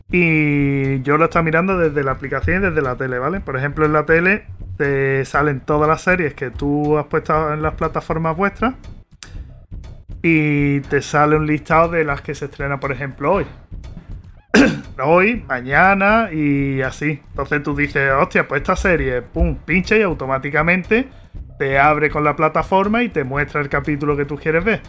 Y 0.09 1.01
yo 1.01 1.17
lo 1.17 1.25
estoy 1.25 1.43
mirando 1.43 1.77
desde 1.77 2.05
la 2.05 2.11
aplicación 2.11 2.63
y 2.63 2.67
desde 2.67 2.81
la 2.81 2.95
tele, 2.95 3.19
¿vale? 3.19 3.41
Por 3.41 3.57
ejemplo, 3.57 3.85
en 3.85 3.91
la 3.91 4.05
tele 4.05 4.45
te 4.77 5.25
salen 5.25 5.59
todas 5.59 5.89
las 5.89 6.01
series 6.01 6.35
que 6.35 6.51
tú 6.51 6.97
has 6.97 7.05
puesto 7.07 7.53
en 7.53 7.61
las 7.61 7.73
plataformas 7.73 8.37
vuestras. 8.37 8.75
Y 10.23 10.79
te 10.81 11.01
sale 11.01 11.35
un 11.35 11.47
listado 11.47 11.89
de 11.89 12.05
las 12.05 12.21
que 12.21 12.33
se 12.33 12.45
estrena, 12.45 12.79
por 12.79 12.93
ejemplo, 12.93 13.33
hoy. 13.33 13.45
hoy, 15.03 15.43
mañana 15.47 16.29
y 16.31 16.81
así. 16.81 17.21
Entonces 17.29 17.63
tú 17.63 17.75
dices, 17.75 18.11
hostia, 18.11 18.47
pues 18.47 18.61
esta 18.61 18.75
serie, 18.75 19.21
pum, 19.21 19.55
pincha 19.55 19.95
y 19.97 20.01
automáticamente 20.01 21.07
te 21.57 21.77
abre 21.79 22.09
con 22.09 22.23
la 22.23 22.35
plataforma 22.35 23.03
y 23.03 23.09
te 23.09 23.23
muestra 23.23 23.61
el 23.61 23.69
capítulo 23.69 24.17
que 24.17 24.25
tú 24.25 24.37
quieres 24.37 24.63
ver. 24.63 24.81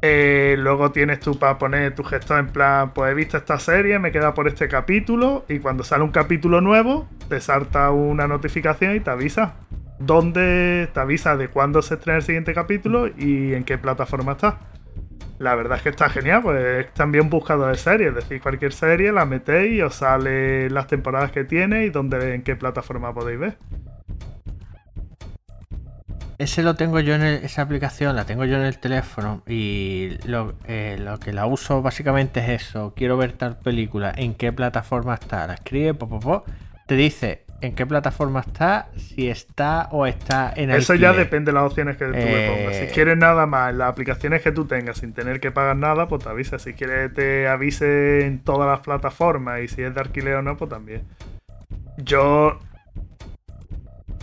Eh, 0.00 0.54
luego 0.58 0.92
tienes 0.92 1.18
tú 1.18 1.38
para 1.38 1.58
poner 1.58 1.94
tu 1.94 2.04
gestor 2.04 2.38
en 2.38 2.46
plan, 2.48 2.92
pues 2.94 3.10
he 3.10 3.14
visto 3.14 3.36
esta 3.36 3.58
serie, 3.58 3.98
me 3.98 4.12
queda 4.12 4.32
por 4.32 4.46
este 4.46 4.68
capítulo 4.68 5.44
y 5.48 5.58
cuando 5.58 5.82
sale 5.82 6.04
un 6.04 6.12
capítulo 6.12 6.60
nuevo, 6.60 7.08
te 7.28 7.40
salta 7.40 7.90
una 7.90 8.28
notificación 8.28 8.94
y 8.94 9.00
te 9.00 9.10
avisa 9.10 9.56
dónde, 9.98 10.88
te 10.92 11.00
avisa 11.00 11.36
de 11.36 11.48
cuándo 11.48 11.82
se 11.82 11.94
estrena 11.94 12.18
el 12.18 12.22
siguiente 12.22 12.54
capítulo 12.54 13.08
y 13.08 13.54
en 13.54 13.64
qué 13.64 13.76
plataforma 13.76 14.32
está. 14.32 14.60
La 15.38 15.54
verdad 15.54 15.76
es 15.76 15.82
que 15.84 15.88
está 15.90 16.08
genial, 16.08 16.42
pues 16.42 16.86
es 16.86 16.92
también 16.94 17.24
un 17.24 17.30
buscador 17.30 17.70
de 17.70 17.78
series, 17.78 18.08
es 18.10 18.14
decir, 18.16 18.40
cualquier 18.40 18.72
serie 18.72 19.12
la 19.12 19.24
metéis 19.24 19.72
y 19.74 19.82
os 19.82 19.94
sale 19.94 20.68
las 20.68 20.88
temporadas 20.88 21.30
que 21.30 21.44
tiene 21.44 21.84
y 21.84 21.90
dónde, 21.90 22.34
en 22.34 22.42
qué 22.42 22.56
plataforma 22.56 23.14
podéis 23.14 23.38
ver. 23.38 23.58
Ese 26.38 26.62
lo 26.62 26.76
tengo 26.76 27.00
yo 27.00 27.14
en 27.14 27.22
el- 27.22 27.44
esa 27.44 27.62
aplicación, 27.62 28.14
la 28.14 28.24
tengo 28.24 28.44
yo 28.44 28.56
en 28.56 28.62
el 28.62 28.78
teléfono 28.78 29.42
y 29.46 30.10
lo, 30.24 30.54
eh, 30.68 30.96
lo 31.00 31.18
que 31.18 31.32
la 31.32 31.46
uso 31.46 31.82
básicamente 31.82 32.38
es 32.40 32.62
eso. 32.62 32.92
Quiero 32.96 33.16
ver 33.16 33.32
tal 33.32 33.58
película, 33.58 34.12
en 34.16 34.34
qué 34.34 34.52
plataforma 34.52 35.14
está. 35.14 35.46
La 35.48 35.54
escribe, 35.54 35.94
po, 35.94 36.08
po, 36.08 36.20
po, 36.20 36.44
te 36.88 36.94
dice 36.96 37.44
en 37.60 37.74
qué 37.74 37.84
plataforma 37.86 38.40
está, 38.40 38.88
si 38.96 39.28
está 39.28 39.88
o 39.92 40.06
está 40.06 40.52
en 40.56 40.70
Eso 40.70 40.94
ya 40.94 41.12
depende 41.12 41.50
de 41.50 41.54
las 41.56 41.64
opciones 41.64 41.96
que 41.98 42.06
tú 42.06 42.12
le 42.12 42.48
pongas. 42.48 42.76
Si 42.76 42.84
Eh, 42.84 42.90
quieres 42.94 43.18
nada 43.18 43.44
más, 43.46 43.70
en 43.72 43.78
las 43.78 43.90
aplicaciones 43.90 44.42
que 44.42 44.52
tú 44.52 44.64
tengas 44.64 44.96
sin 44.98 45.12
tener 45.12 45.38
que 45.38 45.50
pagar 45.50 45.76
nada, 45.76 46.08
pues 46.08 46.22
te 46.24 46.30
avisa. 46.30 46.58
Si 46.58 46.72
quieres 46.72 47.12
te 47.12 47.46
avise 47.46 48.24
en 48.24 48.38
todas 48.38 48.68
las 48.68 48.80
plataformas 48.80 49.60
y 49.60 49.68
si 49.68 49.82
es 49.82 49.94
de 49.94 50.00
alquiler 50.00 50.36
o 50.36 50.42
no, 50.42 50.56
pues 50.56 50.70
también. 50.70 51.02
Yo 51.98 52.58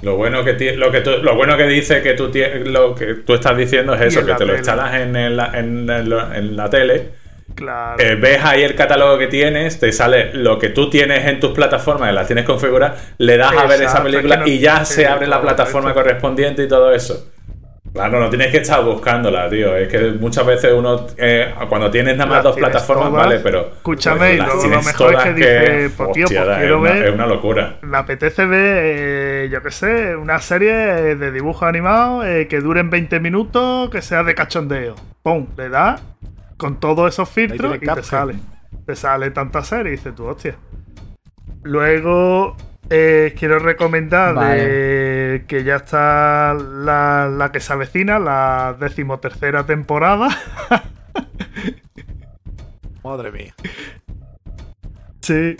Lo 0.02 0.16
bueno 0.18 0.44
que 0.44 0.54
ti- 0.54 0.76
lo 0.76 0.92
que 0.92 1.02
tú- 1.02 1.18
lo 1.22 1.36
bueno 1.36 1.56
que 1.58 1.68
dice 1.68 2.02
que 2.02 2.14
tú 2.14 2.32
lo 2.66 2.96
que 2.96 3.14
tú 3.16 3.34
estás 3.36 3.56
diciendo 3.58 3.94
es 3.96 4.02
eso, 4.02 4.26
que 4.26 4.32
la 4.32 4.38
te 4.38 4.46
lo 4.46 4.56
instalas 4.56 4.96
en, 4.96 5.16
el- 5.16 5.40
en 5.40 5.90
el- 5.90 6.14
en 6.34 6.56
la 6.58 6.70
tele, 6.70 7.12
Claro. 7.56 7.96
eh, 8.04 8.16
ves 8.16 8.44
ahí 8.44 8.64
el 8.64 8.76
catálogo 8.76 9.18
que 9.18 9.28
tienes, 9.28 9.80
te 9.80 9.92
sale 9.92 10.34
lo 10.34 10.60
que 10.60 10.70
tú 10.70 10.90
tienes 10.90 11.26
en 11.26 11.40
tus 11.40 11.52
plataformas, 11.52 12.14
las 12.14 12.28
tienes 12.28 12.46
configuradas, 12.46 13.14
le 13.18 13.38
das 13.38 13.54
a 13.56 13.66
ver 13.66 13.82
esa 13.82 14.04
película 14.04 14.36
que 14.36 14.42
no- 14.42 14.48
y 14.48 14.60
ya 14.60 14.84
se 14.86 15.08
abre 15.08 15.26
la 15.28 15.42
plataforma 15.42 15.94
correspondiente 15.94 16.64
y 16.64 16.68
todo 16.68 16.94
eso. 16.94 17.32
Claro, 17.94 18.20
no 18.20 18.30
tienes 18.30 18.52
que 18.52 18.58
estar 18.58 18.84
buscándola, 18.84 19.50
tío. 19.50 19.74
Es 19.78 19.88
que 19.88 20.00
muchas 20.20 20.46
veces 20.46 20.74
uno, 20.74 21.08
eh, 21.16 21.54
cuando 21.70 21.90
tienes 21.90 22.18
nada 22.18 22.26
más 22.26 22.36
Las 22.40 22.44
dos 22.44 22.58
plataformas, 22.58 23.08
todas. 23.08 23.26
vale, 23.26 23.40
pero. 23.40 23.68
Escúchame, 23.78 24.36
luego 24.36 24.54
lo 24.56 24.60
tienes 24.60 24.86
mejor 24.86 24.92
es 24.92 25.14
todas 25.14 25.24
que 25.24 25.34
dice, 25.34 25.90
pues, 25.96 26.12
tío, 26.12 26.26
hostia, 26.26 26.40
pues 26.44 26.50
da- 26.50 26.58
quiero 26.60 26.76
es, 26.76 26.82
una, 26.82 26.92
ver- 26.94 27.08
es 27.08 27.14
una 27.14 27.26
locura. 27.28 27.76
Me 27.84 27.98
apetece 27.98 28.46
ver, 28.46 28.78
eh, 28.84 29.50
yo 29.50 29.64
qué 29.64 29.72
sé, 29.72 30.14
una 30.18 30.40
serie 30.40 30.74
de 31.16 31.32
dibujos 31.32 31.64
animados 31.64 32.26
eh, 32.26 32.48
que 32.50 32.60
duren 32.60 32.90
20 32.90 33.22
minutos, 33.22 33.90
que 33.90 34.02
sea 34.02 34.24
de 34.24 34.36
cachondeo. 34.36 34.96
¡Pum! 35.24 35.48
Le 35.56 35.70
das 35.70 36.02
con 36.58 36.80
todos 36.80 37.14
esos 37.14 37.30
filtros 37.30 37.78
y 37.78 37.86
te 37.86 38.04
sale. 38.04 38.36
Te 38.86 38.96
sale 38.96 39.32
tanta 39.32 39.64
serie 39.64 39.94
y 39.94 39.96
dices 39.96 40.14
tú, 40.16 40.26
hostia. 40.26 40.56
Luego 41.64 42.56
eh, 42.90 43.34
quiero 43.38 43.60
recomendar 43.60 44.38
de 44.38 45.46
que 45.48 45.64
ya 45.64 45.78
está 45.78 46.54
la, 46.54 47.28
la 47.28 47.52
que 47.52 47.60
se 47.60 47.74
avecina, 47.74 48.20
la 48.20 48.76
decimotercera 48.80 49.66
temporada. 49.66 50.30
Madre 53.04 53.32
mía. 53.32 53.54
Sí. 55.22 55.58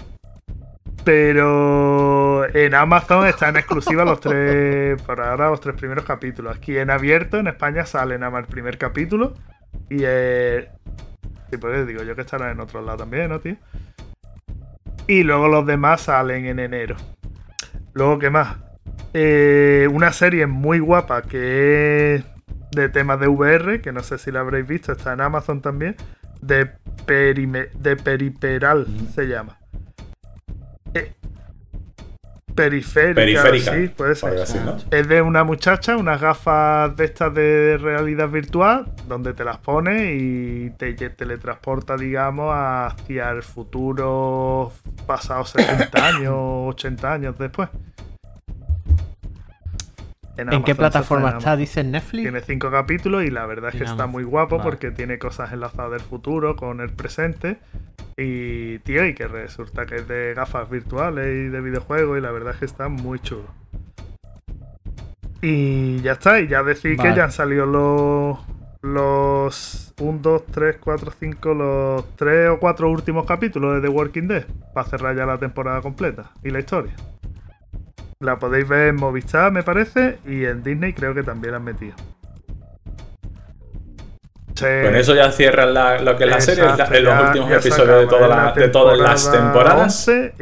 Pero 1.04 2.48
en 2.56 2.74
Amazon 2.74 3.28
están 3.28 3.56
exclusivas 3.58 4.08
los 4.08 4.20
tres, 4.20 5.00
por 5.04 5.22
ahora 5.22 5.50
los 5.50 5.62
tres 5.62 5.76
primeros 5.76 6.04
capítulos. 6.04 6.58
Aquí 6.58 6.78
en 6.78 6.90
abierto, 6.90 7.38
en 7.38 7.48
España, 7.48 7.86
sale 7.86 8.18
nada 8.18 8.32
más 8.32 8.42
el 8.42 8.48
primer 8.48 8.80
capítulo. 8.80 9.34
Y 9.90 9.98
eh, 10.02 10.70
sí, 11.50 11.58
pues 11.58 11.88
digo 11.88 12.04
yo 12.04 12.16
que 12.16 12.22
estarán 12.22 12.52
en 12.52 12.60
otro 12.60 12.82
lado 12.82 12.98
también, 13.00 13.30
¿no, 13.30 13.40
tío? 13.40 13.56
Y 15.08 15.24
luego 15.24 15.48
los 15.48 15.66
demás 15.66 16.02
salen 16.02 16.46
en 16.46 16.60
enero. 16.60 16.96
Luego, 17.94 18.20
¿qué 18.20 18.30
más? 18.30 18.58
Eh, 19.14 19.88
una 19.92 20.12
serie 20.12 20.48
muy 20.48 20.80
guapa 20.80 21.22
que 21.22 22.16
es 22.16 22.26
de 22.72 22.90
temas 22.90 23.20
de 23.20 23.28
VR, 23.28 23.82
que 23.82 23.92
no 23.92 24.02
sé 24.04 24.18
si 24.18 24.32
la 24.32 24.42
habréis 24.42 24.68
visto, 24.68 24.92
está 24.92 25.14
en 25.14 25.22
Amazon 25.22 25.62
también. 25.62 25.96
De, 26.42 26.72
perime- 27.06 27.72
de 27.74 27.96
Periperal 27.96 28.88
se 29.14 29.28
llama. 29.28 29.58
Periférica, 32.56 33.16
Periférica. 33.16 33.74
sí, 33.74 33.88
puede 33.90 34.16
ser. 34.16 34.30
algo 34.30 34.44
así, 34.44 34.58
¿no? 34.66 34.78
Es 34.90 35.08
de 35.08 35.22
una 35.22 35.44
muchacha, 35.44 35.98
unas 35.98 36.22
gafas 36.22 36.96
de 36.96 37.06
estas 37.06 37.34
de 37.34 37.78
realidad 37.78 38.30
virtual, 38.30 38.86
donde 39.08 39.34
te 39.34 39.44
las 39.44 39.58
pones 39.58 40.02
y 40.22 40.72
te 40.78 40.94
teletransporta, 40.94 41.98
digamos, 41.98 42.52
hacia 42.54 43.30
el 43.32 43.44
futuro 43.44 44.72
pasados 45.06 45.50
70 45.52 46.08
años, 46.08 46.34
80 46.34 47.14
años 47.14 47.38
después. 47.38 47.70
¿En 50.38 50.64
qué 50.64 50.76
plataforma 50.76 51.30
está? 51.30 51.52
Amazon. 51.52 51.60
¿Dices 51.60 51.86
Netflix? 51.86 52.24
Tiene 52.24 52.42
cinco 52.42 52.72
capítulos 52.72 53.24
y 53.24 53.32
la 53.32 53.46
verdad 53.46 53.72
es 53.74 53.78
que 53.78 53.84
está 53.86 54.08
muy 54.08 54.24
guapo 54.24 54.58
Vale. 54.58 54.70
porque 54.70 54.92
tiene 54.92 55.18
cosas 55.18 55.54
enlazadas 55.54 55.92
del 55.92 56.02
futuro 56.02 56.56
con 56.56 56.82
el 56.82 56.90
presente. 56.90 57.58
Y, 58.18 58.80
tío, 58.80 59.06
y 59.06 59.14
que 59.14 59.28
resulta 59.28 59.86
que 59.86 59.98
es 59.98 60.08
de 60.08 60.34
gafas 60.34 60.70
virtuales 60.70 61.28
y 61.28 61.50
de 61.50 61.62
videojuegos 61.62 62.18
y 62.18 62.22
la 62.22 62.32
verdad 62.32 62.54
es 62.54 62.60
que 62.60 62.66
está 62.66 62.88
muy 62.88 63.20
chulo. 63.20 63.48
Y 65.42 66.00
ya 66.02 66.14
está, 66.14 66.40
y 66.40 66.48
ya 66.48 66.64
decir 66.64 66.98
Vale. 66.98 67.10
que 67.10 67.16
ya 67.16 67.26
han 67.26 67.32
salido 67.32 67.66
los. 67.66 68.40
Los 68.82 69.96
1, 70.00 70.20
2, 70.22 70.46
3, 70.52 70.78
4, 70.80 71.12
5, 71.20 71.54
los 71.56 72.16
3 72.18 72.50
o 72.50 72.60
4 72.60 72.88
últimos 72.88 73.26
capítulos 73.26 73.74
de 73.74 73.82
The 73.82 73.90
Walking 73.90 74.28
Dead. 74.28 74.46
Para 74.76 74.88
cerrar 74.88 75.16
ya 75.16 75.26
la 75.26 75.40
temporada 75.40 75.82
completa 75.82 76.32
y 76.44 76.52
la 76.52 76.60
historia. 76.60 76.94
La 78.20 78.40
podéis 78.40 78.68
ver 78.68 78.90
en 78.90 78.96
Movistar, 78.96 79.52
me 79.52 79.62
parece, 79.64 80.20
y 80.26 80.46
en 80.46 80.64
Disney 80.64 80.94
creo 80.94 81.14
que 81.14 81.24
también 81.24 81.52
la 81.52 81.58
han 81.58 81.64
metido. 81.64 81.96
Se- 84.56 84.84
Con 84.86 84.96
eso 84.96 85.14
ya 85.14 85.32
cierran 85.34 85.74
la- 85.74 86.00
lo 86.02 86.16
que 86.16 86.24
es 86.24 86.30
la 86.30 86.40
serie, 86.40 86.64
Exacto, 86.64 86.92
la- 86.94 86.98
en 86.98 87.04
los 87.04 87.14
ya- 87.14 87.28
últimos 87.28 87.52
episodios 87.52 88.00
de, 88.00 88.08
toda 88.08 88.28
la- 88.30 88.36
la 88.46 88.52
de 88.54 88.70
todas 88.70 88.98
las 88.98 89.24
temporada 89.32 89.44
temporadas. 89.86 90.08
11 90.08 90.34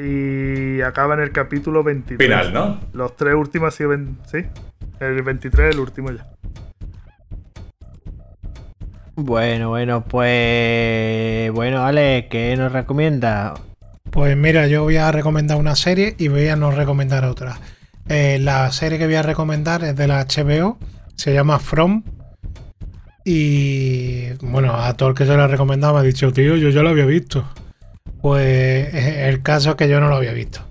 y 0.78 0.82
acaba 0.82 1.16
en 1.16 1.22
el 1.22 1.32
capítulo 1.32 1.84
23. 1.84 2.28
Final, 2.30 2.54
¿no? 2.54 2.80
Los 2.94 3.16
tres 3.16 3.34
últimos 3.34 3.74
han 3.82 3.98
sido. 3.98 4.14
Sí, 4.28 4.46
el 5.00 5.22
23 5.24 5.74
el 5.74 5.80
último 5.80 6.12
ya. 6.12 6.28
Bueno, 9.16 9.70
bueno, 9.70 10.04
pues. 10.08 11.52
Bueno, 11.52 11.84
Ale, 11.84 12.28
¿qué 12.30 12.56
nos 12.56 12.72
recomienda? 12.72 13.56
Pues 14.14 14.38
mira, 14.38 14.68
yo 14.68 14.84
voy 14.84 14.98
a 14.98 15.12
recomendar 15.12 15.58
una 15.58 15.76
serie 15.76 16.14
y 16.20 16.28
voy 16.28 16.48
a 16.48 16.56
no 16.56 16.70
recomendar 16.70 17.26
otra. 17.26 17.58
Eh, 18.08 18.38
la 18.40 18.72
serie 18.72 19.00
que 19.00 19.08
voy 19.08 19.16
a 19.16 19.24
recomendar 19.24 19.84
es 19.84 19.96
de 19.96 20.08
la 20.08 20.24
HBO, 20.24 20.78
se 21.16 21.34
llama 21.34 21.58
From. 21.58 22.04
Y 23.26 24.34
bueno, 24.34 24.76
a 24.76 24.94
todo 24.96 25.10
el 25.10 25.16
que 25.16 25.26
se 25.26 25.36
la 25.36 25.48
recomendaba 25.48 25.94
me 25.94 26.00
ha 26.02 26.04
dicho, 26.04 26.32
tío, 26.32 26.56
yo 26.58 26.70
ya 26.70 26.84
lo 26.84 26.90
había 26.90 27.08
visto. 27.08 27.44
Pues 28.22 28.94
eh, 28.94 29.30
el 29.30 29.42
caso 29.42 29.72
es 29.72 29.76
que 29.78 29.90
yo 29.90 30.00
no 30.00 30.10
lo 30.10 30.18
había 30.18 30.34
visto. 30.34 30.62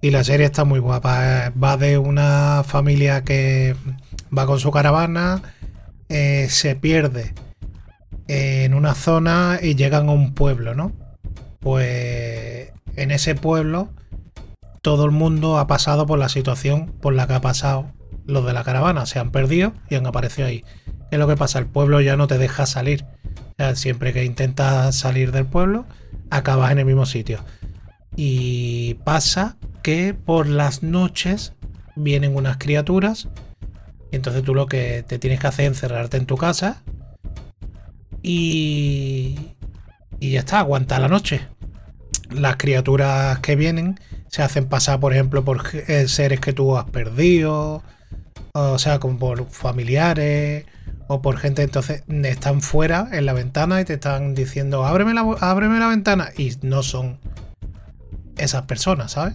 Y 0.00 0.12
la 0.12 0.22
serie 0.22 0.46
está 0.46 0.62
muy 0.64 0.78
guapa. 0.78 1.48
eh, 1.48 1.52
Va 1.60 1.76
de 1.76 1.98
una 1.98 2.62
familia 2.64 3.24
que 3.24 3.74
va 4.36 4.46
con 4.46 4.60
su 4.60 4.70
caravana, 4.70 5.42
se 6.08 6.76
pierde 6.76 7.34
en 8.28 8.72
una 8.72 8.94
zona 8.94 9.58
y 9.60 9.74
llegan 9.74 10.08
a 10.08 10.12
un 10.12 10.32
pueblo, 10.32 10.76
¿no? 10.76 10.92
Pues 11.58 12.63
en 12.96 13.10
ese 13.10 13.34
pueblo 13.34 13.90
todo 14.84 15.06
el 15.06 15.12
mundo 15.12 15.58
ha 15.58 15.66
pasado 15.66 16.06
por 16.06 16.18
la 16.18 16.28
situación 16.28 16.92
por 17.00 17.14
la 17.14 17.26
que 17.26 17.32
ha 17.32 17.40
pasado 17.40 17.86
los 18.26 18.44
de 18.44 18.52
la 18.52 18.64
caravana. 18.64 19.06
Se 19.06 19.18
han 19.18 19.30
perdido 19.30 19.72
y 19.88 19.94
han 19.94 20.06
aparecido 20.06 20.46
ahí. 20.46 20.62
¿Qué 21.08 21.16
es 21.16 21.18
lo 21.18 21.26
que 21.26 21.38
pasa? 21.38 21.58
El 21.58 21.64
pueblo 21.66 22.02
ya 22.02 22.18
no 22.18 22.26
te 22.26 22.36
deja 22.36 22.66
salir. 22.66 23.06
Siempre 23.76 24.12
que 24.12 24.24
intentas 24.24 24.94
salir 24.94 25.32
del 25.32 25.46
pueblo, 25.46 25.86
acabas 26.28 26.70
en 26.70 26.80
el 26.80 26.84
mismo 26.84 27.06
sitio. 27.06 27.40
Y 28.14 28.94
pasa 29.04 29.56
que 29.82 30.12
por 30.12 30.48
las 30.48 30.82
noches 30.82 31.54
vienen 31.96 32.36
unas 32.36 32.58
criaturas. 32.58 33.28
Y 34.12 34.16
entonces 34.16 34.42
tú 34.42 34.54
lo 34.54 34.66
que 34.66 35.02
te 35.02 35.18
tienes 35.18 35.40
que 35.40 35.46
hacer 35.46 35.64
es 35.64 35.70
encerrarte 35.70 36.18
en 36.18 36.26
tu 36.26 36.36
casa. 36.36 36.82
Y, 38.22 39.38
y 40.20 40.32
ya 40.32 40.40
está, 40.40 40.58
aguanta 40.58 40.98
la 40.98 41.08
noche. 41.08 41.48
Las 42.30 42.56
criaturas 42.56 43.38
que 43.40 43.56
vienen 43.56 44.00
se 44.28 44.42
hacen 44.42 44.66
pasar, 44.66 45.00
por 45.00 45.12
ejemplo, 45.12 45.44
por 45.44 45.62
eh, 45.74 46.08
seres 46.08 46.40
que 46.40 46.52
tú 46.52 46.76
has 46.76 46.84
perdido. 46.86 47.82
O 48.52 48.78
sea, 48.78 49.00
como 49.00 49.18
por 49.18 49.48
familiares 49.50 50.64
o 51.08 51.20
por 51.20 51.36
gente. 51.36 51.62
Entonces 51.62 52.04
están 52.08 52.60
fuera 52.60 53.08
en 53.12 53.26
la 53.26 53.32
ventana 53.32 53.80
y 53.80 53.84
te 53.84 53.94
están 53.94 54.34
diciendo, 54.34 54.84
ábreme 54.84 55.14
la, 55.14 55.22
ábreme 55.40 55.78
la 55.78 55.88
ventana. 55.88 56.30
Y 56.36 56.52
no 56.62 56.82
son 56.82 57.18
esas 58.36 58.62
personas, 58.62 59.12
¿sabes? 59.12 59.34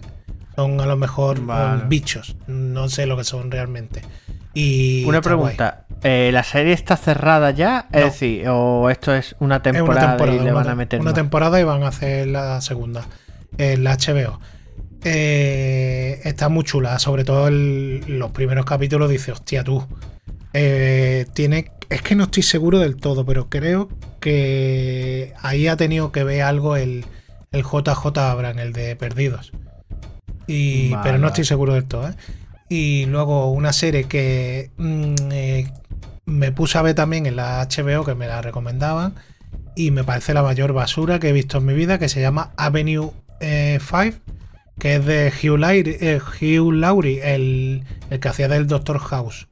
Son 0.56 0.80
a 0.80 0.86
lo 0.86 0.96
mejor 0.96 1.44
Vale. 1.44 1.84
um, 1.84 1.88
bichos. 1.88 2.36
No 2.46 2.88
sé 2.88 3.06
lo 3.06 3.16
que 3.16 3.24
son 3.24 3.50
realmente. 3.50 4.02
Y 4.54 5.04
Una 5.04 5.20
guay. 5.20 5.56
Eh, 6.02 6.30
¿La 6.32 6.42
serie 6.42 6.72
está 6.72 6.96
cerrada 6.96 7.50
ya? 7.50 7.88
Es 7.92 8.04
decir, 8.04 8.48
o 8.48 8.88
esto 8.90 9.14
es 9.14 9.36
una 9.40 9.56
Es 9.56 9.62
temporada, 9.62 10.06
una 10.06 10.16
temporada, 10.16 10.36
y 10.42 10.44
le 10.44 10.52
van 10.52 10.62
una- 10.64 10.72
a 10.72 10.74
meter 10.76 11.00
una 11.00 11.10
más? 11.10 11.14
temporada 11.14 11.60
y 11.60 11.64
van 11.64 11.82
a 11.82 11.88
hacer 11.88 12.26
la 12.28 12.60
segunda 12.60 13.06
en 13.58 13.84
la 13.84 13.92
HBO. 13.96 14.40
Eh, 15.04 16.20
está 16.24 16.48
muy 16.48 16.64
chula, 16.64 16.98
sobre 16.98 17.24
todo 17.24 17.48
el- 17.48 18.02
los 18.06 18.30
primeros 18.32 18.64
capítulos. 18.64 19.10
Dice, 19.10 19.32
hostia, 19.32 19.64
tú. 19.64 19.84
eh, 20.52 21.26
tiene, 21.32 21.70
es 21.90 22.02
que 22.02 22.16
no 22.16 22.24
estoy 22.24 22.42
seguro 22.42 22.80
del 22.80 22.96
todo, 22.96 23.24
pero 23.24 23.48
creo 23.48 23.88
que 24.18 25.32
ahí 25.42 25.68
ha 25.68 25.76
tenido 25.76 26.10
que 26.10 26.24
ver 26.24 26.42
algo 26.42 26.74
el, 26.76 27.04
el 27.52 27.62
JJ 27.62 28.18
Abram, 28.18 28.58
el 28.58 28.72
de 28.72 28.96
Perdidos. 28.96 29.52
Y, 30.48 30.90
Vale, 30.90 31.02
pero 31.04 31.18
no 31.18 31.28
estoy 31.28 31.44
seguro 31.44 31.74
del 31.74 31.84
todo. 31.84 32.08
¿eh? 32.08 32.14
Y 32.68 33.06
luego 33.06 33.50
una 33.52 33.72
serie 33.72 34.04
que 34.04 34.70
mm, 34.76 35.14
eh, 35.30 35.72
me 36.30 36.52
puse 36.52 36.78
a 36.78 36.82
ver 36.82 36.94
también 36.94 37.26
en 37.26 37.36
la 37.36 37.66
HBO, 37.66 38.04
que 38.04 38.14
me 38.14 38.26
la 38.26 38.40
recomendaban, 38.40 39.14
y 39.74 39.90
me 39.90 40.04
parece 40.04 40.34
la 40.34 40.42
mayor 40.42 40.72
basura 40.72 41.18
que 41.18 41.28
he 41.28 41.32
visto 41.32 41.58
en 41.58 41.66
mi 41.66 41.74
vida, 41.74 41.98
que 41.98 42.08
se 42.08 42.20
llama 42.20 42.52
Avenue 42.56 43.10
eh, 43.40 43.78
5, 43.80 44.18
que 44.78 44.96
es 44.96 45.04
de 45.04 45.32
Hugh 45.32 45.58
Laurie, 45.58 45.98
eh, 46.00 46.20
Hugh 46.20 46.72
Laurie, 46.72 47.34
el, 47.34 47.84
el 48.08 48.20
que 48.20 48.28
hacía 48.28 48.48
del 48.48 48.66
Doctor 48.66 48.98
House. 48.98 49.48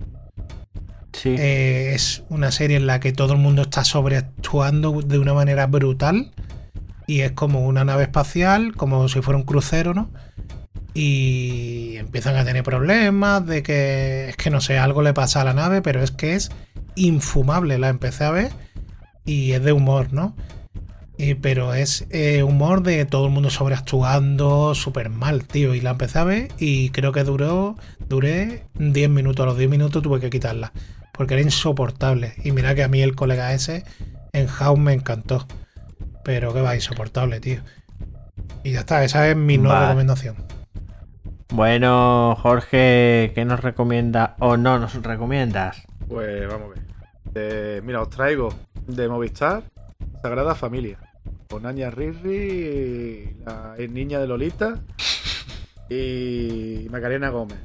Sí. 1.13 1.35
Eh, 1.39 1.93
es 1.95 2.23
una 2.29 2.53
serie 2.53 2.77
en 2.77 2.87
la 2.87 3.01
que 3.01 3.13
todo 3.13 3.33
el 3.33 3.39
mundo 3.41 3.63
está 3.63 3.85
sobreactuando 3.85 5.03
de 5.03 5.19
una 5.19 5.35
manera 5.35 5.67
brutal. 5.67 6.31
Y 7.07 7.21
es 7.21 7.33
como 7.33 7.67
una 7.67 7.85
nave 7.85 8.05
espacial, 8.05 8.75
como 8.77 9.09
si 9.09 9.23
fuera 9.23 9.39
un 9.39 9.45
crucero, 9.45 9.95
¿no? 9.95 10.11
Y 10.95 11.97
empiezan 11.97 12.37
a 12.37 12.45
tener 12.45 12.63
problemas 12.63 13.47
de 13.47 13.63
que 13.63 14.29
es 14.29 14.37
que 14.37 14.51
no 14.51 14.61
sé, 14.61 14.79
algo 14.79 15.01
le 15.03 15.15
pasa 15.15 15.41
a 15.41 15.45
la 15.45 15.55
nave, 15.55 15.81
pero 15.81 16.03
es 16.03 16.11
que 16.11 16.35
es 16.35 16.51
infumable. 17.07 17.79
La 17.79 17.89
empecé 17.89 18.25
a 18.25 18.31
ver 18.31 18.53
y 19.25 19.53
es 19.53 19.63
de 19.63 19.73
humor, 19.73 20.13
¿no? 20.13 20.35
Y- 21.17 21.35
pero 21.35 21.75
es 21.75 22.07
eh, 22.11 22.43
humor 22.45 22.83
de 22.83 23.05
todo 23.05 23.27
el 23.27 23.33
mundo 23.33 23.51
sobreactuando 23.51 24.75
súper 24.75 25.11
mal, 25.11 25.45
tío. 25.45 25.75
Y 25.75 25.81
la 25.81 25.91
empecé 25.91 26.19
a 26.21 26.25
ver 26.25 26.49
y 26.59 26.91
creo 26.91 27.13
que 27.13 27.25
duró, 27.25 27.77
duré 28.09 28.65
10 28.75 29.11
minutos. 29.11 29.43
A 29.45 29.47
los 29.47 29.59
10 29.59 29.71
minutos 29.71 30.03
tuve 30.03 30.21
que 30.21 30.31
quitarla. 30.31 30.73
porque 31.13 31.35
era 31.35 31.43
insoportable. 31.43 32.35
Y 32.45 32.53
mira 32.53 32.77
que 32.77 32.85
a 32.85 32.89
mí 32.89 33.03
el 33.03 33.17
colega 33.17 33.53
ese 33.53 33.83
en 34.33 34.47
House 34.47 34.79
me 34.79 34.93
encantó. 34.93 35.47
Pero 36.23 36.55
que 36.55 36.61
va, 36.61 36.77
insoportable, 36.77 37.41
tío. 37.41 37.61
Y 38.63 38.73
ya 38.73 38.81
está, 38.81 39.03
esa 39.03 39.29
es 39.29 39.37
mi 39.37 39.59
no 39.59 39.71
Vale. 39.71 39.87
recomendación. 39.87 40.37
Bueno, 41.51 42.37
Jorge, 42.41 43.33
¿qué 43.35 43.45
nos 43.45 43.61
recomienda 43.61 44.37
o 44.39 44.57
no 44.57 44.79
nos 44.79 44.95
recomiendas? 45.03 45.83
Pues 46.07 46.47
vamos 46.47 46.71
a 46.71 46.75
ver. 46.75 46.88
Eh, 47.35 47.81
mira, 47.85 48.03
os 48.03 48.11
traigo 48.11 48.53
de 48.87 49.09
Movistar 49.09 49.63
Sagrada 50.23 50.55
Familia. 50.55 50.99
Con 51.49 51.67
Anya 51.67 51.91
Riri, 51.91 53.37
la 53.45 53.75
niña 53.89 54.19
de 54.21 54.27
Lolita 54.27 54.75
y 55.89 56.87
Macarena 56.91 57.31
Gómez. 57.31 57.59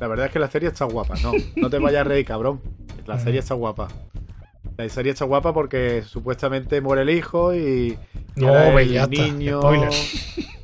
La 0.00 0.06
verdad 0.06 0.26
es 0.26 0.32
que 0.32 0.38
la 0.38 0.48
serie 0.48 0.68
está 0.68 0.84
guapa, 0.84 1.14
no, 1.22 1.32
no 1.56 1.68
te 1.68 1.78
vayas 1.78 2.02
a 2.02 2.04
reír, 2.04 2.24
cabrón. 2.24 2.60
La 3.06 3.18
serie 3.18 3.40
está 3.40 3.54
guapa. 3.54 3.88
La 4.78 4.88
serie 4.88 5.10
está 5.10 5.24
guapa 5.24 5.52
porque 5.52 6.02
supuestamente 6.06 6.80
muere 6.80 7.02
el 7.02 7.10
hijo 7.10 7.52
y, 7.52 7.98
No, 8.36 8.78
el 8.78 8.92
ya 8.92 9.06
niño. 9.08 9.60
spoiler. 9.60 9.90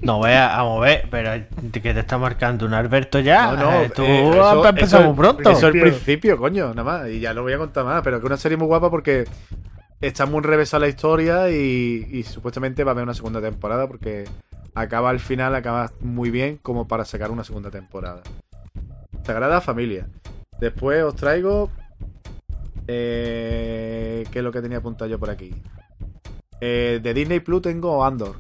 No 0.02 0.18
voy 0.18 0.30
a, 0.30 0.56
a 0.56 0.62
mover, 0.62 1.08
pero 1.10 1.32
que 1.72 1.80
te 1.92 1.98
está 1.98 2.16
marcando 2.16 2.64
un 2.64 2.74
Alberto 2.74 3.18
ya. 3.18 3.52
No, 3.52 3.56
no, 3.72 3.82
Eh, 3.82 3.90
tú 3.92 4.02
eh, 4.04 4.28
eso- 4.30 4.68
empezado 4.68 5.02
eso- 5.02 5.12
muy 5.12 5.18
pronto. 5.18 5.50
Eso 5.50 5.68
es 5.68 5.74
el 5.74 5.80
principio, 5.80 6.38
coño, 6.38 6.68
nada 6.68 6.84
más. 6.84 7.08
Y 7.10 7.18
ya 7.18 7.34
lo 7.34 7.42
voy 7.42 7.54
a 7.54 7.58
contar 7.58 7.84
más. 7.84 8.02
Pero 8.04 8.20
que 8.20 8.26
una 8.26 8.36
serie 8.36 8.56
muy 8.56 8.68
guapa 8.68 8.88
porque 8.88 9.24
está 10.00 10.26
muy 10.26 10.38
enrevesada 10.38 10.82
la 10.82 10.88
historia 10.88 11.50
y, 11.50 12.06
y 12.12 12.22
supuestamente 12.22 12.84
va 12.84 12.92
a 12.92 12.92
haber 12.92 13.02
una 13.04 13.14
segunda 13.14 13.40
temporada 13.40 13.88
porque 13.88 14.24
acaba 14.76 15.10
al 15.10 15.18
final, 15.18 15.56
acaba 15.56 15.90
muy 16.00 16.30
bien 16.30 16.58
como 16.62 16.86
para 16.86 17.04
sacar 17.04 17.32
una 17.32 17.42
segunda 17.42 17.70
temporada. 17.72 18.22
Sagrada 19.24 19.60
Familia. 19.60 20.06
Después 20.60 21.02
os 21.02 21.16
traigo. 21.16 21.68
Eh, 22.86 24.24
¿Qué 24.31 24.39
es 24.39 24.44
lo 24.44 24.52
que 24.52 24.62
tenía 24.62 24.78
apuntado 24.78 25.11
yo 25.11 25.19
por 25.19 25.31
aquí? 25.31 25.55
Eh, 26.61 27.01
de 27.02 27.15
Disney 27.15 27.40
Plus 27.40 27.62
tengo 27.62 28.05
Andor. 28.05 28.36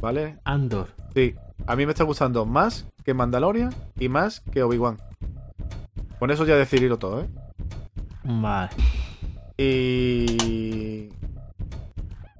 ¿Vale? 0.00 0.38
Andor. 0.44 0.88
Sí, 1.14 1.34
a 1.66 1.76
mí 1.76 1.86
me 1.86 1.92
está 1.92 2.04
gustando 2.04 2.46
más 2.46 2.86
que 3.04 3.14
Mandalorian 3.14 3.74
y 3.98 4.08
más 4.08 4.40
que 4.40 4.62
Obi-Wan. 4.62 4.96
Con 6.18 6.30
eso 6.30 6.44
ya 6.44 6.56
decidirlo 6.56 6.98
todo, 6.98 7.22
¿eh? 7.22 7.28
Vale. 8.24 8.70
Y 9.56 11.08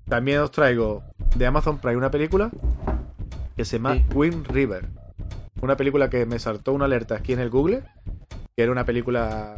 también 0.09 0.41
os 0.41 0.51
traigo 0.51 1.03
de 1.37 1.47
Amazon 1.47 1.79
Prime 1.79 1.97
una 1.97 2.11
película 2.11 2.51
que 3.57 3.65
se 3.65 3.77
llama 3.77 3.95
Sí. 3.95 4.05
Wind 4.15 4.47
River. 4.49 4.89
Una 5.63 5.77
película 5.77 6.09
que 6.09 6.25
me 6.27 6.39
saltó 6.39 6.73
una 6.73 6.87
alerta 6.87 7.17
aquí 7.17 7.33
en 7.33 7.41
el 7.41 7.51
Google, 7.51 7.83
que 8.57 8.63
era 8.63 8.73
una 8.73 8.85
película 8.85 9.57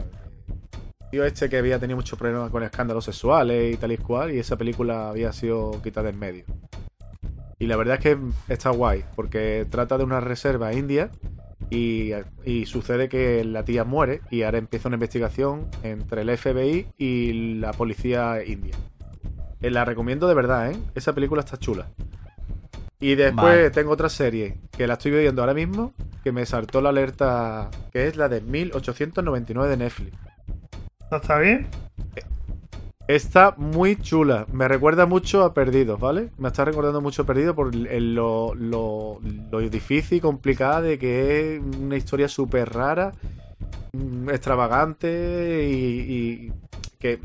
este 1.21 1.49
que 1.49 1.59
había 1.59 1.79
tenido 1.79 1.97
muchos 1.97 2.19
problemas 2.19 2.51
con 2.51 2.63
escándalos 2.63 3.05
sexuales 3.05 3.75
y 3.75 3.77
tal 3.77 3.93
y 3.93 3.99
cual, 3.99 4.33
y 4.33 4.39
esa 4.39 4.57
película 4.57 5.11
había 5.11 5.33
sido 5.33 5.81
quitada 5.83 6.09
en 6.09 6.19
medio. 6.19 6.45
Y 7.59 7.67
la 7.67 7.77
verdad 7.77 7.97
es 7.99 8.03
que 8.03 8.19
está 8.49 8.71
guay, 8.71 9.05
porque 9.15 9.67
trata 9.71 9.99
de 9.99 10.05
una 10.05 10.21
reserva 10.21 10.73
india 10.73 11.11
y, 11.71 12.13
y 12.45 12.67
sucede 12.67 13.09
que 13.09 13.45
la 13.45 13.65
tía 13.65 13.85
muere 13.85 14.21
y 14.31 14.43
ahora 14.43 14.59
empieza 14.59 14.89
una 14.89 14.97
investigación 14.97 15.69
entre 15.83 16.23
el 16.23 16.37
FBI 16.37 16.89
y 16.99 17.55
la 17.55 17.73
policía 17.73 18.45
india. 18.45 18.75
Eh, 19.61 19.71
La 19.71 19.85
recomiendo 19.85 20.27
de 20.27 20.35
verdad, 20.35 20.73
¿eh? 20.73 20.77
Esa 20.95 21.15
película 21.15 21.41
está 21.41 21.57
chula. 21.57 21.89
Y 23.01 23.15
después 23.15 23.57
Vale. 23.57 23.71
tengo 23.71 23.93
otra 23.93 24.09
serie 24.09 24.59
que 24.77 24.87
la 24.87 24.95
estoy 24.95 25.13
viendo 25.13 25.43
ahora 25.43 25.55
mismo, 25.55 25.93
que 26.23 26.31
me 26.33 26.47
saltó 26.47 26.81
la 26.81 26.91
alerta, 26.91 27.71
que 27.93 28.07
es 28.07 28.17
la 28.17 28.29
de 28.29 28.41
1899 28.41 29.71
de 29.71 29.77
Netflix. 29.77 30.17
¿Esto 31.13 31.21
está 31.25 31.39
bien? 31.41 31.67
Está 33.07 33.55
muy 33.59 33.97
chula. 33.97 34.47
Me 34.51 34.67
recuerda 34.67 35.05
mucho 35.05 35.43
a 35.45 35.53
Perdidos, 35.53 36.01
¿vale? 36.01 36.31
Me 36.39 36.49
está 36.49 36.65
recordando 36.65 37.03
mucho 37.03 37.21
a 37.23 37.27
Perdidos 37.27 37.55
por 37.55 37.75
el- 37.75 38.15
lo, 38.15 38.55
lo- 38.55 39.21
lo 39.51 39.61
difícil 39.61 40.17
y 40.17 40.21
complicada 40.23 40.81
de 40.81 40.99
que 40.99 41.57
es 41.57 41.63
una 41.79 41.97
historia 41.99 42.29
súper 42.29 42.73
rara, 42.73 43.13
mm, 43.93 44.31
extravagante 44.31 45.69
y, 45.71 46.01
y 46.47 46.53
que 46.99 47.21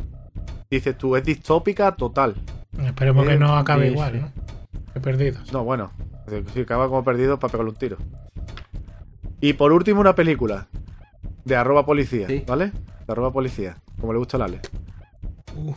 dices 0.70 0.98
tú, 0.98 1.16
es 1.16 1.24
distópica 1.24 1.96
total. 1.96 2.36
Esperemos 2.84 3.26
Eh, 3.26 3.30
que 3.30 3.38
no 3.38 3.56
acabe 3.56 3.88
igual. 3.92 4.20
¿no? 4.20 4.32
Que 4.94 5.00
perdidos. 5.00 5.54
No, 5.54 5.64
bueno, 5.64 5.92
si 6.54 6.60
acaba 6.60 6.90
como 6.90 7.06
Perdidos 7.06 7.40
para 7.40 7.52
pegarle 7.54 7.72
un 7.72 7.78
tiro. 7.78 7.96
Y 9.40 9.54
por 9.54 9.72
último, 9.72 10.02
una 10.02 10.14
película 10.16 10.68
de 11.46 11.56
arroba 11.56 11.86
policía, 11.86 12.28
Sí. 12.28 12.44
¿vale? 12.46 12.74
De 13.08 13.14
arroba 13.14 13.32
policía, 13.32 13.78
como 14.00 14.12
le 14.14 14.20
gusta 14.20 14.38
a 14.38 14.44
Ale. 14.44 14.60
Uh, 15.56 15.74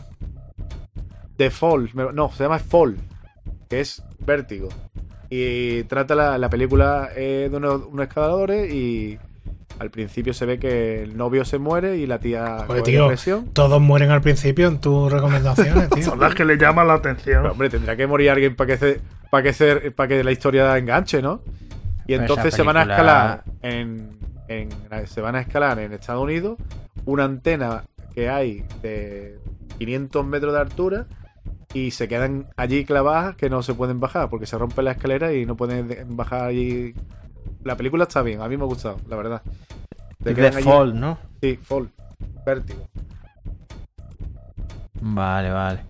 The 1.37 1.51
Fall, 1.51 1.91
no, 2.15 2.31
se 2.33 2.43
llama 2.43 2.59
Fall, 2.59 2.97
que 3.69 3.81
es 3.81 4.03
Vértigo. 4.19 4.69
Y 5.31 5.85
trata 5.85 6.15
la, 6.15 6.37
la 6.39 6.51
película 6.51 7.09
eh, 7.17 7.49
de 7.51 7.57
unos, 7.57 7.83
unos 7.87 8.07
escaladores 8.09 8.73
y 8.73 9.19
al 9.79 9.91
principio 9.91 10.35
se 10.35 10.45
ve 10.45 10.59
que 10.59 11.03
el 11.05 11.17
novio 11.17 11.45
se 11.45 11.59
muere 11.59 11.97
y 11.97 12.07
la 12.07 12.19
tía 12.19 12.65
Joder, 12.67 12.83
tío, 12.83 13.03
depresión. 13.05 13.47
todos 13.55 13.81
mueren 13.81 14.11
al 14.11 14.21
principio 14.21 14.67
en 14.69 14.81
tus 14.81 15.11
recomendaciones, 15.11 15.89
tío. 15.95 16.03
Son 16.03 16.21
las 16.21 16.35
que 16.35 16.45
le 16.45 16.59
llaman 16.59 16.89
la 16.89 16.95
atención. 16.95 17.43
Pero, 17.43 17.53
hombre, 17.53 17.71
tendrá 17.71 17.97
que 17.97 18.07
morir 18.07 18.31
alguien 18.31 18.57
para 18.57 18.67
que, 18.67 18.77
se- 18.77 19.01
para 19.31 19.43
que, 19.45 19.53
se- 19.55 19.91
para 19.93 20.09
que 20.09 20.23
la 20.25 20.33
historia 20.33 20.77
enganche, 20.77 21.23
¿no? 21.23 21.41
Y 22.07 22.15
entonces 22.15 22.53
se 22.53 22.63
van 22.63 22.77
a 22.77 22.83
escalar 22.83 23.45
en, 23.63 24.19
en- 24.49 24.69
se 25.07 25.21
van 25.23 25.37
a 25.37 25.41
escalar 25.41 25.79
en 25.79 25.93
Estados 25.93 26.23
Unidos 26.25 26.59
una 27.11 27.25
antena 27.25 27.85
que 28.15 28.29
hay 28.29 28.65
de 28.83 29.39
500 29.79 30.27
metros 30.27 30.53
de 30.55 30.61
altura 30.61 31.07
y 31.73 31.91
se 31.93 32.09
quedan 32.09 32.49
allí 32.57 32.85
clavadas 32.85 33.37
que 33.37 33.49
no 33.51 33.63
se 33.63 33.75
pueden 33.75 34.01
bajar 34.01 34.29
porque 34.29 34.47
se 34.47 34.59
rompe 34.59 34.83
la 34.83 34.93
escalera 34.93 35.33
y 35.33 35.47
no 35.47 35.57
pueden 35.57 35.89
de- 35.89 36.05
bajar 36.09 36.43
allí. 36.45 36.95
La 37.65 37.77
película 37.77 38.05
está 38.05 38.23
bien, 38.23 38.41
a 38.41 38.49
mí 38.49 38.57
me 38.57 38.65
ha 38.65 38.67
gustado, 38.67 38.97
la 39.09 39.17
verdad. 39.17 39.43
Se 40.23 40.31
allí- 40.31 40.63
Fall, 40.65 40.99
¿no? 41.01 41.19
Sí, 41.41 41.57
Fall. 41.63 41.89
Vértigo. 42.45 42.87
Vale, 45.01 45.51
vale. 45.51 45.81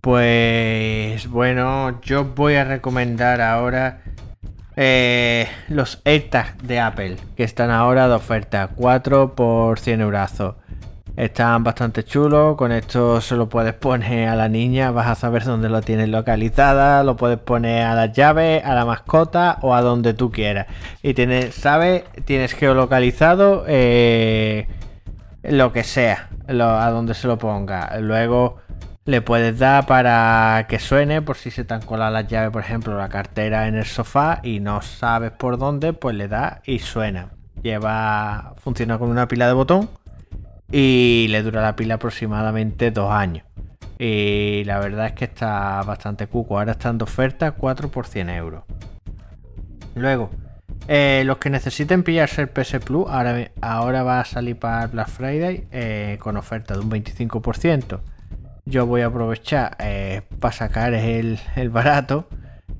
Pues 0.00 1.28
bueno, 1.28 2.00
yo 2.02 2.24
voy 2.24 2.54
a 2.54 2.64
recomendar 2.64 3.40
ahora 3.40 4.00
eh, 4.80 5.48
los 5.68 6.00
AirTags 6.04 6.56
de 6.62 6.78
Apple, 6.78 7.16
que 7.36 7.42
están 7.42 7.70
ahora 7.72 8.06
de 8.06 8.14
oferta, 8.14 8.68
4 8.76 9.34
por 9.34 9.80
100 9.80 10.00
euros. 10.02 10.30
Están 11.16 11.64
bastante 11.64 12.04
chulos, 12.04 12.54
con 12.56 12.70
esto 12.70 13.20
se 13.20 13.34
lo 13.34 13.48
puedes 13.48 13.74
poner 13.74 14.28
a 14.28 14.36
la 14.36 14.48
niña, 14.48 14.92
vas 14.92 15.08
a 15.08 15.14
saber 15.16 15.42
dónde 15.42 15.68
lo 15.68 15.80
tienes 15.80 16.08
localizada, 16.08 17.02
lo 17.02 17.16
puedes 17.16 17.38
poner 17.40 17.82
a 17.82 17.96
las 17.96 18.12
llaves, 18.12 18.64
a 18.64 18.72
la 18.76 18.84
mascota 18.84 19.58
o 19.62 19.74
a 19.74 19.82
donde 19.82 20.14
tú 20.14 20.30
quieras. 20.30 20.68
Y 21.02 21.14
tienes, 21.14 21.56
¿sabes? 21.56 22.04
Tienes 22.24 22.52
geolocalizado 22.54 23.64
eh, 23.66 24.68
lo 25.42 25.72
que 25.72 25.82
sea, 25.82 26.28
lo- 26.46 26.78
a 26.78 26.88
donde 26.92 27.14
se 27.14 27.26
lo 27.26 27.36
ponga. 27.36 27.98
Luego 27.98 28.58
le 29.08 29.22
puedes 29.22 29.58
dar 29.58 29.86
para 29.86 30.66
que 30.68 30.78
suene 30.78 31.22
por 31.22 31.38
si 31.38 31.50
se 31.50 31.64
te 31.64 31.72
han 31.72 31.80
colado 31.80 32.12
las 32.12 32.28
llaves, 32.28 32.50
por 32.50 32.60
ejemplo, 32.60 32.98
la 32.98 33.08
cartera 33.08 33.66
en 33.66 33.74
el 33.74 33.86
sofá 33.86 34.40
y 34.42 34.60
no 34.60 34.82
sabes 34.82 35.30
por 35.30 35.56
dónde, 35.56 35.94
pues 35.94 36.14
le 36.14 36.28
das 36.28 36.60
y 36.66 36.80
suena. 36.80 37.30
Lleva, 37.62 38.54
funciona 38.58 38.98
con 38.98 39.08
una 39.08 39.26
pila 39.26 39.46
de 39.46 39.54
botón 39.54 39.88
y 40.70 41.26
le 41.30 41.42
dura 41.42 41.62
la 41.62 41.74
pila 41.74 41.94
aproximadamente 41.94 42.90
dos 42.90 43.10
años. 43.10 43.46
Y 43.98 44.64
la 44.66 44.78
verdad 44.78 45.06
es 45.06 45.12
que 45.12 45.24
está 45.24 45.82
bastante 45.84 46.26
cuco. 46.26 46.58
Ahora 46.58 46.72
están 46.72 46.98
de 46.98 47.04
oferta 47.04 47.52
4 47.52 47.90
por 47.90 48.06
100 48.06 48.28
euros. 48.28 48.64
Luego, 49.94 50.28
eh, 50.86 51.22
los 51.24 51.38
que 51.38 51.48
necesiten 51.48 52.02
pillarse 52.02 52.42
el 52.42 52.48
PS 52.48 52.78
Plus, 52.80 53.06
ahora, 53.08 53.52
ahora 53.62 54.02
va 54.02 54.20
a 54.20 54.26
salir 54.26 54.58
para 54.58 54.86
Black 54.86 55.08
Friday 55.08 55.66
eh, 55.72 56.18
con 56.20 56.36
oferta 56.36 56.74
de 56.74 56.80
un 56.80 56.90
25%. 56.90 58.00
Yo 58.68 58.84
voy 58.86 59.00
a 59.00 59.06
aprovechar 59.06 59.76
eh, 59.78 60.22
para 60.40 60.52
sacar 60.52 60.92
el, 60.92 61.38
el 61.56 61.70
barato 61.70 62.28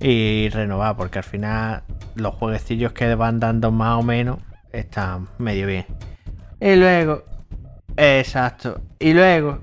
y 0.00 0.48
renovar, 0.50 0.96
porque 0.96 1.18
al 1.18 1.24
final 1.24 1.82
los 2.14 2.34
jueguecillos 2.34 2.92
que 2.92 3.14
van 3.14 3.40
dando 3.40 3.70
más 3.70 3.98
o 3.98 4.02
menos 4.02 4.38
están 4.70 5.28
medio 5.38 5.66
bien. 5.66 5.86
Y 6.60 6.76
luego, 6.76 7.24
exacto, 7.96 8.82
y 8.98 9.14
luego 9.14 9.62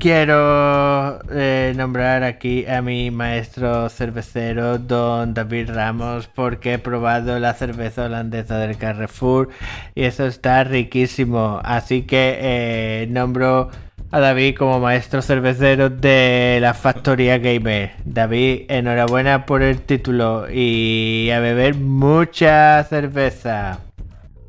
quiero 0.00 1.20
eh, 1.30 1.74
nombrar 1.76 2.24
aquí 2.24 2.64
a 2.66 2.80
mi 2.80 3.10
maestro 3.10 3.90
cervecero, 3.90 4.78
don 4.78 5.34
David 5.34 5.70
Ramos, 5.70 6.26
porque 6.26 6.74
he 6.74 6.78
probado 6.78 7.38
la 7.38 7.52
cerveza 7.52 8.06
holandesa 8.06 8.56
del 8.56 8.78
Carrefour 8.78 9.50
y 9.94 10.04
eso 10.04 10.26
está 10.26 10.64
riquísimo. 10.64 11.60
Así 11.62 12.02
que 12.02 12.38
eh, 12.40 13.06
nombro 13.10 13.70
a 14.12 14.18
David 14.20 14.56
como 14.56 14.80
maestro 14.80 15.22
cervecero 15.22 15.88
de 15.90 16.58
la 16.60 16.74
Factoría 16.74 17.38
Gamer. 17.38 17.92
David, 18.04 18.62
enhorabuena 18.68 19.46
por 19.46 19.62
el 19.62 19.82
título 19.82 20.46
y 20.50 21.30
a 21.30 21.40
beber 21.40 21.74
mucha 21.76 22.82
cerveza. 22.84 23.80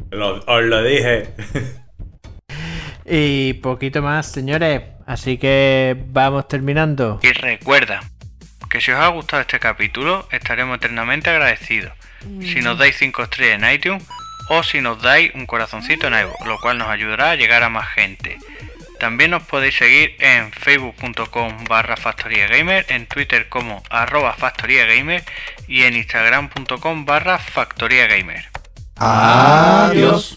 Lo- 0.09 0.43
os 0.45 0.63
lo 0.63 0.83
dije. 0.83 1.29
Y 3.05 3.53
poquito 3.55 4.01
más, 4.01 4.31
señores. 4.31 4.83
Así 5.05 5.37
que 5.37 5.97
vamos 6.07 6.47
terminando. 6.47 7.19
Y 7.21 7.33
recuerda 7.33 8.01
que 8.69 8.79
si 8.79 8.91
os 8.91 8.99
ha 8.99 9.07
gustado 9.07 9.41
este 9.41 9.59
capítulo, 9.59 10.27
estaremos 10.31 10.77
eternamente 10.77 11.29
agradecidos. 11.29 11.91
Si 12.41 12.61
nos 12.61 12.77
dais 12.77 12.95
5 12.97 13.23
estrellas 13.23 13.61
en 13.61 13.73
iTunes 13.73 14.03
o 14.49 14.63
si 14.63 14.79
nos 14.79 15.01
dais 15.01 15.33
un 15.35 15.45
corazoncito 15.47 16.07
en 16.07 16.13
iVoox, 16.13 16.45
lo 16.45 16.59
cual 16.59 16.77
nos 16.77 16.87
ayudará 16.87 17.31
a 17.31 17.35
llegar 17.35 17.63
a 17.63 17.69
más 17.69 17.87
gente. 17.89 18.37
También 19.01 19.31
nos 19.31 19.41
podéis 19.41 19.77
seguir 19.77 20.15
en 20.19 20.51
facebook.com 20.51 21.63
barra 21.67 21.97
factoriagamer, 21.97 22.85
en 22.87 23.07
twitter 23.07 23.49
como 23.49 23.81
arroba 23.89 24.33
factoriagamer 24.33 25.23
y 25.67 25.81
en 25.85 25.95
instagram.com 25.95 27.03
barra 27.03 27.39
factoriagamer. 27.39 28.51
Adiós. 28.97 30.35